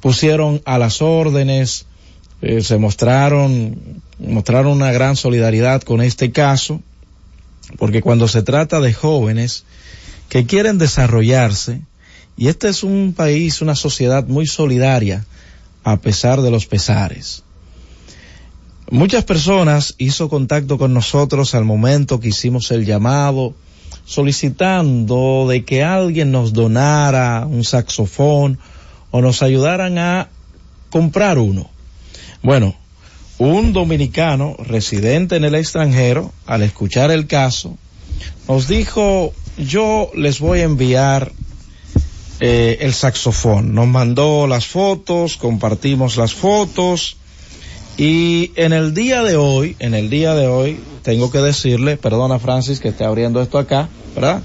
pusieron 0.01 0.61
a 0.65 0.79
las 0.79 1.03
órdenes, 1.03 1.87
eh, 2.43 2.63
se 2.63 2.79
mostraron, 2.79 3.79
mostraron 4.19 4.73
una 4.73 4.91
gran 4.91 5.15
solidaridad 5.15 5.83
con 5.83 6.01
este 6.01 6.33
caso 6.33 6.81
porque 7.79 8.03
cuando 8.03 8.29
se 8.29 8.43
trata 8.43 8.81
de 8.81 8.93
jóvenes 8.93 9.65
que 10.29 10.47
quieren 10.47 10.79
desarrollarse, 10.79 11.83
y 12.37 12.49
este 12.49 12.69
es 12.69 12.83
un 12.85 13.13
país, 13.17 13.61
una 13.61 13.75
sociedad 13.75 14.27
muy 14.27 14.47
solidaria, 14.47 15.27
a 15.85 15.99
pesar 15.99 16.41
de 16.43 16.51
los 16.51 16.67
pesares. 16.67 17.43
Muchas 18.91 19.25
personas 19.25 19.95
hizo 19.99 20.29
contacto 20.29 20.79
con 20.79 20.93
nosotros 20.93 21.55
al 21.55 21.65
momento 21.65 22.19
que 22.19 22.29
hicimos 22.29 22.71
el 22.71 22.85
llamado, 22.85 23.55
solicitando 24.05 25.47
de 25.49 25.65
que 25.65 25.85
alguien 25.85 26.33
nos 26.33 26.53
donara 26.53 27.47
un 27.47 27.63
saxofón 27.63 28.59
o 29.11 29.21
nos 29.21 29.43
ayudaran 29.43 29.99
a 29.99 30.29
comprar 30.91 31.39
uno. 31.39 31.71
Bueno, 32.43 32.75
un 33.41 33.73
dominicano 33.73 34.55
residente 34.59 35.37
en 35.37 35.45
el 35.45 35.55
extranjero, 35.55 36.31
al 36.45 36.63
escuchar 36.63 37.11
el 37.11 37.27
caso, 37.27 37.75
nos 38.47 38.69
dijo, 38.69 39.33
yo 39.57 40.11
les 40.15 40.41
voy 40.41 40.61
a 40.61 40.65
enviar 40.65 41.33
eh, 42.41 42.77
el 42.83 42.93
saxofón. 42.93 43.75
Nos 43.75 43.89
mandó 43.89 44.47
las 44.47 44.67
fotos, 44.67 45.39
compartimos 45.39 46.19
las 46.19 46.35
fotos 46.35 47.17
y 47.97 48.53
en 48.57 48.75
el 48.75 48.93
día 48.93 49.23
de 49.23 49.37
hoy, 49.37 49.75
en 49.79 49.95
el 49.95 50.11
día 50.11 50.35
de 50.35 50.47
hoy, 50.47 50.79
tengo 51.03 51.31
que 51.31 51.39
decirle, 51.39 51.97
perdona 51.97 52.39
Francis 52.39 52.79
que 52.79 52.89
esté 52.89 53.05
abriendo 53.05 53.41
esto 53.41 53.59
acá, 53.59 53.89
¿verdad? 54.15 54.43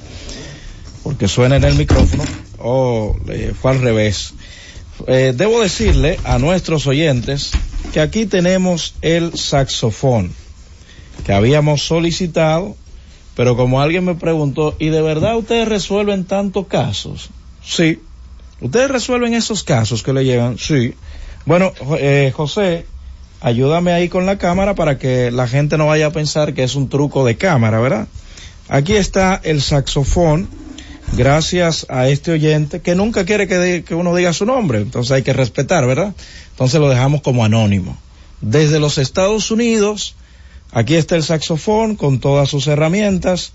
Porque 1.03 1.27
suena 1.27 1.57
en 1.57 1.65
el 1.65 1.75
micrófono, 1.75 2.23
oh, 2.59 3.13
fue 3.61 3.71
al 3.71 3.81
revés. 3.81 4.33
Eh, 5.07 5.33
debo 5.35 5.61
decirle 5.61 6.17
a 6.23 6.39
nuestros 6.39 6.87
oyentes 6.87 7.51
que 7.93 7.99
aquí 8.01 8.25
tenemos 8.25 8.95
el 9.01 9.37
saxofón 9.37 10.31
que 11.25 11.33
habíamos 11.33 11.83
solicitado, 11.83 12.75
pero 13.35 13.55
como 13.55 13.81
alguien 13.81 14.05
me 14.05 14.15
preguntó, 14.15 14.75
¿y 14.79 14.89
de 14.89 15.01
verdad 15.01 15.37
ustedes 15.37 15.67
resuelven 15.67 16.25
tantos 16.25 16.67
casos? 16.67 17.29
Sí. 17.63 17.99
¿Ustedes 18.61 18.89
resuelven 18.89 19.33
esos 19.33 19.63
casos 19.63 20.03
que 20.03 20.13
le 20.13 20.23
llegan? 20.23 20.57
Sí. 20.57 20.93
Bueno, 21.45 21.73
eh, 21.99 22.31
José, 22.35 22.85
ayúdame 23.41 23.91
ahí 23.91 24.09
con 24.09 24.25
la 24.25 24.37
cámara 24.37 24.75
para 24.75 24.97
que 24.97 25.31
la 25.31 25.47
gente 25.47 25.77
no 25.77 25.87
vaya 25.87 26.07
a 26.07 26.11
pensar 26.11 26.53
que 26.53 26.63
es 26.63 26.75
un 26.75 26.89
truco 26.89 27.25
de 27.25 27.37
cámara, 27.37 27.79
¿verdad? 27.79 28.07
Aquí 28.67 28.95
está 28.95 29.39
el 29.43 29.61
saxofón, 29.61 30.47
gracias 31.13 31.85
a 31.89 32.07
este 32.07 32.31
oyente 32.31 32.81
que 32.81 32.95
nunca 32.95 33.25
quiere 33.25 33.47
que, 33.47 33.83
que 33.85 33.95
uno 33.95 34.15
diga 34.15 34.33
su 34.33 34.45
nombre, 34.45 34.79
entonces 34.79 35.11
hay 35.11 35.23
que 35.23 35.33
respetar, 35.33 35.85
¿verdad? 35.85 36.13
Entonces 36.51 36.79
lo 36.79 36.89
dejamos 36.89 37.21
como 37.21 37.45
anónimo. 37.45 37.97
Desde 38.41 38.79
los 38.79 38.97
Estados 38.97 39.51
Unidos, 39.51 40.15
aquí 40.71 40.95
está 40.95 41.15
el 41.15 41.23
saxofón 41.23 41.95
con 41.95 42.19
todas 42.19 42.49
sus 42.49 42.67
herramientas. 42.67 43.53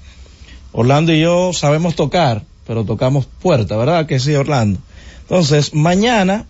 Orlando 0.73 1.13
y 1.13 1.21
yo 1.21 1.53
sabemos 1.53 1.97
tocar, 1.97 2.45
pero 2.67 2.85
tocamos 2.85 3.27
puerta, 3.27 3.77
¿verdad? 3.77 4.07
Que 4.07 4.21
sí, 4.21 4.35
Orlando. 4.35 4.81
Entonces, 5.23 5.75
mañana 5.75 6.47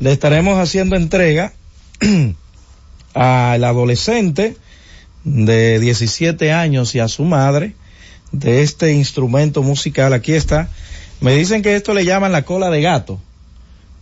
le 0.00 0.12
estaremos 0.12 0.58
haciendo 0.58 0.96
entrega 0.96 1.52
al 3.14 3.64
adolescente 3.64 4.56
de 5.24 5.80
17 5.80 6.52
años 6.52 6.94
y 6.94 7.00
a 7.00 7.08
su 7.08 7.24
madre 7.24 7.74
de 8.38 8.62
este 8.62 8.92
instrumento 8.92 9.62
musical. 9.62 10.12
Aquí 10.12 10.32
está. 10.32 10.68
Me 11.20 11.34
dicen 11.34 11.62
que 11.62 11.74
esto 11.74 11.94
le 11.94 12.04
llaman 12.04 12.32
la 12.32 12.42
cola 12.42 12.70
de 12.70 12.82
gato. 12.82 13.20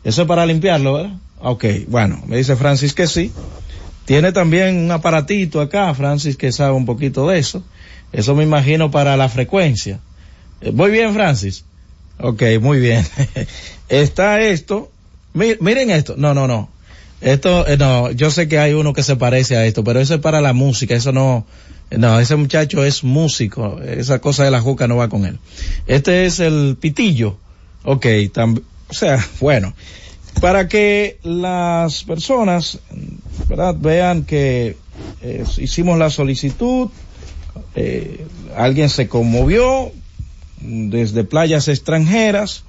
Eso 0.02 0.23
es 0.23 0.28
para 0.28 0.47
limpiarlo, 0.47 0.94
¿verdad? 0.94 1.16
Ok, 1.40 1.65
bueno, 1.89 2.23
me 2.27 2.36
dice 2.36 2.56
Francis 2.56 2.94
que 2.94 3.06
sí. 3.06 3.32
Tiene 4.05 4.32
también 4.32 4.77
un 4.77 4.90
aparatito 4.90 5.61
acá, 5.61 5.93
Francis, 5.94 6.36
que 6.36 6.52
sabe 6.52 6.73
un 6.73 6.85
poquito 6.85 7.28
de 7.28 7.39
eso. 7.39 7.62
Eso 8.12 8.35
me 8.35 8.44
imagino 8.44 8.90
para 8.90 9.16
la 9.16 9.28
frecuencia. 9.28 10.01
Eh, 10.61 10.73
muy 10.73 10.90
bien, 10.90 11.15
Francis. 11.15 11.65
Ok, 12.19 12.43
muy 12.61 12.81
bien. 12.81 13.05
Está 13.89 14.40
esto. 14.40 14.90
miren 15.32 15.90
esto. 15.90 16.15
No, 16.16 16.35
no, 16.35 16.47
no. 16.47 16.69
Esto, 17.24 17.66
eh, 17.66 17.76
no, 17.76 18.10
yo 18.12 18.30
sé 18.30 18.48
que 18.48 18.59
hay 18.59 18.74
uno 18.74 18.92
que 18.92 19.02
se 19.02 19.16
parece 19.16 19.56
a 19.56 19.66
esto, 19.66 19.82
pero 19.82 20.01
eso 20.01 20.14
es 20.14 20.20
para 20.20 20.40
la 20.40 20.52
música. 20.52 20.94
Eso 20.94 21.10
no, 21.10 21.46
no, 21.90 22.20
ese 22.20 22.36
muchacho 22.36 22.84
es 22.84 23.02
músico. 23.02 23.80
Esa 23.80 24.20
cosa 24.20 24.44
de 24.44 24.51
la 24.51 24.60
juca 24.60 24.86
no 24.86 24.96
va 24.96 25.09
con 25.09 25.24
él. 25.24 25.38
Este 25.86 26.26
es 26.26 26.38
el 26.38 26.76
pitillo. 26.78 27.38
Ok, 27.82 28.06
o 28.88 28.94
sea, 28.94 29.26
bueno 29.40 29.74
para 30.40 30.68
que 30.68 31.18
las 31.22 32.05
personas 32.05 32.78
¿verdad? 33.48 33.74
vean 33.78 34.24
que 34.24 34.76
eh, 35.22 35.44
hicimos 35.59 35.98
la 35.98 36.10
solicitud, 36.10 36.88
eh, 37.74 38.26
alguien 38.56 38.88
se 38.88 39.09
conmovió 39.09 39.92
desde 40.60 41.24
playas 41.24 41.68
extranjeras 41.68 42.64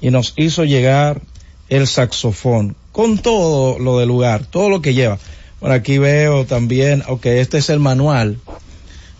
y 0.00 0.10
nos 0.10 0.34
hizo 0.36 0.64
llegar 0.64 1.22
el 1.68 1.86
saxofón 1.86 2.76
con 2.92 3.18
todo 3.18 3.78
lo 3.78 3.98
del 3.98 4.08
lugar, 4.08 4.44
todo 4.46 4.68
lo 4.68 4.82
que 4.82 4.94
lleva. 4.94 5.18
Bueno, 5.60 5.74
aquí 5.74 5.98
veo 5.98 6.44
también, 6.44 7.02
ok, 7.08 7.26
este 7.26 7.58
es 7.58 7.70
el 7.70 7.80
manual 7.80 8.38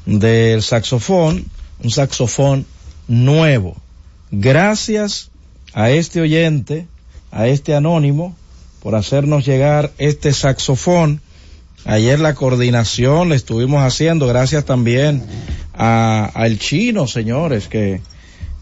del 0.07 0.63
saxofón, 0.63 1.47
un 1.83 1.91
saxofón 1.91 2.67
nuevo. 3.09 3.77
Gracias 4.31 5.31
a 5.73 5.91
este 5.91 6.21
oyente 6.21 6.87
a 7.33 7.49
este 7.49 7.75
anónimo 7.75 8.37
por 8.83 8.95
hacernos 8.95 9.45
llegar 9.45 9.93
este 9.99 10.33
saxofón. 10.33 11.21
Ayer 11.85 12.21
la 12.21 12.35
coordinación 12.35 13.31
le 13.31 13.37
estuvimos 13.37 13.83
haciendo, 13.83 14.29
gracias 14.29 14.65
también 14.65 15.23
al 15.73 16.59
chino, 16.59 17.09
señores, 17.09 17.67
que 17.67 18.01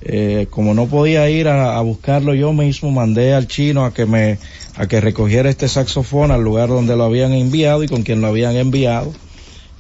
eh, 0.03 0.47
como 0.51 0.75
no 0.75 0.87
podía 0.87 1.29
ir 1.29 1.49
a, 1.49 1.81
buscarlo 1.81 2.35
yo 2.35 2.53
mismo, 2.53 2.91
mandé 2.91 3.35
al 3.35 3.47
chino 3.47 3.85
a 3.85 3.93
que 3.93 4.07
me, 4.07 4.39
a 4.77 4.87
que 4.87 5.01
recogiera 5.01 5.51
este 5.51 5.69
saxofón 5.69 6.31
al 6.31 6.43
lugar 6.43 6.69
donde 6.69 6.97
lo 6.97 7.05
habían 7.05 7.33
enviado 7.33 7.85
y 7.85 7.89
con 7.89 8.03
quien 8.03 8.21
lo 8.21 8.29
habían 8.29 8.57
enviado. 8.57 9.13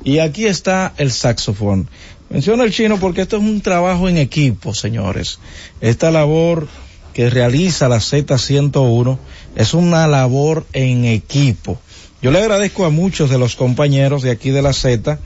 Y 0.04 0.18
aquí 0.18 0.46
está 0.46 0.94
el 0.96 1.10
saxofón. 1.10 1.88
Menciono 2.28 2.64
el 2.64 2.72
chino 2.72 2.98
porque 2.98 3.22
esto 3.22 3.36
es 3.36 3.42
un 3.42 3.60
trabajo 3.60 4.08
en 4.08 4.16
equipo, 4.16 4.74
señores. 4.74 5.40
Esta 5.80 6.10
labor 6.10 6.68
que 7.12 7.28
realiza 7.28 7.88
la 7.88 7.96
Z101 7.96 9.18
es 9.56 9.74
una 9.74 10.06
labor 10.06 10.64
en 10.72 11.06
equipo. 11.06 11.80
Yo 12.22 12.30
le 12.30 12.38
agradezco 12.38 12.84
a 12.84 12.90
muchos 12.90 13.30
de 13.30 13.38
los 13.38 13.56
compañeros 13.56 14.22
de 14.22 14.30
aquí 14.30 14.50
de 14.50 14.62
la 14.62 14.72
Z 14.72 15.18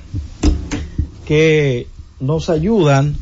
que 1.26 1.88
nos 2.20 2.48
ayudan 2.48 3.16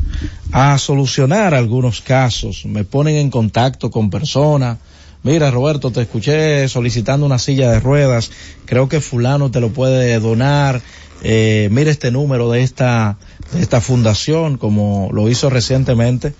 a 0.52 0.78
solucionar 0.78 1.54
algunos 1.54 2.00
casos, 2.00 2.64
me 2.66 2.84
ponen 2.84 3.16
en 3.16 3.30
contacto 3.30 3.90
con 3.90 4.10
personas. 4.10 4.78
Mira, 5.22 5.50
Roberto, 5.50 5.90
te 5.90 6.02
escuché 6.02 6.68
solicitando 6.68 7.24
una 7.24 7.38
silla 7.38 7.70
de 7.70 7.80
ruedas, 7.80 8.30
creo 8.64 8.88
que 8.88 9.00
fulano 9.00 9.50
te 9.50 9.60
lo 9.60 9.70
puede 9.70 10.18
donar. 10.18 10.82
Eh, 11.24 11.68
mira 11.70 11.92
este 11.92 12.10
número 12.10 12.50
de 12.50 12.62
esta, 12.62 13.16
de 13.52 13.60
esta 13.60 13.80
fundación, 13.80 14.58
como 14.58 15.10
lo 15.12 15.28
hizo 15.28 15.48
recientemente 15.48 16.34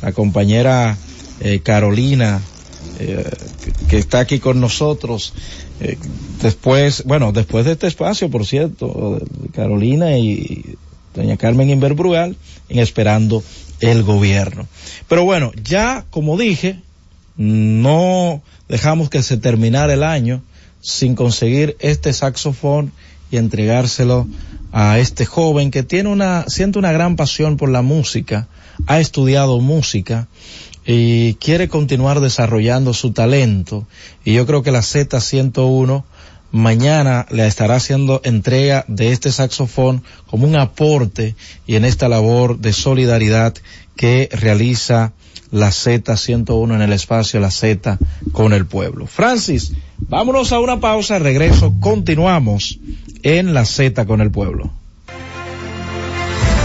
la 0.00 0.12
compañera 0.12 0.96
eh, 1.40 1.60
Carolina 1.60 2.40
eh, 3.00 3.24
que, 3.88 3.98
está 3.98 4.20
aquí 4.20 4.38
con 4.40 4.60
nosotros. 4.60 5.32
Eh, 5.80 5.96
después, 6.42 7.04
bueno, 7.04 7.32
después 7.32 7.64
de 7.64 7.72
este 7.72 7.86
espacio, 7.86 8.30
por 8.30 8.44
cierto, 8.44 9.20
Carolina 9.52 10.18
y 10.18 10.76
doña 11.18 11.36
Carmen 11.36 11.70
Inverbrugal, 11.70 12.36
en 12.68 12.78
esperando 12.78 13.42
el 13.80 14.02
gobierno. 14.02 14.66
Pero 15.08 15.24
bueno, 15.24 15.52
ya 15.62 16.04
como 16.10 16.36
dije, 16.36 16.80
no 17.36 18.42
dejamos 18.68 19.10
que 19.10 19.22
se 19.22 19.36
terminara 19.36 19.94
el 19.94 20.02
año 20.02 20.42
sin 20.80 21.14
conseguir 21.14 21.76
este 21.80 22.12
saxofón 22.12 22.92
y 23.30 23.36
entregárselo 23.36 24.26
a 24.72 24.98
este 24.98 25.26
joven 25.26 25.70
que 25.70 25.82
tiene 25.82 26.08
una, 26.08 26.44
siente 26.48 26.78
una 26.78 26.92
gran 26.92 27.16
pasión 27.16 27.56
por 27.56 27.68
la 27.68 27.82
música, 27.82 28.48
ha 28.86 29.00
estudiado 29.00 29.60
música 29.60 30.28
y 30.86 31.34
quiere 31.34 31.68
continuar 31.68 32.20
desarrollando 32.20 32.94
su 32.94 33.12
talento. 33.12 33.86
Y 34.24 34.34
yo 34.34 34.46
creo 34.46 34.62
que 34.62 34.72
la 34.72 34.80
Z101 34.80 36.04
mañana 36.52 37.26
le 37.30 37.46
estará 37.46 37.76
haciendo 37.76 38.20
entrega 38.24 38.84
de 38.88 39.12
este 39.12 39.32
saxofón 39.32 40.02
como 40.26 40.46
un 40.46 40.56
aporte 40.56 41.34
y 41.66 41.76
en 41.76 41.84
esta 41.84 42.08
labor 42.08 42.58
de 42.58 42.72
solidaridad 42.72 43.54
que 43.96 44.28
realiza 44.32 45.12
la 45.50 45.68
Z101 45.68 46.74
en 46.74 46.82
el 46.82 46.92
espacio 46.92 47.40
La 47.40 47.50
Z 47.50 47.98
con 48.32 48.52
el 48.52 48.66
pueblo. 48.66 49.06
Francis, 49.06 49.72
vámonos 49.98 50.52
a 50.52 50.60
una 50.60 50.80
pausa, 50.80 51.18
regreso, 51.18 51.74
continuamos 51.80 52.78
en 53.22 53.54
La 53.54 53.64
Z 53.64 54.06
con 54.06 54.20
el 54.20 54.30
pueblo. 54.30 54.70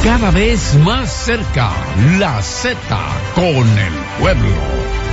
Cada 0.03 0.31
vez 0.31 0.75
más 0.83 1.09
cerca, 1.11 1.71
La 2.19 2.41
Z 2.41 2.75
con 3.35 3.45
el 3.45 3.93
pueblo. 4.19 5.12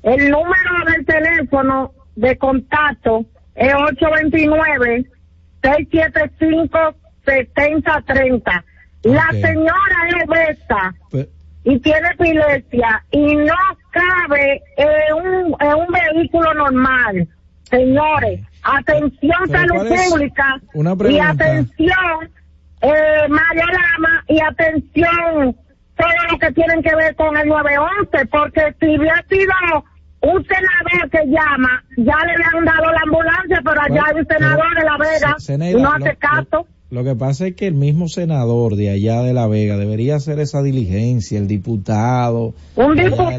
El 0.05 0.31
número 0.31 0.85
del 0.93 1.05
teléfono 1.07 1.93
de 2.15 2.37
contacto 2.39 3.25
es 3.55 3.73
829-675-7030. 7.25 8.65
La 9.05 9.27
señora 9.33 10.09
es 10.09 10.15
obesa 10.27 10.95
Pe- 11.11 11.29
y 11.65 11.79
tiene 11.81 12.09
epilepsia 12.09 13.05
y 13.11 13.37
no 13.37 13.55
cabe 13.91 14.63
en 14.77 15.15
un, 15.15 15.57
en 15.61 15.75
un 15.75 15.87
vehículo 16.15 16.55
normal. 16.55 17.29
Señores, 17.71 18.41
atención 18.63 19.49
salud 19.49 19.87
pública 19.89 20.61
Una 20.75 20.95
y 21.11 21.19
atención 21.19 22.31
eh, 22.83 23.29
María 23.29 23.65
Lama 23.67 24.25
y 24.29 24.41
atención 24.41 25.57
todo 25.97 26.09
lo 26.31 26.39
que 26.39 26.53
tienen 26.53 26.83
que 26.83 26.95
ver 26.97 27.15
con 27.17 27.37
el 27.37 27.49
911 27.49 28.27
porque 28.27 28.75
si 28.81 28.99
hubiera 28.99 29.23
sido 29.29 29.53
un 30.25 30.45
senador 30.45 31.11
que 31.11 31.27
llama, 31.27 31.85
ya 31.97 32.17
le 32.27 32.33
habían 32.33 32.65
dado 32.65 32.93
la 32.93 33.01
ambulancia, 33.05 33.61
pero 33.65 33.81
allá 33.81 34.03
hay 34.13 34.21
un 34.21 34.27
senador 34.27 34.65
de 34.79 34.85
La 34.85 34.97
Vega 34.99 35.35
Se- 35.39 35.53
Zeneida, 35.53 35.79
y 35.79 35.83
no 35.83 35.93
hace 35.93 36.17
caso. 36.17 36.67
Lo 36.91 37.03
que 37.03 37.17
pasa 37.17 37.47
es 37.49 37.57
que 37.57 37.67
el 37.67 37.75
mismo 37.75 38.09
senador 38.09 38.77
de 38.77 38.91
allá 38.91 39.23
de 39.23 39.33
La 39.33 39.47
Vega 39.49 39.77
debería 39.77 40.17
hacer 40.17 40.39
esa 40.39 40.63
diligencia, 40.63 41.39
el 41.39 41.49
diputado. 41.49 42.55
Un 42.77 42.95
diputado. 42.95 43.33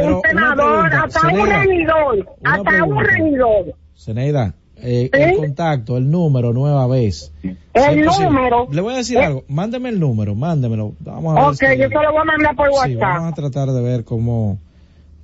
Pero 0.00 0.16
un 0.16 0.22
senador, 0.22 0.56
pregunta, 0.90 1.02
hasta 1.04 1.28
un 1.28 1.40
una 1.40 1.56
hasta 2.42 2.62
un 2.62 2.64
pregunta. 2.64 3.02
regidor. 3.04 3.74
Zeneida, 3.96 4.54
eh, 4.78 5.10
¿Sí? 5.12 5.20
el 5.20 5.36
contacto, 5.36 5.96
el 5.96 6.10
número 6.10 6.52
nueva 6.52 6.86
vez. 6.88 7.32
El 7.74 8.04
número. 8.04 8.66
Le 8.72 8.80
voy 8.80 8.94
a 8.94 8.96
decir 8.96 9.18
Eh. 9.18 9.24
algo, 9.26 9.44
mándeme 9.48 9.90
el 9.90 10.00
número, 10.00 10.34
mándemelo. 10.34 10.92
Vamos 11.00 11.36
a 11.36 11.40
ver 11.40 11.48
Ok, 11.50 11.54
si- 11.54 11.78
yo 11.82 11.88
se 11.88 11.94
lo 11.94 12.10
voy 12.12 12.20
a 12.20 12.24
mandar 12.24 12.56
por 12.56 12.68
Sí, 12.68 12.74
WhatsApp. 12.74 13.00
vamos 13.00 13.32
a 13.32 13.34
tratar 13.34 13.68
de 13.68 13.80
ver 13.82 14.04
cómo 14.04 14.58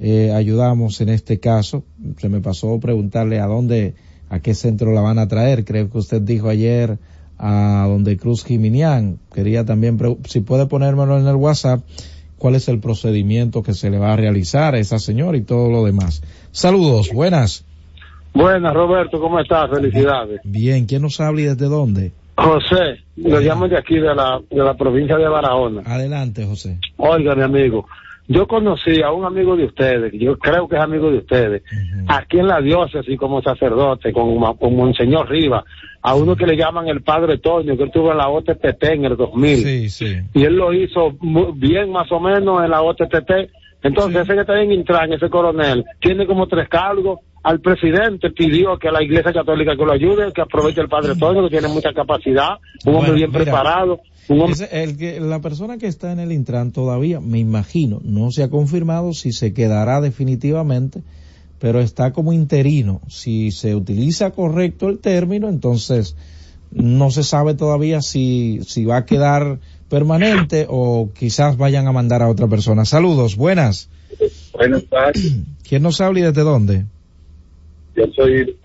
eh, 0.01 0.33
ayudamos 0.33 1.01
en 1.01 1.09
este 1.09 1.41
caso. 1.41 1.85
Se 2.19 2.29
me 2.29 2.41
pasó 2.41 2.79
preguntarle 2.81 3.41
a 3.41 3.47
dónde, 3.47 3.95
a 4.31 4.41
qué 4.41 4.55
centro 4.55 4.93
la 4.93 5.01
van 5.01 5.19
a 5.19 5.29
traer. 5.29 5.65
Creo 5.65 5.91
que 5.91 5.99
usted 5.99 6.23
dijo 6.23 6.49
ayer 6.49 6.99
a 7.39 7.87
donde 7.89 8.17
Cruz 8.17 8.45
Jiminián. 8.45 9.19
Quería 9.33 9.65
también, 9.65 9.99
si 10.25 10.41
puede 10.41 10.67
ponérmelo 10.67 11.19
en 11.19 11.27
el 11.27 11.37
WhatsApp, 11.37 11.83
cuál 12.39 12.55
es 12.55 12.69
el 12.69 12.81
procedimiento 12.81 13.63
que 13.63 13.75
se 13.75 13.91
le 13.91 13.99
va 13.99 14.13
a 14.13 14.17
realizar 14.17 14.75
a 14.75 14.79
esa 14.79 14.99
señora 14.99 15.37
y 15.37 15.43
todo 15.43 15.71
lo 15.71 15.85
demás. 15.85 16.23
Saludos, 16.51 17.11
buenas. 17.13 17.65
Buenas, 18.35 18.73
Roberto, 18.73 19.21
¿cómo 19.21 19.41
estás? 19.41 19.71
Felicidades. 19.71 20.41
Bien, 20.45 20.87
¿quién 20.87 21.03
nos 21.03 21.21
habla 21.21 21.41
y 21.41 21.45
desde 21.45 21.67
dónde? 21.67 22.13
José, 22.37 23.01
lo 23.17 23.41
llamo 23.41 23.67
de 23.67 23.77
aquí, 23.77 23.97
de 23.97 24.15
la, 24.15 24.41
de 24.49 24.63
la 24.63 24.75
provincia 24.75 25.17
de 25.17 25.27
Barahona. 25.27 25.83
Adelante, 25.85 26.47
José. 26.47 26.79
Oiga, 26.97 27.35
mi 27.35 27.43
amigo, 27.43 27.87
yo 28.29 28.47
conocí 28.47 29.01
a 29.03 29.11
un 29.11 29.25
amigo 29.25 29.57
de 29.57 29.65
ustedes, 29.65 30.13
yo 30.13 30.39
creo 30.39 30.69
que 30.69 30.77
es 30.77 30.83
amigo 30.83 31.11
de 31.11 31.19
ustedes, 31.19 31.63
aquí 32.07 32.39
en 32.39 32.47
la 32.47 32.61
diócesis 32.61 33.19
como 33.19 33.41
sacerdote, 33.41 34.13
con, 34.13 34.39
Monseñor 34.77 35.31
Rivas, 35.31 35.65
a 36.03 36.15
uno 36.15 36.37
que 36.37 36.47
le 36.47 36.57
llaman 36.57 36.89
el 36.89 37.03
Padre 37.03 37.39
Toño, 37.39 37.77
que 37.77 37.85
él 37.85 37.91
tuvo 37.91 38.13
en 38.13 38.19
la 38.19 38.29
OTTT 38.29 38.85
en 38.85 39.07
el 39.07 39.17
2000. 39.17 39.57
Sí, 39.57 39.89
sí. 39.89 40.17
Y 40.35 40.45
él 40.45 40.57
lo 40.57 40.75
hizo 40.75 41.17
bien 41.55 41.91
más 41.91 42.13
o 42.13 42.21
menos 42.21 42.63
en 42.63 42.71
la 42.71 42.83
OTTT. 42.83 43.51
Entonces, 43.83 44.23
ese 44.23 44.35
que 44.35 44.41
está 44.41 44.61
en 44.61 44.73
Intran, 44.73 45.13
ese 45.13 45.31
coronel, 45.31 45.85
tiene 46.01 46.27
como 46.27 46.47
tres 46.49 46.69
cargos. 46.69 47.21
Al 47.45 47.61
presidente 47.61 48.31
pidió 48.31 48.77
que 48.79 48.89
a 48.89 48.93
la 48.93 49.03
Iglesia 49.03 49.33
Católica 49.33 49.77
que 49.77 49.85
lo 49.85 49.93
ayude, 49.93 50.33
que 50.33 50.41
aproveche 50.43 50.81
el 50.81 50.89
Padre 50.89 51.15
Toño, 51.15 51.45
que 51.45 51.51
tiene 51.51 51.69
mucha 51.69 51.93
capacidad, 51.95 52.59
un 52.85 52.97
hombre 52.97 53.13
bien 53.13 53.31
mira, 53.31 53.45
preparado. 53.45 54.01
Un 54.29 54.41
hombre... 54.41 54.53
Ese- 54.55 54.83
el 54.83 54.97
que, 54.99 55.21
la 55.21 55.41
persona 55.41 55.79
que 55.79 55.87
está 55.87 56.11
en 56.13 56.19
el 56.19 56.33
Intran 56.33 56.73
todavía, 56.73 57.21
me 57.21 57.39
imagino, 57.39 58.01
no 58.03 58.33
se 58.33 58.43
ha 58.43 58.51
confirmado 58.51 59.13
si 59.13 59.33
se 59.33 59.55
quedará 59.55 60.01
definitivamente, 60.01 61.03
pero 61.61 61.79
está 61.81 62.13
como 62.13 62.33
interino. 62.33 63.01
Si 63.09 63.53
se 63.53 63.75
utiliza 63.77 64.33
correcto 64.33 64.89
el 64.89 64.99
término, 64.99 65.49
entonces 65.49 66.17
no 66.73 67.11
se 67.11 67.23
sabe 67.23 67.55
todavía 67.55 68.03
si, 68.03 68.59
si 68.65 68.85
va 68.85 68.99
a 68.99 69.07
quedar 69.07 69.59
permanente 69.89 70.67
o 70.69 71.11
quizás 71.19 71.57
vayan 71.57 71.87
a 71.87 71.93
mandar 71.93 72.23
a 72.23 72.29
otra 72.29 72.47
persona. 72.47 72.85
Saludos, 72.85 73.37
buenas. 73.37 73.89
Buenas 74.53 74.85
tardes, 74.87 75.33
¿Quién 75.69 75.83
nos 75.83 76.01
habla 76.01 76.21
y 76.21 76.23
desde 76.23 76.43
dónde? 76.43 76.85
yo 77.97 78.05
soy 78.17 78.57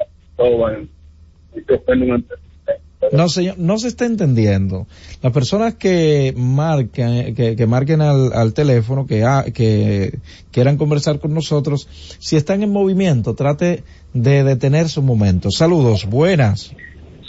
No, 3.11 3.29
señor, 3.29 3.59
no 3.59 3.77
se 3.77 3.89
está 3.89 4.05
entendiendo. 4.05 4.87
Las 5.21 5.33
personas 5.33 5.75
que 5.75 6.33
marcan, 6.35 7.35
que, 7.35 7.55
que 7.55 7.67
marquen 7.67 8.01
al, 8.01 8.33
al 8.33 8.53
teléfono, 8.53 9.05
que, 9.05 9.23
ha- 9.23 9.43
que 9.53 10.19
quieran 10.51 10.77
conversar 10.77 11.19
con 11.19 11.33
nosotros, 11.33 11.87
si 12.19 12.37
están 12.37 12.63
en 12.63 12.71
movimiento, 12.71 13.35
trate 13.35 13.83
de 14.13 14.43
detenerse 14.43 14.99
un 14.99 15.05
momento. 15.05 15.51
Saludos, 15.51 16.05
buenas. 16.05 16.73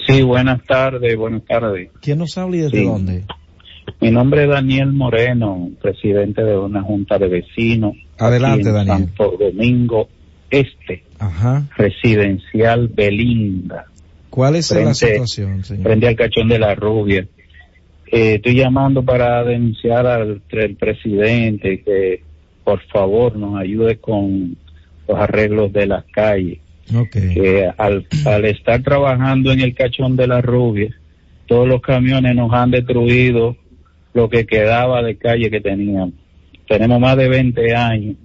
Sí, 0.07 0.23
buenas 0.23 0.65
tardes, 0.67 1.17
buenas 1.19 1.45
tardes. 1.45 1.91
¿Quién 2.01 2.19
nos 2.19 2.39
habla 2.39 2.57
y 2.57 2.61
desde 2.61 2.79
Sí. 2.79 2.85
dónde? 2.85 3.25
Mi 4.01 4.11
nombre 4.11 4.45
es 4.45 4.49
Daniel 4.49 4.93
Moreno, 4.93 5.71
presidente 5.81 6.43
de 6.43 6.57
una 6.59 6.83
junta 6.83 7.19
de 7.19 7.29
vecinos. 7.29 7.95
Adelante, 8.19 8.69
en 8.69 8.75
Daniel. 8.75 8.97
Santo 8.99 9.37
Domingo 9.39 10.09
Este, 10.51 11.03
Ajá. 11.19 11.67
residencial 11.77 12.89
Belinda, 12.89 13.87
¿Cuál 14.31 14.57
es 14.57 14.71
la 14.73 14.95
situación, 14.95 15.65
señor? 15.65 15.85
frente 15.85 16.09
al 16.09 16.17
cachón 16.17 16.49
de 16.49 16.59
la 16.59 16.75
rubia. 16.75 17.27
Eh, 18.11 18.35
estoy 18.37 18.55
llamando 18.57 19.03
para 19.03 19.43
denunciar 19.45 20.07
al 20.07 20.41
el 20.51 20.77
presidente 20.77 21.83
que 21.83 22.23
por 22.63 22.81
favor 22.87 23.37
nos 23.37 23.59
ayude 23.61 23.97
con 23.97 24.57
los 25.09 25.19
arreglos 25.19 25.73
de 25.73 25.87
las 25.87 26.05
calles. 26.13 26.59
Ok. 26.95 27.11
que 27.13 27.71
al, 27.79 28.07
al 28.27 28.45
estar 28.45 28.83
trabajando 28.83 29.51
en 29.53 29.61
el 29.61 29.75
cachón 29.75 30.17
de 30.17 30.27
la 30.27 30.43
rubia, 30.43 30.95
todos 31.47 31.67
los 31.67 31.81
camiones 31.81 32.37
nos 32.37 32.53
han 32.53 32.71
destruido 32.71 33.57
lo 34.15 34.29
que 34.29 34.47
quedaba 34.47 35.03
de 35.03 35.17
calle 35.17 35.51
que 35.51 35.61
teníamos. 35.61 36.15
Tenemos 36.69 36.99
más 37.01 37.17
de 37.17 37.29
20 37.29 37.75
años 37.75 38.17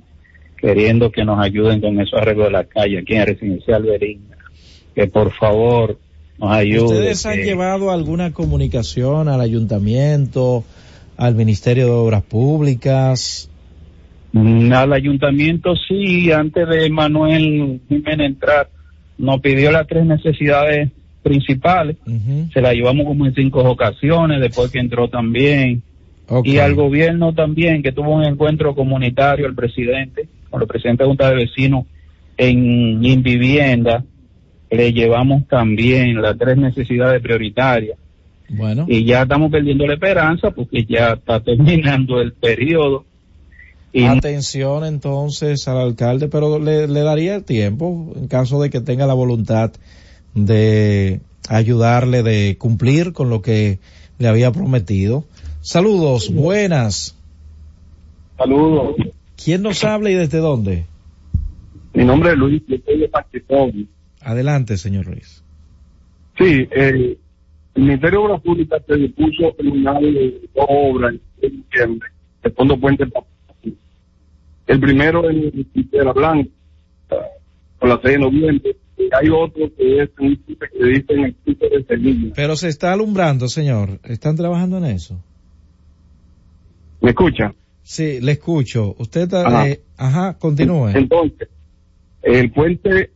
queriendo 0.57 1.11
que 1.11 1.23
nos 1.25 1.39
ayuden 1.43 1.81
con 1.81 1.99
esos 1.99 2.19
arreglos 2.21 2.47
de 2.47 2.51
la 2.51 2.63
calle 2.65 2.99
aquí 2.99 3.15
en 3.15 3.25
Residencial 3.25 3.83
Beringa. 3.83 4.37
Que 4.95 5.07
por 5.07 5.31
favor 5.33 5.97
nos 6.37 6.51
ayuden. 6.51 6.85
¿Ustedes 6.85 7.25
han 7.25 7.35
que- 7.35 7.45
llevado 7.45 7.91
alguna 7.91 8.31
comunicación 8.31 9.27
al 9.29 9.41
ayuntamiento, 9.41 10.63
al 11.17 11.35
Ministerio 11.35 11.85
de 11.85 11.91
Obras 11.91 12.23
Públicas? 12.23 13.49
Mm, 14.31 14.71
Al 14.73 14.93
ayuntamiento 14.93 15.73
sí, 15.87 16.31
antes 16.31 16.67
de 16.69 16.89
Manuel 16.89 17.81
Jiménez 17.89 18.27
entrar, 18.27 18.69
nos 19.17 19.41
pidió 19.41 19.71
las 19.71 19.87
tres 19.87 20.05
necesidades 20.05 20.91
principales. 21.21 21.97
Se 22.53 22.61
la 22.61 22.73
llevamos 22.73 23.05
como 23.05 23.25
en 23.25 23.33
cinco 23.33 23.59
ocasiones, 23.63 24.41
después 24.41 24.71
que 24.71 24.79
entró 24.79 25.09
también. 25.09 25.83
Y 26.43 26.57
al 26.57 26.75
gobierno 26.75 27.33
también, 27.33 27.81
que 27.81 27.91
tuvo 27.91 28.15
un 28.15 28.23
encuentro 28.23 28.75
comunitario, 28.75 29.47
el 29.47 29.55
presidente, 29.55 30.27
con 30.49 30.61
el 30.61 30.67
presidente 30.67 31.03
de 31.03 31.07
Junta 31.07 31.29
de 31.29 31.35
Vecinos 31.35 31.85
en 32.37 33.03
Invivienda, 33.03 34.03
le 34.69 34.93
llevamos 34.93 35.47
también 35.47 36.21
las 36.21 36.37
tres 36.37 36.57
necesidades 36.57 37.21
prioritarias. 37.21 37.97
Bueno. 38.49 38.85
Y 38.87 39.05
ya 39.05 39.23
estamos 39.23 39.51
perdiendo 39.51 39.85
la 39.85 39.93
esperanza 39.93 40.51
porque 40.51 40.85
ya 40.85 41.13
está 41.13 41.39
terminando 41.39 42.21
el 42.21 42.33
periodo. 42.33 43.05
Y 43.91 44.05
Atención 44.05 44.85
entonces 44.85 45.67
al 45.67 45.79
alcalde, 45.79 46.27
pero 46.27 46.59
le, 46.59 46.87
le 46.87 47.01
daría 47.01 47.35
el 47.35 47.43
tiempo 47.43 48.13
en 48.15 48.27
caso 48.27 48.61
de 48.61 48.69
que 48.69 48.81
tenga 48.81 49.07
la 49.07 49.15
voluntad 49.15 49.71
de 50.45 51.21
ayudarle, 51.49 52.23
de 52.23 52.57
cumplir 52.57 53.13
con 53.13 53.29
lo 53.29 53.41
que 53.41 53.79
le 54.17 54.27
había 54.27 54.51
prometido. 54.51 55.25
Saludos, 55.61 56.33
buenas. 56.33 57.17
Saludos. 58.37 58.95
¿Quién 59.43 59.63
nos 59.63 59.83
habla 59.83 60.09
y 60.09 60.15
desde 60.15 60.39
dónde? 60.39 60.85
Mi 61.93 62.05
nombre 62.05 62.31
es 62.31 62.37
Luis, 62.37 62.61
yo 62.67 62.77
soy 62.85 62.99
de 62.99 63.09
Paquetón. 63.09 63.89
Adelante, 64.21 64.77
señor 64.77 65.05
Ruiz. 65.05 65.43
Sí, 66.37 66.67
eh, 66.71 67.17
el 67.75 67.83
Ministerio 67.83 68.19
de 68.19 68.25
Obras 68.25 68.41
Públicas 68.41 68.81
se 68.87 68.95
dispuso 68.95 69.51
terminar 69.57 69.99
de 70.01 70.41
dos 70.55 70.65
obras 70.67 71.15
en 71.41 71.63
diciembre, 71.63 72.09
el 72.43 72.51
Fondo 72.53 72.79
Puente. 72.79 73.05
El 74.67 74.79
primero 74.79 75.29
en 75.29 75.63
Pintera 75.65 76.13
Blanca, 76.13 76.49
con 77.79 77.89
la 77.89 77.99
6 78.01 78.13
de 78.13 78.19
noviembre. 78.19 78.75
Y 78.99 79.09
hay 79.15 79.29
otro 79.29 79.71
que 79.77 80.03
es 80.03 80.09
un 80.19 80.35
sitio 80.45 80.57
que 80.59 80.85
dice 80.85 81.13
en 81.13 81.23
el 81.23 81.35
sitio 81.45 81.69
de 81.69 81.83
Sevilla. 81.85 82.33
Pero 82.35 82.55
se 82.57 82.67
está 82.67 82.91
alumbrando, 82.91 83.47
señor. 83.47 83.99
¿Están 84.03 84.35
trabajando 84.35 84.77
en 84.77 84.85
eso? 84.85 85.23
¿Me 87.01 87.11
escucha? 87.11 87.53
Sí, 87.81 88.19
le 88.21 88.33
escucho. 88.33 88.93
Usted 88.99 89.33
Ajá. 89.33 89.67
eh, 89.67 89.79
ajá, 89.97 90.37
continúe. 90.37 90.89
Entonces, 90.89 91.47
el 92.21 92.51
puente, 92.51 93.09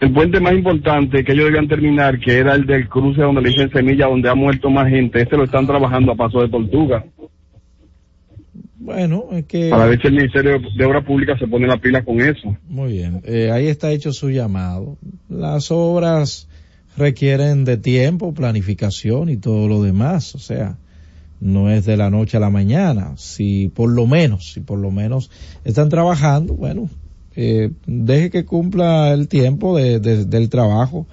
el 0.00 0.12
puente 0.12 0.38
más 0.38 0.52
importante 0.52 1.24
que 1.24 1.32
ellos 1.32 1.46
debían 1.46 1.66
terminar, 1.66 2.20
que 2.20 2.36
era 2.36 2.54
el 2.54 2.66
del 2.66 2.88
cruce 2.88 3.22
donde 3.22 3.40
le 3.40 3.48
dicen 3.48 3.70
semilla, 3.72 4.06
donde 4.06 4.28
ha 4.28 4.34
muerto 4.34 4.68
más 4.68 4.88
gente, 4.88 5.22
ese 5.22 5.36
lo 5.36 5.44
están 5.44 5.66
trabajando 5.66 6.12
a 6.12 6.16
paso 6.16 6.40
de 6.40 6.48
tortuga. 6.50 7.04
Bueno, 8.78 9.26
es 9.32 9.44
que... 9.46 9.70
Para 9.70 9.86
ver 9.86 10.00
si 10.00 10.06
el 10.06 10.14
Ministerio 10.14 10.60
de 10.76 10.84
Obras 10.84 11.04
Públicas 11.04 11.38
se 11.38 11.48
pone 11.48 11.66
la 11.66 11.78
pila 11.78 12.04
con 12.04 12.20
eso. 12.20 12.56
Muy 12.68 12.92
bien, 12.92 13.22
eh, 13.24 13.50
ahí 13.50 13.66
está 13.66 13.90
hecho 13.90 14.12
su 14.12 14.30
llamado. 14.30 14.96
Las 15.28 15.70
obras 15.72 16.48
requieren 16.96 17.64
de 17.64 17.76
tiempo, 17.76 18.32
planificación 18.32 19.30
y 19.30 19.36
todo 19.36 19.66
lo 19.68 19.82
demás. 19.82 20.34
O 20.36 20.38
sea, 20.38 20.76
no 21.40 21.70
es 21.70 21.86
de 21.86 21.96
la 21.96 22.10
noche 22.10 22.36
a 22.36 22.40
la 22.40 22.50
mañana. 22.50 23.14
Si 23.16 23.68
por 23.74 23.90
lo 23.90 24.06
menos, 24.06 24.52
si 24.52 24.60
por 24.60 24.78
lo 24.78 24.92
menos 24.92 25.30
están 25.64 25.88
trabajando, 25.88 26.54
bueno, 26.54 26.88
eh, 27.34 27.70
deje 27.86 28.30
que 28.30 28.44
cumpla 28.44 29.12
el 29.12 29.28
tiempo 29.28 29.76
de, 29.76 29.98
de, 29.98 30.24
del 30.24 30.48
trabajo. 30.50 31.06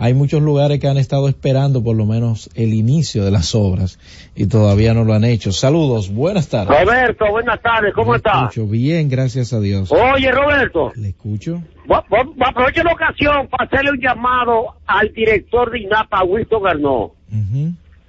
Hay 0.00 0.14
muchos 0.14 0.40
lugares 0.40 0.78
que 0.78 0.86
han 0.86 0.96
estado 0.96 1.28
esperando 1.28 1.82
por 1.82 1.96
lo 1.96 2.06
menos 2.06 2.50
el 2.54 2.72
inicio 2.72 3.24
de 3.24 3.32
las 3.32 3.54
obras 3.56 3.98
y 4.36 4.46
todavía 4.46 4.94
no 4.94 5.02
lo 5.02 5.12
han 5.12 5.24
hecho. 5.24 5.50
Saludos, 5.50 6.14
buenas 6.14 6.48
tardes. 6.48 6.68
Roberto, 6.84 7.24
buenas 7.32 7.60
tardes, 7.60 7.92
¿cómo 7.94 8.14
estás? 8.14 8.44
escucho 8.44 8.68
bien, 8.68 9.08
gracias 9.08 9.52
a 9.52 9.58
Dios. 9.58 9.90
Oye, 9.90 10.30
Roberto, 10.30 10.92
Le 10.94 11.08
escucho. 11.08 11.60
aprovecho 11.90 12.84
la 12.84 12.92
ocasión 12.92 13.48
para 13.48 13.64
hacerle 13.64 13.90
un 13.90 14.00
llamado 14.00 14.76
al 14.86 15.12
director 15.12 15.72
de 15.72 15.80
INAPA, 15.80 16.22
Wilson 16.22 16.62
Garnó. 16.62 17.12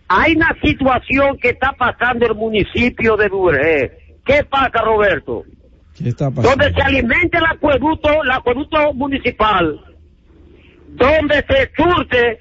Hay 0.09 0.35
una 0.35 0.55
situación 0.63 1.37
que 1.41 1.49
está 1.49 1.71
pasando 1.77 2.25
en 2.25 2.31
el 2.33 2.37
municipio 2.37 3.17
de 3.17 3.29
Buré. 3.29 3.97
¿Qué 4.25 4.43
pasa, 4.43 4.81
Roberto? 4.83 5.43
¿Qué 5.97 6.09
está 6.09 6.29
pasando? 6.29 6.49
Donde 6.49 6.71
se 6.73 6.81
alimenta 6.83 7.39
el 7.39 7.45
acueducto, 7.45 8.09
el 8.23 8.31
acueducto 8.31 8.93
municipal, 8.93 9.79
donde 10.95 11.43
se 11.47 11.71
surte 11.75 12.39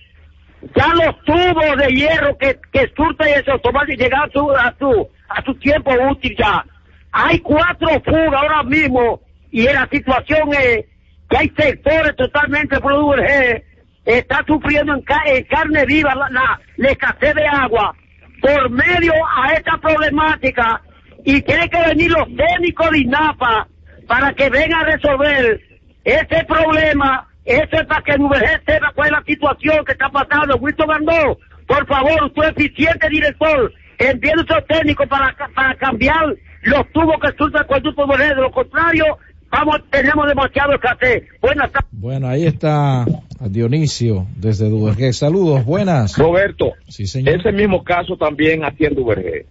ya 0.74 0.88
los 0.94 1.24
tubos 1.24 1.76
de 1.76 1.94
hierro 1.94 2.36
que, 2.38 2.58
que 2.72 2.90
surte 2.96 3.30
eso, 3.32 3.60
llegar 3.96 4.28
a 4.28 4.32
su, 4.32 4.50
a 4.50 4.74
su, 4.78 5.08
a 5.28 5.42
su 5.44 5.54
tiempo 5.56 5.92
útil 6.10 6.34
ya. 6.38 6.64
Hay 7.12 7.38
cuatro 7.40 7.88
fugas 8.04 8.42
ahora 8.42 8.62
mismo 8.64 9.20
y 9.50 9.62
la 9.64 9.88
situación 9.90 10.52
es 10.52 10.84
que 11.30 11.36
hay 11.36 11.52
sectores 11.56 12.16
totalmente 12.16 12.80
por 12.80 12.92
URG 12.92 13.62
está 14.04 14.42
sufriendo 14.46 14.94
en, 14.94 15.02
ca- 15.02 15.22
en 15.26 15.44
carne 15.44 15.84
viva 15.86 16.14
la, 16.14 16.28
la, 16.30 16.60
la 16.76 16.88
escasez 16.90 17.34
de 17.34 17.46
agua 17.46 17.94
por 18.40 18.70
medio 18.70 19.12
a 19.36 19.52
esta 19.52 19.76
problemática 19.78 20.80
y 21.24 21.42
tiene 21.42 21.68
que 21.68 21.80
venir 21.88 22.10
los 22.10 22.26
técnicos 22.36 22.90
de 22.90 22.98
INAPA 23.00 23.68
para 24.06 24.32
que 24.32 24.48
vengan 24.48 24.80
a 24.80 24.84
resolver 24.84 25.60
ese 26.04 26.44
problema, 26.44 27.28
eso 27.48 27.76
es 27.80 27.86
para 27.86 28.02
que 28.02 28.12
el 28.12 28.20
URG 28.20 28.62
sepa 28.66 28.92
cuál 28.94 29.08
es 29.08 29.12
la 29.12 29.24
situación 29.24 29.84
que 29.84 29.92
está 29.92 30.08
pasando. 30.10 30.56
Wilson 30.56 30.86
Gandó, 30.88 31.38
por 31.66 31.86
favor, 31.86 32.24
usted 32.24 32.42
es 32.44 32.50
eficiente 32.50 33.08
director, 33.08 33.72
envíe 33.98 34.30
a 34.30 34.42
esos 34.42 34.66
técnicos 34.66 35.06
para, 35.08 35.32
ca- 35.34 35.50
para 35.54 35.74
cambiar 35.76 36.34
los 36.62 36.90
tubos 36.92 37.16
que 37.20 37.36
surten 37.36 37.62
con 37.66 37.78
el 37.78 37.86
URG, 38.10 38.18
de 38.36 38.42
lo 38.42 38.50
contrario, 38.50 39.04
vamos, 39.50 39.80
tenemos 39.90 40.26
demasiado 40.28 40.72
escasez. 40.74 41.24
Buenas 41.40 41.70
tardes. 41.72 41.88
Bueno, 41.92 42.28
ahí 42.28 42.46
está 42.46 43.04
Dionisio 43.40 44.26
desde 44.36 44.68
Duvergé. 44.68 45.12
Saludos, 45.12 45.64
buenas. 45.64 46.16
Roberto, 46.18 46.72
Sí, 46.88 47.06
señor. 47.06 47.36
ese 47.36 47.52
mismo 47.52 47.82
caso 47.84 48.16
también 48.16 48.64
aquí 48.64 48.84
en 48.84 48.94
Duvergé. 48.94 49.46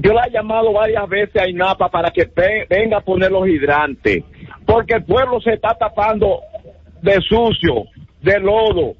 Yo 0.00 0.12
la 0.12 0.24
he 0.26 0.30
llamado 0.30 0.72
varias 0.72 1.08
veces 1.08 1.42
a 1.42 1.48
INAPA 1.48 1.88
para 1.90 2.10
que 2.10 2.24
ve- 2.34 2.66
venga 2.70 2.98
a 2.98 3.00
poner 3.00 3.32
los 3.32 3.48
hidrantes, 3.48 4.22
porque 4.66 4.94
el 4.94 5.04
pueblo 5.04 5.40
se 5.40 5.54
está 5.54 5.74
tapando 5.78 6.40
de 7.02 7.20
sucio, 7.22 7.84
de 8.22 8.40
lodo. 8.40 8.94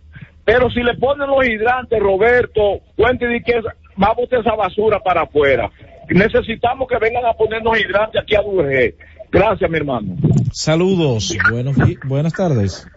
Pero 0.44 0.70
si 0.70 0.80
le 0.82 0.94
ponen 0.94 1.28
los 1.28 1.46
hidrantes, 1.46 1.98
Roberto, 2.00 2.80
cuente 2.96 3.26
de 3.26 3.42
que 3.42 3.60
va 3.60 4.08
a 4.08 4.14
botar 4.14 4.40
esa 4.40 4.54
basura 4.54 4.98
para 5.00 5.22
afuera. 5.22 5.70
Necesitamos 6.08 6.88
que 6.88 6.98
vengan 6.98 7.26
a 7.26 7.34
ponernos 7.34 7.78
hidrantes 7.78 8.22
aquí 8.22 8.34
a 8.34 8.42
Duvergé. 8.42 8.94
Gracias, 9.30 9.70
mi 9.70 9.76
hermano. 9.76 10.16
Saludos, 10.52 11.36
buenos 11.50 11.76
buenas 12.04 12.32
tardes. 12.32 12.88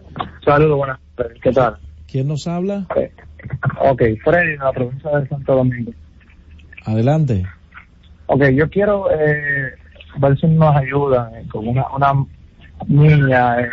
Saludos, 0.44 0.78
buenas 0.78 0.98
tardes. 1.14 1.40
¿Qué 1.42 1.52
tal? 1.52 1.76
¿Quién 2.10 2.28
nos 2.28 2.46
habla? 2.46 2.86
Ok, 3.80 4.02
Freddy, 4.24 4.52
de 4.52 4.56
la 4.56 4.72
provincia 4.72 5.10
de 5.18 5.28
Santo 5.28 5.54
Domingo. 5.54 5.92
Adelante. 6.86 7.44
Ok, 8.26 8.44
yo 8.54 8.68
quiero 8.70 9.10
eh, 9.10 9.74
ver 10.18 10.38
si 10.38 10.46
nos 10.46 10.74
ayudan 10.74 11.34
eh, 11.34 11.46
con 11.50 11.68
una, 11.68 11.84
una 11.94 12.24
niña 12.88 13.60
eh, 13.60 13.66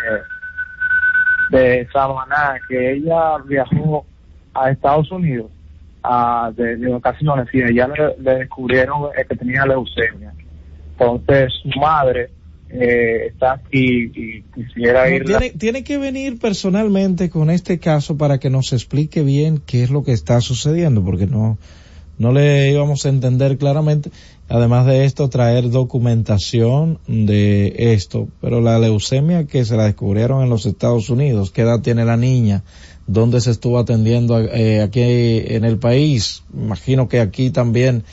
de 1.51 1.87
Samaná 1.91 2.59
que 2.67 2.93
ella 2.93 3.37
viajó 3.45 4.05
a 4.53 4.71
Estados 4.71 5.11
Unidos 5.11 5.51
a, 6.03 6.51
de, 6.55 6.77
de 6.77 6.87
vacaciones 6.91 7.47
y 7.53 7.61
ella 7.61 7.87
le, 7.87 8.17
le 8.23 8.39
descubrieron 8.39 9.05
eh, 9.17 9.25
que 9.27 9.35
tenía 9.35 9.65
leucemia. 9.65 10.33
Entonces 10.91 11.51
su 11.63 11.79
madre 11.79 12.29
eh, 12.69 13.27
está 13.27 13.53
aquí 13.53 14.11
y 14.13 14.41
quisiera 14.53 15.09
No, 15.09 15.15
ir. 15.15 15.25
tiene, 15.25 15.49
tiene 15.51 15.83
que 15.83 15.97
venir 15.97 16.39
personalmente 16.39 17.29
con 17.29 17.49
este 17.49 17.79
caso 17.79 18.17
para 18.17 18.37
que 18.37 18.49
nos 18.49 18.73
explique 18.73 19.23
bien 19.23 19.59
qué 19.65 19.83
es 19.83 19.89
lo 19.89 20.03
que 20.03 20.11
está 20.11 20.39
sucediendo, 20.41 21.03
porque 21.03 21.25
no, 21.25 21.57
no 22.19 22.31
le 22.31 22.69
íbamos 22.71 23.05
a 23.05 23.09
entender 23.09 23.57
claramente. 23.57 24.11
Además 24.47 24.85
de 24.85 25.05
esto, 25.05 25.29
traer 25.29 25.69
documentación 25.69 26.99
de 27.07 27.73
esto. 27.93 28.27
Pero 28.41 28.61
la 28.61 28.77
leucemia 28.79 29.45
que 29.45 29.65
se 29.65 29.75
la 29.77 29.85
descubrieron 29.85 30.43
en 30.43 30.49
los 30.49 30.65
Estados 30.65 31.09
Unidos, 31.09 31.49
¿qué 31.51 31.61
edad 31.61 31.81
tiene 31.81 32.05
la 32.05 32.17
niña? 32.17 32.63
¿Dónde 33.07 33.41
se 33.41 33.51
estuvo 33.51 33.79
atendiendo 33.79 34.39
eh, 34.39 34.81
aquí 34.81 35.01
en 35.01 35.65
el 35.65 35.77
país? 35.77 36.43
Imagino 36.53 37.07
que 37.07 37.19
aquí 37.19 37.49
también 37.51 38.03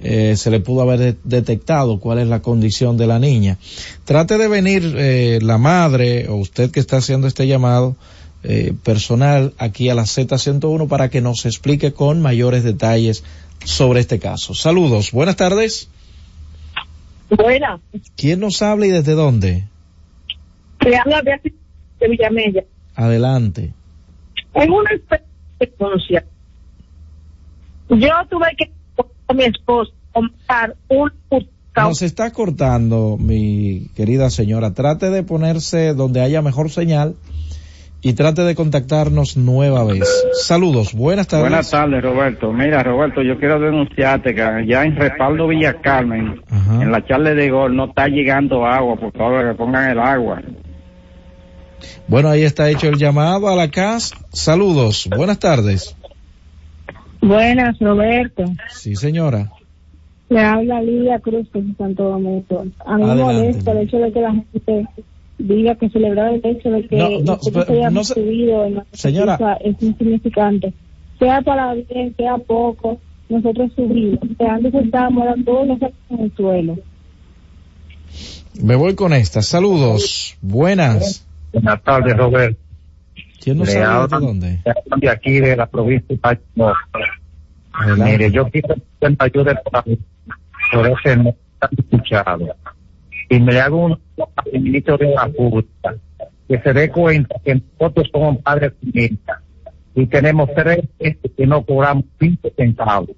eh, 0.00 0.34
se 0.36 0.50
le 0.50 0.60
pudo 0.60 0.82
haber 0.82 0.98
de- 0.98 1.16
detectado 1.24 1.98
cuál 2.00 2.18
es 2.18 2.28
la 2.28 2.42
condición 2.42 2.96
de 2.96 3.06
la 3.06 3.18
niña. 3.18 3.58
Trate 4.04 4.36
de 4.38 4.48
venir 4.48 4.94
eh, 4.96 5.38
la 5.42 5.58
madre 5.58 6.28
o 6.28 6.36
usted 6.36 6.70
que 6.70 6.80
está 6.80 6.98
haciendo 6.98 7.26
este 7.26 7.46
llamado 7.46 7.96
eh, 8.42 8.74
personal 8.82 9.54
aquí 9.58 9.88
a 9.88 9.94
la 9.94 10.02
Z101 10.02 10.86
para 10.88 11.08
que 11.08 11.20
nos 11.22 11.46
explique 11.46 11.92
con 11.92 12.20
mayores 12.20 12.62
detalles 12.62 13.24
sobre 13.64 14.00
este 14.00 14.18
caso. 14.18 14.54
Saludos, 14.54 15.10
buenas 15.12 15.36
tardes. 15.36 15.88
Buena, 17.30 17.80
¿Quién 18.16 18.40
nos 18.40 18.62
habla 18.62 18.86
y 18.86 18.90
desde 18.90 19.12
dónde? 19.12 19.64
te 20.78 20.96
habla 20.96 21.22
Beatriz 21.22 21.54
de 21.98 22.08
Villamella. 22.08 22.64
Adelante. 22.94 23.72
En 24.52 24.70
una 24.70 24.90
experiencia, 24.92 26.24
yo 27.88 28.08
tuve 28.30 28.46
que 28.56 28.70
con 28.94 29.36
mi 29.36 29.44
esposo 29.44 29.92
comprar 30.12 30.76
un 30.88 31.10
Nos 31.76 32.02
está 32.02 32.30
cortando, 32.32 33.16
mi 33.18 33.88
querida 33.96 34.30
señora. 34.30 34.74
Trate 34.74 35.10
de 35.10 35.22
ponerse 35.22 35.94
donde 35.94 36.20
haya 36.20 36.42
mejor 36.42 36.70
señal 36.70 37.16
y 38.04 38.12
trate 38.12 38.42
de 38.42 38.54
contactarnos 38.54 39.38
nueva 39.38 39.82
vez. 39.82 40.06
Saludos, 40.34 40.92
buenas 40.92 41.26
tardes. 41.26 41.48
Buenas 41.48 41.70
tardes, 41.70 42.02
Roberto. 42.02 42.52
Mira, 42.52 42.82
Roberto, 42.82 43.22
yo 43.22 43.38
quiero 43.38 43.58
denunciarte 43.58 44.34
que 44.34 44.66
ya 44.68 44.84
en 44.84 44.94
Respaldo 44.94 45.48
Villa 45.48 45.80
Carmen, 45.80 46.42
en 46.82 46.92
la 46.92 47.02
charla 47.06 47.32
de 47.32 47.48
gol, 47.48 47.74
no 47.74 47.86
está 47.86 48.06
llegando 48.08 48.66
agua, 48.66 48.96
por 48.96 49.10
favor, 49.12 49.48
que 49.48 49.54
pongan 49.54 49.90
el 49.90 49.98
agua. 49.98 50.42
Bueno, 52.06 52.28
ahí 52.28 52.42
está 52.42 52.68
hecho 52.68 52.88
el 52.88 52.98
llamado 52.98 53.48
a 53.48 53.56
la 53.56 53.70
casa. 53.70 54.14
Saludos, 54.34 55.08
buenas 55.16 55.38
tardes. 55.38 55.96
Buenas, 57.22 57.78
Roberto. 57.78 58.44
Sí, 58.68 58.96
señora. 58.96 59.50
Le 60.28 60.40
habla 60.40 60.82
Lidia 60.82 61.18
Cruz 61.20 61.50
de 61.54 61.64
Santo 61.78 62.02
Domingo. 62.02 62.66
A 62.84 62.98
mí 62.98 63.04
me 63.04 63.14
molesta 63.14 63.72
el 63.72 63.78
hecho 63.78 63.96
de 63.96 64.12
que 64.12 64.20
la 64.20 64.32
gente 64.32 64.88
diga 65.38 65.74
que 65.74 65.88
celebrar 65.90 66.32
el 66.34 66.40
hecho 66.44 66.70
de 66.70 66.86
que 66.86 66.96
No, 66.96 67.10
no, 67.20 67.38
no 67.90 68.04
se- 68.04 68.14
subido 68.14 68.64
en 68.66 68.74
la 68.76 68.86
Señora. 68.92 69.58
es 69.60 69.76
insignificante. 69.82 70.72
Sea 71.18 71.40
para 71.42 71.74
bien, 71.74 72.14
sea 72.16 72.36
poco, 72.38 72.98
nosotros 73.28 73.70
subimos. 73.76 74.18
O 74.22 74.34
sea, 74.36 74.54
antes 74.54 74.74
estábamos 74.74 75.26
todos 75.44 75.66
los 75.68 75.78
en 76.10 76.20
el 76.20 76.32
suelo. 76.36 76.76
Me 78.60 78.76
voy 78.76 78.94
con 78.94 79.12
esta. 79.12 79.42
Saludos, 79.42 80.36
buenas. 80.40 81.26
Buenas 81.52 81.82
tardes, 81.82 82.16
Roberto. 82.16 82.60
¿Quién 83.42 83.58
nos 83.58 83.68
Le 83.68 83.82
habla 83.82 84.04
hablan- 84.16 84.20
de 84.20 84.26
dónde? 84.26 84.60
de 84.98 85.08
aquí, 85.10 85.40
de 85.40 85.56
la 85.56 85.66
provincia 85.66 86.06
de 86.08 86.16
Pacho. 86.16 86.40
Adelante. 87.72 88.12
Mire, 88.12 88.30
yo 88.30 88.48
quiero 88.48 88.74
que 89.00 89.08
me 89.10 89.16
ayude 89.18 89.54
por, 89.56 89.84
por 90.72 90.86
ese 90.88 91.16
no 91.16 91.34
tan 91.58 91.70
escuchado. 91.76 92.54
Y 93.30 93.40
me 93.40 93.58
hago 93.60 93.86
un 93.86 93.98
ministro 94.52 94.96
de 94.96 95.14
la 95.14 95.28
Pública 95.28 95.96
que 96.48 96.60
se 96.60 96.72
dé 96.72 96.90
cuenta 96.90 97.36
que 97.44 97.54
nosotros 97.54 98.08
somos 98.12 98.38
padres 98.38 98.72
familia 98.80 99.42
y 99.94 100.06
tenemos 100.06 100.50
tres 100.54 100.84
meses 101.00 101.30
que 101.36 101.46
no 101.46 101.64
cobramos 101.64 102.04
cinco 102.20 102.48
centavos. 102.56 103.10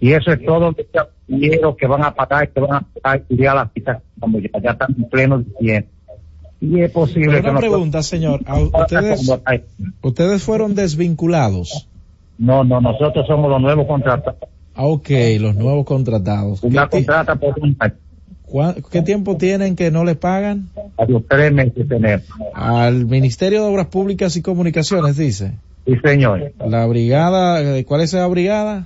Y 0.00 0.12
eso 0.12 0.32
es 0.32 0.44
todo 0.44 0.60
lo 0.60 0.74
que 0.74 0.86
dinero 1.26 1.76
que 1.76 1.86
van 1.86 2.02
a 2.02 2.14
pagar, 2.14 2.48
que 2.48 2.60
van 2.60 2.72
a 2.72 2.86
pagar 3.02 3.22
y 3.28 3.36
las 3.36 3.72
citas 3.72 4.02
como 4.18 4.40
ya, 4.40 4.50
ya 4.62 4.70
están 4.70 4.94
en 4.96 5.08
pleno 5.08 5.38
diciembre. 5.38 5.88
Y 6.60 6.80
es 6.80 6.90
posible 6.90 7.28
Pero 7.30 7.42
que 7.42 7.50
una 7.50 7.60
pregunta, 7.60 8.02
señor. 8.02 8.40
¿A 8.46 8.58
ustedes, 8.58 9.30
ustedes 10.02 10.42
fueron 10.42 10.74
desvinculados? 10.74 11.88
No, 12.38 12.64
no, 12.64 12.80
nosotros 12.80 13.26
somos 13.26 13.50
los 13.50 13.60
nuevos 13.60 13.86
contratados. 13.86 14.40
Ah, 14.74 14.86
ok, 14.86 15.08
los 15.40 15.54
nuevos 15.56 15.84
contratados. 15.84 16.62
Una 16.62 16.88
¿Qué, 16.88 16.98
ti- 16.98 17.04
contrata 17.04 17.36
por 17.36 17.58
un 17.60 17.76
año. 17.78 17.94
Qué 18.90 19.02
tiempo 19.02 19.36
tienen 19.36 19.76
que 19.76 19.90
no 19.90 20.04
les 20.04 20.16
pagan? 20.16 20.68
A 20.96 21.04
los 21.04 21.26
tres 21.26 21.52
meses 21.52 21.88
tenemos. 21.88 22.26
Al 22.54 23.06
Ministerio 23.06 23.62
de 23.62 23.68
Obras 23.68 23.86
Públicas 23.86 24.36
y 24.36 24.42
Comunicaciones, 24.42 25.16
dice. 25.16 25.52
Sí, 25.86 25.94
señor. 26.04 26.52
La 26.66 26.86
brigada, 26.86 27.62
eh, 27.62 27.84
¿cuál 27.84 28.02
es 28.02 28.14
esa 28.14 28.26
brigada? 28.26 28.84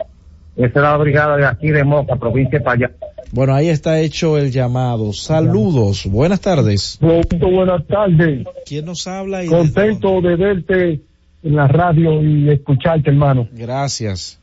Esa 0.57 0.66
es 0.66 0.74
la 0.74 0.97
brigada 0.97 1.36
de 1.36 1.47
aquí 1.47 1.69
de 1.69 1.82
Moca, 1.82 2.16
provincia 2.16 2.59
de 2.59 2.65
Payá. 2.65 2.91
Bueno, 3.32 3.55
ahí 3.55 3.69
está 3.69 4.01
hecho 4.01 4.39
el 4.39 4.53
llamado. 4.53 5.12
Saludos, 5.12 6.07
buenas 6.07 6.41
tardes. 6.41 6.99
Roberto, 7.01 7.51
buenas 7.51 7.85
tardes. 7.86 8.47
¿Quién 8.65 8.85
nos 8.85 9.07
habla? 9.09 9.43
Y 9.43 9.49
Contento 9.49 10.20
de 10.20 10.36
verte 10.36 11.01
en 11.43 11.57
la 11.57 11.66
radio 11.66 12.23
y 12.23 12.51
escucharte, 12.51 13.11
hermano. 13.11 13.49
Gracias. 13.53 14.41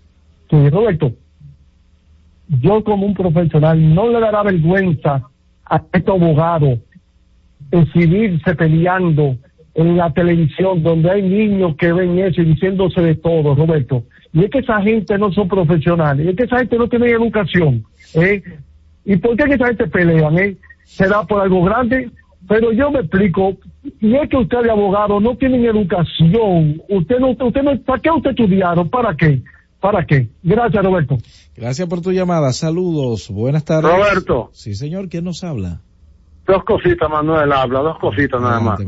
Sí, 0.49 0.69
Roberto, 0.69 1.13
yo 2.59 2.83
como 2.83 3.05
un 3.05 3.13
profesional 3.13 3.93
no 3.93 4.09
le 4.09 4.19
dará 4.19 4.43
vergüenza 4.43 5.23
a 5.65 5.81
estos 5.93 6.21
abogados 6.21 6.79
exhibirse 7.71 8.55
peleando 8.55 9.37
en 9.73 9.95
la 9.95 10.11
televisión 10.11 10.83
donde 10.83 11.09
hay 11.09 11.21
niños 11.21 11.75
que 11.77 11.93
ven 11.93 12.19
eso 12.19 12.41
y 12.41 12.45
diciéndose 12.45 13.01
de 13.01 13.15
todo, 13.15 13.55
Roberto. 13.55 14.03
Y 14.33 14.43
es 14.43 14.49
que 14.49 14.59
esa 14.59 14.81
gente 14.81 15.17
no 15.17 15.31
son 15.31 15.47
profesionales, 15.47 16.27
es 16.27 16.35
que 16.35 16.43
esa 16.43 16.59
gente 16.59 16.77
no 16.77 16.87
tiene 16.89 17.09
educación. 17.09 17.85
¿eh? 18.15 18.41
¿Y 19.05 19.15
por 19.17 19.37
qué 19.37 19.53
esa 19.53 19.67
gente 19.67 19.87
pelean? 19.87 20.37
Eh? 20.37 20.57
¿Será 20.83 21.23
por 21.23 21.41
algo 21.41 21.63
grande? 21.63 22.09
Pero 22.49 22.73
yo 22.73 22.91
me 22.91 22.99
explico, 22.99 23.55
y 24.01 24.15
es 24.15 24.29
que 24.29 24.37
ustedes 24.37 24.69
abogados 24.69 25.21
no 25.21 25.35
tienen 25.37 25.63
educación. 25.63 26.81
Usted 26.89 27.19
no, 27.19 27.29
usted 27.29 27.63
no, 27.63 27.79
¿Para 27.81 28.01
qué 28.01 28.11
usted 28.11 28.31
estudiaron? 28.31 28.89
¿Para 28.89 29.15
qué? 29.15 29.41
¿Para 29.81 30.05
qué? 30.05 30.29
Gracias, 30.43 30.83
Roberto. 30.83 31.17
Gracias 31.57 31.87
por 31.89 32.01
tu 32.01 32.11
llamada. 32.11 32.53
Saludos, 32.53 33.29
buenas 33.29 33.65
tardes. 33.65 33.91
Roberto. 33.91 34.49
Sí, 34.53 34.75
señor, 34.75 35.09
¿quién 35.09 35.25
nos 35.25 35.43
habla? 35.43 35.81
Dos 36.45 36.63
cositas, 36.63 37.09
Manuel 37.09 37.51
habla, 37.51 37.79
dos 37.79 37.97
cositas 37.99 38.39
nada 38.41 38.59
más. 38.59 38.79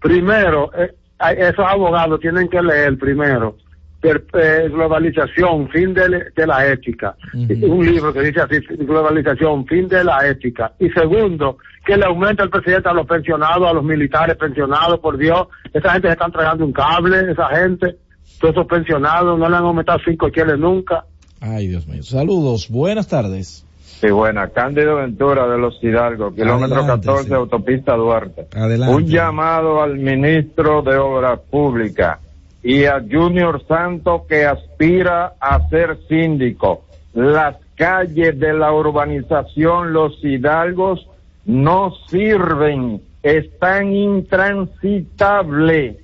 Primero, 0.00 0.70
eh, 0.76 0.94
esos 1.38 1.64
abogados 1.66 2.18
tienen 2.20 2.48
que 2.48 2.60
leer 2.60 2.98
primero 2.98 3.56
per- 4.00 4.24
eh, 4.34 4.68
globalización, 4.68 5.68
fin 5.68 5.94
de 5.94 6.46
la 6.46 6.66
ética. 6.66 7.14
Un 7.34 7.86
libro 7.86 8.12
que 8.12 8.20
dice 8.22 8.40
así, 8.40 8.56
globalización, 8.80 9.64
fin 9.66 9.86
de 9.88 10.02
la 10.02 10.26
ética. 10.28 10.72
Y 10.80 10.90
segundo, 10.90 11.58
que 11.86 11.96
le 11.96 12.04
aumenta 12.04 12.42
el 12.42 12.50
presidente 12.50 12.88
a 12.88 12.92
los 12.92 13.06
pensionados, 13.06 13.68
a 13.68 13.72
los 13.72 13.84
militares 13.84 14.36
pensionados, 14.36 14.98
por 14.98 15.16
Dios. 15.18 15.46
Esa 15.72 15.92
gente 15.92 16.08
se 16.08 16.12
está 16.14 16.26
entregando 16.26 16.64
un 16.64 16.72
cable, 16.72 17.30
esa 17.30 17.46
gente. 17.50 17.96
Todos 18.40 18.54
esos 18.54 18.66
pensionados 18.66 19.38
no 19.38 19.48
le 19.48 19.56
han 19.56 19.64
aumentado 19.64 19.98
cinco 20.04 20.28
cheles 20.30 20.58
nunca. 20.58 21.04
Ay, 21.40 21.68
Dios 21.68 21.86
mío. 21.86 22.02
Saludos, 22.02 22.68
buenas 22.68 23.08
tardes. 23.08 23.64
Sí, 24.00 24.10
buena. 24.10 24.48
Cándido 24.48 24.96
Ventura 24.96 25.46
de 25.46 25.58
Los 25.58 25.78
Hidalgo, 25.82 26.34
kilómetro 26.34 26.78
Adelante, 26.78 27.06
14, 27.06 27.28
sí. 27.28 27.34
autopista 27.34 27.94
Duarte. 27.94 28.46
Adelante. 28.52 28.94
Un 28.94 29.06
llamado 29.06 29.80
al 29.80 29.96
ministro 29.96 30.82
de 30.82 30.96
Obras 30.96 31.38
Públicas 31.50 32.18
y 32.62 32.84
a 32.84 33.00
Junior 33.00 33.64
Santos 33.66 34.22
que 34.28 34.44
aspira 34.44 35.34
a 35.40 35.68
ser 35.68 35.98
síndico. 36.08 36.84
Las 37.14 37.56
calles 37.76 38.38
de 38.38 38.52
la 38.52 38.72
urbanización 38.72 39.92
Los 39.92 40.22
Hidalgos 40.24 41.06
no 41.44 41.92
sirven, 42.08 43.02
están 43.22 43.92
intransitables. 43.92 45.96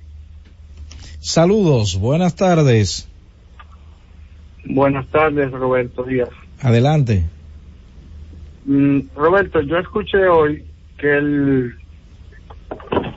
Saludos, 1.19 1.99
buenas 1.99 2.35
tardes. 2.35 3.09
Buenas 4.65 5.07
tardes, 5.07 5.51
Roberto 5.51 6.03
Díaz. 6.03 6.29
Adelante. 6.61 7.23
Mm, 8.65 8.99
Roberto, 9.15 9.61
yo 9.61 9.77
escuché 9.77 10.27
hoy 10.27 10.63
que 10.97 11.17
el, 11.17 11.75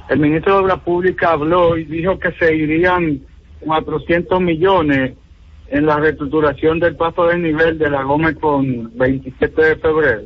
el 0.09 0.19
ministro 0.19 0.55
de 0.55 0.61
Obras 0.61 0.81
Públicas 0.81 1.31
habló 1.31 1.77
y 1.77 1.85
dijo 1.85 2.19
que 2.19 2.33
se 2.33 2.55
irían 2.57 3.21
400 3.61 4.41
millones 4.41 5.15
en 5.69 5.87
la 5.87 5.99
reestructuración 5.99 6.81
del 6.81 6.97
paso 6.97 7.27
de 7.27 7.39
nivel 7.39 7.79
de 7.79 7.91
la 7.91 8.03
Gómez 8.03 8.37
con 8.39 8.97
27 8.97 9.63
de 9.63 9.77
febrero. 9.77 10.23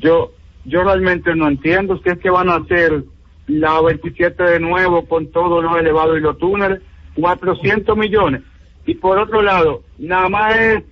Yo 0.00 0.32
yo 0.66 0.82
realmente 0.82 1.34
no 1.34 1.48
entiendo 1.48 1.98
si 2.02 2.08
es 2.10 2.18
que 2.18 2.30
van 2.30 2.48
a 2.48 2.56
hacer 2.56 3.04
la 3.46 3.80
27 3.80 4.42
de 4.42 4.60
nuevo 4.60 5.04
con 5.06 5.30
todos 5.30 5.62
los 5.62 5.76
elevados 5.78 6.16
y 6.18 6.20
los 6.20 6.38
túneles, 6.38 6.80
400 7.18 7.96
millones. 7.96 8.42
Y 8.86 8.94
por 8.94 9.18
otro 9.18 9.42
lado, 9.42 9.82
nada 9.98 10.28
más 10.28 10.56
es 10.56 10.82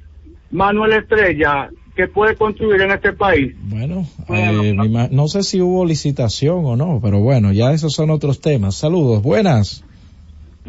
Manuel 0.51 0.93
Estrella 0.93 1.69
que 1.95 2.09
puede 2.09 2.35
construir 2.35 2.81
en 2.81 2.91
este 2.91 3.13
país. 3.13 3.55
Bueno, 3.63 4.05
eh, 4.29 4.75
no 5.11 5.29
sé 5.29 5.43
si 5.45 5.61
hubo 5.61 5.85
licitación 5.87 6.65
o 6.65 6.75
no, 6.77 6.99
pero 7.03 7.21
bueno, 7.21 7.53
ya 7.53 7.73
esos 7.73 7.93
son 7.93 8.11
otros 8.11 8.41
temas. 8.41 8.75
Saludos, 8.75 9.23
buenas. 9.23 9.85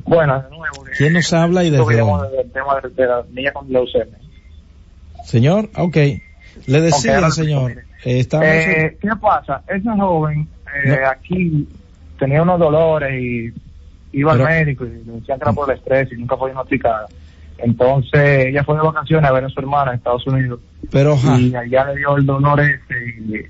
Buenas, 0.04 0.44
de 0.44 0.50
nuevo. 0.50 0.84
¿Quién 0.98 1.14
nos 1.14 1.32
habla 1.34 1.64
y 1.64 1.70
desde 1.72 1.98
dónde? 1.98 2.44
tema 2.54 2.80
de, 2.82 2.90
de 2.90 3.08
la 3.08 3.24
niña 3.32 3.52
con 3.54 3.72
leucemia. 3.72 4.18
Señor, 5.24 5.70
ok. 5.78 5.98
Le 6.68 6.82
decía, 6.82 7.12
Ok, 7.14 7.16
ahora- 7.18 7.32
señor, 7.32 7.72
eh. 7.72 8.20
Eh, 8.34 8.98
¿Qué 9.02 9.10
pasa? 9.20 9.64
Esa 9.68 9.96
joven 9.98 10.48
eh, 10.84 11.00
aquí 11.10 11.68
tenía 12.20 12.42
unos 12.42 12.60
dolores 12.60 13.14
y 13.22 13.54
iba 14.14 14.34
Pero- 14.34 14.46
al 14.48 14.54
médico 14.54 14.86
y 14.86 14.90
le 14.90 14.96
decían 15.14 15.38
que 15.40 15.44
era 15.46 15.54
por 15.54 15.70
el 15.70 15.78
estrés 15.78 16.10
y 16.12 16.16
nunca 16.16 16.38
fue 16.38 16.50
diagnosticada. 16.50 17.08
Entonces 17.58 18.48
ella 18.48 18.64
fue 18.64 18.76
de 18.76 18.82
vacaciones 18.82 19.30
a 19.30 19.34
ver 19.34 19.46
a 19.46 19.50
su 19.50 19.60
hermana 19.60 19.92
en 19.92 19.98
Estados 19.98 20.28
Unidos 20.28 20.60
Pero, 20.92 21.16
y 21.40 21.56
allá 21.56 21.86
le 21.86 21.98
dio 21.98 22.18
el 22.18 22.26
dolor 22.26 22.60
este 22.60 23.16
y 23.20 23.46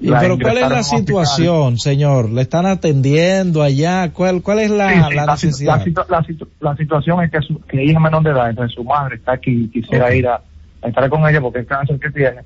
¿Y 0.00 0.08
la 0.08 0.18
pero 0.18 0.36
cuál 0.36 0.56
es 0.58 0.68
la 0.68 0.80
hospital. 0.80 0.98
situación, 0.98 1.78
señor? 1.78 2.30
¿Le 2.30 2.42
están 2.42 2.66
atendiendo 2.66 3.62
allá? 3.62 4.10
¿Cuál, 4.12 4.42
cuál 4.42 4.58
es 4.60 4.70
la, 4.70 4.88
Sí, 4.88 4.94
sí, 5.10 5.14
la 5.14 5.26
necesidad? 5.26 5.76
la 5.76 5.84
situ- 5.84 6.06
la 6.08 6.22
situ- 6.24 6.48
la 6.60 6.76
situación 6.76 7.22
es 7.22 7.30
que, 7.30 7.40
su, 7.42 7.60
que 7.60 7.82
ella 7.82 7.92
es 7.92 8.00
menor 8.00 8.22
de 8.24 8.30
edad, 8.30 8.50
entonces 8.50 8.74
su 8.74 8.82
madre 8.82 9.14
está 9.16 9.32
aquí 9.34 9.50
y 9.64 9.68
quisiera 9.68 10.12
ir 10.12 10.26
a, 10.26 10.40
a 10.82 10.88
estar 10.88 11.08
con 11.08 11.28
ella 11.28 11.40
porque 11.40 11.60
el 11.60 11.66
cáncer 11.66 12.00
que 12.00 12.10
tiene 12.10 12.40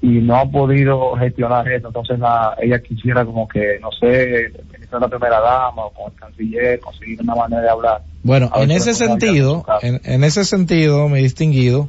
y 0.00 0.20
no 0.20 0.36
ha 0.36 0.48
podido 0.48 1.16
gestionar 1.16 1.68
esto, 1.68 1.88
entonces 1.88 2.18
la, 2.18 2.56
ella 2.60 2.80
quisiera 2.80 3.24
como 3.24 3.48
que, 3.48 3.78
no 3.80 3.90
sé, 3.90 4.52
ministrar 4.72 5.00
la 5.02 5.08
primera 5.08 5.40
dama 5.40 5.86
o 5.86 5.92
con 5.92 6.12
el 6.12 6.18
canciller, 6.18 6.78
conseguir 6.80 7.20
una 7.20 7.34
manera 7.34 7.62
de 7.62 7.70
hablar. 7.70 8.02
Bueno, 8.22 8.50
en 8.54 8.70
ese 8.70 8.94
sentido, 8.94 9.64
en 9.82 10.24
ese 10.24 10.44
sentido, 10.44 11.08
mi 11.08 11.20
distinguido, 11.20 11.88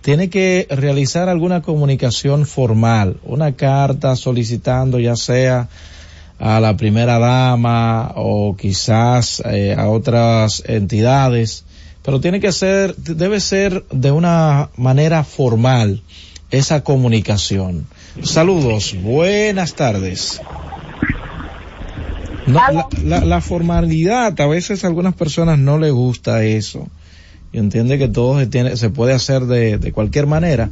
tiene 0.00 0.30
que 0.30 0.66
realizar 0.70 1.28
alguna 1.28 1.62
comunicación 1.62 2.46
formal, 2.46 3.16
una 3.24 3.52
carta 3.52 4.14
solicitando 4.14 5.00
ya 5.00 5.16
sea 5.16 5.68
a 6.38 6.60
la 6.60 6.76
primera 6.76 7.18
dama 7.18 8.12
o 8.14 8.56
quizás 8.56 9.42
eh, 9.44 9.74
a 9.76 9.88
otras 9.88 10.62
entidades, 10.66 11.64
pero 12.04 12.20
tiene 12.20 12.38
que 12.38 12.52
ser, 12.52 12.94
debe 12.96 13.40
ser 13.40 13.84
de 13.90 14.12
una 14.12 14.70
manera 14.76 15.24
formal 15.24 16.02
esa 16.50 16.82
comunicación. 16.82 17.86
Saludos, 18.22 18.96
buenas 19.02 19.74
tardes. 19.74 20.40
La 22.46 23.40
formalidad, 23.40 24.40
a 24.40 24.46
veces 24.46 24.84
a 24.84 24.86
algunas 24.86 25.14
personas 25.14 25.58
no 25.58 25.78
les 25.78 25.92
gusta 25.92 26.44
eso 26.44 26.88
y 27.52 27.58
entiende 27.58 27.98
que 27.98 28.08
todo 28.08 28.38
se, 28.38 28.46
tiene, 28.46 28.76
se 28.76 28.90
puede 28.90 29.12
hacer 29.12 29.46
de, 29.46 29.78
de 29.78 29.92
cualquier 29.92 30.26
manera, 30.26 30.70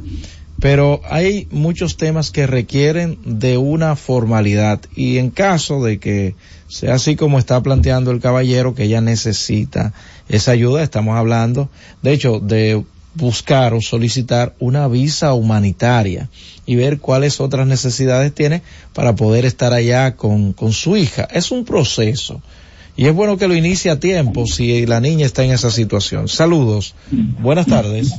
pero 0.59 1.01
hay 1.09 1.47
muchos 1.51 1.97
temas 1.97 2.31
que 2.31 2.47
requieren 2.47 3.19
de 3.25 3.57
una 3.57 3.95
formalidad 3.95 4.79
y 4.95 5.17
en 5.17 5.29
caso 5.29 5.83
de 5.83 5.99
que 5.99 6.35
sea 6.67 6.95
así 6.95 7.15
como 7.15 7.39
está 7.39 7.61
planteando 7.61 8.11
el 8.11 8.19
caballero, 8.19 8.73
que 8.73 8.83
ella 8.83 9.01
necesita 9.01 9.93
esa 10.29 10.51
ayuda, 10.51 10.83
estamos 10.83 11.15
hablando, 11.15 11.69
de 12.01 12.13
hecho, 12.13 12.39
de 12.39 12.83
buscar 13.17 13.73
o 13.73 13.81
solicitar 13.81 14.53
una 14.59 14.87
visa 14.87 15.33
humanitaria 15.33 16.29
y 16.65 16.75
ver 16.75 16.99
cuáles 16.99 17.39
otras 17.41 17.67
necesidades 17.67 18.33
tiene 18.33 18.61
para 18.93 19.15
poder 19.15 19.45
estar 19.45 19.73
allá 19.73 20.15
con, 20.15 20.53
con 20.53 20.71
su 20.73 20.95
hija. 20.97 21.27
Es 21.31 21.51
un 21.51 21.65
proceso. 21.65 22.41
Y 22.95 23.05
es 23.05 23.13
bueno 23.13 23.37
que 23.37 23.47
lo 23.47 23.53
inicie 23.55 23.91
a 23.91 23.99
tiempo 23.99 24.47
si 24.47 24.85
la 24.87 24.99
niña 24.99 25.25
está 25.25 25.43
en 25.43 25.51
esa 25.51 25.69
situación. 25.69 26.27
Saludos. 26.27 26.95
Buenas 27.11 27.67
tardes. 27.67 28.13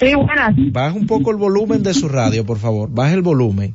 Sí, 0.00 0.14
buenas. 0.14 0.54
Baja 0.72 0.92
un 0.94 1.06
poco 1.06 1.30
el 1.30 1.36
volumen 1.36 1.82
de 1.84 1.94
su 1.94 2.08
radio, 2.08 2.44
por 2.44 2.58
favor. 2.58 2.88
Baje 2.90 3.14
el 3.14 3.22
volumen. 3.22 3.74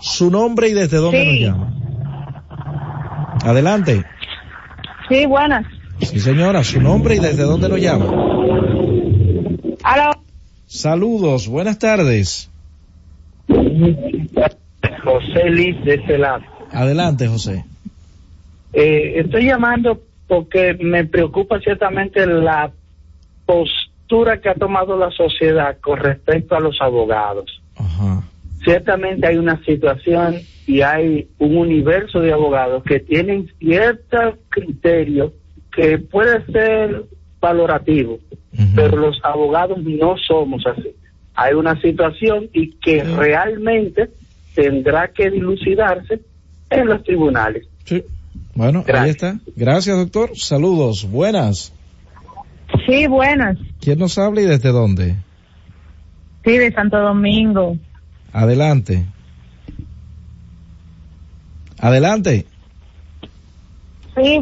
Su 0.00 0.30
nombre 0.30 0.68
y 0.68 0.72
desde 0.74 0.98
dónde 0.98 1.22
Sí. 1.22 1.26
nos 1.26 1.40
llama. 1.40 1.72
Adelante. 3.44 4.04
Sí, 5.08 5.24
buenas. 5.26 5.64
Sí, 6.02 6.20
señora. 6.20 6.62
Su 6.62 6.80
nombre 6.80 7.16
y 7.16 7.18
desde 7.18 7.42
dónde 7.44 7.68
nos 7.68 7.80
llama. 7.80 8.06
Aló. 9.86 10.10
Saludos. 10.66 11.46
Buenas 11.46 11.78
tardes. 11.78 12.50
José 13.46 15.48
Liz 15.48 15.84
de 15.84 15.94
este 15.94 16.18
lado. 16.18 16.42
Adelante, 16.72 17.28
José. 17.28 17.64
Eh, 18.72 19.20
estoy 19.20 19.46
llamando 19.46 20.02
porque 20.26 20.74
me 20.74 21.04
preocupa 21.04 21.60
ciertamente 21.60 22.26
la 22.26 22.72
postura 23.46 24.40
que 24.40 24.48
ha 24.48 24.54
tomado 24.54 24.98
la 24.98 25.12
sociedad 25.12 25.78
con 25.80 26.00
respecto 26.00 26.56
a 26.56 26.60
los 26.60 26.80
abogados. 26.80 27.62
Ciertamente 28.64 29.28
hay 29.28 29.36
una 29.36 29.62
situación 29.64 30.34
y 30.66 30.80
hay 30.80 31.28
un 31.38 31.58
universo 31.58 32.18
de 32.18 32.32
abogados 32.32 32.82
que 32.82 32.98
tienen 32.98 33.48
ciertos 33.60 34.34
criterios 34.48 35.30
que 35.70 35.98
puede 35.98 36.44
ser 36.46 37.04
valorativo, 37.40 38.18
pero 38.74 38.96
los 38.96 39.18
abogados 39.22 39.78
no 39.82 40.16
somos 40.16 40.66
así. 40.66 40.90
Hay 41.34 41.54
una 41.54 41.80
situación 41.80 42.48
y 42.52 42.72
que 42.72 43.04
realmente 43.04 44.10
tendrá 44.54 45.08
que 45.08 45.30
dilucidarse 45.30 46.20
en 46.70 46.86
los 46.86 47.02
tribunales. 47.04 47.66
Sí. 47.84 48.02
Bueno, 48.54 48.84
ahí 48.92 49.10
está. 49.10 49.38
Gracias, 49.54 49.96
doctor. 49.96 50.30
Saludos. 50.34 51.08
Buenas. 51.10 51.72
Sí, 52.86 53.06
buenas. 53.06 53.58
¿Quién 53.80 53.98
nos 53.98 54.16
habla 54.18 54.40
y 54.40 54.44
desde 54.44 54.70
dónde? 54.70 55.16
Sí, 56.44 56.56
de 56.56 56.72
Santo 56.72 56.98
Domingo. 56.98 57.76
Adelante. 58.32 59.04
Adelante. 61.78 62.46
Sí. 64.16 64.40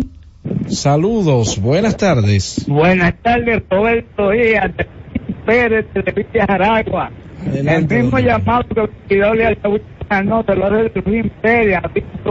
Saludos. 0.69 1.61
Buenas 1.61 1.97
tardes. 1.97 2.65
Buenas 2.69 3.15
tardes, 3.23 3.62
Roberto 3.71 4.31
Díaz, 4.31 4.71
Pérez 5.47 5.87
de 5.95 6.12
Villa. 6.12 6.47
Adelante, 7.47 7.97
el 7.97 8.03
mismo 8.05 8.19
don 8.19 8.27
llamado 8.27 8.65
que 8.69 8.89
pidió 9.09 9.35
le 9.35 9.57
ganó, 10.09 10.45
te 10.45 10.55
lo 10.57 10.71
de 10.71 10.91
Pérez, 11.43 11.81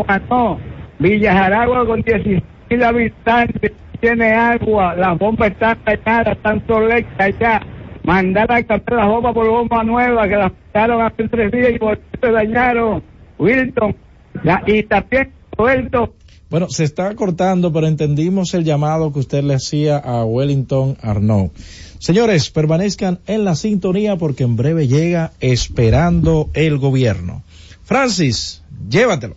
ganó. 0.07 0.60
Villa 0.99 1.34
Jaragua 1.34 1.85
con 1.85 2.02
16 2.02 2.44
mil 2.69 2.84
habitantes, 2.84 3.72
tiene 3.99 4.34
agua, 4.34 4.95
las 4.95 5.18
bombas 5.18 5.52
están 5.52 5.77
dañadas, 5.85 6.38
están 6.38 6.65
solectas 6.68 7.34
ya. 7.40 7.61
Mandar 8.03 8.52
a 8.52 8.61
cambiar 8.64 8.99
las 8.99 9.07
bombas 9.07 9.34
por 9.34 9.48
bombas 9.48 9.85
nuevas 9.85 10.27
que 10.27 10.35
las 10.35 10.52
quitaron 10.52 11.02
hace 11.02 11.27
tres 11.30 11.52
días 11.52 11.72
y 11.73 11.80
por 11.80 11.94
eso 11.94 12.03
se 12.22 12.31
dañaron. 12.31 13.03
Wilton, 13.40 13.95
ya, 14.44 14.61
y 14.65 14.84
también 14.84 15.31
Roberto, 15.57 16.14
Bueno, 16.53 16.69
se 16.69 16.84
está 16.84 17.15
cortando, 17.15 17.73
pero 17.73 17.88
entendimos 17.88 18.53
el 18.53 18.63
llamado 18.63 19.11
que 19.11 19.17
usted 19.17 19.43
le 19.43 19.55
hacía 19.55 19.97
a 19.97 20.23
Wellington 20.23 20.99
Arnaud. 21.01 21.49
Señores, 21.97 22.51
permanezcan 22.51 23.19
en 23.25 23.43
la 23.43 23.55
sintonía 23.55 24.17
porque 24.17 24.43
en 24.43 24.55
breve 24.55 24.88
llega 24.88 25.31
esperando 25.39 26.51
el 26.53 26.77
gobierno. 26.77 27.41
Francis, 27.84 28.61
llévatelo. 28.88 29.35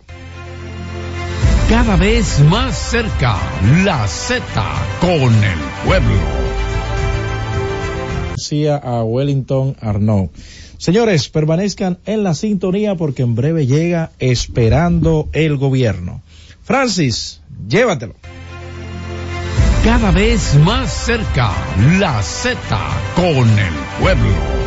Cada 1.67 1.95
vez 1.95 2.39
más 2.41 2.77
cerca, 2.77 3.35
la 3.83 4.07
Z 4.07 4.43
con 5.01 5.33
el 5.43 5.59
pueblo. 5.87 6.19
Decía 8.35 8.75
a 8.75 9.03
Wellington 9.03 9.75
Arnaud. 9.81 10.29
Señores, 10.77 11.29
permanezcan 11.29 11.97
en 12.05 12.21
la 12.21 12.35
sintonía 12.35 12.93
porque 12.93 13.23
en 13.23 13.33
breve 13.33 13.65
llega 13.65 14.11
esperando 14.19 15.29
el 15.33 15.57
gobierno. 15.57 16.21
Francis, 16.67 17.39
llévatelo. 17.65 18.15
Cada 19.85 20.11
vez 20.11 20.53
más 20.65 20.91
cerca, 20.91 21.49
la 21.97 22.21
Z 22.21 22.57
con 23.15 23.47
el 23.47 23.73
pueblo. 24.01 24.66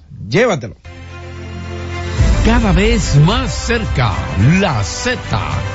llévatelo. 0.27 0.75
Cada 2.45 2.71
vez 2.71 3.15
más 3.17 3.53
cerca, 3.53 4.13
la 4.59 4.83
Z 4.83 5.19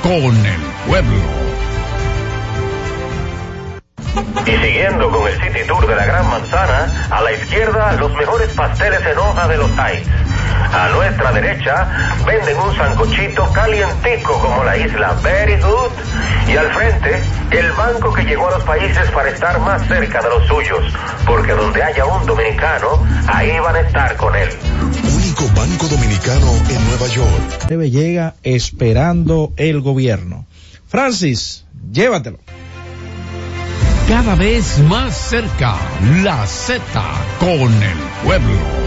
con 0.03 0.35
el 0.45 0.61
pueblo. 0.85 1.47
Y 4.45 4.51
siguiendo 4.51 5.09
con 5.09 5.27
el 5.27 5.33
City 5.41 5.65
Tour 5.67 5.87
de 5.87 5.95
la 5.95 6.05
Gran 6.05 6.29
Manzana, 6.29 7.07
a 7.09 7.21
la 7.21 7.31
izquierda 7.33 7.93
los 7.93 8.13
mejores 8.15 8.51
pasteles 8.53 8.99
en 9.05 9.17
hoja 9.17 9.47
de 9.47 9.57
los 9.57 9.69
Heights. 9.77 10.09
A 10.73 10.89
nuestra 10.89 11.31
derecha 11.31 12.15
venden 12.25 12.57
un 12.57 12.75
sancochito 12.75 13.51
calientico 13.53 14.39
como 14.39 14.63
la 14.63 14.77
isla 14.77 15.13
Very 15.23 15.59
Good. 15.61 15.91
Y 16.47 16.57
al 16.57 16.71
frente, 16.73 17.21
el 17.51 17.71
banco 17.73 18.13
que 18.13 18.23
llegó 18.23 18.47
a 18.47 18.51
los 18.51 18.63
países 18.63 19.09
para 19.11 19.29
estar 19.29 19.59
más 19.59 19.87
cerca 19.87 20.21
de 20.21 20.29
los 20.29 20.47
suyos. 20.47 20.93
Porque 21.25 21.53
donde 21.53 21.83
haya 21.83 22.05
un 22.05 22.25
dominicano, 22.25 23.05
ahí 23.27 23.59
van 23.59 23.75
a 23.75 23.79
estar 23.81 24.15
con 24.17 24.35
él. 24.35 24.49
Único 25.15 25.43
banco 25.55 25.87
dominicano 25.87 26.51
en 26.69 26.87
Nueva 26.87 27.07
York. 27.07 27.65
Breve 27.67 27.89
llega 27.89 28.35
esperando 28.43 29.53
el 29.57 29.81
gobierno. 29.81 30.45
Francis, 30.87 31.65
llévatelo. 31.91 32.39
Cada 34.07 34.35
vez 34.35 34.79
más 34.79 35.17
cerca, 35.17 35.75
la 36.23 36.47
Z 36.47 36.81
con 37.39 37.83
el 37.83 37.97
pueblo. 38.23 38.86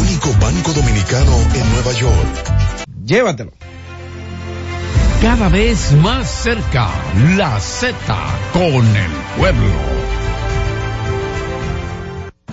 Único 0.23 0.39
banco 0.39 0.71
dominicano 0.73 1.35
en 1.55 1.73
Nueva 1.73 1.93
York. 1.93 2.85
Llévatelo. 3.05 3.51
Cada 5.21 5.49
vez 5.49 5.93
más 5.93 6.29
cerca, 6.29 6.89
la 7.37 7.59
Z 7.59 7.95
con 8.53 8.85
el 8.95 9.11
pueblo. 9.37 10.00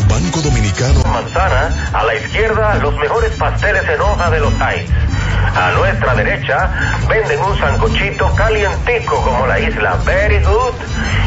Banco 0.00 0.40
dominicano. 0.40 1.02
Manzana, 1.04 1.90
a 1.92 2.04
la 2.04 2.14
izquierda 2.14 2.76
los 2.76 2.94
mejores 2.96 3.36
pasteles 3.36 3.86
en 3.88 4.00
hoja 4.00 4.30
de 4.30 4.40
los 4.40 4.52
Heights. 4.54 4.90
A 5.54 5.70
nuestra 5.72 6.14
derecha 6.14 6.70
venden 7.08 7.38
un 7.40 7.58
sancochito 7.58 8.34
calientico 8.34 9.22
como 9.22 9.46
la 9.46 9.60
isla 9.60 9.96
Very 10.06 10.42
Good. 10.42 10.74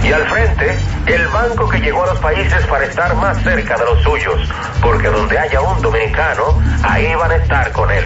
Y 0.03 0.11
al 0.11 0.27
frente, 0.27 0.77
el 1.05 1.27
banco 1.27 1.69
que 1.69 1.79
llegó 1.79 2.03
a 2.03 2.07
los 2.07 2.19
países 2.19 2.65
para 2.65 2.85
estar 2.85 3.15
más 3.15 3.37
cerca 3.43 3.77
de 3.77 3.85
los 3.85 4.01
suyos. 4.01 4.49
Porque 4.81 5.09
donde 5.09 5.37
haya 5.37 5.61
un 5.61 5.81
dominicano, 5.81 6.59
ahí 6.83 7.13
van 7.15 7.31
a 7.31 7.35
estar 7.35 7.71
con 7.71 7.91
él. 7.91 8.05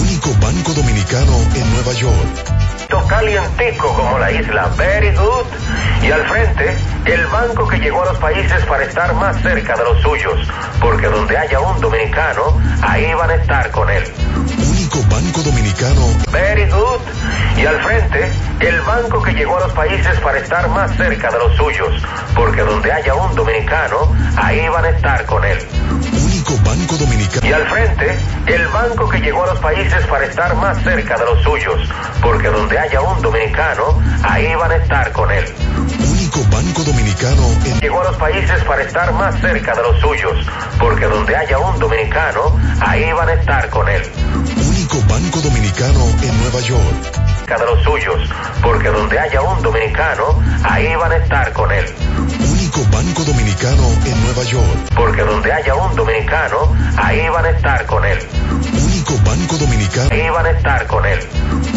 Único 0.23 0.39
banco 0.39 0.73
dominicano 0.73 1.33
en 1.55 1.73
Nueva 1.73 1.93
York. 1.93 3.07
Calientico 3.07 3.91
como 3.95 4.19
la 4.19 4.31
isla 4.31 4.67
Very 4.77 5.15
Good. 5.15 5.47
Y 6.03 6.11
al 6.11 6.21
frente, 6.27 6.77
el 7.05 7.25
banco 7.27 7.67
que 7.67 7.79
llegó 7.79 8.03
a 8.03 8.05
los 8.05 8.19
países 8.19 8.63
para 8.65 8.83
estar 8.83 9.15
más 9.15 9.41
cerca 9.41 9.75
de 9.75 9.83
los 9.83 9.99
suyos. 10.03 10.47
Porque 10.79 11.07
donde 11.07 11.35
haya 11.35 11.59
un 11.59 11.81
dominicano, 11.81 12.61
ahí 12.83 13.11
van 13.15 13.31
a 13.31 13.35
estar 13.35 13.71
con 13.71 13.89
él. 13.89 14.03
Único 14.69 14.99
banco 15.09 15.41
dominicano. 15.41 16.07
Very 16.31 16.69
good. 16.69 17.01
Y 17.57 17.65
al 17.65 17.81
frente, 17.81 18.31
el 18.59 18.81
banco 18.81 19.23
que 19.23 19.33
llegó 19.33 19.57
a 19.57 19.61
los 19.61 19.73
países 19.73 20.19
para 20.19 20.37
estar 20.37 20.69
más 20.69 20.95
cerca 20.97 21.31
de 21.31 21.39
los 21.39 21.55
suyos. 21.55 21.99
Porque 22.35 22.61
donde 22.61 22.91
haya 22.91 23.15
un 23.15 23.33
dominicano, 23.33 24.15
ahí 24.35 24.67
van 24.69 24.85
a 24.85 24.89
estar 24.89 25.25
con 25.25 25.43
él. 25.43 25.57
Único 26.41 26.57
banco 26.63 26.97
dominicano. 26.97 27.47
Y 27.47 27.53
al 27.53 27.67
frente, 27.67 28.17
el 28.47 28.67
banco 28.69 29.07
que 29.09 29.19
llegó 29.19 29.43
a 29.43 29.47
los 29.53 29.59
países 29.59 30.07
para 30.07 30.25
estar 30.25 30.55
más 30.55 30.81
cerca 30.83 31.15
de 31.15 31.25
los 31.25 31.43
suyos. 31.43 31.87
Porque 32.19 32.47
donde 32.47 32.79
haya 32.79 32.99
un 32.99 33.21
dominicano, 33.21 34.01
ahí 34.23 34.55
van 34.55 34.71
a 34.71 34.75
estar 34.77 35.11
con 35.11 35.29
él. 35.29 35.45
Único 36.09 36.39
banco 36.49 36.83
dominicano 36.83 37.47
en... 37.65 37.79
Llegó 37.79 38.01
a 38.01 38.05
los 38.05 38.17
países 38.17 38.63
para 38.63 38.81
estar 38.81 39.13
más 39.13 39.39
cerca 39.39 39.75
de 39.75 39.83
los 39.83 39.99
suyos. 39.99 40.35
Porque 40.79 41.05
donde 41.05 41.35
haya 41.35 41.59
un 41.59 41.77
dominicano, 41.77 42.59
ahí 42.79 43.13
van 43.13 43.29
a 43.29 43.33
estar 43.33 43.69
con 43.69 43.87
él. 43.87 44.01
Único 44.67 44.97
banco 45.07 45.41
dominicano 45.41 46.05
en 46.23 46.41
Nueva 46.41 46.59
York. 46.61 47.21
De 47.45 47.65
los 47.65 47.83
suyos. 47.83 48.29
Porque 48.63 48.87
donde 48.89 49.19
haya 49.19 49.43
un 49.43 49.61
dominicano, 49.61 50.41
ahí 50.63 50.95
van 50.95 51.11
a 51.11 51.17
estar 51.17 51.53
con 51.53 51.71
él. 51.71 51.85
Único 52.73 52.89
banco 52.89 53.25
dominicano 53.25 53.83
en 54.05 54.23
Nueva 54.23 54.43
York. 54.43 54.93
Porque 54.95 55.21
donde 55.23 55.51
haya 55.51 55.75
un 55.75 55.93
dominicano, 55.93 56.73
ahí 56.95 57.27
van 57.27 57.43
a 57.43 57.49
estar 57.49 57.85
con 57.85 58.05
él. 58.05 58.17
Único 58.81 59.13
banco 59.25 59.57
dominicano. 59.57 60.09
Ahí 60.09 60.29
van 60.29 60.45
a 60.45 60.51
estar 60.51 60.87
con 60.87 61.05
él. 61.05 61.19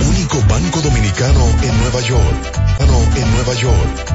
Único 0.06 0.38
banco 0.46 0.80
dominicano 0.82 1.46
en 1.62 1.80
Nueva 1.80 2.00
York. 2.00 2.60
No, 2.86 3.16
en 3.16 3.34
Nueva 3.34 3.54
York. 3.54 4.14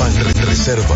Ban 0.00 0.14
Reserva. 0.46 0.94